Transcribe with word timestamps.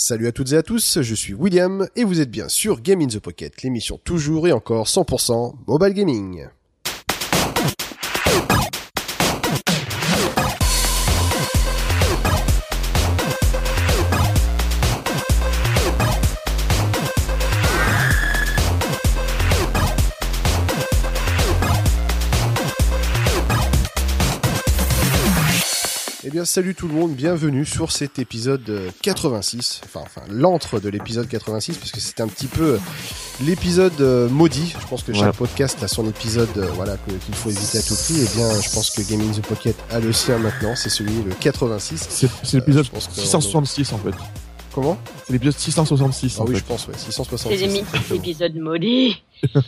Salut 0.00 0.28
à 0.28 0.32
toutes 0.32 0.52
et 0.52 0.56
à 0.56 0.62
tous, 0.62 1.02
je 1.02 1.12
suis 1.12 1.34
William 1.34 1.88
et 1.96 2.04
vous 2.04 2.20
êtes 2.20 2.30
bien 2.30 2.48
sur 2.48 2.80
Game 2.82 3.00
in 3.00 3.08
the 3.08 3.18
Pocket, 3.18 3.64
l'émission 3.64 3.98
toujours 3.98 4.46
et 4.46 4.52
encore 4.52 4.86
100% 4.86 5.54
mobile 5.66 5.92
gaming. 5.92 6.46
Salut 26.48 26.74
tout 26.74 26.88
le 26.88 26.94
monde, 26.94 27.12
bienvenue 27.14 27.66
sur 27.66 27.92
cet 27.92 28.18
épisode 28.18 28.90
86, 29.02 29.82
enfin, 29.84 30.00
enfin 30.00 30.22
l'antre 30.30 30.80
de 30.80 30.88
l'épisode 30.88 31.28
86, 31.28 31.76
parce 31.76 31.92
que 31.92 32.00
c'est 32.00 32.22
un 32.22 32.26
petit 32.26 32.46
peu 32.46 32.78
l'épisode 33.44 34.00
euh, 34.00 34.30
maudit. 34.30 34.74
Je 34.80 34.86
pense 34.86 35.02
que 35.02 35.12
chaque 35.12 35.36
podcast 35.36 35.82
a 35.82 35.88
son 35.88 36.08
épisode, 36.08 36.48
euh, 36.56 36.66
voilà, 36.72 36.96
qu'il 36.96 37.34
faut 37.34 37.50
éviter 37.50 37.76
à 37.76 37.82
tout 37.82 37.94
prix. 37.94 38.14
Eh 38.22 38.34
bien, 38.34 38.48
je 38.62 38.70
pense 38.70 38.90
que 38.90 39.02
Gaming 39.02 39.30
the 39.30 39.46
Pocket 39.46 39.76
a 39.90 40.00
le 40.00 40.10
sien 40.14 40.38
maintenant, 40.38 40.74
c'est 40.74 40.88
celui 40.88 41.22
le 41.22 41.34
86. 41.38 42.30
C'est 42.42 42.54
l'épisode 42.54 42.86
666 43.12 43.92
en 43.92 43.98
fait. 43.98 44.14
Comment? 44.72 44.96
C'est 45.26 45.34
l'épisode 45.34 45.58
666. 45.58 46.38
Ah 46.40 46.44
oui, 46.46 46.54
fait. 46.54 46.60
je 46.60 46.64
pense, 46.64 46.88
ouais, 46.88 46.94
666. 46.96 47.84
C'est 48.08 48.16
épisodes 48.16 48.56
maudits. 48.56 49.22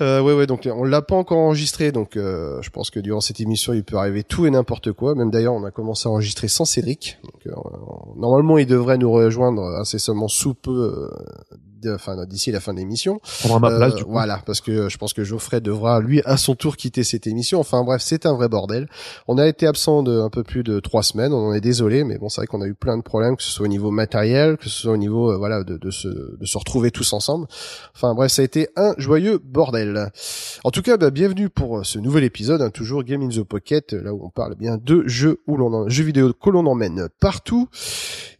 Euh, 0.00 0.20
ouais, 0.20 0.32
ouais, 0.32 0.46
donc 0.46 0.68
on 0.72 0.84
l'a 0.84 1.02
pas 1.02 1.16
encore 1.16 1.38
enregistré, 1.38 1.90
donc 1.90 2.16
euh, 2.16 2.62
je 2.62 2.70
pense 2.70 2.90
que 2.90 3.00
durant 3.00 3.20
cette 3.20 3.40
émission, 3.40 3.72
il 3.72 3.82
peut 3.82 3.96
arriver 3.96 4.22
tout 4.22 4.46
et 4.46 4.50
n'importe 4.50 4.92
quoi. 4.92 5.14
Même 5.14 5.30
d'ailleurs, 5.30 5.54
on 5.54 5.64
a 5.64 5.70
commencé 5.70 6.08
à 6.08 6.12
enregistrer 6.12 6.48
sans 6.48 6.64
Cédric. 6.64 7.18
Donc, 7.24 7.46
euh, 7.46 7.52
normalement, 8.16 8.58
il 8.58 8.66
devrait 8.66 8.98
nous 8.98 9.10
rejoindre 9.10 9.62
incessamment 9.62 10.28
sous 10.28 10.54
peu, 10.54 10.70
euh, 10.70 11.10
enfin 11.86 12.24
d'ici 12.26 12.50
la 12.52 12.60
fin 12.60 12.72
de 12.72 12.78
l'émission. 12.78 13.20
Prendra 13.40 13.58
ma 13.60 13.76
place 13.76 13.92
Euh, 13.92 13.96
du 13.96 14.04
coup. 14.04 14.10
Voilà, 14.12 14.42
parce 14.46 14.60
que 14.60 14.88
je 14.88 14.96
pense 14.98 15.12
que 15.12 15.24
Geoffrey 15.24 15.60
devra 15.60 16.00
lui 16.00 16.20
à 16.24 16.36
son 16.36 16.54
tour 16.54 16.76
quitter 16.76 17.04
cette 17.04 17.26
émission. 17.26 17.60
Enfin 17.60 17.84
bref, 17.84 18.02
c'est 18.04 18.26
un 18.26 18.34
vrai 18.34 18.48
bordel. 18.48 18.88
On 19.26 19.38
a 19.38 19.46
été 19.46 19.66
absent 19.66 20.02
de 20.02 20.20
un 20.20 20.30
peu 20.30 20.42
plus 20.42 20.62
de 20.62 20.80
trois 20.80 21.02
semaines. 21.02 21.32
On 21.32 21.48
en 21.48 21.52
est 21.52 21.60
désolé, 21.60 22.04
mais 22.04 22.18
bon, 22.18 22.28
c'est 22.28 22.40
vrai 22.40 22.46
qu'on 22.46 22.62
a 22.62 22.66
eu 22.66 22.74
plein 22.74 22.96
de 22.96 23.02
problèmes, 23.02 23.36
que 23.36 23.42
ce 23.42 23.50
soit 23.50 23.64
au 23.66 23.68
niveau 23.68 23.90
matériel, 23.90 24.56
que 24.56 24.64
ce 24.68 24.82
soit 24.82 24.92
au 24.92 24.96
niveau 24.96 25.30
euh, 25.32 25.36
voilà 25.36 25.64
de, 25.64 25.76
de 25.76 25.90
se 25.90 26.08
de 26.08 26.46
se 26.46 26.58
retrouver 26.58 26.90
tous 26.90 27.12
ensemble. 27.12 27.46
Enfin 27.94 28.14
bref, 28.14 28.32
ça 28.32 28.42
a 28.42 28.44
été 28.44 28.68
un 28.76 28.94
joyeux 28.98 29.38
bordel. 29.42 30.10
En 30.64 30.70
tout 30.70 30.82
cas, 30.82 30.96
bah, 30.96 31.10
bienvenue 31.10 31.48
pour 31.48 31.78
euh, 31.78 31.84
ce 31.84 31.98
nouvel 31.98 32.24
épisode, 32.24 32.62
hein, 32.62 32.70
toujours 32.70 33.04
Game 33.04 33.22
in 33.22 33.28
the 33.28 33.42
Pocket, 33.42 33.92
là 33.92 34.12
où 34.12 34.24
on 34.24 34.30
parle 34.30 34.54
bien 34.54 34.78
de 34.82 35.06
jeux 35.06 35.40
où 35.46 35.56
l'on 35.56 35.88
jeux 35.88 36.04
vidéo 36.04 36.32
que 36.32 36.50
l'on 36.50 36.66
emmène 36.66 37.08
partout. 37.20 37.68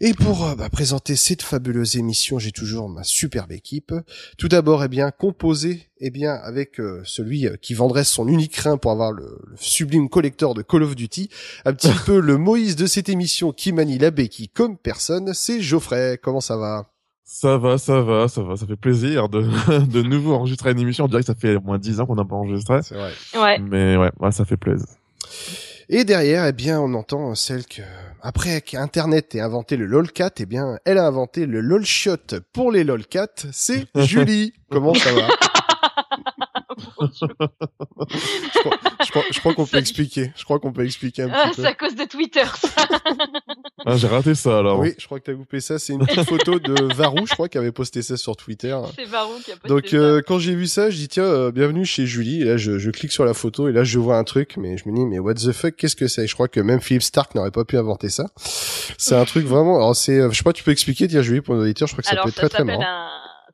Et 0.00 0.14
pour 0.14 0.55
bah, 0.56 0.69
présenter 0.70 1.17
cette 1.17 1.42
fabuleuse 1.42 1.97
émission, 1.97 2.39
j'ai 2.39 2.52
toujours 2.52 2.89
ma 2.89 3.02
superbe 3.29 3.53
équipe. 3.53 3.93
Tout 4.39 4.48
d'abord, 4.48 4.83
eh 4.83 4.89
bien, 4.89 5.11
composé, 5.11 5.91
eh 6.01 6.11
bien, 6.11 6.33
avec 6.33 6.81
euh, 6.81 7.03
celui 7.05 7.47
euh, 7.47 7.57
qui 7.61 7.75
vendrait 7.75 8.05
son 8.05 8.27
unique 8.27 8.57
rein 8.57 8.79
pour 8.79 8.91
avoir 8.91 9.12
le, 9.12 9.39
le 9.47 9.57
sublime 9.57 10.09
collector 10.09 10.55
de 10.55 10.62
Call 10.62 10.83
of 10.83 10.97
Duty, 10.97 11.29
un 11.67 11.75
petit 11.75 11.93
peu 12.07 12.20
le 12.20 12.39
Moïse 12.39 12.75
de 12.75 12.87
cette 12.87 13.11
émission 13.11 13.53
qui 13.53 13.73
manie 13.73 13.98
la 13.98 14.11
béquille 14.11 14.48
comme 14.48 14.79
personne, 14.79 15.35
c'est 15.35 15.61
Geoffrey. 15.61 16.19
Comment 16.23 16.41
ça 16.41 16.57
va? 16.57 16.87
Ça 17.25 17.59
va, 17.59 17.77
ça 17.77 18.01
va, 18.01 18.29
ça 18.29 18.43
va. 18.43 18.57
Ça 18.57 18.67
fait 18.67 18.77
plaisir 18.77 19.29
de, 19.29 19.42
de 19.87 20.03
nouveau 20.03 20.33
enregistrer 20.33 20.73
une 20.73 20.81
émission. 20.81 21.05
On 21.05 21.09
dirait 21.09 21.20
que 21.20 21.27
ça 21.27 21.35
fait 21.35 21.57
au 21.57 21.61
moins 21.61 21.79
10 21.79 22.01
ans 22.01 22.07
qu'on 22.07 22.15
n'a 22.15 22.25
pas 22.25 22.37
enregistré. 22.37 22.81
C'est 22.83 22.95
vrai. 22.95 23.13
Ouais. 23.37 23.59
Mais 23.59 23.98
ouais, 23.98 24.11
ouais, 24.19 24.33
ça 24.33 24.47
fait 24.47 24.57
plaisir. 24.57 24.87
Et 25.91 26.05
derrière, 26.05 26.44
eh 26.44 26.53
bien, 26.53 26.81
on 26.83 26.92
entend 26.92 27.34
celle 27.34 27.64
que, 27.64 27.81
après 28.20 28.61
qu'Internet 28.61 29.34
ait 29.34 29.41
inventé 29.41 29.78
le 29.78 29.86
lolcat, 29.86 30.30
eh 30.39 30.45
bien, 30.45 30.78
elle 30.84 30.98
a 30.98 31.06
inventé 31.06 31.47
le 31.47 31.62
lolshot 31.62 32.42
pour 32.53 32.70
les 32.70 32.84
lolcats. 32.84 33.28
C'est 33.53 33.86
Julie. 33.97 34.53
Comment 34.70 34.92
ça 34.92 35.12
va? 35.12 35.28
Je 37.11 38.58
crois, 38.61 38.77
je 39.08 39.13
crois- 39.13 39.24
je 39.33 39.41
crois 39.41 39.55
qu'on 39.55 39.64
peut 39.67 39.79
expliquer. 39.79 40.33
Je 40.36 40.45
crois 40.45 40.58
qu'on 40.58 40.70
peut 40.73 40.85
expliquer 40.85 41.23
un 41.23 41.30
Ah, 41.33 41.46
petit 41.48 41.57
peu. 41.57 41.63
c'est 41.63 41.69
à 41.69 41.74
cause 41.74 41.95
de 41.95 42.05
Twitter, 42.05 42.42
ça. 42.57 42.69
Ah, 43.86 43.96
j'ai 43.96 44.07
raté 44.07 44.35
ça 44.35 44.58
alors. 44.58 44.79
Oui, 44.80 44.92
je 44.98 45.07
crois 45.07 45.19
que 45.19 45.24
t'as 45.24 45.35
coupé 45.35 45.61
ça. 45.61 45.79
C'est 45.79 45.95
une 45.95 46.05
petite 46.05 46.24
photo 46.29 46.58
de 46.58 46.92
Varou, 46.95 47.27
je 47.27 47.33
crois, 47.33 47.48
qui 47.48 47.57
avait 47.58 47.73
posté 47.73 48.02
ça 48.02 48.17
sur 48.19 48.36
Twitter. 48.36 48.77
C'est 48.96 49.05
Varou 49.07 49.35
qui 49.45 49.52
a 49.52 49.57
posté 49.57 49.69
Donc 49.69 49.86
ça. 49.89 49.96
euh, 49.96 50.20
quand 50.27 50.39
j'ai 50.39 50.55
vu 50.55 50.67
ça, 50.67 50.91
je 50.91 50.96
dis 50.96 51.08
tiens, 51.08 51.24
euh, 51.24 51.51
bienvenue 51.51 51.85
chez 51.86 52.05
Julie. 52.07 52.42
Et 52.42 52.45
là, 52.45 52.57
je, 52.58 52.79
je 52.79 52.91
clique 52.91 53.13
sur 53.13 53.24
la 53.24 53.35
photo 53.35 53.69
et 53.69 53.73
là, 53.73 53.85
je 53.85 53.98
vois 53.98 54.17
un 54.19 54.24
truc, 54.24 54.57
mais 54.58 54.77
je 54.77 54.89
me 54.89 54.95
dis 54.95 55.07
mais 55.07 55.19
what 55.19 55.35
the 55.35 55.52
fuck, 55.52 55.75
qu'est-ce 55.77 55.96
que 55.96 56.08
c'est? 56.08 56.27
Je 56.27 56.35
crois 56.35 56.48
que 56.48 56.61
même 56.61 56.80
Philippe 56.80 57.02
Stark 57.02 57.35
n'aurait 57.35 57.51
pas 57.51 57.64
pu 57.64 57.79
inventer 57.79 58.11
ça. 58.11 58.27
C'est 58.98 59.14
un 59.17 59.25
truc 59.25 59.46
vraiment. 59.46 59.77
Alors 59.77 59.96
c'est, 59.96 60.19
euh, 60.19 60.30
je 60.30 60.36
sais 60.36 60.42
pas, 60.45 60.52
tu 60.52 60.64
peux 60.64 60.70
expliquer, 60.73 61.08
tiens 61.08 61.23
Julie 61.23 61.40
pour 61.40 61.55
nos 61.55 61.63
auditeurs. 61.63 61.89
Je 61.89 61.95
crois 61.95 62.02
que 62.02 62.08
ça 62.08 62.13
Alors, 62.13 62.25
peut 62.25 62.30
être 62.30 62.40
ça 62.40 62.48
très 62.48 62.58
très 62.58 62.64
marrant. 62.64 62.83
un... 62.83 63.08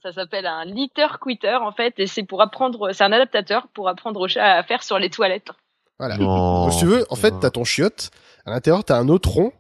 Ça 0.05 0.13
s'appelle 0.13 0.45
un 0.45 0.67
litter 0.67 1.07
quitter 1.19 1.55
en 1.55 1.73
fait 1.73 1.95
et 1.97 2.07
c'est 2.07 2.25
pour 2.25 2.43
apprendre, 2.43 2.93
c'est 2.93 3.05
un 3.05 3.13
adaptateur 3.13 3.69
pour 3.69 3.89
apprendre 3.89 4.21
au 4.21 4.29
chat 4.29 4.45
à 4.45 4.63
faire 4.63 4.83
sur 4.83 4.99
les 4.99 5.09
toilettes. 5.09 5.49
Voilà. 5.99 6.19
Non. 6.19 6.65
Donc, 6.65 6.73
si 6.75 6.81
tu 6.81 6.85
veux, 6.85 7.07
en 7.09 7.17
fait, 7.17 7.33
t'as 7.41 7.49
ton 7.49 7.65
chiotte. 7.65 8.11
À 8.45 8.51
l'intérieur, 8.51 8.85
t'as 8.85 8.99
un 8.99 9.09
autre 9.09 9.31
rond 9.31 9.53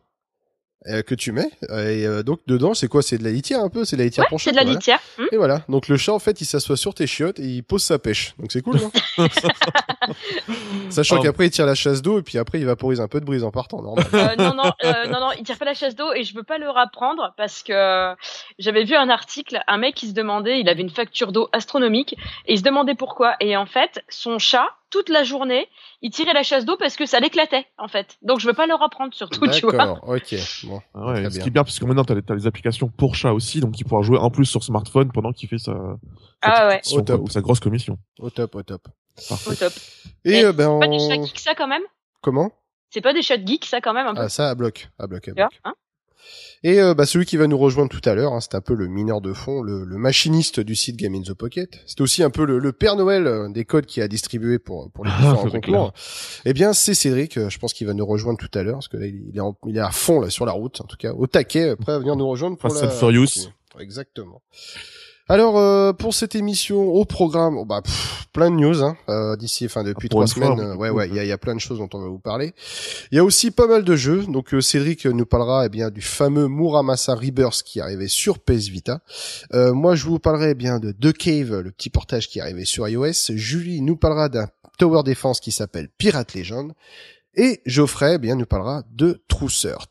euh, 0.89 1.03
que 1.03 1.15
tu 1.15 1.33
mets. 1.33 1.49
euh, 1.71 1.89
Et 1.91 2.06
euh, 2.06 2.22
donc 2.22 2.41
dedans, 2.47 2.75
c'est 2.75 2.89
quoi? 2.89 3.03
C'est 3.03 3.19
de 3.19 3.25
la 3.25 3.31
litière 3.31 3.61
un 3.61 3.69
peu? 3.69 3.84
C'est 3.84 3.97
de 3.97 4.00
la 4.03 4.06
litière 4.06 4.25
Ouais, 4.25 4.28
pour 4.28 4.41
c'est 4.41 4.47
chat, 4.47 4.50
de 4.53 4.56
la 4.56 4.62
voilà. 4.62 4.78
litière. 4.78 5.00
Hmm 5.19 5.25
Et 5.33 5.37
voilà. 5.37 5.62
Donc 5.69 5.89
le 5.89 5.97
chat, 5.97 6.12
en 6.12 6.19
fait, 6.19 6.41
il 6.41 6.45
s'assoit 6.45 6.77
sur 6.77 6.95
tes 6.95 7.06
chiottes 7.06 7.39
et 7.41 7.45
il 7.47 7.62
pose 7.62 7.83
sa 7.83 7.99
pêche. 7.99 8.34
Donc 8.39 8.53
c'est 8.53 8.62
cool, 8.62 8.77
non? 8.77 8.91
Sachant 10.91 11.21
qu'après, 11.21 11.47
il 11.47 11.50
tire 11.50 11.67
la 11.67 11.75
chasse 11.75 12.03
d'eau 12.03 12.19
et 12.19 12.23
puis 12.23 12.39
après, 12.39 12.59
il 12.61 12.67
vaporise 12.67 13.00
un 13.00 13.09
peu 13.09 13.21
de 13.21 13.25
brise 13.25 13.44
en 13.44 13.50
partant. 13.50 13.83
normal. 13.83 14.05
Euh, 14.15 14.37
non, 14.39 14.55
non, 14.55 14.71
euh, 14.84 15.06
non, 15.06 15.21
non, 15.21 15.31
il 15.39 15.43
tire 15.44 15.59
pas 15.59 15.65
la 15.65 15.75
chasse 15.75 15.94
d'eau 15.97 16.12
et 16.12 16.25
je 16.25 16.34
veux 16.34 16.43
pas 16.43 16.59
le 16.59 16.69
rapprendre 16.69 17.33
parce 17.37 17.62
que 17.62 18.15
j'avais 18.59 18.84
vu 18.84 18.94
un 18.94 19.09
article, 19.09 19.61
un 19.67 19.78
mec 19.78 19.94
qui 19.94 20.09
se 20.09 20.12
demandait, 20.12 20.61
il 20.61 20.69
avait 20.69 20.83
une 20.83 20.91
facture 20.91 21.33
d'eau 21.33 21.49
astronomique 21.53 22.15
et 22.47 22.53
il 22.55 22.59
se 22.59 22.62
demandait 22.62 22.94
pourquoi. 22.94 23.34
Et 23.41 23.56
en 23.56 23.67
fait, 23.67 24.03
son 24.09 24.39
chat, 24.39 24.69
toute 24.94 25.09
la 25.09 25.25
journée, 25.25 25.66
il 26.03 26.10
tirait 26.12 26.32
la 26.34 26.44
chasse 26.44 26.65
d'eau 26.65 26.77
parce 26.77 26.94
que 26.94 27.05
ça 27.05 27.19
l'éclatait, 27.19 27.66
en 27.78 27.88
fait. 27.88 28.16
Donc 28.22 28.38
je 28.38 28.47
veux 28.47 28.53
pas 28.55 28.69
le 28.69 28.75
rapprendre 28.75 29.12
surtout, 29.12 29.44
tu 29.49 29.62
vois. 29.62 29.72
D'accord, 29.72 30.09
ok. 30.09 30.34
Bon, 30.65 30.81
Ah 30.94 31.06
ouais, 31.06 31.25
ce 31.25 31.31
bien. 31.31 31.43
qui 31.43 31.49
est 31.49 31.50
bien, 31.50 31.65
parce 31.65 31.81
que 31.81 31.84
maintenant 31.84 32.05
t'as 32.05 32.15
les, 32.15 32.22
t'as 32.22 32.34
les 32.37 32.47
applications 32.47 32.87
pour 32.88 33.16
chat 33.16 33.32
aussi, 33.32 33.59
donc 33.59 33.77
il 33.81 33.84
pourra 33.84 34.03
jouer 34.03 34.19
en 34.19 34.31
plus 34.31 34.47
sur 34.47 34.62
smartphone 34.62 35.10
pendant 35.10 35.32
qu'il 35.32 35.49
fait 35.49 35.59
sa, 35.59 35.72
sa, 35.72 35.97
Ah 36.43 36.69
ouais. 36.69 36.78
petite 36.78 36.87
mission, 36.93 36.99
Au 37.00 37.03
top. 37.05 37.21
ou 37.22 37.28
sa 37.28 37.41
grosse 37.41 37.59
commission. 37.59 37.99
Au 38.21 38.31
top, 38.31 38.55
au 38.55 38.62
top. 38.62 38.82
Parfait. 39.28 39.50
Au 39.50 39.55
top. 39.56 39.72
Et 40.25 40.44
euh, 40.44 40.53
ben, 40.53 40.78
C'est 40.81 40.87
pas 40.88 40.93
des 40.93 40.99
chats 41.00 41.16
on... 41.21 41.25
geeks, 41.26 41.38
ça, 41.41 41.55
quand 41.56 41.69
même? 41.69 41.82
Comment? 42.22 42.53
C'est 42.91 43.00
pas 43.00 43.12
des 43.12 43.22
chats 43.22 43.44
geeks, 43.44 43.65
ça, 43.65 43.81
quand 43.81 43.94
même, 43.94 44.06
un 44.06 44.15
peu? 44.15 44.21
Ah, 44.21 44.28
ça, 44.28 44.49
à 44.50 44.55
bloc, 44.55 44.88
à 45.00 45.09
bloc, 45.09 45.26
à 45.26 45.32
vois, 45.32 45.49
hein? 45.65 45.75
Et 46.62 46.81
euh, 46.81 46.95
bah, 46.95 47.05
celui 47.05 47.27
qui 47.27 47.37
va 47.37 47.47
nous 47.47 47.59
rejoindre 47.59 47.91
tout 47.91 48.01
à 48.09 48.15
l'heure, 48.15 48.33
hein, 48.33 48.41
c'est 48.41 48.55
un 48.55 48.61
peu 48.62 48.75
le 48.75 48.87
mineur 48.87 49.21
de 49.21 49.35
fond, 49.35 49.61
le, 49.62 49.85
le 49.85 49.97
machiniste 49.99 50.61
du 50.61 50.75
site 50.75 50.97
Game 50.97 51.15
in 51.15 51.21
the 51.21 51.35
Pocket. 51.35 51.79
C'est 51.87 52.01
aussi 52.01 52.23
un 52.23 52.31
peu 52.31 52.47
le, 52.47 52.59
le 52.59 52.73
Père 52.73 52.97
Noël 52.97 53.27
euh, 53.27 53.49
des 53.51 53.65
codes 53.67 53.85
qui 53.85 54.01
a 54.01 54.09
distribué 54.09 54.59
pour, 54.59 54.91
pour 54.91 55.05
les 55.05 55.11
différents 55.11 55.45
C'est 55.45 55.61
concours. 55.61 55.93
Eh 56.47 56.53
bien, 56.55 56.73
c'est 56.73 56.95
Cédric, 56.95 57.37
euh, 57.37 57.51
je 57.51 57.59
pense 57.59 57.75
qu'il 57.75 57.87
va 57.87 57.93
nous 57.93 58.07
rejoindre 58.07 58.39
tout 58.39 58.59
à 58.59 58.62
l'heure, 58.62 58.77
parce 58.77 58.89
que 58.89 58.97
là, 58.97 59.07
il 59.07 59.37
est, 59.37 59.41
en- 59.41 59.57
il 59.67 59.77
est 59.77 59.81
à 59.81 59.91
fond 59.91 60.21
là, 60.21 60.31
sur 60.31 60.47
la 60.47 60.53
route, 60.53 60.81
en 60.81 60.85
tout 60.85 60.97
cas, 60.97 61.12
au 61.12 61.27
taquet, 61.27 61.77
prêt 61.77 61.93
à 61.93 61.99
venir 61.99 62.17
nous 62.17 62.27
rejoindre 62.29 62.56
pour 62.56 62.71
Fast 62.71 62.83
la... 62.85 62.91
Furious. 62.91 63.51
Exactement. 63.79 64.41
Alors 65.27 65.59
euh, 65.59 65.95
pour 65.95 66.12
cette 66.12 66.35
émission 66.35 66.83
au 66.83 67.07
programme, 67.07 67.57
oh, 67.57 67.65
bah 67.65 67.81
pff, 67.83 68.27
plein 68.35 68.51
de 68.51 68.57
news 68.57 68.83
hein, 68.83 68.95
euh, 69.09 69.37
d'ici, 69.37 69.65
enfin 69.65 69.83
depuis 69.83 70.11
trois 70.11 70.27
fois, 70.27 70.35
semaines. 70.35 70.61
euh, 70.61 70.75
ouais 70.77 70.91
ouais, 70.91 71.07
choses. 71.07 71.15
il 71.15 71.17
y 71.17 71.21
a, 71.21 71.25
il 71.25 71.29
y 71.29 71.33
a 71.33 71.39
plein 71.39 71.55
de 71.55 71.61
choses 71.61 71.79
dont 71.79 71.89
on 71.95 71.99
va 72.01 72.09
vous 72.09 72.19
parler. 72.19 72.53
Il 73.11 73.17
y 73.17 73.19
a 73.19 73.25
aussi 73.25 73.51
pas 73.51 73.67
mal 73.67 73.85
de 73.85 73.97
jeux. 73.97 74.25
Donc 74.27 74.53
euh, 74.53 74.61
Cédric 74.61 75.07
nous 75.07 75.25
parlera 75.25 75.65
eh 75.65 75.71
bien 75.71 75.91
du 75.91 76.03
fameux 76.03 76.47
Muramasa 76.49 77.15
Rebirth 77.15 77.62
qui 77.62 77.79
est 77.79 77.83
arrivé 77.83 78.07
sur 78.07 78.39
PS 78.39 78.69
Vita. 78.69 79.01
Euh, 79.55 79.73
moi 79.73 79.95
je 79.95 80.05
vous 80.05 80.19
parlerai 80.19 80.51
eh 80.51 80.55
bien 80.55 80.79
de 80.79 80.93
The 80.93 81.17
Cave, 81.17 81.61
le 81.61 81.71
petit 81.71 81.89
portage 81.89 82.29
qui 82.29 82.39
est 82.39 82.43
arrivé 82.43 82.67
sur 82.67 82.87
iOS. 82.87 83.33
Julie 83.35 83.81
nous 83.81 83.97
parlera 83.97 84.29
d'un 84.29 84.49
Tower 84.79 85.05
Defense 85.05 85.41
qui 85.41 85.53
s'appelle 85.53 85.89
Pirate 85.97 86.35
Legend. 86.35 86.73
Et 87.37 87.61
Geoffrey 87.67 88.15
eh 88.15 88.19
bien 88.19 88.37
nous 88.37 88.47
parlera 88.47 88.83
de 88.93 89.22
Troussert. 89.28 89.87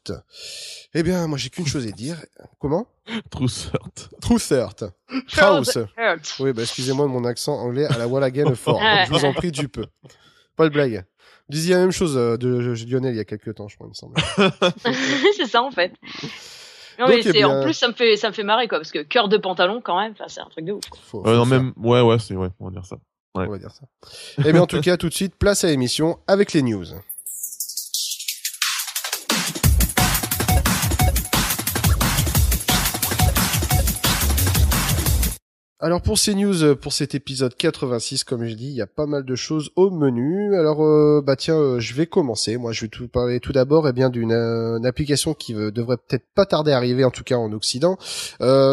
Eh 0.93 1.03
bien 1.03 1.27
moi 1.27 1.37
j'ai 1.37 1.49
qu'une 1.49 1.67
chose 1.67 1.85
à 1.87 1.91
dire. 1.91 2.17
Comment? 2.59 2.87
Troussert. 3.29 3.79
Troussert. 4.21 4.69
Trousse. 5.27 5.77
Oui, 6.39 6.53
bah 6.53 6.61
excusez-moi 6.61 7.05
de 7.05 7.11
mon 7.11 7.25
accent 7.25 7.55
anglais 7.55 7.85
à 7.85 7.97
la 7.97 8.05
voix 8.05 8.19
la 8.19 8.31
gaine 8.31 8.55
fort. 8.55 8.79
Je 8.81 9.09
vous 9.09 9.25
en 9.25 9.33
prie 9.33 9.51
du 9.51 9.67
peu. 9.67 9.85
Pas 10.55 10.65
de 10.65 10.73
blague. 10.73 11.05
Vous 11.49 11.55
disiez 11.55 11.73
la 11.75 11.81
même 11.81 11.91
chose 11.91 12.15
euh, 12.15 12.37
de 12.37 12.61
de 12.61 12.89
Lionel 12.89 13.13
il 13.13 13.17
y 13.17 13.19
a 13.19 13.25
quelques 13.25 13.55
temps, 13.55 13.67
je 13.67 13.75
crois, 13.75 13.87
il 13.87 13.89
me 13.89 13.93
semble. 13.93 14.15
c'est 15.35 15.45
ça, 15.45 15.61
en 15.61 15.71
fait. 15.71 15.91
Non, 16.99 17.07
Donc, 17.07 17.15
mais 17.15 17.21
eh 17.25 17.31
bien- 17.33 17.49
en 17.49 17.63
plus, 17.63 17.73
ça 17.73 17.87
me 17.89 17.93
fait, 17.93 18.15
ça 18.15 18.29
me 18.29 18.33
fait 18.33 18.43
marrer, 18.43 18.67
quoi, 18.69 18.77
parce 18.77 18.91
que 18.91 18.99
cœur 19.03 19.27
de 19.27 19.37
pantalon, 19.37 19.81
quand 19.83 19.99
même, 19.99 20.13
enfin, 20.13 20.25
c'est 20.27 20.39
un 20.39 20.45
truc 20.45 20.63
de 20.63 20.71
ouf. 20.73 20.83
Faut, 21.05 21.25
Euh, 21.27 21.35
non, 21.35 21.45
même, 21.45 21.73
ouais, 21.77 21.99
ouais, 22.01 22.17
c'est, 22.19 22.35
ouais, 22.35 22.47
on 22.59 22.65
va 22.65 22.71
dire 22.71 22.85
ça. 22.85 22.95
ouais. 23.35 23.45
on 23.47 23.51
va 23.51 23.57
dire 23.57 23.71
ça. 23.71 23.81
Eh 24.45 24.53
bien, 24.53 24.61
en 24.61 24.67
tout 24.67 24.79
cas, 24.79 24.95
tout 24.95 25.09
de 25.09 25.13
suite, 25.13 25.35
place 25.35 25.63
à 25.65 25.67
l'émission 25.67 26.17
avec 26.27 26.53
les 26.53 26.61
news. 26.61 26.85
Alors 35.83 36.01
pour 36.01 36.17
ces 36.17 36.33
news, 36.33 36.63
euh, 36.63 36.75
pour 36.75 36.93
cet 36.93 37.13
épisode 37.13 37.57
86, 37.57 38.23
comme 38.23 38.45
je 38.45 38.53
dis, 38.53 38.67
il 38.67 38.73
y 38.73 38.81
a 38.81 38.87
pas 38.87 39.05
mal 39.05 39.25
de 39.25 39.35
choses 39.35 39.69
au 39.75 39.91
menu. 39.91 40.55
Alors 40.55 40.81
euh, 40.81 41.21
bah 41.21 41.35
tiens, 41.35 41.57
euh, 41.57 41.81
je 41.81 41.93
vais 41.93 42.05
commencer. 42.07 42.55
Moi, 42.55 42.71
je 42.71 42.85
vais 42.85 42.87
tout 42.87 43.09
parler 43.09 43.41
tout 43.41 43.51
d'abord, 43.51 43.85
et 43.85 43.89
eh 43.89 43.91
bien 43.91 44.09
d'une 44.09 44.31
application 44.85 45.33
qui 45.33 45.53
devrait 45.53 45.97
peut-être 45.97 46.23
pas 46.35 46.45
tarder 46.45 46.71
à 46.71 46.77
arriver, 46.77 47.03
en 47.03 47.11
tout 47.11 47.25
cas 47.25 47.35
en 47.35 47.51
Occident. 47.51 47.97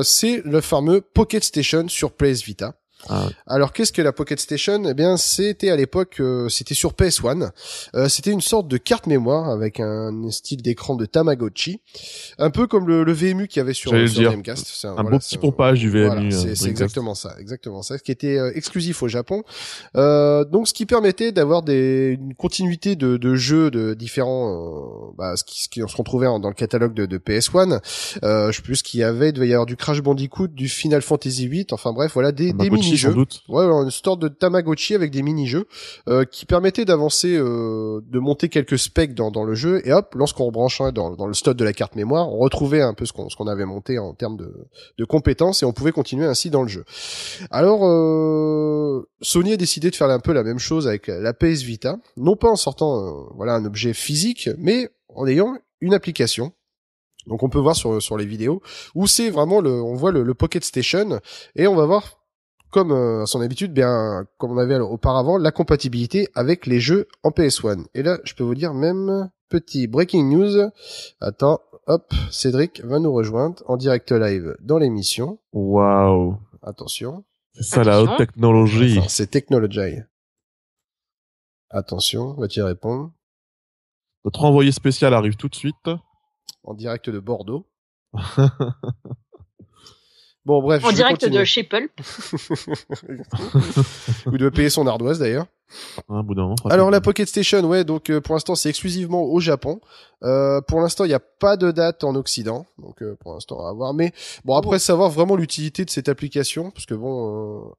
c'est 0.05 0.41
le 0.45 0.61
fameux 0.61 1.01
Pocket 1.01 1.43
Station 1.43 1.89
sur 1.89 2.13
PS 2.13 2.45
Vita. 2.45 2.80
Ah 3.09 3.29
Alors 3.47 3.73
qu'est-ce 3.73 3.93
que 3.93 4.03
la 4.03 4.13
Pocket 4.13 4.39
Station? 4.39 4.83
Eh 4.89 4.95
bien, 4.95 5.17
c'était 5.17 5.71
à 5.71 5.77
l'époque, 5.77 6.17
euh, 6.21 6.49
c'était 6.49 6.75
sur 6.75 6.93
PS1. 6.93 7.51
Euh, 7.95 8.09
c'était 8.09 8.31
une 8.31 8.41
sorte 8.41 8.69
de 8.69 8.77
carte 8.77 9.07
mémoire 9.07 9.49
avec 9.49 9.81
un 9.81 10.31
style 10.31 10.63
d'écran 10.63 10.97
de 10.97 11.07
Tamagotchi, 11.07 11.81
un 12.39 12.51
peu 12.51 12.67
comme 12.67 12.87
le, 12.87 13.05
le 13.05 13.13
VMU 13.13 13.49
qu'il 13.49 13.61
y 13.61 13.63
avait 13.63 13.73
sur, 13.73 13.91
sur 14.09 14.23
Dreamcast. 14.23 14.85
Un, 14.85 14.99
un 14.99 15.05
beau 15.05 15.19
petit 15.19 15.39
pompage 15.39 15.81
du 15.81 15.91
VMU. 15.91 16.33
Euh, 16.33 16.55
c'est 16.55 16.69
exactement 16.69 17.15
ça, 17.15 17.35
exactement 17.39 17.83
ça, 17.83 17.97
ce 17.99 18.03
qui 18.03 18.13
était 18.13 18.39
exclusif 18.55 19.03
au 19.03 19.09
Japon. 19.09 19.43
donc, 19.95 20.69
ce 20.69 20.75
qui 20.75 20.87
permettait 20.87 21.33
d'avoir 21.33 21.63
des 21.63 22.19
une 22.21 22.35
continuité 22.35 22.97
de, 22.97 23.17
de 23.17 23.35
jeux 23.35 23.71
de 23.71 23.95
différents, 23.95 25.13
bah, 25.17 25.37
ce 25.37 25.45
qui, 25.45 25.63
ce 25.63 25.69
qui 25.69 25.81
se 25.81 25.97
retrouvait 25.97 26.27
dans 26.27 26.49
le 26.49 26.55
catalogue 26.55 26.95
de, 26.95 27.07
de 27.07 27.19
PS1. 27.19 27.81
je 28.23 28.53
sais 28.55 28.63
plus 28.63 28.83
qu'il 28.83 29.01
y 29.01 29.05
avait, 29.05 29.31
il 29.31 29.33
devait 29.33 29.49
y 29.49 29.53
avoir 29.53 29.67
du 29.67 29.77
Crash 29.77 30.03
Bandicoot, 30.03 30.49
du 30.49 30.69
Final 30.69 31.03
Fantasy 31.03 31.49
VIII, 31.49 31.67
enfin 31.73 31.93
bref, 31.93 32.13
voilà 32.15 32.33
des, 32.33 32.53
des 32.53 32.71
mini 32.71 32.90
jeux 32.97 33.15
Ouais, 33.49 33.65
une 33.65 33.91
sorte 33.91 34.21
de 34.21 34.29
Tamagotchi 34.29 34.95
avec 34.95 35.11
des 35.11 35.23
mini-jeux 35.23 35.67
euh, 36.09 36.25
qui 36.25 36.47
permettaient 36.47 36.85
d'avancer, 36.85 37.37
euh, 37.37 38.01
de 38.07 38.19
monter 38.19 38.49
quelques 38.49 38.79
specs 38.79 39.15
dans, 39.15 39.31
dans 39.31 39.45
le 39.45 39.55
jeu. 39.55 39.87
Et 39.87 39.93
hop, 39.93 40.15
lorsqu'on 40.15 40.45
rebranchait 40.45 40.93
dans, 40.93 41.15
dans 41.15 41.27
le 41.27 41.35
stock 41.35 41.57
de 41.57 41.65
la 41.65 41.73
carte 41.73 41.97
mémoire, 41.97 42.33
on 42.33 42.39
retrouvait 42.39 42.83
un 42.83 42.95
peu 42.95 43.07
ce 43.07 43.13
qu'on 43.13 43.29
ce 43.29 43.37
qu'on 43.37 43.47
avait 43.47 43.65
monté 43.65 43.99
en 43.99 44.15
termes 44.15 44.37
de, 44.37 44.69
de 44.99 45.05
compétences 45.05 45.63
et 45.63 45.67
on 45.67 45.73
pouvait 45.73 45.93
continuer 45.93 46.27
ainsi 46.27 46.51
dans 46.51 46.63
le 46.63 46.69
jeu. 46.69 46.85
Alors 47.51 47.85
euh, 47.85 49.09
Sony 49.23 49.53
a 49.53 49.57
décidé 49.57 49.91
de 49.91 49.97
faire 49.97 50.11
un 50.11 50.21
peu 50.21 50.33
la 50.33 50.43
même 50.43 50.59
chose 50.59 50.87
avec 50.87 51.07
la 51.07 51.33
PS 51.33 51.63
Vita, 51.63 51.99
non 52.17 52.37
pas 52.37 52.49
en 52.49 52.57
sortant 52.57 53.01
euh, 53.01 53.33
voilà 53.35 53.55
un 53.55 53.65
objet 53.65 53.95
physique, 53.95 54.51
mais 54.59 54.91
en 55.09 55.27
ayant 55.27 55.57
une 55.81 55.95
application. 55.95 56.53
Donc 57.27 57.43
on 57.43 57.51
peut 57.51 57.59
voir 57.59 57.77
sur, 57.77 58.01
sur 58.01 58.17
les 58.17 58.25
vidéos 58.25 58.63
où 58.95 59.07
c'est 59.07 59.31
vraiment 59.31 59.61
le, 59.61 59.71
on 59.71 59.95
voit 59.95 60.11
le, 60.11 60.23
le, 60.23 60.35
Pocket 60.35 60.65
Station 60.65 61.21
et 61.55 61.67
on 61.67 61.75
va 61.75 61.85
voir 61.85 62.20
comme 62.71 62.93
euh, 62.93 63.23
à 63.23 63.27
son 63.27 63.41
habitude, 63.41 63.73
bien 63.73 64.27
comme 64.39 64.53
on 64.53 64.59
avait 64.59 64.79
auparavant, 64.79 65.39
la 65.39 65.53
compatibilité 65.53 66.29
avec 66.35 66.67
les 66.67 66.81
jeux 66.81 67.09
en 67.23 67.31
PS1. 67.31 67.87
Et 67.95 68.03
là, 68.03 68.19
je 68.25 68.35
peux 68.35 68.45
vous 68.45 68.55
dire 68.55 68.75
même 68.75 69.31
petit 69.49 69.87
breaking 69.87 70.31
news. 70.31 70.71
Attends, 71.21 71.61
hop, 71.87 72.13
Cédric 72.31 72.83
va 72.85 72.99
nous 72.99 73.13
rejoindre 73.13 73.63
en 73.67 73.77
direct 73.77 74.13
live 74.13 74.57
dans 74.61 74.79
l'émission. 74.79 75.39
Waouh. 75.53 76.39
Attention. 76.63 77.25
C'est 77.53 77.65
ça 77.65 77.85
la 77.85 78.03
haute 78.03 78.17
technologie. 78.17 79.01
C'est 79.09 79.31
technology. 79.31 79.99
Attention, 81.71 82.35
va-t-il 82.35 82.63
répondre 82.63 83.13
Notre 84.25 84.45
envoyé 84.45 84.73
spécial 84.73 85.15
arrive 85.15 85.37
tout 85.37 85.49
de 85.49 85.55
suite. 85.55 85.91
En 86.63 86.75
direct 86.75 87.11
de 87.11 87.19
Bordeaux. 87.19 87.67
Bon, 90.45 90.63
bref. 90.63 90.85
En 90.85 90.93
direct 90.93 91.27
de 91.27 91.45
chez 91.45 91.65
Pulp. 91.65 91.91
Ou 94.27 94.39
de 94.39 94.49
payer 94.49 94.71
son 94.71 94.87
ardoise 94.87 95.19
d'ailleurs. 95.19 95.47
Un 96.09 96.23
bout 96.23 96.35
moment, 96.35 96.57
Alors 96.69 96.91
la 96.91 97.01
Pocket 97.01 97.29
Station, 97.29 97.63
ouais, 97.65 97.85
donc 97.85 98.11
euh, 98.11 98.21
pour 98.21 98.35
l'instant 98.35 98.57
c'est 98.57 98.69
exclusivement 98.69 99.23
au 99.23 99.39
Japon. 99.39 99.81
Euh, 100.25 100.61
pour 100.63 100.81
l'instant 100.81 101.05
il 101.05 101.09
n'y 101.09 101.15
a 101.15 101.21
pas 101.21 101.57
de 101.57 101.71
date 101.71 102.03
en 102.03 102.17
Occident, 102.17 102.67
donc 102.79 103.03
euh, 103.03 103.17
pour 103.21 103.35
l'instant 103.35 103.65
à 103.65 103.73
voir. 103.73 103.95
Mais 103.95 104.13
bon 104.45 104.57
après 104.57 104.81
savoir 104.81 105.11
vraiment 105.11 105.37
l'utilité 105.37 105.85
de 105.85 105.91
cette 105.91 106.09
application, 106.09 106.73
parce 106.73 106.87
que 106.87 106.95
bon, 106.95 107.69
euh, 107.69 107.73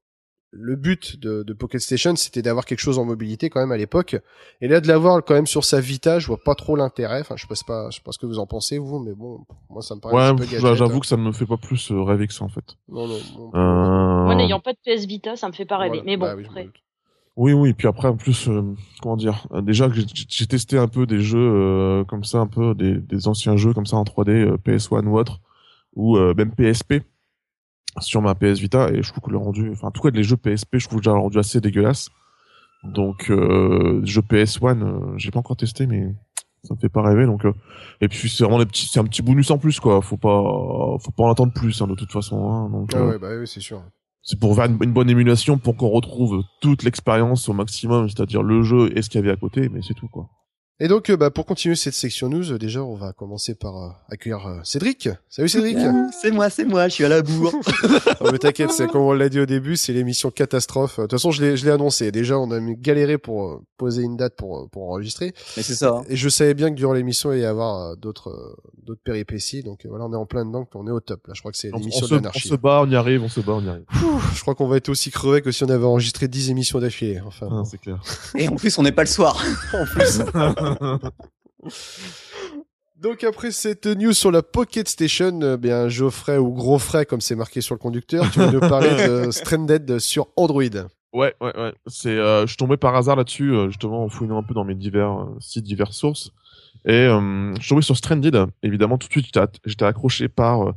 le 0.51 0.75
but 0.75 1.19
de, 1.19 1.43
de 1.43 1.53
Pocket 1.53 1.79
Station, 1.79 2.15
c'était 2.15 2.41
d'avoir 2.41 2.65
quelque 2.65 2.79
chose 2.79 2.99
en 2.99 3.05
mobilité 3.05 3.49
quand 3.49 3.61
même 3.61 3.71
à 3.71 3.77
l'époque. 3.77 4.17
Et 4.59 4.67
là, 4.67 4.81
de 4.81 4.87
l'avoir 4.87 5.23
quand 5.23 5.33
même 5.33 5.47
sur 5.47 5.63
sa 5.63 5.79
Vita, 5.79 6.19
je 6.19 6.27
vois 6.27 6.43
pas 6.43 6.55
trop 6.55 6.75
l'intérêt. 6.75 7.21
Enfin, 7.21 7.35
je 7.37 7.45
sais 7.47 7.65
pas, 7.65 7.89
je 7.89 7.95
sais 7.95 8.01
pas 8.03 8.11
ce 8.11 8.19
que 8.19 8.25
vous 8.25 8.37
en 8.37 8.45
pensez 8.45 8.77
vous, 8.77 8.99
mais 8.99 9.13
bon, 9.13 9.45
moi 9.69 9.81
ça 9.81 9.95
me 9.95 10.01
paraît 10.01 10.27
un 10.27 10.35
peu 10.35 10.43
J'avoue 10.45 10.99
que 10.99 11.07
ça 11.07 11.17
ne 11.17 11.23
me 11.23 11.31
fait 11.31 11.45
pas 11.45 11.57
plus 11.57 11.91
euh, 11.91 12.03
rêver 12.03 12.27
que 12.27 12.33
ça 12.33 12.43
en 12.43 12.49
fait. 12.49 12.75
Non, 12.89 13.07
non. 13.07 13.15
euh... 13.55 14.25
Moi, 14.25 14.35
n'ayant 14.35 14.59
pas 14.59 14.73
de 14.73 14.77
PS 14.83 15.05
Vita, 15.05 15.35
ça 15.37 15.47
me 15.47 15.53
fait 15.53 15.65
pas 15.65 15.77
rêver. 15.77 16.01
Mais 16.05 16.17
bon, 16.17 16.25
bah 16.25 16.35
oui, 16.35 16.45
après. 16.47 16.69
Oui, 17.37 17.53
oui, 17.53 17.73
puis 17.73 17.87
après, 17.87 18.09
en 18.09 18.17
plus, 18.17 18.49
euh, 18.49 18.61
comment 19.01 19.15
dire, 19.15 19.47
euh, 19.53 19.61
déjà 19.61 19.87
que 19.87 19.95
j'ai 19.95 20.47
testé 20.47 20.77
un 20.77 20.89
peu 20.89 21.05
des 21.05 21.21
jeux 21.21 22.03
comme 22.09 22.25
ça, 22.25 22.39
un 22.39 22.47
peu 22.47 22.75
des, 22.75 22.95
des, 22.95 23.27
anciens 23.29 23.55
jeux 23.55 23.73
comme 23.73 23.85
ça 23.85 23.95
en 23.95 24.03
3D, 24.03 24.57
PS1 24.57 25.05
ou 25.05 25.17
autre, 25.17 25.39
ou 25.95 26.17
même 26.17 26.53
PSP 26.53 27.03
sur 27.99 28.21
ma 28.21 28.35
PS 28.35 28.59
Vita 28.59 28.89
et 28.91 29.03
je 29.03 29.11
trouve 29.11 29.23
que 29.23 29.31
le 29.31 29.37
rendu, 29.37 29.69
enfin 29.71 29.87
en 29.87 29.91
tout 29.91 30.01
cas 30.01 30.09
les 30.09 30.23
jeux 30.23 30.37
PSP, 30.37 30.77
je 30.77 30.87
trouve 30.87 31.01
déjà 31.01 31.11
le 31.11 31.19
rendu 31.19 31.37
assez 31.37 31.59
dégueulasse. 31.61 32.09
Donc 32.83 33.29
euh, 33.29 34.01
jeux 34.05 34.21
PS1, 34.21 34.81
euh, 34.81 35.17
j'ai 35.17 35.31
pas 35.31 35.39
encore 35.39 35.57
testé 35.57 35.85
mais 35.85 36.15
ça 36.63 36.73
me 36.73 36.79
fait 36.79 36.89
pas 36.89 37.01
rêver 37.01 37.25
donc 37.25 37.45
euh, 37.45 37.53
et 38.01 38.07
puis 38.07 38.29
c'est 38.29 38.43
vraiment 38.43 38.59
des 38.59 38.65
petits 38.65 38.87
c'est 38.87 38.99
un 38.99 39.03
petit 39.03 39.21
bonus 39.21 39.49
en 39.51 39.57
plus 39.57 39.79
quoi, 39.79 40.01
faut 40.01 40.17
pas 40.17 40.41
faut 40.99 41.11
pas 41.11 41.23
en 41.23 41.31
attendre 41.31 41.53
plus 41.53 41.81
hein, 41.81 41.87
de 41.87 41.95
toute 41.95 42.11
façon 42.11 42.49
hein, 42.49 42.69
donc 42.69 42.91
ah 42.93 42.97
euh, 42.97 43.11
ouais, 43.11 43.19
bah 43.19 43.29
oui, 43.39 43.47
c'est 43.47 43.59
sûr. 43.59 43.83
C'est 44.23 44.39
pour 44.39 44.55
faire 44.55 44.65
une, 44.65 44.93
bonne 44.93 45.09
émulation 45.09 45.57
pour 45.57 45.75
qu'on 45.75 45.89
retrouve 45.89 46.43
toute 46.61 46.83
l'expérience 46.83 47.49
au 47.49 47.53
maximum, 47.53 48.07
c'est-à-dire 48.07 48.43
le 48.43 48.61
jeu 48.61 48.95
et 48.95 49.01
ce 49.01 49.09
qu'il 49.09 49.19
y 49.19 49.23
avait 49.23 49.33
à 49.33 49.35
côté 49.35 49.69
mais 49.69 49.81
c'est 49.81 49.95
tout 49.95 50.07
quoi. 50.07 50.29
Et 50.79 50.87
donc, 50.87 51.11
euh, 51.11 51.17
bah, 51.17 51.29
pour 51.29 51.45
continuer 51.45 51.75
cette 51.75 51.93
section 51.93 52.27
news, 52.27 52.53
euh, 52.53 52.57
déjà, 52.57 52.83
on 52.83 52.95
va 52.95 53.13
commencer 53.13 53.53
par 53.53 53.77
euh, 53.77 53.89
accueillir 54.09 54.61
Cédric. 54.63 55.09
Salut 55.29 55.47
Cédric. 55.47 55.77
c'est 56.19 56.31
moi, 56.31 56.49
c'est 56.49 56.65
moi, 56.65 56.87
je 56.87 56.93
suis 56.95 57.05
à 57.05 57.09
la 57.09 57.21
bourre. 57.21 57.53
oh, 58.19 58.29
mais 58.31 58.39
t'inquiète, 58.39 58.71
c'est 58.71 58.87
comme 58.87 59.01
on 59.01 59.13
l'a 59.13 59.29
dit 59.29 59.39
au 59.39 59.45
début, 59.45 59.77
c'est 59.77 59.93
l'émission 59.93 60.31
catastrophe. 60.31 60.97
De 60.97 61.03
toute 61.03 61.11
façon, 61.11 61.29
je 61.29 61.43
l'ai, 61.43 61.55
je 61.55 61.65
l'ai 61.65 61.71
annoncé. 61.71 62.11
Déjà, 62.11 62.39
on 62.39 62.49
a 62.49 62.59
galéré 62.59 63.19
pour 63.19 63.61
poser 63.77 64.01
une 64.01 64.17
date 64.17 64.35
pour 64.35 64.69
pour 64.71 64.89
enregistrer. 64.89 65.33
Mais 65.55 65.61
c'est 65.61 65.75
ça. 65.75 65.97
Hein. 65.97 66.03
Et 66.09 66.15
je 66.15 66.29
savais 66.29 66.55
bien 66.55 66.71
que 66.71 66.75
durant 66.75 66.93
l'émission, 66.93 67.31
il 67.31 67.39
y 67.41 67.45
avoir 67.45 67.95
d'autres 67.97 68.57
d'autres 68.83 69.01
péripéties. 69.03 69.61
Donc 69.61 69.85
voilà, 69.87 70.05
on 70.05 70.13
est 70.13 70.17
en 70.17 70.25
plein 70.25 70.45
dedans, 70.45 70.67
on 70.73 70.87
est 70.87 70.91
au 70.91 70.99
top. 70.99 71.27
Là, 71.27 71.33
je 71.35 71.41
crois 71.41 71.51
que 71.51 71.57
c'est 71.57 71.71
l'émission 71.71 72.07
de 72.07 72.15
l'anarchie. 72.15 72.47
On 72.47 72.55
se 72.55 72.55
bat, 72.55 72.81
on 72.83 72.89
y 72.89 72.95
arrive, 72.95 73.23
on 73.23 73.29
se 73.29 73.39
bat, 73.39 73.53
on 73.53 73.63
y 73.63 73.69
arrive. 73.69 73.85
je 74.33 74.41
crois 74.41 74.55
qu'on 74.55 74.67
va 74.67 74.77
être 74.77 74.89
aussi 74.89 75.11
crevé 75.11 75.41
que 75.41 75.51
si 75.51 75.63
on 75.63 75.69
avait 75.69 75.85
enregistré 75.85 76.27
10 76.27 76.49
émissions 76.49 76.79
d'affilée. 76.79 77.21
Enfin, 77.25 77.47
ah, 77.51 77.63
c'est 77.65 77.77
clair. 77.77 78.01
Et 78.35 78.47
en 78.47 78.55
plus, 78.55 78.77
on 78.79 78.83
n'est 78.83 78.91
pas 78.91 79.03
le 79.03 79.07
soir. 79.07 79.43
en 79.73 79.85
plus. 79.85 80.21
Donc 83.01 83.23
après 83.23 83.51
cette 83.51 83.87
news 83.87 84.13
sur 84.13 84.29
la 84.29 84.43
Pocket 84.43 84.87
Station, 84.87 85.41
euh, 85.41 85.57
bien 85.57 85.89
Geoffrey 85.89 86.37
ou 86.37 86.51
Gros 86.51 86.77
Frais 86.77 87.07
comme 87.07 87.19
c'est 87.19 87.35
marqué 87.35 87.59
sur 87.59 87.73
le 87.73 87.79
conducteur, 87.79 88.29
tu 88.29 88.37
vas 88.37 88.51
nous 88.51 88.59
parler 88.59 88.89
de 89.07 89.31
Stranded 89.31 89.97
sur 89.97 90.27
Android. 90.35 90.61
Ouais, 91.11 91.33
ouais, 91.41 91.57
ouais. 91.57 91.73
C'est, 91.87 92.15
euh, 92.15 92.41
je 92.41 92.47
suis 92.47 92.57
tombé 92.57 92.77
par 92.77 92.95
hasard 92.95 93.15
là-dessus, 93.15 93.53
euh, 93.53 93.69
justement 93.69 94.03
en 94.03 94.09
fouillant 94.09 94.37
un 94.37 94.43
peu 94.43 94.53
dans 94.53 94.63
mes 94.63 94.75
divers 94.75 95.27
sites, 95.39 95.63
diverses 95.63 95.97
sources, 95.97 96.31
et 96.85 97.07
je 97.07 97.57
suis 97.59 97.69
tombé 97.69 97.81
sur 97.81 97.97
Stranded. 97.97 98.45
Évidemment, 98.61 98.99
tout 98.99 99.07
de 99.07 99.13
suite, 99.13 99.35
j'étais 99.65 99.85
accroché 99.85 100.29
par 100.29 100.73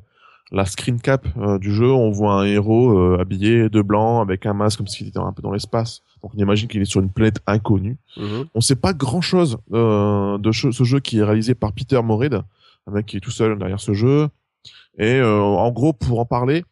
la 0.53 0.67
screen 0.67 1.01
cap 1.01 1.27
euh, 1.39 1.59
du 1.59 1.75
jeu, 1.75 1.91
on 1.91 2.11
voit 2.11 2.35
un 2.35 2.45
héros 2.45 2.97
euh, 2.97 3.19
habillé 3.21 3.69
de 3.69 3.83
blanc 3.83 4.21
avec 4.21 4.47
un 4.47 4.53
masque 4.53 4.79
comme 4.79 4.87
s'il 4.87 5.09
était 5.09 5.19
un 5.19 5.33
peu 5.33 5.43
dans 5.43 5.53
l'espace. 5.53 6.03
Donc 6.23 6.33
on 6.35 6.39
imagine 6.39 6.69
qu'il 6.69 6.81
est 6.83 6.87
sur 6.87 7.01
une 7.01 7.11
planète 7.11 7.41
inconnue. 7.47 7.97
Mhm. 8.17 8.47
On 8.55 8.61
sait 8.61 8.77
pas 8.77 8.93
grand 8.93 9.21
chose 9.21 9.59
euh, 9.73 10.39
de 10.39 10.53
ce 10.53 10.85
jeu 10.85 11.01
qui 11.01 11.19
est 11.19 11.25
réalisé 11.25 11.55
par 11.55 11.73
Peter 11.73 12.01
Morid, 12.03 12.43
un 12.87 12.93
mec 12.93 13.07
qui 13.07 13.17
est 13.17 13.21
tout 13.21 13.31
seul 13.31 13.59
derrière 13.59 13.81
ce 13.81 13.95
jeu. 13.95 14.29
Et 14.97 15.21
en 15.21 15.73
gros, 15.73 15.93
pour 15.93 16.21
en 16.21 16.25
parler, 16.25 16.65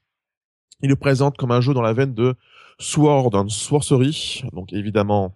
il 0.81 0.91
le 0.91 0.95
présente 0.95 1.37
comme 1.37 1.51
un 1.51 1.61
jeu 1.61 1.75
dans 1.75 1.83
la 1.83 1.93
veine 1.93 2.15
de 2.15 2.37
Sword 2.79 3.35
and 3.35 3.49
Sorcery. 3.49 4.45
Donc 4.53 4.73
évidemment, 4.73 5.35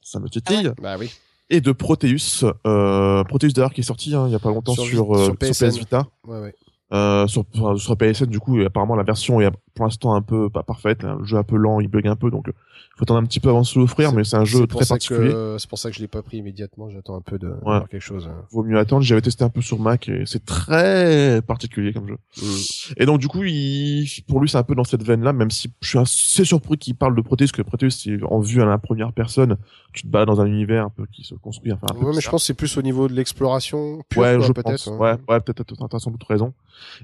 ça 0.00 0.20
me 0.20 0.28
titille. 0.28 0.68
Ah 0.68 0.80
bah 0.80 0.96
oui. 0.96 1.10
Et 1.48 1.60
de 1.60 1.72
Proteus, 1.72 2.44
Proteus 2.62 3.52
d'ailleurs 3.52 3.72
qui 3.72 3.80
est 3.80 3.84
sorti 3.84 4.14
hein, 4.14 4.28
il 4.28 4.32
y 4.32 4.36
a 4.36 4.38
pas 4.38 4.50
longtemps 4.50 4.74
sur, 4.74 5.18
sur, 5.18 5.36
PS 5.36 5.76
Vita. 5.76 6.06
Ouais, 6.24 6.38
ouais. 6.38 6.54
Euh, 6.92 7.28
sur, 7.28 7.44
sur 7.76 7.96
PSN 7.96 8.26
du 8.26 8.40
coup 8.40 8.60
apparemment 8.62 8.96
la 8.96 9.04
version 9.04 9.40
est 9.40 9.48
pour 9.76 9.84
l'instant 9.84 10.12
un 10.14 10.22
peu 10.22 10.50
pas 10.50 10.64
parfaite. 10.64 11.04
Le 11.04 11.24
jeu 11.24 11.36
un 11.36 11.44
peu 11.44 11.56
lent 11.56 11.78
il 11.78 11.86
bug 11.86 12.08
un 12.08 12.16
peu 12.16 12.32
donc 12.32 12.48
euh, 12.48 12.52
faut 12.96 13.04
attendre 13.04 13.20
un 13.20 13.24
petit 13.24 13.38
peu 13.38 13.48
avant 13.48 13.60
de 13.60 13.66
se 13.66 13.78
l'offrir 13.78 14.12
mais 14.12 14.24
c'est 14.24 14.36
un 14.36 14.44
jeu 14.44 14.66
très 14.66 14.84
particulier. 14.84 15.32
c'est 15.58 15.68
pour 15.70 15.78
ça 15.78 15.90
que 15.90 15.94
je 15.94 16.00
l'ai 16.00 16.08
pas 16.08 16.22
pris 16.22 16.38
immédiatement 16.38 16.90
j'attends 16.90 17.14
un 17.14 17.20
peu 17.20 17.38
de 17.38 17.54
voir 17.62 17.88
quelque 17.88 18.02
chose 18.02 18.28
hein. 18.28 18.42
vaut 18.50 18.64
mieux 18.64 18.76
attendre 18.76 19.02
j'avais 19.02 19.20
testé 19.20 19.44
un 19.44 19.50
peu 19.50 19.60
sur 19.60 19.78
Mac 19.78 20.08
et 20.08 20.24
c'est 20.26 20.44
très 20.44 21.40
particulier 21.42 21.92
comme 21.92 22.08
jeu. 22.08 22.18
Mm. 22.42 22.94
et 22.96 23.06
donc 23.06 23.20
du 23.20 23.28
coup 23.28 23.44
il, 23.44 24.08
pour 24.26 24.40
lui 24.40 24.48
c'est 24.48 24.58
un 24.58 24.64
peu 24.64 24.74
dans 24.74 24.82
cette 24.82 25.04
veine 25.04 25.22
là 25.22 25.32
même 25.32 25.52
si 25.52 25.72
je 25.80 25.88
suis 25.88 25.98
assez 25.98 26.44
surpris 26.44 26.76
qu'il 26.76 26.96
parle 26.96 27.14
de 27.14 27.22
Proteus 27.22 27.52
que 27.54 27.62
Proteus 27.62 27.90
c'est 27.90 28.18
en 28.24 28.40
vue 28.40 28.60
à 28.60 28.66
la 28.66 28.78
première 28.78 29.12
personne 29.12 29.56
tu 29.92 30.02
te 30.02 30.08
bats 30.08 30.26
dans 30.26 30.40
un 30.40 30.46
univers 30.46 30.86
un 30.86 30.90
peu 30.90 31.06
qui 31.06 31.22
se 31.22 31.36
construit 31.36 31.72
enfin 31.72 31.86
ouais 32.00 32.12
mais 32.16 32.20
je 32.20 32.28
pense 32.28 32.44
c'est 32.44 32.54
plus 32.54 32.76
au 32.76 32.82
niveau 32.82 33.06
de 33.06 33.14
l'exploration 33.14 34.02
ouais 34.16 34.40
je 34.40 34.52
peut-être 34.52 34.88
hein. 34.88 34.96
ouais 34.98 35.16
ouais 35.28 35.40
peut-être 35.40 35.88
t'as 35.88 35.98
sans 36.00 36.10
doute 36.10 36.24
raison 36.24 36.52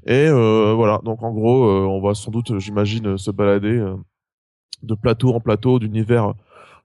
et 0.06 0.26
euh, 0.28 0.72
voilà, 0.74 1.00
donc 1.04 1.22
en 1.22 1.32
gros, 1.32 1.64
euh, 1.64 1.86
on 1.86 2.00
va 2.00 2.14
sans 2.14 2.30
doute, 2.30 2.58
j'imagine, 2.58 3.16
se 3.18 3.30
balader 3.30 3.76
euh, 3.78 3.96
de 4.82 4.94
plateau 4.94 5.34
en 5.34 5.40
plateau 5.40 5.78
d'univers 5.78 6.34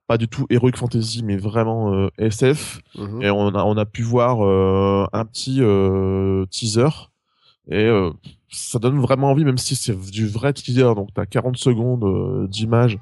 pas 0.08 0.18
du 0.18 0.28
tout 0.28 0.46
heroic 0.50 0.74
fantasy, 0.76 1.24
mais 1.24 1.38
vraiment 1.38 2.10
SF. 2.18 2.82
Mhm. 2.98 3.22
Et 3.22 3.30
on 3.30 3.48
a, 3.56 3.64
on 3.64 3.78
a 3.78 3.86
pu 3.86 4.02
voir 4.02 4.42
un 5.14 5.26
petit 5.26 5.62
teaser 6.50 6.90
Et 7.70 7.86
euh, 7.86 8.12
ça 8.50 8.80
donne 8.80 9.00
vraiment 9.00 9.30
envie, 9.32 9.46
même 9.46 9.58
si 9.58 9.76
c'est 9.78 9.96
du 10.12 10.28
vrai 10.28 10.52
teaser. 10.52 10.96
Donc 10.96 11.10
t'as 11.14 11.26
40 11.26 11.56
secondes 11.56 12.04
euh, 12.04 12.48
d'image 12.48 12.98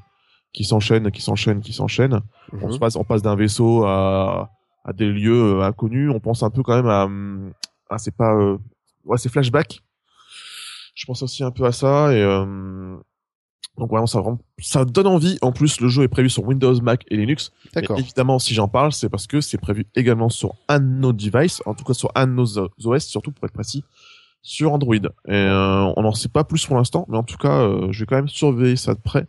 qui 0.54 0.64
s'enchaînent, 0.66 1.10
qui 1.10 1.22
s'enchaînent, 1.22 1.62
qui 1.62 1.74
s'enchaînent. 1.74 2.20
On 2.62 2.68
Mhm. 2.68 2.72
se 2.74 2.80
passe, 2.80 2.96
on 2.96 3.04
passe 3.04 3.24
d'un 3.24 3.36
vaisseau 3.36 3.86
à, 3.86 4.52
à 4.84 4.94
des 4.94 5.08
lieux 5.12 5.58
euh, 5.60 5.64
inconnus. 5.64 6.12
On 6.14 6.20
pense 6.20 6.44
un 6.44 6.52
peu 6.52 6.62
quand 6.62 6.76
même 6.76 6.88
à, 6.90 7.08
ah 7.90 7.98
c'est 7.98 8.16
pas, 8.16 8.36
euh, 8.36 8.58
ouais 9.06 9.18
c'est 9.18 9.30
flashback. 9.30 9.82
Je 10.96 11.06
pense 11.06 11.24
aussi 11.24 11.44
un 11.44 11.52
peu 11.52 11.66
à 11.66 11.72
ça 11.72 12.14
et 12.14 12.22
euh, 12.22 12.98
donc 13.78 13.90
vraiment 13.90 14.08
ça 14.08 14.20
vraiment, 14.20 14.40
ça 14.60 14.86
donne 14.86 15.08
envie. 15.08 15.38
En 15.42 15.52
plus 15.52 15.80
le 15.80 15.88
jeu 15.88 16.04
est 16.04 16.10
prévu 16.10 16.30
sur 16.30 16.44
Windows, 16.44 16.80
Mac 16.82 17.06
et 17.10 17.18
Linux. 17.18 17.52
D'accord. 17.74 17.98
évidemment 17.98 18.40
si 18.40 18.54
j'en 18.54 18.68
parle 18.68 18.92
c'est 18.92 19.10
parce 19.10 19.28
que 19.28 19.42
c'est 19.42 19.58
prévu 19.58 19.88
également 19.96 20.30
sur 20.30 20.56
un 20.68 20.80
de 20.80 20.86
nos 20.86 21.14
devices, 21.14 21.62
en 21.66 21.74
tout 21.74 21.86
cas 21.86 21.94
sur 21.94 22.12
un 22.16 22.28
de 22.28 22.34
nos 22.34 22.58
OS 22.58 23.06
surtout 23.06 23.32
pour 23.32 23.46
être 23.46 23.54
précis 23.54 23.84
sur 24.42 24.74
Android. 24.74 24.96
Et 24.96 25.02
euh, 25.32 25.94
on 25.96 26.02
n'en 26.02 26.14
sait 26.14 26.30
pas 26.30 26.44
plus 26.44 26.66
pour 26.66 26.78
l'instant, 26.78 27.06
mais 27.10 27.18
en 27.18 27.24
tout 27.24 27.38
cas 27.38 27.62
euh, 27.62 27.92
je 27.92 28.02
vais 28.02 28.06
quand 28.06 28.16
même 28.16 28.30
surveiller 28.30 28.76
ça 28.76 28.94
de 28.94 29.00
près 29.00 29.28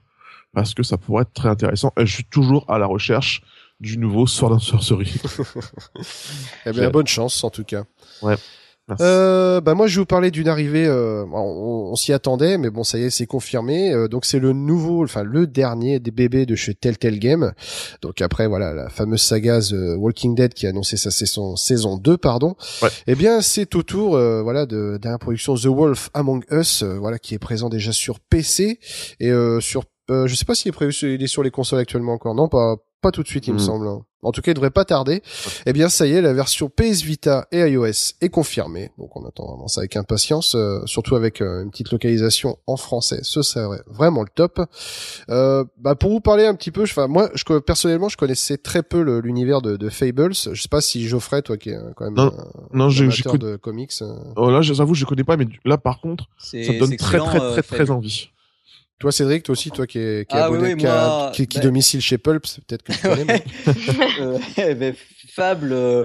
parce 0.52 0.74
que 0.74 0.82
ça 0.82 0.96
pourrait 0.96 1.22
être 1.22 1.32
très 1.32 1.48
intéressant. 1.48 1.92
Et 1.96 2.06
je 2.06 2.12
suis 2.12 2.24
toujours 2.24 2.64
à 2.68 2.78
la 2.78 2.86
recherche 2.86 3.42
du 3.80 3.96
nouveau 3.98 4.26
Sword 4.26 4.52
and 4.52 4.58
Sorcery. 4.60 5.12
Eh 6.66 6.72
bien, 6.72 6.90
bonne 6.90 7.06
chance 7.06 7.42
en 7.44 7.50
tout 7.50 7.64
cas. 7.64 7.84
Merci. 8.22 8.44
Euh, 9.00 9.60
bah 9.60 9.74
moi 9.74 9.86
je 9.86 9.96
vais 9.96 10.00
vous 10.00 10.06
parler 10.06 10.30
d'une 10.30 10.48
arrivée. 10.48 10.86
euh, 10.86 11.24
on, 11.32 11.90
on 11.92 11.94
s'y 11.96 12.12
attendait, 12.12 12.58
mais 12.58 12.70
bon 12.70 12.84
ça 12.84 12.98
y 12.98 13.04
est, 13.04 13.10
c'est 13.10 13.26
confirmé. 13.26 13.92
Euh, 13.92 14.08
donc 14.08 14.24
c'est 14.24 14.38
le 14.38 14.52
nouveau, 14.52 15.04
enfin 15.04 15.22
le 15.22 15.46
dernier 15.46 15.98
des 16.00 16.10
bébés 16.10 16.46
de 16.46 16.54
chez 16.54 16.74
Telltale 16.74 17.18
Game. 17.18 17.52
Donc 18.02 18.20
après 18.20 18.46
voilà 18.46 18.72
la 18.74 18.88
fameuse 18.88 19.22
saga 19.22 19.60
The 19.60 19.96
Walking 19.96 20.34
Dead 20.34 20.54
qui 20.54 20.66
a 20.66 20.70
annoncé 20.70 20.96
sa 20.96 21.10
saison 21.10 21.56
saison 21.56 21.96
2 21.96 22.16
pardon. 22.16 22.54
Ouais. 22.82 22.88
Eh 23.06 23.14
bien 23.14 23.40
c'est 23.40 23.74
au 23.74 23.82
tour 23.82 24.16
euh, 24.16 24.42
voilà 24.42 24.66
de 24.66 24.98
de 25.00 25.08
la 25.08 25.18
production 25.18 25.54
The 25.54 25.66
Wolf 25.66 26.10
Among 26.14 26.44
Us 26.50 26.82
euh, 26.82 26.98
voilà 26.98 27.18
qui 27.18 27.34
est 27.34 27.38
présent 27.38 27.68
déjà 27.68 27.92
sur 27.92 28.20
PC 28.20 28.78
et 29.20 29.30
euh, 29.30 29.60
sur 29.60 29.84
euh, 30.10 30.26
je 30.26 30.34
sais 30.34 30.44
pas 30.44 30.54
s'il 30.54 30.68
est 30.70 30.72
prévu 30.72 30.92
il 31.02 31.22
est 31.22 31.26
sur 31.28 31.42
les 31.42 31.50
consoles 31.50 31.78
actuellement 31.78 32.12
encore. 32.14 32.34
Non 32.34 32.48
pas 32.48 32.76
pas 33.00 33.10
tout 33.10 33.22
de 33.22 33.28
suite 33.28 33.46
il 33.46 33.54
me 33.54 33.58
Hmm. 33.58 33.62
semble. 33.62 33.88
hein. 33.88 34.02
En 34.22 34.32
tout 34.32 34.42
cas, 34.42 34.50
il 34.50 34.54
devrait 34.54 34.70
pas 34.70 34.84
tarder. 34.84 35.22
Eh 35.64 35.72
bien, 35.72 35.88
ça 35.88 36.06
y 36.06 36.12
est, 36.12 36.20
la 36.20 36.34
version 36.34 36.68
PS 36.68 37.00
Vita 37.02 37.48
et 37.52 37.60
iOS 37.60 38.12
est 38.20 38.28
confirmée. 38.28 38.90
Donc, 38.98 39.16
on 39.16 39.24
attend 39.26 39.46
vraiment 39.46 39.66
ça 39.66 39.80
avec 39.80 39.96
impatience, 39.96 40.54
euh, 40.56 40.80
surtout 40.84 41.16
avec 41.16 41.40
euh, 41.40 41.62
une 41.62 41.70
petite 41.70 41.90
localisation 41.90 42.58
en 42.66 42.76
français. 42.76 43.20
Ce 43.22 43.40
serait 43.40 43.78
vraiment 43.86 44.20
le 44.20 44.28
top. 44.34 44.60
Euh, 45.30 45.64
bah, 45.78 45.94
pour 45.94 46.10
vous 46.10 46.20
parler 46.20 46.44
un 46.44 46.54
petit 46.54 46.70
peu, 46.70 46.84
je- 46.84 46.92
enfin, 46.92 47.06
moi, 47.06 47.30
je, 47.34 47.44
personnellement, 47.60 48.10
je 48.10 48.18
connaissais 48.18 48.58
très 48.58 48.82
peu 48.82 49.00
l'univers 49.20 49.62
de, 49.62 49.78
de 49.78 49.88
Fables. 49.88 50.34
Je 50.34 50.60
sais 50.60 50.68
pas 50.68 50.82
si 50.82 51.06
Geoffrey, 51.08 51.40
toi, 51.40 51.56
qui 51.56 51.70
est 51.70 51.76
euh, 51.76 51.92
quand 51.96 52.04
même 52.04 52.14
Non, 52.14 52.32
un 52.38 52.76
non, 52.76 52.88
j'ai 52.90 53.04
amateur 53.04 53.32
connu- 53.34 53.52
de 53.52 53.56
comics. 53.56 53.92
euh, 54.02 54.14
Oh, 54.36 54.50
là, 54.50 54.60
j'avoue, 54.60 54.94
je 54.94 55.06
connais 55.06 55.24
pas, 55.24 55.38
mais 55.38 55.46
là, 55.64 55.78
par 55.78 56.00
contre, 56.02 56.26
C'est 56.38 56.64
ça 56.64 56.72
me 56.74 56.78
donne 56.78 56.96
très, 56.96 57.18
très, 57.18 57.40
euh, 57.40 57.52
très, 57.52 57.62
très 57.62 57.76
Fable. 57.78 57.92
envie. 57.92 58.28
Toi, 59.00 59.10
Cédric, 59.12 59.42
toi 59.42 59.54
aussi, 59.54 59.70
toi 59.70 59.86
qui 59.86 59.98
est, 59.98 60.28
qui 60.28 60.36
est 60.36 60.38
Ah 60.38 60.44
abonné, 60.44 60.74
oui, 60.74 60.76
qui, 60.80 60.86
a- 60.86 61.06
moi, 61.06 61.32
qui, 61.34 61.46
qui 61.46 61.58
bah- 61.58 61.64
domicile 61.64 62.00
chez 62.02 62.18
Pulp, 62.18 62.44
peut-être 62.68 62.82
que 62.82 62.92
tu 62.92 62.98
connais. 63.00 63.24
mais- 63.24 63.44
Euh, 64.20 64.38
eh 64.58 64.74
ben, 64.74 64.94
Fable, 65.32 65.72
euh, 65.72 66.04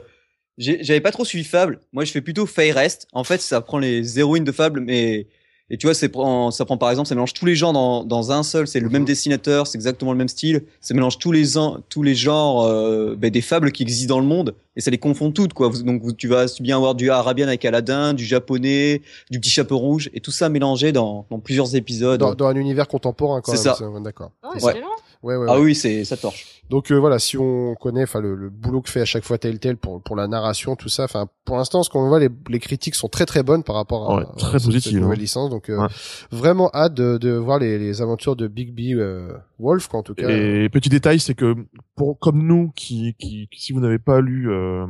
j'avais 0.58 1.02
pas 1.02 1.12
trop 1.12 1.26
suivi 1.26 1.44
Fable. 1.44 1.82
Moi, 1.92 2.06
je 2.06 2.12
fais 2.14 2.22
plutôt 2.22 2.46
Fairest. 2.46 3.08
En 3.12 3.26
fait, 3.26 3.42
ça 3.42 3.60
prend 3.60 3.80
les 3.80 4.18
héroïnes 4.18 4.46
de 4.46 4.52
Fable, 4.54 4.80
mais 4.80 5.28
et 5.70 5.78
tu 5.78 5.88
vois, 5.88 5.94
c'est 5.96 6.12
ça 6.52 6.66
prend 6.66 6.78
par 6.78 6.90
exemple, 6.92 7.08
ça 7.10 7.16
mélange 7.16 7.34
tous 7.34 7.46
les 7.46 7.56
genres 7.56 7.74
dans, 7.74 8.04
dans 8.04 8.32
un 8.32 8.44
seul. 8.44 8.68
C'est 8.68 8.80
le 8.80 8.90
même 8.90 9.04
dessinateur, 9.06 9.66
c'est 9.66 9.78
exactement 9.78 10.12
le 10.12 10.18
même 10.18 10.28
style. 10.28 10.64
Ça 10.80 10.94
mélange 10.94 11.18
tous 11.18 11.32
les 11.32 11.44
tous 11.90 12.04
les 12.04 12.14
genres 12.16 12.62
euh, 12.64 13.16
ben, 13.18 13.32
des 13.32 13.42
fables 13.42 13.72
qui 13.72 13.84
existent 13.84 14.14
dans 14.16 14.22
le 14.22 14.28
monde 14.28 14.54
et 14.76 14.82
ça 14.82 14.92
les 14.92 14.98
confond 14.98 15.32
toutes 15.32 15.54
quoi. 15.54 15.72
Donc 15.84 16.18
tu 16.18 16.28
vas 16.28 16.46
bien 16.60 16.76
avoir 16.78 16.94
du 16.94 17.10
arabian 17.10 17.48
avec 17.48 17.66
Aladdin, 17.66 18.14
du 18.14 18.26
japonais, 18.26 19.02
du 19.32 19.40
petit 19.40 19.50
chapeau 19.50 19.78
rouge 19.78 20.10
et 20.14 20.20
tout 20.20 20.32
ça 20.32 20.50
mélangé 20.50 20.92
dans, 20.92 21.26
dans 21.32 21.40
plusieurs 21.40 21.76
épisodes. 21.76 22.20
dans, 22.20 22.36
dans 22.36 22.48
un 22.48 22.56
univers 22.56 22.88
contemporain, 22.88 23.42
quand 23.42 23.56
C'est 23.56 23.66
même. 23.68 23.76
ça. 23.96 24.00
D'accord. 24.02 24.32
Oh, 24.44 24.50
excellent. 24.54 24.74
Ouais, 24.74 24.84
ouais, 25.26 25.46
Ah 25.50 25.56
ouais. 25.56 25.62
oui, 25.64 25.76
c'est 25.76 26.04
ça 26.06 26.16
torche. 26.18 26.46
Donc 26.70 26.92
euh, 26.92 26.96
voilà, 26.96 27.20
si 27.20 27.38
on 27.38 27.76
connaît 27.76 28.04
enfin 28.04 28.20
le, 28.22 28.34
le 28.36 28.50
boulot 28.50 28.82
que 28.82 28.90
fait 28.90 29.02
à 29.02 29.06
chaque 29.06 29.24
fois 29.24 29.38
Telltale 29.38 29.78
pour 29.78 30.02
pour 30.02 30.16
la 30.16 30.28
narration, 30.28 30.76
tout 30.76 30.90
ça, 30.90 31.04
enfin 31.04 31.28
pour 31.46 31.58
l'instant 31.58 31.84
ce 31.84 31.92
qu'on 31.92 32.08
voit 32.08 32.20
les, 32.20 32.30
les 32.50 32.60
critiques 32.60 32.96
sont 32.96 33.08
très 33.08 33.28
très 33.28 33.44
bonnes 33.44 33.62
par 33.62 33.76
rapport 33.76 34.10
à, 34.12 34.16
Ouais, 34.18 34.24
très 34.38 34.56
à 34.56 34.60
cette- 34.60 34.66
positives, 34.70 34.94
cette 34.94 35.02
nouvelle 35.02 35.20
hein. 35.20 35.22
licence. 35.22 35.50
Donc 35.52 35.70
euh, 35.70 35.78
Ouais. 35.80 35.88
vraiment 36.32 36.72
hâte 36.74 36.96
de, 36.96 37.18
de 37.20 37.34
voir 37.34 37.60
les, 37.60 37.78
les 37.78 38.02
aventures 38.02 38.36
de 38.36 38.48
Big 38.48 38.74
B 38.74 38.98
euh, 39.00 39.32
Wolf 39.60 39.88
quoi, 39.90 40.00
en 40.00 40.04
tout 40.04 40.16
cas. 40.16 40.28
Et 40.28 40.68
petit 40.70 40.90
détail, 40.90 41.20
c'est 41.20 41.36
que 41.36 41.56
pour 41.96 42.18
comme 42.18 42.42
nous, 42.48 42.72
qui, 42.76 43.14
qui, 43.20 43.48
si 43.56 43.72
vous 43.72 43.80
n'avez 43.80 44.00
pas 44.00 44.20
lu 44.22 44.50
euh, 44.52 44.88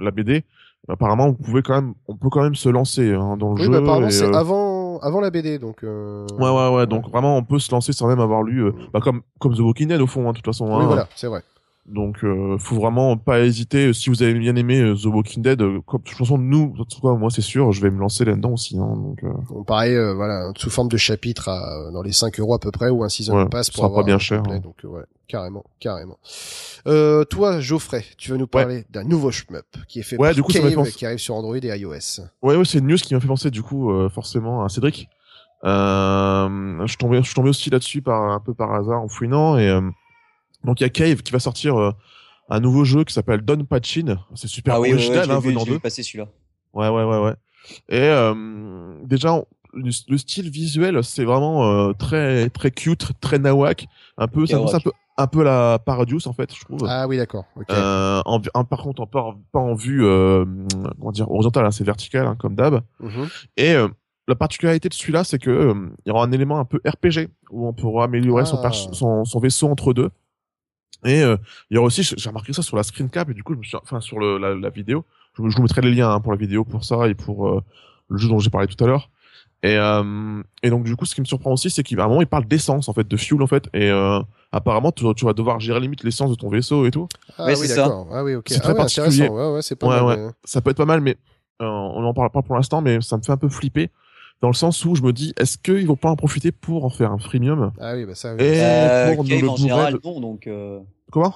la 0.00 0.10
BD, 0.10 0.42
apparemment 0.88 1.28
vous 1.28 1.34
pouvez 1.34 1.62
quand 1.62 1.74
même, 1.80 1.94
on 2.08 2.16
peut 2.16 2.28
quand 2.28 2.42
même 2.42 2.56
se 2.56 2.68
lancer 2.68 3.12
hein, 3.14 3.36
dans 3.36 3.50
le 3.54 3.60
oui, 3.60 3.64
jeu. 3.66 3.70
bah, 3.70 3.78
apparemment 3.78 4.08
et, 4.08 4.10
c'est 4.10 4.24
euh, 4.26 4.32
avant 4.98 5.14
avant 5.14 5.20
la 5.20 5.30
BD 5.30 5.58
donc. 5.58 5.84
Euh... 5.84 6.26
Ouais, 6.38 6.50
ouais, 6.50 6.76
ouais. 6.76 6.86
Donc 6.86 7.08
vraiment, 7.10 7.36
on 7.36 7.44
peut 7.44 7.58
se 7.58 7.70
lancer 7.70 7.92
sans 7.92 8.06
même 8.08 8.20
avoir 8.20 8.42
lu, 8.42 8.64
euh, 8.64 8.72
bah, 8.92 9.00
comme 9.02 9.22
comme 9.38 9.54
The 9.54 9.60
Walking 9.60 9.88
Dead 9.88 10.00
au 10.00 10.06
fond, 10.06 10.28
hein, 10.28 10.32
de 10.32 10.36
toute 10.36 10.46
façon. 10.46 10.66
oui 10.66 10.82
hein. 10.82 10.86
voilà, 10.86 11.08
c'est 11.14 11.28
vrai. 11.28 11.42
Donc, 11.86 12.24
euh, 12.24 12.56
faut 12.58 12.76
vraiment 12.76 13.16
pas 13.18 13.40
hésiter. 13.40 13.92
Si 13.92 14.08
vous 14.08 14.22
avez 14.22 14.32
bien 14.32 14.56
aimé 14.56 14.80
euh, 14.80 14.94
The 14.94 15.04
Walking 15.04 15.42
Dead, 15.42 15.60
euh, 15.60 15.80
comme 15.86 16.00
de 16.00 16.08
toute 16.08 16.16
façon, 16.16 16.38
nous, 16.38 16.74
en 16.78 16.84
tout 16.84 17.00
cas, 17.02 17.12
moi, 17.12 17.28
c'est 17.30 17.42
sûr, 17.42 17.72
je 17.72 17.82
vais 17.82 17.90
me 17.90 17.98
lancer 18.00 18.24
là-dedans 18.24 18.52
aussi. 18.52 18.78
Hein, 18.78 18.94
donc, 18.96 19.22
euh, 19.22 19.28
On 19.50 19.64
pareil 19.64 19.94
euh, 19.94 20.14
voilà 20.14 20.50
sous 20.56 20.70
forme 20.70 20.88
de 20.88 20.96
chapitre 20.96 21.48
à, 21.50 21.90
dans 21.92 22.00
les 22.02 22.12
5 22.12 22.40
euros 22.40 22.54
à 22.54 22.58
peu 22.58 22.70
près 22.70 22.88
ou 22.88 23.04
un 23.04 23.10
season 23.10 23.36
Ouais, 23.36 23.48
pass 23.50 23.66
ce 23.66 23.72
pour 23.72 23.84
sera 23.84 23.94
pas 23.94 24.02
bien 24.02 24.18
cher, 24.18 24.38
complet. 24.42 24.56
hein. 24.56 24.60
Donc 24.60 24.76
euh, 24.84 24.88
ouais, 24.88 25.02
carrément, 25.28 25.64
carrément. 25.78 26.18
Euh, 26.86 27.24
toi 27.24 27.60
Geoffrey, 27.60 28.02
tu 28.16 28.30
vas 28.30 28.38
nous 28.38 28.46
parler 28.46 28.84
d'un 28.90 29.04
nouveau 29.04 29.30
shmup 29.30 29.66
qui 29.86 30.00
est 30.00 30.02
fait 30.02 30.16
Ouais, 30.16 30.28
par 30.28 30.34
du 30.36 30.42
coup, 30.42 30.52
Cave, 30.52 30.86
qui 30.92 31.04
arrive 31.04 31.18
sur 31.18 31.34
Android 31.34 31.56
et 31.56 31.78
iOS. 31.78 32.22
Ouais, 32.42 32.56
ouais, 32.56 32.64
c'est 32.64 32.78
une 32.78 32.86
news 32.86 32.96
qui 32.96 33.12
m'a 33.14 33.20
fait 33.20 33.26
penser 33.26 33.50
du 33.50 33.62
coup 33.62 33.90
euh, 33.92 34.08
forcément 34.08 34.64
à 34.64 34.70
Cédric. 34.70 35.08
Euh, 35.64 36.86
je 36.86 36.96
tombé, 36.96 37.22
je 37.22 37.34
tombé 37.34 37.48
aussi 37.50 37.70
là-dessus 37.70 38.02
par 38.02 38.22
un 38.30 38.40
peu 38.40 38.54
par 38.54 38.72
hasard 38.72 39.02
en 39.02 39.08
fouinant 39.08 39.56
et 39.58 39.68
euh, 39.68 39.80
donc 40.64 40.80
il 40.80 40.84
y 40.84 40.86
a 40.86 40.90
Cave 40.90 41.22
qui 41.22 41.32
va 41.32 41.38
sortir 41.38 41.76
euh, 41.78 41.92
un 42.48 42.60
nouveau 42.60 42.84
jeu 42.84 43.04
qui 43.04 43.12
s'appelle 43.14 43.40
Don 43.42 43.64
Pachin. 43.64 44.18
C'est 44.34 44.48
super 44.48 44.74
Ah 44.74 44.80
oui, 44.80 44.88
ouais, 44.88 44.94
ouais, 44.94 45.04
original 45.06 45.30
hein, 45.30 45.38
vu, 45.40 45.48
venant 45.50 45.64
d'eux. 45.64 45.72
vu 45.74 45.80
passer 45.80 46.02
celui-là. 46.02 46.28
Ouais, 46.72 46.88
ouais, 46.88 47.04
ouais, 47.04 47.18
ouais. 47.18 47.34
Et 47.88 47.98
euh, 48.00 48.94
déjà, 49.04 49.32
on- 49.34 49.46
le, 49.72 49.90
le 50.08 50.18
style 50.18 50.50
visuel, 50.50 51.02
c'est 51.02 51.24
vraiment 51.24 51.64
euh, 51.68 51.92
très 51.94 52.48
très 52.50 52.70
cute, 52.70 53.08
très 53.20 53.38
nawak, 53.40 53.86
un 54.18 54.28
peu, 54.28 54.46
ça 54.46 54.58
un 54.58 54.80
peu 54.80 54.92
un 55.16 55.26
peu 55.28 55.42
la 55.42 55.78
Paradius 55.84 56.26
en 56.28 56.32
fait, 56.32 56.52
je 56.54 56.60
trouve. 56.64 56.86
Ah 56.88 57.06
oui 57.08 57.16
d'accord. 57.16 57.44
ok. 57.56 57.66
Euh, 57.70 58.20
en, 58.24 58.40
en- 58.54 58.64
par 58.64 58.82
contre, 58.82 59.02
en, 59.02 59.06
pas, 59.06 59.34
pas 59.52 59.58
en 59.60 59.74
vue, 59.74 60.04
euh, 60.04 60.44
comment 60.98 61.10
dire, 61.12 61.28
horizontale, 61.30 61.64
hein, 61.66 61.70
c'est 61.72 61.84
vertical, 61.84 62.26
hein, 62.26 62.36
comme 62.38 62.54
d'hab. 62.54 62.82
Mhm. 63.00 63.28
Et 63.56 63.72
euh, 63.74 63.88
la 64.28 64.34
particularité 64.36 64.88
de 64.88 64.94
celui-là, 64.94 65.24
c'est 65.24 65.38
que 65.38 65.50
euh, 65.50 65.74
il 66.04 66.08
y 66.08 66.12
aura 66.12 66.24
un 66.24 66.32
élément 66.32 66.58
un 66.60 66.64
peu 66.64 66.80
RPG 66.86 67.28
où 67.50 67.66
on 67.68 67.72
pourra 67.72 68.04
améliorer 68.04 68.44
son, 68.44 68.60
Ah. 68.62 68.70
son 68.72 69.38
vaisseau 69.40 69.68
entre 69.68 69.92
deux. 69.92 70.10
Et 71.04 71.22
euh, 71.22 71.36
il 71.70 71.74
y 71.74 71.78
aura 71.78 71.86
aussi, 71.86 72.02
j'ai 72.02 72.28
remarqué 72.28 72.52
ça 72.52 72.62
sur 72.62 72.76
la 72.76 72.82
screen 72.82 73.10
cap 73.10 73.28
et 73.30 73.34
du 73.34 73.42
coup, 73.42 73.52
je 73.54 73.58
me 73.58 73.62
suis, 73.64 73.76
enfin 73.76 74.00
sur 74.00 74.18
le, 74.18 74.38
la, 74.38 74.54
la 74.54 74.70
vidéo, 74.70 75.04
je, 75.36 75.42
vous- 75.42 75.50
je 75.50 75.56
vous 75.56 75.62
mettrai 75.62 75.82
les 75.82 75.92
liens 75.94 76.10
hein, 76.10 76.20
pour 76.20 76.32
la 76.32 76.38
vidéo 76.38 76.64
pour 76.64 76.84
ça 76.84 77.06
et 77.08 77.14
pour 77.14 77.48
euh, 77.48 77.62
le 78.08 78.18
jeu 78.18 78.28
dont 78.28 78.38
j'ai 78.38 78.50
parlé 78.50 78.66
tout 78.66 78.82
à 78.82 78.86
l'heure. 78.86 79.10
Et, 79.62 79.76
euh, 79.78 80.42
et 80.62 80.68
donc 80.70 80.84
du 80.84 80.94
coup, 80.96 81.06
ce 81.06 81.14
qui 81.14 81.20
me 81.22 81.26
surprend 81.26 81.52
aussi, 81.52 81.70
c'est 81.70 81.82
qu'à 81.82 82.04
un 82.04 82.08
moment, 82.08 82.20
il 82.20 82.26
parle 82.26 82.44
d'essence 82.46 82.88
en 82.88 82.92
fait, 82.92 83.06
de 83.08 83.16
fuel 83.16 83.42
en 83.42 83.46
fait, 83.46 83.68
et 83.72 83.90
euh, 83.90 84.20
apparemment, 84.52 84.92
tu, 84.92 85.04
tu 85.14 85.24
vas 85.24 85.32
devoir 85.32 85.58
gérer 85.60 85.80
limite 85.80 86.04
l'essence 86.04 86.30
de 86.30 86.34
ton 86.34 86.48
vaisseau 86.50 86.84
et 86.86 86.90
tout. 86.90 87.08
Ah 87.38 87.46
Ouais, 87.46 87.52
oui 87.52 87.66
c'est 87.66 87.74
ça. 87.74 87.82
d'accord. 87.84 88.08
Ah 88.12 88.22
oui 88.24 88.34
ok. 88.34 88.44
C'est 88.48 88.56
Ah 88.56 88.60
très 88.60 88.72
ouais, 88.72 88.76
particulier. 88.78 89.06
intéressant. 89.24 89.34
Ouais 89.34 89.54
ouais 89.54 89.62
c'est 89.62 89.76
pas 89.76 89.86
Ouais, 89.88 89.94
mal. 89.96 90.04
ouais. 90.04 90.26
mais- 90.26 90.32
Ça 90.44 90.60
peut 90.60 90.70
être 90.70 90.76
pas 90.76 90.84
mal, 90.84 91.00
mais 91.00 91.16
euh, 91.62 91.66
on 91.66 92.00
n'en 92.02 92.12
parle 92.14 92.30
pas 92.30 92.42
pour 92.42 92.56
l'instant, 92.56 92.80
mais 92.82 93.00
ça 93.00 93.16
me 93.16 93.22
fait 93.22 93.32
un 93.32 93.36
peu 93.38 93.48
flipper 93.48 93.90
dans 94.42 94.48
le 94.48 94.54
sens 94.54 94.84
où 94.84 94.94
je 94.96 95.02
me 95.02 95.12
dis, 95.14 95.32
est-ce 95.38 95.56
qu'ils 95.56 95.86
vont 95.86 95.96
pas 95.96 96.10
en 96.10 96.16
profiter 96.16 96.52
pour 96.52 96.84
en 96.84 96.90
faire 96.90 97.10
un 97.12 97.18
freemium 97.18 97.72
Ah 97.80 97.94
oui 97.94 98.04
bah 98.04 98.14
ça. 98.14 98.34
oui. 98.34 98.42
Et 98.44 98.60
Euh, 98.60 99.14
pour 99.14 99.24
nous 99.24 99.30
le 99.30 99.36
en 99.36 99.40
bourrer 99.40 99.56
général, 99.58 99.94
de- 99.94 100.00
non, 100.04 100.20
donc 100.20 100.46
euh, 100.46 100.80
Comment? 101.14 101.32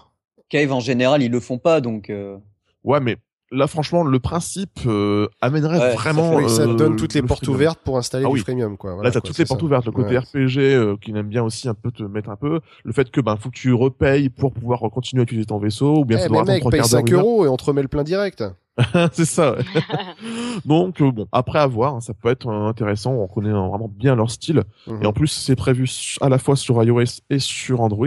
Cave 0.48 0.72
en 0.72 0.80
général, 0.80 1.22
ils 1.22 1.30
le 1.30 1.38
font 1.40 1.58
pas, 1.58 1.80
donc 1.80 2.10
euh, 2.10 2.36
Ouais, 2.82 2.98
mais 3.00 3.16
là, 3.52 3.66
franchement, 3.68 4.02
le 4.02 4.18
principe 4.18 4.80
euh, 4.86 5.28
amènerait 5.40 5.78
Ouais, 5.78 5.90
ça 5.90 5.96
vraiment. 5.96 6.34
Oui, 6.34 6.48
ça 6.50 6.64
te 6.64 6.70
euh, 6.70 6.74
donne 6.74 6.96
toutes 6.96 7.14
les 7.14 7.20
le 7.20 7.26
portes 7.28 7.44
freemium. 7.44 7.54
ouvertes 7.56 7.78
pour 7.84 7.96
installer 7.96 8.24
Ah 8.24 8.28
du 8.28 8.34
oui. 8.34 8.40
freemium 8.40 8.76
quoi. 8.76 9.00
Là, 9.02 9.10
t'as 9.12 9.20
toutes 9.20 9.38
les 9.38 9.44
portes 9.44 9.60
ça. 9.60 9.64
ouvertes. 9.66 9.86
Le 9.86 9.92
côté 9.92 10.14
Ouais. 10.14 10.18
RPG 10.18 10.58
euh, 10.58 10.96
qui 11.00 11.12
aime 11.12 11.28
bien 11.28 11.44
aussi 11.44 11.68
un 11.68 11.74
peu 11.74 11.90
te 11.92 12.02
mettre 12.02 12.28
un 12.30 12.36
peu. 12.36 12.60
Le 12.84 12.92
fait 12.92 13.08
que 13.10 13.20
ben 13.20 13.36
faut 13.36 13.50
que 13.50 13.56
tu 13.56 13.72
repayes 13.72 14.30
pour 14.30 14.52
pouvoir 14.52 14.80
continuer 14.90 15.20
à 15.20 15.24
utiliser 15.24 15.46
ton 15.46 15.58
vaisseau 15.58 15.98
ou 16.00 16.04
bien 16.04 16.18
Eh, 16.18 16.22
ça 16.22 16.28
mais 16.28 16.34
doit 16.38 16.44
mec, 16.44 16.54
paye 16.54 16.60
trois 16.60 16.72
quarts 16.72 16.86
5 16.86 17.04
d'heure, 17.06 17.20
une 17.20 17.24
euros 17.26 17.44
et 17.44 17.48
on 17.48 17.56
te 17.56 17.64
remet 17.64 17.82
le 17.82 17.88
plein 17.88 18.02
direct. 18.04 18.42
C'est 19.12 19.24
ça. 19.26 19.54
ouais. 19.54 19.64
Donc 20.64 21.00
euh, 21.00 21.10
bon, 21.10 21.26
après 21.32 21.58
avoir, 21.58 21.94
hein, 21.96 22.00
ça 22.00 22.14
peut 22.14 22.28
être 22.30 22.48
euh, 22.48 22.68
intéressant. 22.68 23.12
On 23.12 23.26
connaît 23.26 23.50
euh, 23.50 23.68
vraiment 23.68 23.88
bien 23.88 24.14
leur 24.14 24.30
style. 24.30 24.62
Et 25.02 25.06
en 25.06 25.12
plus, 25.12 25.28
c'est 25.28 25.56
prévu 25.56 25.88
à 26.20 26.28
la 26.28 26.38
fois 26.38 26.56
sur 26.56 26.82
iOS 26.82 27.20
et 27.30 27.38
sur 27.38 27.80
Android. 27.80 28.06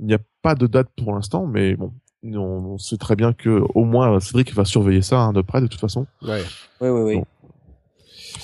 Il 0.00 0.06
n'y 0.06 0.14
a 0.14 0.18
pas 0.42 0.54
de 0.54 0.66
date 0.66 0.88
pour 0.96 1.14
l'instant, 1.14 1.46
mais 1.46 1.74
bon, 1.76 1.92
on, 2.24 2.38
on 2.38 2.78
sait 2.78 2.96
très 2.96 3.16
bien 3.16 3.32
que 3.32 3.62
au 3.74 3.84
moins 3.84 4.20
Cédric 4.20 4.54
va 4.54 4.64
surveiller 4.64 5.02
ça 5.02 5.20
hein, 5.20 5.32
de 5.32 5.40
près 5.42 5.60
de 5.60 5.66
toute 5.66 5.80
façon. 5.80 6.06
Ouais. 6.22 6.42
ouais, 6.80 6.90
ouais, 6.90 7.02
ouais. 7.02 7.14
Bon. 7.16 7.24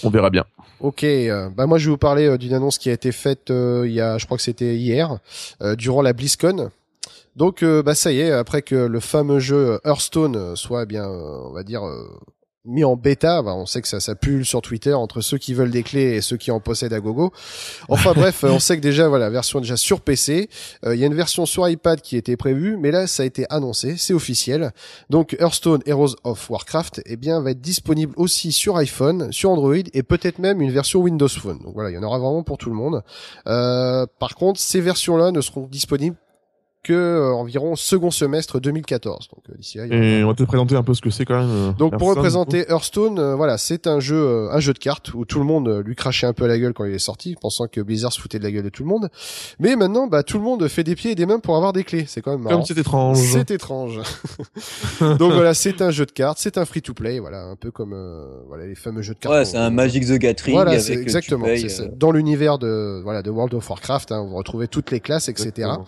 On 0.03 0.11
verra 0.11 0.31
bien. 0.31 0.45
Ok, 0.81 1.05
euh, 1.05 1.49
bah 1.51 1.67
moi 1.67 1.79
je 1.79 1.87
vais 1.87 1.91
vous 1.93 1.99
parler 1.99 2.27
euh, 2.27 2.37
d'une 2.37 2.53
annonce 2.53 2.79
qui 2.79 2.91
a 2.91 2.93
été 2.93 3.13
faite 3.13 3.51
euh, 3.51 3.85
il 3.87 3.93
y 3.93 4.01
a, 4.01 4.19
je 4.19 4.27
crois 4.27 4.37
que 4.37 4.43
c'était 4.43 4.77
hier, 4.77 5.19
euh, 5.63 5.77
durant 5.77 6.03
la 6.03 6.13
BlizzCon. 6.13 6.71
Donc 7.37 7.63
euh, 7.63 7.83
bah 7.83 7.95
ça 7.95 8.13
y 8.13 8.21
est, 8.21 8.31
après 8.31 8.63
que 8.63 8.75
le 8.75 9.01
fameux 9.01 9.39
jeu 9.39 9.81
Hearthstone 9.85 10.57
soit 10.57 10.83
eh 10.83 10.87
bien, 10.87 11.05
euh, 11.05 11.49
on 11.49 11.53
va 11.53 11.63
dire, 11.63 11.85
euh, 11.87 12.07
mis 12.65 12.85
en 12.85 12.97
bêta. 12.97 13.43
Bah, 13.43 13.55
on 13.55 13.67
sait 13.67 13.83
que 13.83 13.89
ça, 13.89 14.01
ça 14.01 14.15
pulle 14.15 14.45
sur 14.45 14.63
Twitter 14.63 14.95
entre 14.95 15.21
ceux 15.21 15.39
qui 15.39 15.55
veulent 15.55 15.71
des 15.71 15.83
clés 15.83 16.17
et 16.17 16.21
ceux 16.21 16.37
qui 16.37 16.51
en 16.51 16.61
possèdent 16.61 16.93
à 16.93 17.01
gogo. 17.01 17.33
Enfin 17.89 18.13
bref, 18.17 18.45
on 18.45 18.59
sait 18.59 18.77
que 18.77 18.83
déjà 18.83 19.09
voilà, 19.09 19.31
version 19.31 19.61
déjà 19.61 19.77
sur 19.77 20.01
PC. 20.01 20.49
Euh, 20.85 20.95
Il 20.95 21.01
y 21.01 21.05
a 21.05 21.07
une 21.07 21.15
version 21.15 21.47
sur 21.47 21.69
iPad 21.69 22.01
qui 22.01 22.17
était 22.17 22.37
prévue, 22.37 22.77
mais 22.77 22.91
là 22.91 23.07
ça 23.07 23.23
a 23.23 23.27
été 23.27 23.47
annoncé, 23.51 23.97
c'est 23.97 24.15
officiel. 24.15 24.73
Donc 25.11 25.37
Hearthstone 25.39 25.83
Heroes 25.87 26.17
of 26.25 26.51
Warcraft, 26.51 27.03
eh 27.07 27.17
bien 27.17 27.41
va 27.41 27.51
être 27.51 27.61
disponible 27.61 28.15
aussi 28.17 28.53
sur 28.53 28.77
iPhone, 28.77 29.33
sur 29.33 29.51
Android 29.51 29.75
et 29.93 30.03
peut-être 30.03 30.39
même 30.39 30.61
une 30.61 30.71
version 30.71 31.01
Windows 31.01 31.29
Phone. 31.29 31.59
Donc 31.63 31.75
voilà, 31.75 31.91
il 31.91 31.95
y 31.95 31.99
en 31.99 32.03
aura 32.03 32.19
vraiment 32.19 32.43
pour 32.43 32.59
tout 32.59 32.71
le 32.71 32.77
monde. 32.77 33.03
Euh, 33.47 34.07
par 34.19 34.35
contre, 34.35 34.61
ces 34.61 34.81
versions-là 34.81 35.31
ne 35.31 35.41
seront 35.41 35.67
disponibles 35.67 36.17
que 36.85 36.93
euh, 36.93 37.33
environ 37.35 37.75
second 37.75 38.13
semestre 38.13 38.61
2014. 38.61 39.29
Donc 39.35 39.43
euh, 39.51 39.55
d'ici 39.59 39.79
là, 39.79 39.87
il 39.87 39.93
y 39.93 39.97
aura- 39.97 40.05
Et 40.07 40.25
on 40.25 40.29
va 40.29 40.35
te 40.35 40.45
présenter 40.45 40.77
un 40.77 40.83
peu 40.85 40.95
ce 40.95 41.01
que 41.01 41.11
c'est 41.11 41.25
quand 41.25 41.41
même. 41.41 41.51
euh, 41.51 41.73
donc 41.73 41.97
pour 41.99 42.09
représenter 42.11 42.67
Hearthstone, 42.71 43.19
euh, 43.19 43.35
voilà, 43.35 43.59
c'est 43.59 43.89
un 43.89 43.99
jeu, 43.99 44.17
euh, 44.17 44.49
un 44.53 44.61
jeu 44.61 44.73
de 44.73 44.79
cartes 44.79 45.13
où 45.15 45.25
tout 45.25 45.39
le 45.41 45.45
monde 45.45 45.83
lui 45.85 45.97
crachait 45.97 46.27
un 46.27 46.33
peu 46.33 46.45
à 46.45 46.49
la 46.49 46.59
gueule 46.59 46.73
quand 46.75 46.85
il 46.85 46.95
est 46.95 46.99
sorti, 47.01 47.35
pensant 47.41 47.67
que 47.67 47.81
Blizzard 47.81 48.13
se 48.13 48.21
foutait 48.21 48.39
de 48.39 48.45
la 48.45 48.53
gueule 48.53 48.63
de 48.65 48.69
tout 48.69 48.83
le 48.85 48.89
monde. 48.89 49.09
Mais 49.59 49.75
maintenant, 49.75 50.07
bah 50.07 50.23
tout 50.23 50.39
le 50.39 50.45
monde 50.45 50.69
fait 50.69 50.85
des 50.85 50.95
pieds 50.95 51.11
et 51.13 51.15
des 51.17 51.27
mains 51.27 51.41
pour 51.41 51.57
avoir 51.57 51.73
des 51.73 51.83
clés. 51.83 52.05
C'est 52.07 52.21
quand 52.21 52.31
même 52.33 52.43
marrant. 52.43 52.57
Comme 52.59 52.65
c'est 52.67 52.79
étrange. 52.79 53.19
C'est 53.33 53.51
étrange. 53.51 54.01
Donc 55.01 55.33
voilà, 55.33 55.55
c'est 55.55 55.81
un 55.83 55.91
jeu 55.91 56.07
de 56.07 56.13
cartes, 56.13 56.39
c'est 56.41 56.59
un 56.59 56.65
free-to-play, 56.65 57.19
voilà, 57.19 57.45
un 57.45 57.57
peu 57.57 57.71
comme 57.71 57.93
euh, 57.95 58.27
voilà 58.49 58.67
les 58.67 58.75
fameux 58.75 59.03
jeux 59.03 59.15
de 59.15 59.19
cartes. 59.19 59.35
Ouais, 59.35 59.45
c'est 59.45 59.57
un 59.57 59.71
Magic 59.71 60.07
the 60.07 60.19
Gathering. 60.19 60.55
Voilà, 60.57 60.73
avec, 60.73 60.89
exactement. 60.99 61.47
payes, 61.47 61.67
euh, 61.81 61.89
Dans 61.97 62.13
l'univers 62.13 62.59
de 62.59 63.01
voilà 63.03 63.23
de 63.23 63.31
World 63.31 63.55
of 63.55 63.69
Warcraft, 63.69 64.13
hein, 64.13 64.25
vous 64.29 64.37
retrouvez 64.37 64.69
toutes 64.69 64.91
les 64.91 65.01
classes, 65.01 65.29
etc. 65.29 65.49
Exactement. 65.49 65.87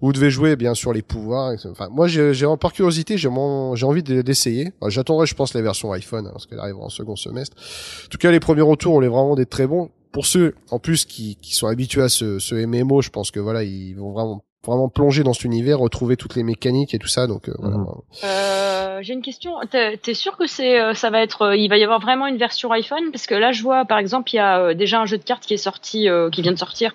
Vous 0.00 0.12
devez 0.12 0.30
jouer 0.34 0.56
bien 0.56 0.74
sûr 0.74 0.92
les 0.92 1.02
pouvoirs. 1.02 1.52
etc. 1.52 1.68
Enfin, 1.72 1.88
moi, 1.90 2.06
j'ai 2.08 2.32
par 2.60 2.72
curiosité, 2.72 3.16
j'ai 3.16 3.28
envie 3.28 4.02
de- 4.02 4.22
d'essayer. 4.22 4.72
Enfin, 4.80 4.90
J'attendrai, 4.90 5.26
je 5.26 5.34
pense, 5.34 5.54
les 5.54 5.62
versions 5.62 5.92
iPhone, 5.92 6.26
hein, 6.26 6.30
parce 6.32 6.46
qu'elle 6.46 6.58
arrivera 6.60 6.84
en 6.84 6.88
second 6.90 7.16
semestre. 7.16 7.56
En 8.04 8.08
tout 8.10 8.18
cas, 8.18 8.30
les 8.30 8.40
premiers 8.40 8.62
retours, 8.62 8.94
on 8.94 9.00
les 9.00 9.08
vraiment 9.08 9.34
des 9.34 9.46
très 9.46 9.66
bons. 9.66 9.90
Pour 10.12 10.26
ceux, 10.26 10.54
en 10.70 10.78
plus, 10.78 11.04
qui, 11.06 11.36
qui 11.42 11.54
sont 11.54 11.66
habitués 11.66 12.02
à 12.02 12.08
ce, 12.08 12.38
ce 12.38 12.54
MMO, 12.54 13.02
je 13.02 13.10
pense 13.10 13.30
que 13.30 13.40
voilà, 13.40 13.62
ils 13.64 13.94
vont 13.94 14.12
vraiment 14.12 14.44
vraiment 14.66 14.88
plonger 14.88 15.24
dans 15.24 15.34
cet 15.34 15.44
univers, 15.44 15.78
retrouver 15.78 16.16
toutes 16.16 16.36
les 16.36 16.42
mécaniques 16.42 16.94
et 16.94 16.98
tout 16.98 17.06
ça. 17.08 17.26
Donc 17.26 17.50
euh, 17.50 17.54
voilà. 17.58 17.76
Mhm. 17.76 17.86
Euh, 18.24 18.98
J'ai 19.02 19.12
une 19.12 19.20
question. 19.20 19.52
T'es 19.70 19.98
t'es 19.98 20.14
sûr 20.14 20.38
que 20.38 20.46
c'est, 20.46 20.80
euh, 20.80 20.94
ça 20.94 21.10
va 21.10 21.20
être, 21.20 21.42
euh, 21.42 21.56
il 21.56 21.68
va 21.68 21.76
y 21.76 21.84
avoir 21.84 22.00
vraiment 22.00 22.26
une 22.26 22.38
version 22.38 22.72
iPhone? 22.72 23.10
Parce 23.12 23.26
que 23.26 23.34
là, 23.34 23.52
je 23.52 23.62
vois, 23.62 23.84
par 23.84 23.98
exemple, 23.98 24.30
il 24.32 24.36
y 24.36 24.38
a 24.38 24.60
euh, 24.60 24.74
déjà 24.74 25.00
un 25.02 25.04
jeu 25.06 25.18
de 25.18 25.22
cartes 25.22 25.44
qui 25.44 25.52
est 25.52 25.58
sorti, 25.58 26.08
euh, 26.08 26.30
qui 26.30 26.40
vient 26.40 26.52
de 26.52 26.58
sortir. 26.58 26.94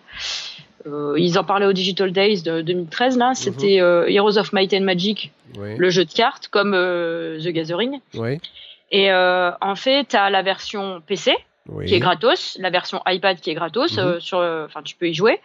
Euh, 0.93 1.15
ils 1.17 1.37
en 1.39 1.43
parlaient 1.43 1.65
au 1.65 1.73
Digital 1.73 2.11
Days 2.11 2.41
de 2.43 2.61
2013. 2.61 3.17
Là, 3.17 3.31
c'était 3.35 3.81
euh, 3.81 4.07
Heroes 4.07 4.37
of 4.37 4.53
Might 4.53 4.73
and 4.73 4.81
Magic, 4.81 5.31
Oui. 5.57 5.75
le 5.77 5.89
jeu 5.89 6.05
de 6.05 6.11
cartes, 6.11 6.47
comme 6.49 6.73
euh, 6.73 7.39
The 7.39 7.49
Gathering. 7.49 7.99
Oui. 8.15 8.39
Et 8.91 9.11
en 9.13 9.75
fait, 9.75 10.05
t'as 10.09 10.29
la 10.31 10.41
version 10.41 11.01
PC 11.05 11.35
Oui. 11.71 11.85
qui 11.85 11.95
est 11.95 11.99
gratos, 11.99 12.57
la 12.59 12.69
version 12.69 13.01
iPad 13.07 13.39
qui 13.39 13.49
est 13.51 13.53
gratos, 13.53 13.97
Mhm. 13.97 14.03
euh, 14.03 14.19
sur, 14.19 14.39
euh, 14.39 14.65
enfin 14.65 14.81
tu 14.83 14.95
peux 14.95 15.07
y 15.07 15.13
jouer 15.13 15.39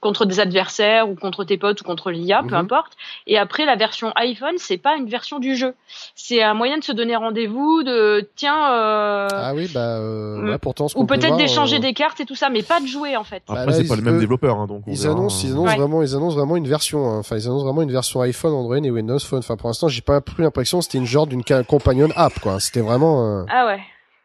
contre 0.00 0.24
des 0.26 0.40
adversaires 0.40 1.08
ou 1.08 1.14
contre 1.14 1.44
tes 1.44 1.56
potes 1.58 1.80
ou 1.80 1.84
contre 1.84 2.10
l'IA, 2.10 2.42
peu 2.42 2.54
Mhm. 2.54 2.60
importe. 2.60 2.92
Et 3.26 3.38
après 3.38 3.64
la 3.64 3.76
version 3.76 4.12
iPhone, 4.16 4.54
c'est 4.58 4.78
pas 4.78 4.96
une 4.96 5.08
version 5.08 5.38
du 5.38 5.56
jeu, 5.56 5.74
c'est 6.14 6.42
un 6.42 6.54
moyen 6.54 6.78
de 6.78 6.84
se 6.84 6.92
donner 6.92 7.16
rendez-vous, 7.16 7.82
de 7.82 8.28
tiens, 8.36 8.72
euh, 8.72 9.28
Ah 9.32 9.52
oui, 9.54 9.68
bah 9.72 9.98
euh, 9.98 10.36
Mm. 10.42 10.48
ouais, 10.50 10.58
pourtant 10.58 10.88
ce 10.88 10.96
ou 10.96 11.04
peut 11.06 11.16
peut-être 11.18 11.36
d'échanger 11.36 11.76
euh, 11.76 11.80
des 11.80 11.94
cartes 11.94 12.20
et 12.20 12.26
tout 12.26 12.34
ça, 12.34 12.48
mais 12.50 12.62
pas 12.62 12.80
de 12.80 12.86
jouer 12.86 13.16
en 13.16 13.24
fait. 13.24 13.42
Bah 13.48 13.54
Après, 13.60 13.66
là, 13.66 13.72
c'est 13.72 13.88
pas 13.88 13.96
le 13.96 14.02
même 14.02 14.18
développeur, 14.18 14.58
hein, 14.58 14.66
donc 14.66 14.82
on 14.86 14.92
Ils 14.92 14.98
verra, 15.02 15.12
annoncent, 15.14 15.40
ils 15.46 15.50
euh, 15.50 15.52
annoncent 15.54 15.70
Ouais. 15.70 15.76
vraiment, 15.76 16.02
ils 16.02 16.14
annoncent 16.14 16.36
vraiment 16.36 16.56
une 16.56 16.68
version. 16.68 17.06
hein. 17.10 17.18
Enfin, 17.18 17.36
ils 17.36 17.46
annoncent 17.46 17.64
vraiment 17.64 17.82
une 17.82 17.92
version 17.92 18.20
iPhone, 18.22 18.52
Android 18.52 18.76
et 18.76 18.90
Windows 18.90 19.18
Phone. 19.18 19.38
Enfin, 19.40 19.56
pour 19.56 19.68
l'instant, 19.68 19.88
j'ai 19.88 20.02
pas 20.02 20.20
pris 20.20 20.42
l'impression 20.42 20.78
que 20.78 20.84
c'était 20.84 20.98
une 20.98 21.06
genre 21.06 21.26
d'une 21.26 21.42
companion 21.66 22.08
app, 22.16 22.38
quoi. 22.40 22.60
C'était 22.60 22.80
vraiment. 22.80 23.24
euh, 23.40 23.44
Ah 23.48 23.66
ouais, 23.66 23.80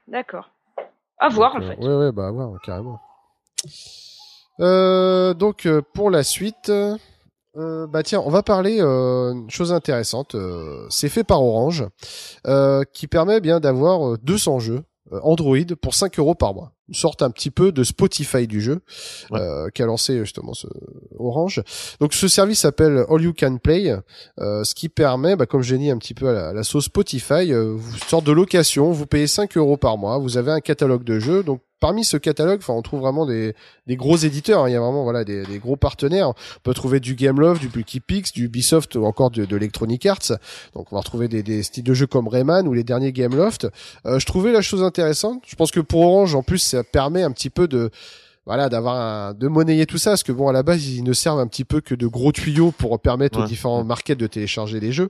d'accord. 0.08 0.50
À 1.19 1.29
voir 1.29 1.55
en 1.55 1.60
donc, 1.60 1.69
fait. 1.69 1.84
euh, 1.84 2.00
Ouais, 2.07 2.12
bah, 2.12 2.27
à 2.27 2.31
voir, 2.31 2.51
carrément. 2.63 3.00
Euh, 4.60 5.34
donc, 5.34 5.65
euh, 5.65 5.81
pour 5.93 6.10
la 6.10 6.24
suite, 6.24 6.69
euh, 6.69 7.88
bah 7.88 8.03
tiens, 8.03 8.22
on 8.25 8.29
va 8.29 8.43
parler 8.43 8.77
euh, 8.81 9.31
une 9.34 9.50
chose 9.50 9.72
intéressante. 9.74 10.36
euh, 10.36 10.86
c'est 10.89 11.10
fait 11.10 11.24
par 11.24 11.41
Orange, 11.43 11.86
euh, 12.48 12.84
qui 12.93 13.07
permet 13.07 13.41
bien 13.41 13.60
d'avoir 13.60 14.13
euh, 14.13 14.17
200 14.24 14.60
jeux 14.60 14.75
euh, 14.75 14.81
Android 15.24 15.58
pour 15.82 15.94
5 15.94 16.18
euros 16.20 16.36
par 16.36 16.54
mois. 16.54 16.72
Une 16.88 16.94
sorte 16.96 17.22
un 17.24 17.32
petit 17.32 17.50
peu 17.52 17.72
de 17.72 17.84
Spotify 17.84 18.46
du 18.48 18.62
jeu 18.62 18.82
Ouais. 19.32 19.40
euh, 19.40 19.70
qu'a 19.74 19.86
lancé 19.86 20.20
justement 20.20 20.54
ce 20.54 20.68
Orange. 21.18 21.64
Donc 22.00 22.13
ce 22.13 22.28
service 22.28 22.60
s'appelle 22.60 23.06
All 23.10 23.22
You 23.22 23.34
Can 23.38 23.58
Play, 23.58 23.96
euh, 24.39 24.63
ce 24.63 24.76
qui 24.76 24.89
permet, 24.89 25.36
bah, 25.36 25.46
comme 25.48 25.62
j'ai 25.63 25.78
dit 25.80 25.89
un 25.89 25.98
petit 25.98 26.13
peu 26.13 26.30
à 26.30 26.34
la, 26.34 26.48
à 26.50 26.54
la 26.54 26.63
sauce 26.63 26.86
Spotify, 26.86 27.52
euh, 27.54 27.76
une 27.78 28.00
sorte 28.08 28.26
de 28.26 28.32
location. 28.32 28.91
Vous 28.91 29.06
payez 29.08 29.28
5 29.28 29.58
euros 29.58 29.78
par 29.78 29.98
mois. 29.98 30.18
Vous 30.20 30.38
avez 30.38 30.52
un 30.52 30.62
catalogue 30.62 31.04
de 31.04 31.20
jeux. 31.20 31.41
Donc 31.44 31.62
parmi 31.86 32.04
ce 32.04 32.17
catalogue, 32.17 32.62
enfin 32.63 32.74
on 32.74 32.82
trouve 32.82 33.02
vraiment 33.02 33.28
des, 33.28 33.54
des 33.86 33.95
gros 33.95 34.17
éditeurs. 34.17 34.63
hein. 34.63 34.69
Il 34.69 34.71
y 34.74 34.76
a 34.76 34.80
vraiment 34.80 35.04
voilà 35.04 35.24
des, 35.24 35.45
des 35.45 35.60
gros 35.60 35.76
partenaires. 35.76 36.30
On 36.30 36.34
peut 36.63 36.74
trouver 36.74 37.00
du 37.00 37.13
Gameloft, 37.13 37.62
du 37.62 37.67
Plucky 37.69 38.00
Pix, 38.00 38.32
du 38.34 38.45
Ubisoft 38.45 38.95
ou 38.95 39.06
encore 39.06 39.30
de, 39.30 39.45
de 39.45 39.56
Electronic 39.56 40.04
Arts. 40.08 40.32
Donc 40.74 40.91
on 40.91 40.95
va 40.95 41.02
retrouver 41.02 41.28
des, 41.28 41.43
des 41.43 41.62
styles 41.62 41.84
de 41.84 41.93
jeux 41.93 42.08
comme 42.08 42.28
Rayman 42.28 42.67
ou 42.67 42.74
les 42.74 42.84
derniers 42.84 43.12
Gameloft. 43.12 43.67
Euh, 44.08 44.17
je 44.17 44.26
trouvais 44.26 44.52
la 44.52 44.63
chose 44.63 44.82
intéressante. 44.82 45.43
Je 45.45 45.56
pense 45.56 45.69
que 45.69 45.80
pour 45.80 46.02
Orange, 46.02 46.34
en 46.34 46.41
plus, 46.41 46.58
ça 46.58 46.84
permet 46.84 47.21
un 47.21 47.32
petit 47.32 47.52
peu 47.52 47.67
de 47.67 47.91
voilà 48.48 48.67
d'avoir 48.69 49.36
de 49.36 49.48
monnayer 49.48 49.86
tout 49.86 49.98
ça 50.00 50.12
parce 50.12 50.24
que 50.24 50.32
bon 50.32 50.48
à 50.48 50.54
la 50.54 50.63
base 50.63 50.88
ils 50.88 51.04
ne 51.04 51.13
servent 51.13 51.39
un 51.39 51.48
petit 51.48 51.65
peu 51.65 51.82
que 51.82 51.93
de 51.95 52.08
gros 52.08 52.32
tuyaux 52.32 52.71
pour 52.71 53.00
permettre 53.00 53.38
aux 53.39 53.41
différents 53.48 53.84
markets 53.84 54.17
de 54.19 54.28
télécharger 54.28 54.80
les 54.80 54.91
jeux 54.91 55.10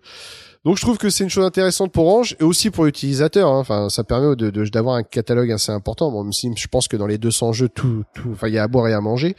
donc 0.65 0.77
je 0.77 0.81
trouve 0.81 0.97
que 0.97 1.09
c'est 1.09 1.23
une 1.23 1.29
chose 1.29 1.45
intéressante 1.45 1.91
pour 1.91 2.07
Orange 2.07 2.35
et 2.39 2.43
aussi 2.43 2.69
pour 2.71 2.85
l'utilisateur. 2.85 3.49
hein. 3.49 3.59
Enfin, 3.59 3.89
ça 3.89 4.03
permet 4.03 4.35
de, 4.35 4.49
de- 4.49 4.65
d'avoir 4.65 4.95
un 4.95 5.03
catalogue 5.03 5.51
assez 5.51 5.71
important. 5.71 6.11
Bon, 6.11 6.23
même 6.23 6.33
si 6.33 6.51
je 6.55 6.67
pense 6.67 6.87
que 6.87 6.97
dans 6.97 7.07
les 7.07 7.17
200 7.17 7.53
jeux, 7.53 7.69
tout, 7.69 8.03
tout, 8.13 8.29
enfin, 8.33 8.47
il 8.47 8.53
y 8.55 8.57
a 8.57 8.63
à 8.63 8.67
boire 8.67 8.87
et 8.87 8.93
à 8.93 9.01
manger. 9.01 9.35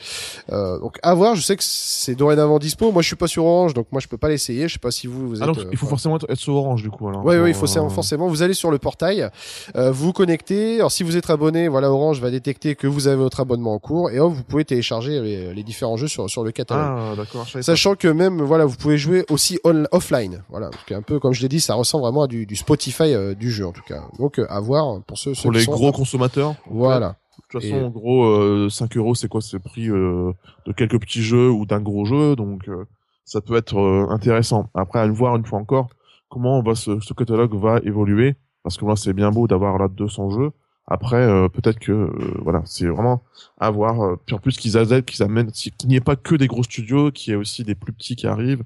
Euh, 0.53 0.79
donc 0.79 0.99
à 1.03 1.15
voir. 1.15 1.35
Je 1.37 1.43
sais 1.43 1.57
que 1.57 1.63
c'est 1.65 2.15
dorénavant 2.15 2.59
dispo. 2.59 2.93
Moi, 2.93 3.03
je 3.03 3.09
suis 3.09 3.17
pas 3.17 3.27
sur 3.27 3.45
Orange, 3.45 3.75
donc 3.75 3.87
moi, 3.93 4.01
je 4.01 4.09
peux 4.09 4.17
pas 4.19 4.29
l'essayer. 4.29 4.69
Je 4.69 4.75
sais 4.75 4.79
pas 4.79 4.91
si 4.91 5.07
vous, 5.07 5.29
vous 5.29 5.37
êtes. 5.37 5.43
Ah, 5.43 5.47
donc, 5.47 5.59
euh, 5.59 5.69
il 5.73 5.77
faut 5.77 5.87
voilà. 5.87 5.91
forcément 5.91 6.17
être 6.17 6.35
sur 6.37 6.55
Orange, 6.55 6.83
du 6.83 6.91
coup, 6.91 7.09
alors. 7.09 7.25
Oui, 7.25 7.35
pour, 7.35 7.45
oui, 7.45 7.51
il 7.51 7.55
faut 7.55 7.67
euh, 7.79 7.89
forcément. 7.89 8.29
Vous 8.29 8.43
allez 8.43 8.55
sur 8.55 8.71
le 8.71 8.79
portail, 8.79 9.29
euh, 9.77 9.91
vous 9.91 10.07
vous 10.07 10.13
connectez. 10.13 10.77
Alors, 10.77 10.93
si 10.93 11.03
vous 11.03 11.17
êtes 11.17 11.29
abonné, 11.31 11.69
voilà, 11.69 11.91
Orange 11.91 12.21
va 12.21 12.31
détecter 12.31 12.75
que 12.77 12.87
vous 12.87 13.09
avez 13.09 13.17
votre 13.17 13.41
abonnement 13.41 13.75
en 13.75 13.79
cours 13.79 14.11
et 14.11 14.21
hop, 14.21 14.33
vous 14.33 14.45
pouvez 14.45 14.65
télécharger 14.65 15.21
les, 15.21 15.53
les 15.55 15.63
différents 15.65 15.97
jeux 15.97 16.09
sur, 16.09 16.31
sur 16.31 16.45
le 16.45 16.53
catalogue. 16.53 16.85
Ah, 16.87 17.15
d'accord, 17.17 17.47
pas. 17.53 17.63
Sachant 17.63 17.95
que 17.97 18.09
même, 18.09 18.41
voilà, 18.43 18.65
vous 18.65 18.77
pouvez 18.77 18.97
jouer 18.99 19.25
aussi 19.29 19.59
on, 19.65 19.85
offline. 19.91 20.43
Voilà, 20.51 20.67
donc 20.67 20.93
un 20.93 21.03
peu 21.03 21.16
comme 21.19 21.33
je 21.33 21.43
l'ai 21.43 21.49
dit, 21.49 21.61
ça 21.61 21.75
ressemble 21.75 22.03
vraiment 22.05 22.23
à 22.23 22.27
du, 22.27 22.47
du 22.47 22.57
Spotify 22.57 23.15
euh, 23.15 23.35
du 23.35 23.51
jeu 23.51 23.67
en 23.67 23.73
tout 23.73 23.83
cas. 23.87 24.03
Donc 24.19 24.39
euh, 24.39 24.47
à 24.49 24.61
voir 24.61 25.01
pour 25.03 25.19
ceux, 25.19 25.35
ceux 25.35 25.43
Pour 25.45 25.53
qui 25.53 25.59
les 25.59 25.65
sont- 25.65 25.73
gros 25.73 25.93
consommateurs. 25.93 26.55
Voilà. 26.71 27.17
De 27.39 27.43
toute 27.51 27.65
Et- 27.65 27.71
façon, 27.71 27.85
en 27.85 27.91
gros, 27.91 28.25
euh, 28.25 28.69
5 28.71 28.97
euros, 28.97 29.15
c'est 29.15 29.29
quoi? 29.29 29.41
C'est 29.41 29.55
le 29.57 29.61
prix 29.61 29.89
euh, 29.91 30.33
de 30.67 30.73
quelques 30.73 30.99
petits 31.01 31.23
jeux 31.23 31.51
ou 31.51 31.67
d'un 31.67 31.81
gros 31.81 32.05
jeu, 32.05 32.35
donc 32.35 32.69
euh, 32.69 32.85
ça 33.25 33.41
peut 33.41 33.57
être 33.57 33.79
euh, 33.79 34.07
intéressant. 34.11 34.69
Après, 34.75 34.99
à 35.01 35.07
voir 35.07 35.37
une 35.37 35.45
fois 35.45 35.59
encore 35.59 35.89
comment 36.29 36.61
va 36.63 36.75
ce, 36.75 36.99
ce 37.01 37.13
catalogue 37.15 37.55
va 37.55 37.79
évoluer, 37.85 38.35
parce 38.65 38.77
que 38.77 38.85
là, 38.85 38.97
c'est 38.97 39.13
bien 39.13 39.31
beau 39.31 39.47
d'avoir 39.47 39.79
là 39.79 39.87
200 39.89 40.31
jeux. 40.31 40.51
Après, 40.89 41.17
euh, 41.17 41.49
peut-être 41.49 41.79
que 41.79 41.93
euh, 41.93 42.11
voilà, 42.43 42.63
c'est 42.65 42.87
vraiment 42.87 43.23
à 43.59 43.71
voir. 43.71 44.01
euh, 44.03 44.17
puis 44.25 44.35
en 44.35 44.39
plus 44.39 44.57
qu'ils 44.57 44.73
qu'ils 45.05 45.23
amènent, 45.23 45.51
qu'il 45.53 45.73
n'y 45.89 45.97
ait 45.97 46.01
pas 46.01 46.17
que 46.17 46.35
des 46.37 46.47
gros 46.49 46.63
studios, 46.63 47.11
qu'il 47.13 47.33
y 47.33 47.35
ait 47.35 47.39
aussi 47.39 47.63
des 47.65 47.75
plus 47.75 47.93
petits 47.93 48.17
qui 48.17 48.27
arrivent. 48.27 48.63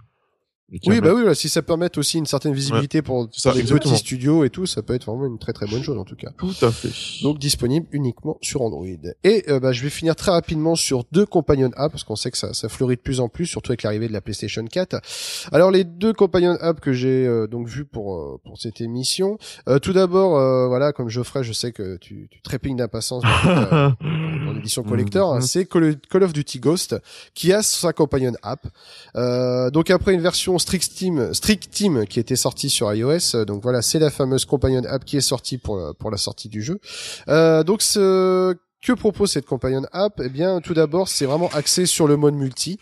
Qui 0.78 0.88
Oui, 0.90 1.00
bah 1.00 1.12
oui, 1.14 1.34
si 1.34 1.48
ça 1.48 1.62
permet 1.62 1.90
aussi 1.98 2.18
une 2.18 2.26
certaine 2.26 2.52
visibilité 2.52 3.02
pour, 3.02 3.28
ça, 3.32 3.52
les 3.52 3.60
exactement. 3.60 3.92
petits 3.92 4.00
studios 4.00 4.44
et 4.44 4.50
tout, 4.50 4.66
ça 4.66 4.82
peut 4.82 4.94
être 4.94 5.06
vraiment 5.06 5.26
une 5.26 5.38
très 5.38 5.52
très 5.52 5.66
bonne 5.66 5.82
chose 5.82 5.98
en 5.98 6.04
tout 6.04 6.16
cas. 6.16 6.30
Tout 6.38 6.54
à 6.62 6.70
fait. 6.70 6.90
Donc 7.22 7.38
disponible 7.38 7.86
uniquement 7.92 8.38
sur 8.42 8.62
Android. 8.62 8.86
Et 9.24 9.44
euh, 9.48 9.58
bah, 9.58 9.72
je 9.72 9.82
vais 9.82 9.90
finir 9.90 10.14
très 10.14 10.30
rapidement 10.30 10.76
sur 10.76 11.04
deux 11.12 11.26
companion 11.26 11.70
apps 11.76 11.92
parce 11.92 12.04
qu'on 12.04 12.16
sait 12.16 12.30
que 12.30 12.38
ça, 12.38 12.54
ça 12.54 12.68
fleurit 12.68 12.96
de 12.96 13.00
plus 13.00 13.20
en 13.20 13.28
plus, 13.28 13.46
surtout 13.46 13.72
avec 13.72 13.82
l'arrivée 13.82 14.06
de 14.08 14.12
la 14.12 14.20
PlayStation 14.20 14.64
4. 14.64 15.00
Alors 15.52 15.70
les 15.70 15.84
deux 15.84 16.12
companion 16.12 16.56
apps 16.60 16.80
que 16.80 16.92
j'ai 16.92 17.26
euh, 17.26 17.46
donc 17.46 17.66
vu 17.66 17.84
pour 17.84 18.16
euh, 18.16 18.38
pour 18.44 18.58
cette 18.60 18.80
émission. 18.80 19.38
Euh, 19.68 19.78
tout 19.78 19.92
d'abord, 19.92 20.36
euh, 20.38 20.68
voilà, 20.68 20.92
comme 20.92 21.08
Geoffrey, 21.08 21.42
je 21.42 21.52
sais 21.52 21.72
que 21.72 21.96
tu, 21.96 22.28
tu 22.30 22.40
trépignes 22.42 22.76
d'impatience 22.76 23.22
dans, 23.22 23.94
dans 24.00 24.52
l'édition 24.52 24.82
collector. 24.82 25.32
hein, 25.32 25.36
Mhm. 25.40 25.42
C'est 25.42 25.64
Call, 25.66 25.96
Call 26.10 26.22
of 26.22 26.32
Duty 26.32 26.60
Ghost 26.60 26.96
qui 27.34 27.52
a 27.52 27.62
sa 27.62 27.92
companion 27.92 28.32
app. 28.42 28.66
Euh, 29.16 29.70
donc 29.70 29.90
après 29.90 30.12
une 30.14 30.20
version 30.20 30.58
Strict 30.60 30.94
Team, 30.94 31.34
Strict 31.34 31.70
Team 31.70 32.06
qui 32.06 32.20
était 32.20 32.36
sortie 32.36 32.70
sur 32.70 32.92
iOS, 32.92 33.44
donc 33.46 33.62
voilà, 33.62 33.82
c'est 33.82 33.98
la 33.98 34.10
fameuse 34.10 34.44
companion 34.44 34.82
app 34.84 35.04
qui 35.04 35.16
est 35.16 35.20
sortie 35.20 35.58
pour 35.58 35.76
la, 35.76 35.94
pour 35.94 36.10
la 36.10 36.16
sortie 36.16 36.48
du 36.48 36.62
jeu. 36.62 36.78
Euh, 37.28 37.64
donc 37.64 37.82
ce 37.82 38.54
que 38.82 38.92
propose 38.92 39.32
cette 39.32 39.46
companion 39.46 39.82
app 39.92 40.20
Eh 40.24 40.28
bien, 40.28 40.60
tout 40.60 40.74
d'abord, 40.74 41.08
c'est 41.08 41.26
vraiment 41.26 41.50
axé 41.52 41.86
sur 41.86 42.06
le 42.06 42.16
mode 42.16 42.34
multi. 42.34 42.78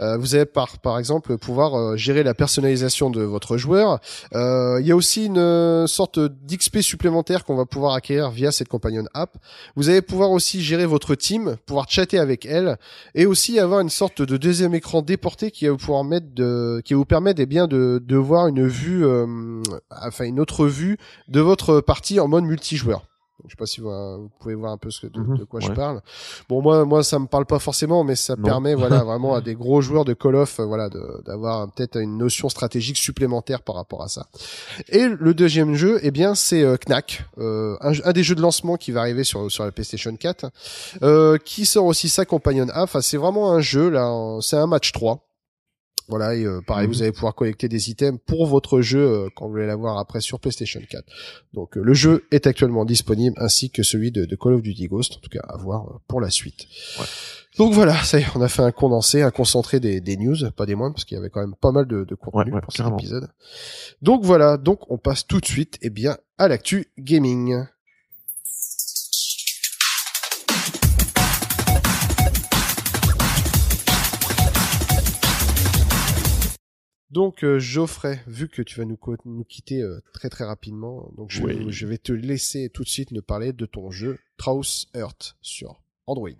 Euh, 0.00 0.16
vous 0.16 0.34
allez 0.34 0.46
par 0.46 0.78
par 0.78 0.98
exemple 0.98 1.36
pouvoir 1.38 1.74
euh, 1.74 1.96
gérer 1.96 2.22
la 2.22 2.34
personnalisation 2.34 3.10
de 3.10 3.22
votre 3.22 3.56
joueur. 3.56 4.00
Euh, 4.34 4.78
il 4.80 4.86
y 4.86 4.92
a 4.92 4.96
aussi 4.96 5.26
une 5.26 5.86
sorte 5.86 6.18
d'XP 6.18 6.78
supplémentaire 6.80 7.44
qu'on 7.44 7.56
va 7.56 7.66
pouvoir 7.66 7.94
acquérir 7.94 8.30
via 8.30 8.52
cette 8.52 8.68
companion 8.68 9.04
app. 9.14 9.36
Vous 9.76 9.88
allez 9.88 10.02
pouvoir 10.02 10.30
aussi 10.30 10.62
gérer 10.62 10.86
votre 10.86 11.14
team, 11.14 11.56
pouvoir 11.66 11.88
chatter 11.88 12.18
avec 12.18 12.46
elle, 12.46 12.76
et 13.14 13.26
aussi 13.26 13.58
avoir 13.58 13.80
une 13.80 13.90
sorte 13.90 14.22
de 14.22 14.36
deuxième 14.36 14.74
écran 14.74 15.02
déporté 15.02 15.50
qui 15.50 15.66
va 15.66 15.72
vous 15.72 15.78
pouvoir 15.78 16.04
mettre 16.04 16.26
de, 16.34 16.80
qui 16.84 16.94
vous 16.94 17.04
permettre 17.04 17.40
eh 17.40 17.46
bien 17.46 17.66
de, 17.66 18.02
de 18.04 18.16
voir 18.16 18.46
une 18.46 18.66
vue, 18.66 19.04
enfin 19.90 20.24
une 20.24 20.40
autre 20.40 20.66
vue 20.66 20.98
de 21.28 21.40
votre 21.40 21.80
partie 21.80 22.20
en 22.20 22.28
mode 22.28 22.44
multijoueur. 22.44 23.04
Je 23.44 23.50
sais 23.50 23.56
pas 23.56 23.66
si 23.66 23.80
vous, 23.80 23.88
vous 23.90 24.30
pouvez 24.40 24.54
voir 24.54 24.72
un 24.72 24.76
peu 24.78 24.90
ce 24.90 25.06
de, 25.06 25.18
Mhm, 25.20 25.38
de 25.38 25.44
quoi 25.44 25.60
je 25.60 25.70
parle. 25.70 26.00
Bon, 26.48 26.60
moi, 26.60 26.84
moi, 26.84 27.02
ça 27.04 27.18
me 27.18 27.26
parle 27.26 27.46
pas 27.46 27.58
forcément, 27.60 28.02
mais 28.04 28.16
ça 28.16 28.34
Non. 28.36 28.42
permet, 28.42 28.74
voilà, 28.74 29.04
vraiment 29.04 29.34
à 29.34 29.40
des 29.40 29.54
gros 29.54 29.80
joueurs 29.80 30.04
de 30.04 30.12
Call 30.12 30.34
of, 30.34 30.58
voilà, 30.60 30.88
d'avoir 31.24 31.70
peut-être 31.72 31.96
une 32.00 32.18
notion 32.18 32.48
stratégique 32.48 32.96
supplémentaire 32.96 33.62
par 33.62 33.76
rapport 33.76 34.02
à 34.02 34.08
ça. 34.08 34.26
Et 34.88 35.06
le 35.08 35.34
deuxième 35.34 35.74
jeu, 35.74 36.00
eh 36.02 36.10
bien, 36.10 36.34
c'est 36.34 36.62
euh, 36.62 36.76
Knack, 36.76 37.24
euh, 37.38 37.76
un, 37.80 37.92
un 38.04 38.12
des 38.12 38.22
jeux 38.24 38.34
de 38.34 38.42
lancement 38.42 38.76
qui 38.76 38.90
va 38.92 39.00
arriver 39.00 39.24
sur 39.24 39.50
sur 39.50 39.64
la 39.64 39.70
PlayStation 39.72 40.14
4, 40.16 40.50
euh, 41.02 41.38
qui 41.38 41.64
sort 41.64 41.84
aussi 41.86 42.08
sa 42.08 42.24
companion 42.24 42.66
app. 42.70 42.84
Enfin, 42.84 43.00
c'est 43.00 43.16
vraiment 43.18 43.52
un 43.52 43.60
jeu 43.60 43.88
là, 43.88 44.10
c'est 44.40 44.56
un 44.56 44.66
match 44.66 44.92
3. 44.92 45.24
Voilà, 46.08 46.34
et 46.34 46.44
euh, 46.44 46.60
pareil, 46.66 46.86
Mhm. 46.86 46.92
vous 46.94 47.02
allez 47.02 47.12
pouvoir 47.12 47.34
collecter 47.34 47.68
des 47.68 47.90
items 47.90 48.18
pour 48.26 48.46
votre 48.46 48.80
jeu 48.80 49.00
euh, 49.00 49.28
quand 49.36 49.48
vous 49.48 49.56
allez 49.56 49.66
l'avoir 49.66 49.98
après 49.98 50.20
sur 50.20 50.40
PlayStation 50.40 50.80
4. 50.88 51.04
Donc 51.52 51.76
euh, 51.76 51.82
le 51.82 51.92
jeu 51.94 52.24
est 52.30 52.46
actuellement 52.46 52.84
disponible 52.86 53.36
ainsi 53.38 53.70
que 53.70 53.82
celui 53.82 54.10
de, 54.10 54.24
de 54.24 54.36
Call 54.36 54.54
of 54.54 54.62
Duty 54.62 54.88
Ghost, 54.88 55.16
en 55.16 55.20
tout 55.20 55.28
cas 55.30 55.42
à 55.46 55.56
voir 55.58 55.86
euh, 55.86 55.98
pour 56.08 56.20
la 56.20 56.30
suite. 56.30 56.66
Ouais. 56.98 57.04
Donc 57.58 57.72
voilà, 57.74 57.94
ça 58.04 58.18
y 58.20 58.22
est, 58.22 58.26
on 58.36 58.40
a 58.40 58.48
fait 58.48 58.62
un 58.62 58.70
condensé, 58.72 59.20
un 59.22 59.30
concentré 59.30 59.80
des, 59.80 60.00
des 60.00 60.16
news, 60.16 60.36
pas 60.56 60.64
des 60.64 60.74
moindres, 60.76 60.94
parce 60.94 61.04
qu'il 61.04 61.16
y 61.16 61.18
avait 61.18 61.28
quand 61.30 61.40
même 61.40 61.54
pas 61.60 61.72
mal 61.72 61.86
de, 61.86 62.04
de 62.04 62.14
contenu 62.14 62.52
Ouais, 62.52 62.54
ouais, 62.56 62.60
pour 62.62 62.72
cet 62.72 62.86
épisode. 62.86 63.28
Donc 64.00 64.24
voilà, 64.24 64.56
donc 64.56 64.90
on 64.90 64.96
passe 64.96 65.26
tout 65.26 65.40
de 65.40 65.46
suite, 65.46 65.76
eh 65.82 65.90
bien, 65.90 66.16
à 66.38 66.46
l'actu 66.48 66.86
gaming. 66.98 67.64
Donc 77.10 77.42
euh, 77.42 77.58
Geoffrey, 77.58 78.20
vu 78.26 78.48
que 78.48 78.60
tu 78.60 78.78
vas 78.78 78.84
nous, 78.84 78.98
quitter 79.44 79.80
euh, 79.80 80.00
très 80.12 80.28
très 80.28 80.44
rapidement, 80.44 81.10
donc 81.16 81.30
je, 81.30 81.42
Oui. 81.42 81.66
je 81.70 81.86
vais 81.86 81.96
te 81.98 82.12
laisser 82.12 82.68
tout 82.68 82.84
de 82.84 82.88
suite 82.88 83.12
nous 83.12 83.22
parler 83.22 83.52
de 83.52 83.64
ton 83.66 83.90
jeu 83.90 84.18
Traus 84.36 84.88
Earth 84.94 85.36
sur 85.40 85.80
Android. 86.06 86.30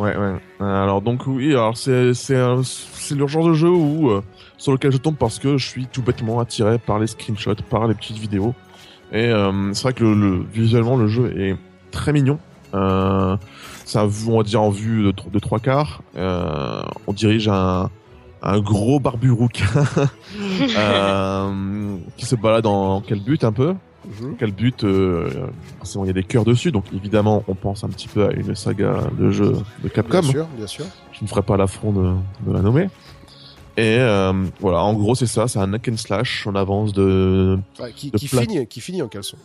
Ouais, 0.00 0.16
ouais. 0.16 0.34
Euh, 0.60 0.82
Alors 0.82 1.02
donc 1.02 1.26
oui, 1.26 1.52
alors 1.52 1.76
c'est 1.76 2.14
c'est 2.14 2.36
un- 2.38 2.62
c'est 2.64 3.14
le 3.14 3.26
genre 3.26 3.46
de 3.46 3.52
jeu 3.54 3.68
où 3.68 4.10
euh, 4.10 4.22
sur 4.56 4.72
lequel 4.72 4.92
je 4.92 4.98
tombe 4.98 5.16
parce 5.16 5.38
que 5.38 5.58
je 5.58 5.66
suis 5.66 5.86
tout 5.86 6.02
bêtement 6.02 6.40
attiré 6.40 6.78
par 6.78 6.98
les 6.98 7.06
screenshots, 7.06 7.54
par 7.68 7.86
les 7.86 7.94
petites 7.94 8.18
vidéos. 8.18 8.54
Et 9.12 9.26
euh, 9.28 9.72
c'est 9.74 9.82
vrai 9.82 9.92
que 9.92 10.04
le, 10.04 10.14
le- 10.14 10.44
visuellement 10.52 10.96
le 10.96 11.08
jeu 11.08 11.32
est 11.38 11.56
très 11.90 12.12
mignon. 12.12 12.38
Euh, 12.74 13.36
ça 13.84 14.06
on 14.28 14.36
va 14.38 14.42
dire 14.44 14.62
en 14.62 14.70
vue 14.70 15.02
de, 15.04 15.10
tro- 15.10 15.30
de 15.30 15.38
trois 15.40 15.58
quarts. 15.58 16.02
Euh, 16.16 16.82
on 17.06 17.12
dirige 17.12 17.48
un 17.48 17.90
un 18.42 18.58
gros 18.60 19.00
barbu 19.00 19.30
rouquin 19.32 19.66
qui 22.16 22.24
se 22.26 22.36
balade 22.36 22.64
en 22.66 23.00
quel 23.02 23.20
but 23.20 23.44
un 23.44 23.52
peu? 23.52 23.74
Mhm. 24.10 24.36
quel 24.38 24.50
but 24.52 24.82
euh, 24.84 25.46
forcément 25.78 26.04
il 26.04 26.08
y 26.08 26.10
a 26.10 26.14
des 26.14 26.24
cœurs 26.24 26.44
dessus 26.44 26.72
donc 26.72 26.84
évidemment 26.92 27.44
on 27.46 27.54
pense 27.54 27.84
un 27.84 27.88
petit 27.88 28.08
peu 28.08 28.26
à 28.26 28.32
une 28.32 28.54
saga 28.56 29.02
de 29.16 29.30
jeux 29.30 29.56
de 29.84 29.88
Capcom 29.88 30.20
Bien 30.20 30.30
sûr, 30.30 30.46
bien 30.56 30.66
sûr. 30.66 30.84
je 31.12 31.22
ne 31.22 31.28
ferai 31.28 31.42
pas 31.42 31.56
l'affront 31.56 31.92
de, 31.92 32.14
de 32.46 32.52
la 32.52 32.60
nommer 32.60 32.88
et 33.76 33.98
euh, 33.98 34.32
voilà 34.60 34.82
en 34.82 34.94
gros 34.94 35.14
c'est 35.14 35.26
ça 35.26 35.46
c'est 35.46 35.60
un 35.60 35.72
hack 35.72 35.88
and 35.92 35.96
slash 35.96 36.46
on 36.46 36.54
avance 36.56 36.92
de 36.92 37.58
qui, 37.94 38.10
de 38.10 38.18
qui 38.18 38.26
plat- 38.28 38.42
finit, 38.42 38.66
qui 38.66 38.80
finit 38.80 39.00
en 39.00 39.06
caleçon. 39.08 39.36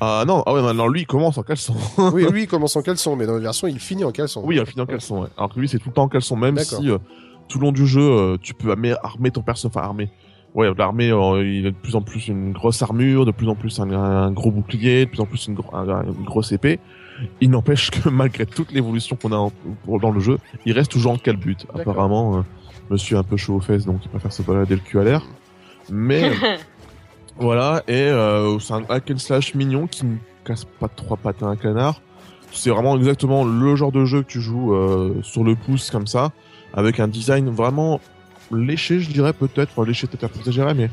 ah 0.00 0.22
non 0.26 0.42
ah 0.46 0.52
ouais 0.52 0.62
maintenant 0.62 0.86
lui 0.86 1.00
il 1.00 1.06
commence 1.06 1.36
en 1.36 1.42
caleçon 1.42 1.74
oui, 2.12 2.24
lui, 2.30 2.42
il 2.44 2.46
commence 2.48 2.76
en 2.76 2.82
caleçon, 2.82 3.16
mais 3.16 3.26
dans 3.26 3.34
la 3.34 3.40
version, 3.40 3.66
il 3.66 3.80
finit 3.80 4.04
en 4.04 4.12
caleçon. 4.12 4.42
oui 4.44 4.56
il 4.60 4.66
finit 4.66 4.82
en 4.82 4.86
caleçon 4.86 5.22
ouais. 5.22 5.28
alors 5.36 5.52
que 5.52 5.58
lui 5.58 5.68
c'est 5.68 5.78
tout 5.80 5.88
le 5.88 5.94
temps 5.94 6.04
en 6.04 6.08
caleçon 6.08 6.36
même 6.36 6.58
si 6.58 6.88
euh, 6.90 6.98
tout 7.48 7.58
le 7.58 7.64
long 7.64 7.72
du 7.72 7.86
jeu 7.86 8.02
euh, 8.02 8.36
tu 8.40 8.54
peux 8.54 8.70
armer, 8.70 8.94
armer 9.02 9.30
ton 9.32 9.42
perso 9.42 9.66
enfin 9.68 9.80
armer 9.80 10.10
Ouais, 10.54 10.68
l'armée, 10.76 11.10
euh, 11.10 11.44
il 11.46 11.66
a 11.66 11.70
de 11.70 11.76
plus 11.76 11.94
en 11.94 12.02
plus 12.02 12.28
une 12.28 12.52
grosse 12.52 12.82
armure, 12.82 13.24
de 13.26 13.30
plus 13.30 13.48
en 13.48 13.54
plus 13.54 13.78
un, 13.80 13.90
un 13.92 14.30
gros 14.32 14.50
bouclier, 14.50 15.04
de 15.04 15.10
plus 15.10 15.20
en 15.20 15.26
plus 15.26 15.46
une, 15.46 15.54
gro- 15.54 15.74
un- 15.74 16.04
une 16.04 16.24
grosse 16.24 16.52
épée. 16.52 16.80
Il 17.40 17.50
n'empêche 17.50 17.90
que 17.90 18.08
malgré 18.10 18.46
toute 18.46 18.72
l'évolution 18.72 19.16
qu'on 19.16 19.32
a 19.32 19.36
en- 19.36 19.52
pour- 19.84 20.00
dans 20.00 20.10
le 20.10 20.20
jeu, 20.20 20.38
il 20.66 20.72
reste 20.72 20.90
toujours 20.90 21.12
en 21.12 21.18
calbut. 21.18 21.56
Apparemment, 21.74 22.38
euh, 22.38 22.42
monsieur 22.90 23.18
un 23.18 23.22
peu 23.22 23.36
chaud 23.36 23.56
aux 23.56 23.60
fesses, 23.60 23.84
donc 23.84 24.00
il 24.04 24.08
préfère 24.08 24.32
se 24.32 24.42
balader 24.42 24.74
le 24.74 24.80
cul 24.80 24.98
à 24.98 25.04
l'air. 25.04 25.22
Mais 25.90 26.32
voilà, 27.38 27.82
et 27.86 27.92
euh, 27.94 28.58
c'est 28.58 28.72
un 28.74 28.82
hack 28.88 29.10
and 29.12 29.18
slash 29.18 29.54
mignon 29.54 29.86
qui 29.86 30.06
ne 30.06 30.16
casse 30.44 30.64
pas 30.64 30.88
trois 30.88 31.16
pattes 31.16 31.42
à 31.42 31.46
un 31.46 31.56
canard. 31.56 32.00
C'est 32.52 32.70
vraiment 32.70 32.96
exactement 32.96 33.44
le 33.44 33.76
genre 33.76 33.92
de 33.92 34.04
jeu 34.06 34.22
que 34.22 34.28
tu 34.28 34.40
joues 34.40 34.72
euh, 34.74 35.20
sur 35.22 35.44
le 35.44 35.54
pouce 35.54 35.90
comme 35.90 36.06
ça, 36.06 36.32
avec 36.72 36.98
un 36.98 37.06
design 37.06 37.48
vraiment 37.50 38.00
léché, 38.52 39.00
je 39.00 39.10
dirais 39.10 39.32
peut-être, 39.32 39.70
enfin 39.76 39.86
léché 39.86 40.06
peut-être 40.06 40.36
exagéré, 40.38 40.74
mais 40.74 40.90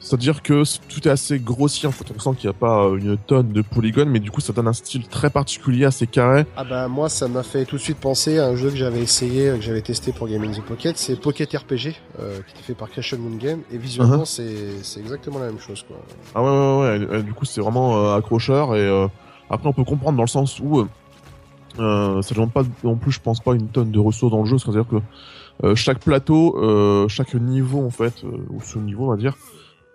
c'est-à-dire 0.00 0.42
que 0.42 0.64
tout 0.88 1.08
est 1.08 1.10
assez 1.10 1.38
grossier, 1.38 1.88
en 1.88 1.92
fait, 1.92 2.04
on 2.14 2.18
sent 2.18 2.36
qu'il 2.38 2.50
n'y 2.50 2.54
a 2.54 2.58
pas 2.58 2.84
euh, 2.84 2.98
une 2.98 3.16
tonne 3.16 3.52
de 3.52 3.62
polygones, 3.62 4.10
mais 4.10 4.20
du 4.20 4.30
coup 4.30 4.42
ça 4.42 4.52
donne 4.52 4.68
un 4.68 4.74
style 4.74 5.06
très 5.08 5.30
particulier, 5.30 5.86
assez 5.86 6.06
carré. 6.06 6.44
Ah 6.56 6.64
bah 6.64 6.88
moi 6.88 7.08
ça 7.08 7.26
m'a 7.26 7.42
fait 7.42 7.64
tout 7.64 7.76
de 7.76 7.80
suite 7.80 7.96
penser 7.98 8.38
à 8.38 8.46
un 8.48 8.56
jeu 8.56 8.68
que 8.68 8.76
j'avais 8.76 9.00
essayé, 9.00 9.48
euh, 9.48 9.56
que 9.56 9.62
j'avais 9.62 9.80
testé 9.80 10.12
pour 10.12 10.28
Game 10.28 10.42
in 10.44 10.50
the 10.52 10.60
Pocket, 10.62 10.98
c'est 10.98 11.18
Pocket 11.18 11.50
RPG, 11.50 11.94
euh, 12.20 12.40
qui 12.46 12.54
était 12.54 12.62
fait 12.66 12.74
par 12.74 12.90
Crescent 12.90 13.16
Moon 13.18 13.36
Game, 13.36 13.60
et 13.72 13.78
visuellement 13.78 14.24
Uh-huh. 14.24 14.26
c'est 14.26 14.82
c'est 14.82 15.00
exactement 15.00 15.38
la 15.38 15.46
même 15.46 15.58
chose 15.60 15.84
quoi. 15.88 15.96
Ah 16.34 16.42
ouais, 16.42 16.98
ouais, 16.98 17.06
ouais, 17.06 17.22
du 17.22 17.32
coup 17.32 17.46
c'est 17.46 17.62
vraiment 17.62 17.96
euh, 17.96 18.16
accrocheur, 18.18 18.76
et 18.76 18.80
euh, 18.80 19.06
après 19.48 19.68
on 19.68 19.72
peut 19.72 19.84
comprendre 19.84 20.16
dans 20.18 20.24
le 20.24 20.28
sens 20.28 20.60
où 20.60 20.80
euh, 20.80 22.20
ça 22.22 22.28
ne 22.30 22.34
demande 22.34 22.52
pas 22.52 22.62
non 22.82 22.96
plus, 22.96 23.12
je 23.12 23.20
pense 23.20 23.40
pas, 23.40 23.54
une 23.54 23.68
tonne 23.68 23.90
de 23.90 23.98
ressources 23.98 24.32
dans 24.32 24.42
le 24.42 24.46
jeu, 24.48 24.58
c'est-à-dire 24.58 24.86
que 24.86 24.96
chaque 25.74 26.00
plateau, 26.00 26.56
euh, 26.58 27.08
chaque 27.08 27.34
niveau 27.34 27.84
en 27.84 27.90
fait, 27.90 28.24
euh, 28.24 28.36
ou 28.50 28.60
sous-niveau 28.60 29.04
on 29.06 29.10
va 29.10 29.16
dire, 29.16 29.36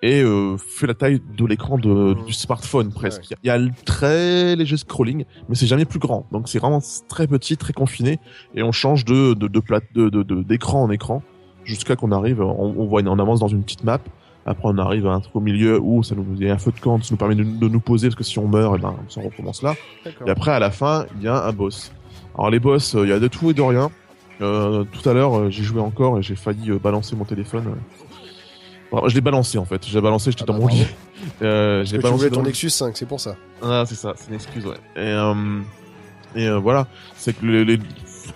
et 0.02 0.22
euh, 0.24 0.56
fait 0.58 0.88
la 0.88 0.94
taille 0.94 1.22
de 1.38 1.46
l'écran 1.46 1.78
de, 1.78 2.16
du 2.26 2.32
smartphone 2.34 2.92
presque. 2.94 3.34
Il 3.44 3.48
y 3.48 3.50
a 3.50 3.58
le 3.58 3.70
très 3.86 4.56
léger 4.56 4.78
scrolling, 4.78 5.26
mais 5.50 5.56
c'est 5.56 5.68
jamais 5.68 5.84
plus 5.86 6.00
grand. 6.00 6.26
Donc 6.32 6.48
c'est 6.48 6.60
vraiment 6.60 6.82
très 7.10 7.28
petit, 7.28 7.58
très 7.58 7.74
confiné, 7.74 8.20
et 8.56 8.64
on 8.64 8.72
change 8.72 9.04
de 9.06 9.34
de 9.34 9.48
de 9.48 9.60
plate 9.60 9.84
de 9.94 10.08
de- 10.10 10.24
de- 10.24 10.44
d'écran 10.44 10.84
en 10.84 10.90
écran 10.92 11.22
jusqu'à 11.66 11.96
qu'on 11.98 12.12
arrive, 12.14 12.42
on, 12.42 12.74
on 12.78 12.86
voit, 12.86 13.02
on 13.06 13.20
avance 13.20 13.40
dans 13.42 13.50
une 13.50 13.64
petite 13.64 13.84
map. 13.84 14.00
Après 14.46 14.64
on 14.70 14.78
arrive 14.78 15.06
à 15.06 15.12
un 15.12 15.20
truc 15.20 15.36
au 15.36 15.42
milieu 15.42 15.78
où 15.80 16.02
ça 16.02 16.16
nous 16.16 16.26
il 16.40 16.48
y 16.48 16.50
a 16.50 16.54
un 16.54 16.58
feu 16.58 16.72
de 16.72 16.80
camp, 16.80 17.00
ça 17.04 17.10
nous 17.12 17.18
permet 17.18 17.36
de, 17.36 17.44
de 17.44 17.68
nous 17.68 17.82
poser 17.82 18.08
parce 18.08 18.16
que 18.16 18.24
si 18.24 18.40
on 18.40 18.48
meurt, 18.48 18.78
et 18.78 18.82
ben 18.82 18.96
on 19.18 19.22
recommence 19.22 19.62
là. 19.62 19.76
Et 20.26 20.30
après, 20.32 20.52
à 20.52 20.60
la 20.60 20.72
fin, 20.72 21.06
il 21.18 21.24
y 21.24 21.28
a 21.28 21.46
un 21.46 21.52
boss. 21.52 21.92
Alors 22.36 22.50
les 22.50 22.60
boss, 22.62 22.96
euh, 22.96 23.04
il 23.06 23.10
y 23.10 23.12
a 23.14 23.20
de 23.20 23.28
tout 23.28 23.52
et 23.52 23.54
de 23.54 23.62
rien. 23.62 23.92
Euh, 24.42 24.86
tout 24.86 25.08
à 25.10 25.14
l'heure, 25.14 25.38
euh, 25.38 25.50
j'ai 25.50 25.64
joué 25.64 25.82
encore 25.82 26.18
et 26.20 26.22
j'ai 26.22 26.36
failli 26.36 26.72
euh, 26.72 26.80
balancer 26.80 27.16
mon 27.16 27.26
téléphone. 27.26 27.76
je 29.08 29.14
l'ai 29.14 29.22
balancé 29.22 29.58
en 29.58 29.66
fait. 29.66 29.86
Je 29.88 29.94
l'ai 29.94 30.02
balancé, 30.02 30.32
j'étais 30.32 30.44
Ah 30.44 30.48
dans 30.48 30.54
bah, 30.54 30.60
mon 30.62 30.68
lit. 30.68 30.86
Euh, 31.42 31.84
j'ai 31.84 31.98
tu 31.98 32.04
balancé 32.04 32.18
voulais 32.18 32.30
dans 32.30 32.38
ton 32.38 32.44
Nexus 32.44 32.70
5, 32.70 32.96
c'est 32.96 33.06
pour 33.06 33.20
ça. 33.20 33.36
Ah, 33.62 33.84
c'est 33.86 33.96
ça, 33.96 34.14
c'est 34.16 34.30
une 34.30 34.36
excuse, 34.36 34.66
ouais. 34.66 34.78
Et, 34.96 35.00
euh, 35.00 35.60
et 36.34 36.48
euh, 36.48 36.58
voilà, 36.60 36.88
c'est 37.18 37.34
que 37.38 37.46
les, 37.46 37.66
les- 37.66 37.80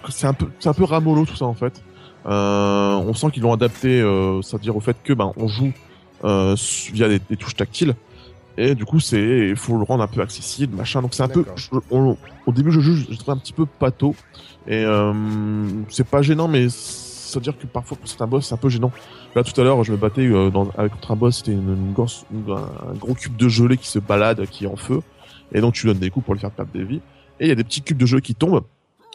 c'est 0.09 0.27
un 0.27 0.33
peu, 0.33 0.47
c'est 0.59 0.67
un 0.67 0.73
peu 0.73 0.83
ramolo 0.83 1.23
tout 1.25 1.35
ça 1.37 1.45
en 1.45 1.53
fait. 1.53 1.81
Euh, 2.25 2.95
on 2.95 3.13
sent 3.13 3.31
qu'ils 3.31 3.43
l'ont 3.43 3.53
adapté, 3.53 4.01
euh, 4.01 4.41
c'est-à-dire 4.41 4.75
au 4.75 4.81
fait 4.81 4.97
que 5.01 5.13
ben 5.13 5.31
on 5.37 5.47
joue 5.47 5.71
euh, 6.25 6.57
via 6.91 7.07
des, 7.07 7.19
des 7.19 7.37
touches 7.37 7.55
tactiles. 7.55 7.95
Et 8.57 8.75
du 8.75 8.83
coup, 8.85 8.99
c'est, 8.99 9.47
il 9.49 9.55
faut 9.55 9.77
le 9.77 9.83
rendre 9.83 10.03
un 10.03 10.07
peu 10.07 10.19
accessible, 10.21 10.75
machin. 10.75 11.01
Donc 11.01 11.13
c'est 11.13 11.23
un 11.23 11.29
peu, 11.29 11.43
D'accord. 11.43 11.57
je- 11.57 11.69
on- 11.89 12.17
au 12.45 12.51
début, 12.51 12.71
je 12.71 12.81
juge, 12.81 13.07
je 13.09 13.15
trouvais 13.17 13.31
un 13.31 13.39
petit 13.39 13.53
peu 13.53 13.65
pâteau. 13.65 14.13
Et 14.67 14.83
euh, 14.85 15.13
c'est 15.89 16.07
pas 16.07 16.21
gênant, 16.21 16.47
mais 16.47 16.67
c'est-à-dire 16.69 17.57
que 17.57 17.65
parfois 17.67 17.97
pour 17.97 18.07
certains 18.07 18.27
boss, 18.27 18.47
c'est 18.47 18.53
un 18.53 18.57
peu 18.57 18.69
gênant. 18.69 18.91
Là, 19.35 19.43
tout 19.43 19.59
à 19.59 19.63
l'heure, 19.63 19.83
je 19.83 19.91
me 19.91 19.97
battais 19.97 20.27
euh, 20.27 20.49
dans, 20.51 20.69
avec 20.77 20.93
contre 20.93 21.11
un 21.11 21.15
boss, 21.15 21.37
c'était 21.37 21.51
une, 21.51 21.73
une 21.73 21.93
grosse- 21.93 22.25
une- 22.31 22.49
un 22.51 22.93
gros 22.93 23.13
cube 23.15 23.35
de 23.35 23.49
gelée 23.49 23.77
qui 23.77 23.87
se 23.87 23.99
balade, 23.99 24.45
qui 24.47 24.65
est 24.65 24.67
en 24.67 24.75
feu. 24.75 25.01
Et 25.53 25.61
donc 25.61 25.73
tu 25.73 25.85
donnes 25.87 25.97
des 25.99 26.09
coups 26.09 26.25
pour 26.25 26.33
lui 26.33 26.41
faire 26.41 26.51
perdre 26.51 26.71
des 26.71 26.83
vies. 26.83 27.01
Et 27.39 27.45
il 27.45 27.47
y 27.47 27.51
a 27.51 27.55
des 27.55 27.63
petits 27.63 27.81
cubes 27.81 27.97
de 27.97 28.05
jeu 28.05 28.19
qui 28.19 28.35
tombent. 28.35 28.63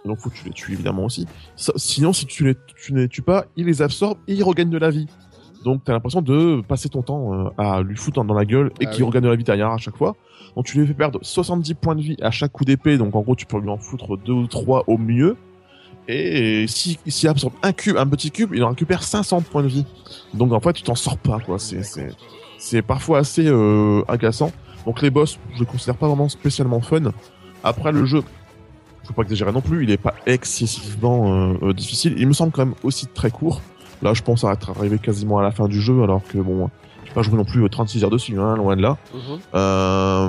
Donc 0.05 0.19
faut 0.19 0.31
que 0.31 0.35
tu 0.37 0.45
les 0.45 0.51
tues 0.53 0.73
évidemment 0.73 1.05
aussi. 1.05 1.27
Ça- 1.57 1.73
sinon 1.77 2.13
si 2.13 2.27
tu 2.27 2.45
les, 2.45 2.55
tu 2.77 2.93
ne 2.93 3.01
les 3.01 3.09
tues 3.09 3.23
pas, 3.23 3.47
ils 3.57 3.67
les 3.67 3.81
absorbent 3.83 4.19
et 4.29 4.35
ils 4.35 4.45
regagnent 4.45 4.71
de 4.71 4.79
la 4.79 4.91
vie. 4.91 5.07
Donc 5.65 5.83
t'as 5.85 5.93
l'impression 5.93 6.23
de 6.23 6.61
passer 6.67 6.89
ton 6.89 7.03
temps 7.03 7.33
euh, 7.35 7.49
à 7.59 7.83
lui 7.83 7.97
foutre 7.97 8.23
dans 8.25 8.35
la 8.35 8.45
gueule 8.45 8.71
et 8.81 8.87
Ah 8.87 8.91
qu'il 8.91 9.03
oui. 9.03 9.09
regagne 9.09 9.23
de 9.25 9.29
la 9.29 9.37
vie 9.37 9.45
derrière 9.45 9.71
à 9.71 9.79
chaque 9.79 9.97
fois. 9.97 10.15
Donc 10.59 10.67
tu 10.67 10.77
lui 10.77 10.89
fais 10.89 10.93
perdre 10.95 11.21
70 11.23 11.75
points 11.75 11.95
de 11.95 12.01
vie 12.01 12.17
à 12.21 12.33
chaque 12.33 12.51
coup 12.51 12.65
d'épée, 12.65 12.99
donc 12.99 13.15
en 13.15 13.21
gros 13.21 13.37
tu 13.37 13.47
peux 13.47 13.61
lui 13.61 13.69
en 13.69 13.77
foutre 13.77 14.17
deux 14.19 14.33
ou 14.33 14.49
trois 14.49 14.83
au 14.89 14.99
mieux. 14.99 15.37
Et 16.09 16.67
si 16.67 16.99
s'il 17.07 17.29
absorbe 17.29 17.53
un 17.63 17.71
cube, 17.71 17.97
un 17.97 18.09
petit 18.09 18.33
cube, 18.33 18.51
il 18.53 18.65
en 18.65 18.71
récupère 18.71 19.05
500 19.05 19.43
points 19.43 19.63
de 19.63 19.69
vie. 19.69 19.87
Donc 20.35 20.53
en 20.53 20.59
fait 20.59 20.73
tu 20.73 20.83
t'en 20.83 20.97
sors 20.97 21.17
pas 21.17 21.39
quoi. 21.39 21.59
C'est 22.59 22.83
parfois 22.83 23.19
assez 23.19 23.47
euh, 23.47 24.03
agaçant. 24.09 24.51
Donc 24.85 25.01
les 25.01 25.11
boss, 25.11 25.39
je 25.55 25.61
les 25.61 25.65
considère 25.65 25.95
pas 25.95 26.09
vraiment 26.09 26.29
spécialement 26.29 26.81
fun. 26.81 27.13
Après 27.63 27.93
le 27.93 28.05
jeu, 28.05 28.25
faut 29.05 29.13
pas 29.13 29.23
exagérer 29.23 29.53
non 29.53 29.61
plus, 29.61 29.85
il 29.85 29.93
est 29.93 29.97
pas 29.97 30.15
excessivement 30.27 31.53
euh, 31.53 31.55
euh, 31.63 31.73
difficile. 31.73 32.17
Il 32.19 32.27
me 32.27 32.33
semble 32.33 32.51
quand 32.51 32.67
même 32.67 32.75
aussi 32.83 33.07
très 33.07 33.31
court. 33.31 33.63
Là, 34.03 34.13
je 34.13 34.23
pense 34.23 34.43
à 34.43 34.53
être 34.53 34.71
arrivé 34.71 34.99
quasiment 34.99 35.39
à 35.39 35.43
la 35.45 35.53
fin 35.53 35.69
du 35.69 35.81
jeu, 35.81 36.03
alors 36.03 36.25
que 36.25 36.39
bon, 36.39 36.69
j'ai 37.09 37.15
pas 37.15 37.23
joué 37.23 37.37
non 37.37 37.45
plus 37.45 37.65
euh, 37.65 37.69
36 37.69 38.05
heures 38.05 38.11
dessus, 38.11 38.39
hein, 38.39 38.57
loin 38.57 38.77
de 38.77 38.83
là. 38.83 38.97
Mhm. 39.15 39.39
Euh, 39.55 40.29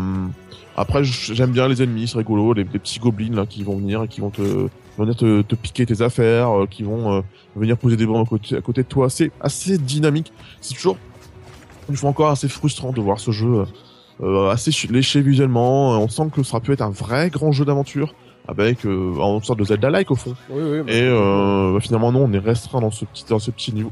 après, 0.78 1.04
j'aime 1.04 1.52
bien 1.52 1.68
les 1.68 1.84
ennemis, 1.84 2.08
c'est 2.08 2.18
rigolo, 2.18 2.54
les, 2.54 2.64
les 2.64 2.80
petits 2.80 3.00
gobelins 3.00 3.36
là 3.36 3.46
qui 3.46 3.64
vont 3.64 3.76
venir 3.78 4.04
et 4.04 4.08
qui 4.08 4.22
vont 4.22 4.30
te 4.30 4.68
venir 4.98 5.16
te, 5.16 5.42
te 5.42 5.56
piquer 5.56 5.86
tes 5.86 6.02
affaires, 6.02 6.50
euh, 6.62 6.66
qui 6.66 6.84
vont 6.84 7.14
euh, 7.18 7.22
venir 7.56 7.78
poser 7.78 7.96
des 7.98 8.06
bombes 8.06 8.26
à 8.26 8.30
côté, 8.30 8.56
à 8.58 8.62
côté 8.62 8.84
de 8.84 8.88
toi. 8.88 9.10
C'est 9.10 9.32
assez 9.42 9.78
dynamique. 9.78 10.32
C'est 10.62 10.74
toujours 10.76 10.98
une 11.90 11.96
fois 11.96 12.10
encore 12.10 12.30
assez 12.30 12.48
frustrant 12.48 12.92
de 12.92 13.02
voir 13.02 13.20
ce 13.20 13.32
jeu 13.32 13.66
euh, 14.22 14.50
assez 14.50 14.72
ch- 14.72 14.90
léché 14.92 15.22
visuellement. 15.22 15.92
On 16.00 16.08
sent 16.08 16.30
que 16.34 16.44
ça 16.44 16.60
peut 16.60 16.72
être 16.74 16.82
un 16.82 16.90
vrai 16.92 17.30
grand 17.30 17.52
jeu 17.52 17.66
d'aventure 17.66 18.14
avec 18.48 18.86
euh, 18.86 19.16
en 19.20 19.42
sorte 19.42 19.60
de 19.60 19.64
Zelda-like 19.66 20.12
au 20.12 20.16
fond. 20.16 20.34
Oui, 20.50 20.62
oui. 20.64 20.82
bah, 20.86 20.92
Et 20.94 21.02
euh, 21.04 21.74
bah, 21.74 21.80
finalement 21.82 22.12
non, 22.12 22.24
on 22.26 22.34
est 22.34 22.40
restreint 22.40 22.80
dans 22.82 22.92
ce 22.92 23.06
petit 23.06 23.26
dans 23.30 23.40
ce 23.40 23.52
petit 23.52 23.74
niveau. 23.74 23.92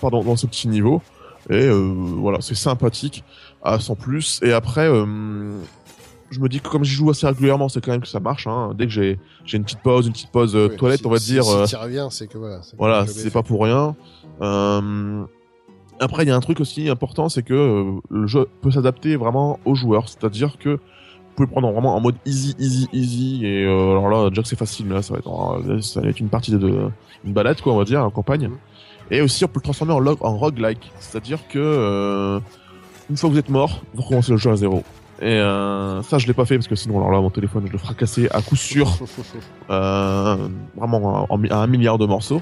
Pardon, 0.00 0.22
dans 0.24 0.36
ce 0.36 0.46
petit 0.46 0.68
niveau. 0.68 1.02
Et 1.50 1.66
euh, 1.66 1.92
voilà, 1.94 2.38
c'est 2.40 2.54
sympathique 2.54 3.24
à 3.62 3.78
sans 3.80 3.94
plus. 3.96 4.40
Et 4.42 4.52
après, 4.52 4.88
euh, 4.88 5.04
je 6.30 6.40
me 6.40 6.48
dis 6.48 6.60
que 6.60 6.68
comme 6.68 6.84
j'y 6.84 6.94
joue 6.94 7.10
assez 7.10 7.26
régulièrement, 7.26 7.68
c'est 7.68 7.80
quand 7.84 7.90
même 7.92 8.00
que 8.00 8.08
ça 8.08 8.20
marche. 8.20 8.46
Hein. 8.46 8.72
Dès 8.76 8.86
que 8.86 8.92
j'ai 8.92 9.18
une 9.52 9.64
petite 9.64 9.80
pause, 9.80 10.06
une 10.06 10.12
petite 10.12 10.30
pause 10.30 10.54
euh, 10.56 10.68
oui, 10.70 10.76
toilette, 10.76 11.00
si- 11.00 11.06
on 11.06 11.10
va 11.10 11.18
si- 11.18 11.32
dire. 11.32 11.44
Si 11.44 11.64
t'y 11.66 11.76
reviens, 11.76 12.10
c'est 12.10 12.26
que 12.28 12.38
voilà. 12.38 12.60
c'est 12.62 12.76
voilà, 12.76 13.04
pas 13.32 13.42
pour 13.42 13.62
rien. 13.64 13.94
Euh, 14.40 15.24
après, 16.00 16.24
il 16.24 16.28
y 16.28 16.32
a 16.32 16.36
un 16.36 16.40
truc 16.40 16.60
aussi 16.60 16.88
important, 16.88 17.28
c'est 17.28 17.42
que 17.42 17.54
euh, 17.54 18.00
le 18.10 18.26
jeu 18.26 18.46
peut 18.60 18.70
s'adapter 18.70 19.16
vraiment 19.16 19.58
aux 19.64 19.74
joueurs. 19.74 20.08
C'est-à-dire 20.08 20.58
que 20.58 20.70
vous 20.70 21.36
pouvez 21.36 21.46
le 21.46 21.52
prendre 21.52 21.70
vraiment 21.72 21.94
en 21.96 22.00
mode 22.00 22.16
easy, 22.26 22.54
easy, 22.58 22.88
easy. 22.92 23.40
Et 23.46 23.64
alors 23.64 24.08
là, 24.08 24.28
déjà 24.30 24.42
que 24.42 24.48
c'est 24.48 24.58
facile, 24.58 24.88
là, 24.88 25.02
ça 25.02 25.14
va 25.14 25.18
être, 25.20 25.60
euh, 25.68 25.80
ça 25.80 26.00
va 26.00 26.08
être 26.08 26.20
une 26.20 26.28
partie 26.28 26.50
de, 26.50 26.58
de 26.58 26.88
une 27.24 27.32
balade, 27.32 27.60
quoi, 27.60 27.72
on 27.72 27.78
va 27.78 27.84
dire, 27.84 28.04
en 28.04 28.10
campagne. 28.10 28.48
Mhm. 28.48 28.56
Et 29.10 29.20
aussi, 29.20 29.44
on 29.44 29.48
peut 29.48 29.58
le 29.60 29.62
transformer 29.64 29.92
en, 29.92 29.98
log, 30.00 30.18
en 30.20 30.36
roguelike. 30.36 30.90
C'est-à-dire 31.00 31.40
que 31.48 31.58
euh, 31.58 32.40
une 33.10 33.16
fois 33.16 33.28
que 33.28 33.34
vous 33.34 33.38
êtes 33.40 33.50
mort, 33.50 33.82
vous 33.94 34.02
recommencez 34.02 34.32
le 34.32 34.38
jeu 34.38 34.50
à 34.50 34.56
zéro. 34.56 34.82
Et 35.20 35.26
euh, 35.26 36.02
ça, 36.02 36.18
je 36.18 36.26
l'ai 36.26 36.32
pas 36.32 36.44
fait 36.46 36.56
parce 36.56 36.66
que 36.68 36.74
sinon, 36.74 36.96
alors 36.98 37.10
là, 37.10 37.20
mon 37.20 37.30
téléphone, 37.30 37.64
je 37.66 37.72
le 37.72 37.78
fracassais 37.78 38.28
à 38.34 38.40
coup 38.42 38.56
sûr 38.56 38.86
euh, 39.70 40.48
vraiment 40.76 41.26
en, 41.30 41.34
en- 41.34 41.44
à 41.50 41.56
un 41.58 41.66
milliard 41.66 41.98
de 41.98 42.06
morceaux. 42.06 42.40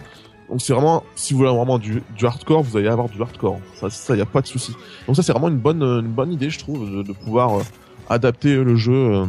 Donc 0.49 0.61
c'est 0.63 0.73
vraiment, 0.73 1.05
si 1.15 1.33
vous 1.33 1.41
voulez 1.41 1.51
vraiment 1.55 1.79
du, 1.79 2.03
du 2.17 2.27
hardcore, 2.27 2.63
vous 2.63 2.77
allez 2.77 2.89
avoir 2.89 3.09
du 3.09 3.21
hardcore. 3.21 3.59
Ça, 3.75 3.89
ça 3.91 4.17
y 4.17 4.21
a 4.21 4.27
pas 4.27 4.41
de 4.41 4.47
souci. 4.47 4.75
Donc 5.07 5.15
ça 5.17 5.23
c'est 5.23 5.33
vraiment 5.33 5.49
une 5.49 5.59
bonne, 5.59 5.83
une 5.83 6.09
bonne 6.11 6.33
idée, 6.33 6.51
je 6.51 6.59
trouve, 6.59 6.91
de, 6.91 7.03
de 7.03 7.13
pouvoir 7.13 7.59
euh, 7.59 7.63
adapter 8.09 8.57
le 8.57 8.75
jeu 8.77 8.93
euh, 8.95 9.27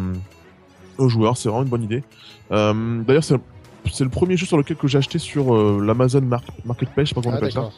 aux 0.97 1.09
joueurs. 1.09 1.37
C'est 1.37 1.49
vraiment 1.49 1.63
une 1.63 1.69
bonne 1.69 1.83
idée. 1.83 2.03
Euh, 2.51 3.01
D'ailleurs, 3.03 3.23
c'est 3.23 3.35
c'est 3.91 4.03
le 4.03 4.09
premier 4.09 4.37
jeu 4.37 4.45
sur 4.45 4.57
lequel 4.57 4.77
que 4.77 4.87
j'ai 4.87 4.97
acheté 4.97 5.17
sur 5.19 5.55
euh, 5.55 5.81
l'Amazon 5.83 6.21
Mar- 6.21 6.43
Marketplace, 6.65 7.07
je 7.07 7.09
sais 7.09 7.15
pas 7.15 7.21
comment 7.21 7.33
on 7.33 7.35
Ah, 7.35 7.39
appelle 7.39 7.51
ça. 7.51 7.69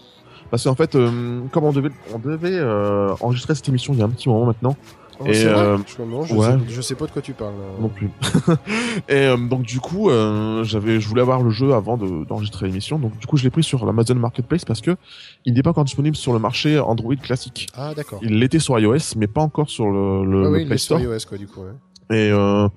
Parce 0.52 0.64
qu'en 0.66 0.76
fait, 0.76 0.96
euh, 0.96 1.42
comme 1.52 1.64
on 1.64 1.72
devait, 1.72 1.90
on 2.14 2.20
devait 2.20 2.52
euh, 2.52 3.14
enregistrer 3.22 3.56
cette 3.56 3.68
émission 3.70 3.94
il 3.94 4.00
y 4.00 4.02
a 4.02 4.06
un 4.06 4.10
petit 4.10 4.30
moment 4.30 4.46
maintenant, 4.46 4.76
Oh, 5.20 5.26
Et, 5.28 5.44
vrai 5.46 5.78
non, 6.08 6.24
je, 6.26 6.34
ouais. 6.34 6.46
sais, 6.48 6.58
je 6.70 6.82
sais 6.82 6.96
pas 6.96 7.06
de 7.06 7.12
quoi 7.12 7.22
tu 7.22 7.34
parles. 7.34 7.54
là. 7.54 7.80
non 7.80 7.88
plus. 7.88 8.10
et 9.08 9.14
euh, 9.28 9.38
donc 9.38 9.62
du 9.62 9.80
coup, 9.80 10.10
euh, 10.10 10.64
j'avais, 10.64 11.00
je 11.00 11.08
voulais 11.08 11.22
avoir 11.22 11.44
le 11.44 11.52
jeu 11.52 11.72
avant 11.76 11.98
de- 11.98 12.26
d'enregistrer 12.26 12.66
l'émission. 12.66 12.98
Donc 12.98 13.16
du 13.20 13.28
coup, 13.28 13.38
je 13.38 13.44
l'ai 13.44 13.52
pris 13.52 13.62
sur 13.62 13.86
l'Amazon 13.86 14.16
Marketplace 14.16 14.66
parce 14.66 14.82
que 14.82 14.98
il 15.46 15.54
n'est 15.54 15.62
pas 15.62 15.70
encore 15.70 15.84
disponible 15.86 16.16
sur 16.16 16.34
le 16.34 16.40
marché 16.40 16.80
Android 16.80 17.16
classique. 17.16 17.68
Ah, 17.76 17.94
d'accord. 17.96 18.20
Il 18.24 18.40
l'était 18.40 18.58
sur 18.58 18.78
iOS, 18.80 19.16
mais 19.16 19.28
pas 19.28 19.42
encore 19.42 19.70
sur 19.70 19.86
le, 19.92 20.26
le, 20.26 20.42
le 20.44 20.50
oui, 20.50 20.64
il 20.66 20.72
est 20.74 20.78
sur 20.80 20.98
Store. 20.98 21.00
iOS, 21.02 21.20
quoi, 21.30 21.38
du 21.38 21.48
coup. 21.48 21.62
ouais. 21.62 22.18
Et 22.18 22.32
euh, 22.32 22.68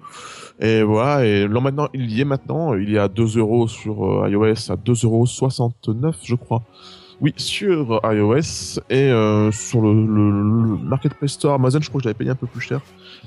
et 0.61 0.83
voilà. 0.83 1.25
Et 1.25 1.47
là 1.47 1.61
maintenant, 1.61 1.89
il 1.95 2.11
y 2.11 2.21
est 2.21 2.25
maintenant. 2.25 2.75
Il 2.75 2.95
est 2.95 2.99
à 2.99 3.09
2 3.09 3.39
euros 3.39 3.69
sur 3.69 4.25
euh, 4.25 4.31
iOS, 4.31 4.71
à 4.71 4.77
2,69 4.77 5.05
euros, 5.05 6.13
je 6.23 6.35
crois. 6.35 6.63
Oui, 7.21 7.33
sur 7.37 8.01
iOS 8.05 8.79
et 8.91 9.11
euh, 9.11 9.51
sur 9.51 9.81
le, 9.81 9.93
le, 9.95 10.31
le 10.31 10.77
Marketplace 10.85 11.33
Store 11.33 11.55
Amazon, 11.55 11.81
je 11.81 11.89
crois 11.89 11.99
que 11.99 12.05
je 12.05 12.09
l'avais 12.09 12.19
payé 12.19 12.31
un 12.31 12.35
peu 12.35 12.47
plus 12.47 12.61
cher. 12.61 12.81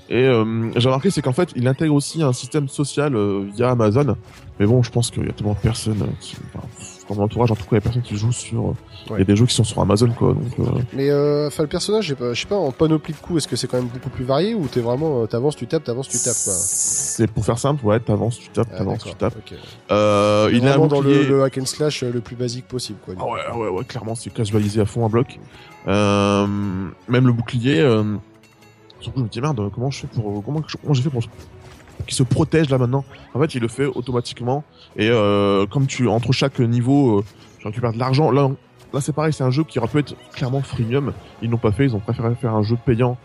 Et 0.09 0.25
euh, 0.25 0.71
j'ai 0.75 0.87
remarqué, 0.87 1.11
c'est 1.11 1.21
qu'en 1.21 1.33
fait, 1.33 1.51
il 1.55 1.67
intègre 1.67 1.93
aussi 1.93 2.23
un 2.23 2.33
système 2.33 2.67
social 2.67 3.15
euh, 3.15 3.45
via 3.55 3.69
Amazon. 3.69 4.15
Mais 4.59 4.65
bon, 4.65 4.81
je 4.81 4.91
pense 4.91 5.11
qu'il 5.11 5.25
y 5.25 5.29
a 5.29 5.33
tellement 5.33 5.53
de 5.53 5.59
personnes, 5.59 6.01
euh, 6.01 6.11
qui, 6.19 6.35
dans 7.09 7.15
mon 7.15 7.23
entourage, 7.23 7.51
en 7.51 7.55
tout 7.55 7.63
cas, 7.63 7.69
il 7.71 7.75
y 7.75 7.77
a 7.77 7.81
personnes 7.81 8.01
qui 8.03 8.15
jouent 8.15 8.31
sur. 8.31 8.69
euh, 8.69 8.73
Il 9.11 9.17
y 9.17 9.21
a 9.21 9.23
des 9.25 9.35
jeux 9.35 9.45
qui 9.47 9.55
sont 9.55 9.63
sur 9.63 9.81
Amazon, 9.81 10.09
quoi. 10.11 10.33
Donc, 10.35 10.59
euh, 10.59 10.79
Mais 10.93 11.09
euh, 11.09 11.47
enfin, 11.47 11.63
le 11.63 11.69
personnage, 11.69 12.13
je 12.19 12.33
sais 12.39 12.47
pas, 12.47 12.55
en 12.55 12.71
panoplie 12.71 13.13
de 13.13 13.19
coups, 13.19 13.37
est-ce 13.39 13.47
que 13.47 13.55
c'est 13.55 13.67
quand 13.67 13.77
même 13.77 13.87
beaucoup 13.87 14.09
plus 14.09 14.23
varié 14.23 14.53
ou 14.53 14.67
t'es 14.67 14.79
vraiment, 14.81 15.23
euh, 15.23 15.25
t'avances, 15.25 15.55
tu 15.55 15.65
tapes, 15.67 15.83
t'avances, 15.83 16.07
tu 16.07 16.17
tapes, 16.17 16.35
quoi? 16.43 16.53
C'est 16.53 17.27
pour 17.27 17.43
faire 17.43 17.57
simple, 17.59 17.83
ouais, 17.85 17.99
t'avances, 17.99 18.37
tu 18.37 18.49
tapes, 18.49 18.67
Ah, 18.73 18.77
t'avances, 18.77 19.03
tu 19.03 19.15
tapes. 19.15 19.35
Euh, 19.91 20.49
il 20.53 20.63
un 20.65 20.69
Vraiment 20.69 20.87
dans 20.87 21.01
le, 21.01 21.23
le 21.25 21.43
hack 21.43 21.57
and 21.57 21.65
slash 21.65 22.03
le 22.03 22.21
plus 22.21 22.35
basique 22.35 22.67
possible, 22.67 22.99
quoi. 23.03 23.15
Ah 23.19 23.25
ouais, 23.25 23.59
ouais, 23.63 23.69
ouais, 23.69 23.83
clairement, 23.85 24.15
c'est 24.15 24.29
casualisé 24.31 24.79
à 24.81 24.85
fond 24.85 25.05
un 25.05 25.09
bloc. 25.09 25.39
Euh, 25.87 26.45
même 27.07 27.25
le 27.25 27.33
bouclier, 27.33 27.79
surtout 28.99 29.19
je 29.19 29.23
me 29.23 29.29
dis 29.29 29.41
merde, 29.41 29.71
comment 29.73 29.89
je 29.89 30.01
fais 30.01 30.07
pour, 30.07 30.43
comment, 30.43 30.61
comment 30.81 30.93
j'ai 30.93 31.01
fait 31.01 31.09
pour, 31.09 31.23
qu'il 32.05 32.15
se 32.15 32.23
protège 32.23 32.69
là 32.69 32.77
maintenant 32.77 33.03
En 33.33 33.39
fait, 33.39 33.55
il 33.55 33.61
le 33.61 33.67
fait 33.67 33.85
automatiquement 33.85 34.63
et 34.95 35.09
euh, 35.09 35.65
comme 35.67 35.87
tu 35.87 36.07
entre 36.07 36.31
chaque 36.31 36.59
niveau, 36.59 37.19
euh, 37.19 37.23
tu 37.59 37.67
récupères 37.67 37.93
de 37.93 37.99
l'argent. 37.99 38.31
Là, 38.31 38.49
là 38.93 39.01
c'est 39.01 39.13
pareil, 39.13 39.33
c'est 39.33 39.43
un 39.43 39.51
jeu 39.51 39.63
qui 39.63 39.79
aurait 39.79 39.87
pu 39.87 39.99
être 39.99 40.15
clairement 40.33 40.61
freemium. 40.61 41.13
Ils 41.41 41.49
n'ont 41.49 41.57
pas 41.57 41.71
fait, 41.71 41.85
ils 41.85 41.95
ont 41.95 41.99
préféré 41.99 42.33
faire 42.35 42.55
un 42.55 42.63
jeu 42.63 42.77
payant. 42.85 43.17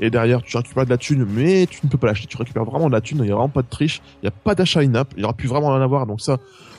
Et 0.00 0.10
derrière, 0.10 0.42
tu 0.42 0.56
récupères 0.56 0.84
de 0.84 0.90
la 0.90 0.96
thune, 0.96 1.24
mais 1.24 1.66
tu 1.66 1.80
ne 1.84 1.90
peux 1.90 1.98
pas 1.98 2.08
l'acheter. 2.08 2.26
Tu 2.26 2.36
récupères 2.36 2.64
vraiment 2.64 2.88
de 2.88 2.92
la 2.92 3.00
thune. 3.00 3.18
Il 3.18 3.24
n'y 3.24 3.30
a 3.30 3.34
vraiment 3.34 3.48
pas 3.48 3.62
de 3.62 3.68
triche. 3.68 4.00
Il 4.16 4.24
n'y 4.24 4.28
a 4.28 4.32
pas 4.32 4.54
d'achat 4.54 4.80
in-app. 4.80 5.12
Il 5.16 5.20
y 5.20 5.24
aura 5.24 5.34
pu 5.34 5.46
vraiment 5.46 5.68
en 5.68 5.80
avoir. 5.80 6.06
Donc 6.06 6.20
ça, 6.20 6.38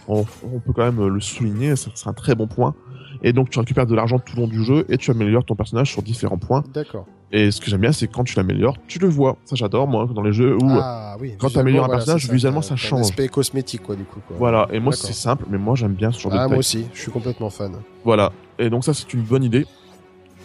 on, 0.10 0.26
on 0.44 0.60
peut 0.60 0.74
quand 0.74 0.84
même 0.84 1.08
le 1.08 1.22
souligner. 1.22 1.76
C'est 1.78 2.08
un 2.08 2.14
très 2.14 2.36
bon 2.36 2.48
point. 2.48 2.76
Et 3.24 3.32
donc 3.32 3.50
tu 3.50 3.60
récupères 3.60 3.86
de 3.86 3.96
l'argent 3.96 4.20
tout 4.20 4.36
le 4.36 4.42
long 4.42 4.48
du 4.48 4.64
jeu 4.64 4.86
et 4.90 4.98
tu 4.98 5.10
améliores 5.10 5.46
ton 5.46 5.56
personnage 5.56 5.92
sur 5.92 6.02
différents 6.02 6.38
points. 6.38 6.64
D'accord. 6.74 7.06
Et 7.36 7.50
ce 7.50 7.60
que 7.60 7.70
j'aime 7.70 7.82
bien, 7.82 7.92
c'est 7.92 8.08
quand 8.08 8.24
tu 8.24 8.36
l'améliores, 8.38 8.78
tu 8.88 9.00
le 9.00 9.08
vois. 9.10 9.38
Ça 9.46 9.56
j'adore 9.56 9.88
moi 9.88 10.08
dans 10.14 10.22
les 10.22 10.32
jeux 10.34 10.56
où 10.56 10.68
Ah 10.70 11.16
oui. 11.20 11.34
quand 11.40 11.48
visuellement, 11.48 11.50
t'améliores 11.62 11.84
un 11.86 11.88
voilà, 11.88 11.98
personnage, 11.98 12.30
visuellement, 12.30 12.62
ça 12.62 12.70
t'as 12.70 12.76
change. 12.76 13.00
Un 13.00 13.02
aspect 13.10 13.28
cosmétique, 13.28 13.82
quoi, 13.82 13.96
du 13.96 14.04
coup. 14.04 14.20
Quoi. 14.28 14.38
voilà. 14.38 14.68
Et 14.72 14.80
moi 14.80 14.94
c'est 14.94 15.14
simple, 15.14 15.46
mais 15.50 15.58
moi 15.58 15.74
j'aime 15.76 15.94
bien 15.94 16.12
ce 16.12 16.20
genre 16.20 16.32
de 16.32 16.38
Ah, 16.38 16.48
moi 16.48 16.58
aussi, 16.60 16.86
je 16.94 17.02
suis 17.02 17.12
complètement 17.12 17.50
fan. 17.50 17.74
Voilà. 18.06 18.32
Et 18.60 18.70
donc 18.70 18.84
ça 18.86 18.94
c'est 18.94 19.12
une 19.16 19.24
bonne 19.24 19.44
idée. 19.44 19.66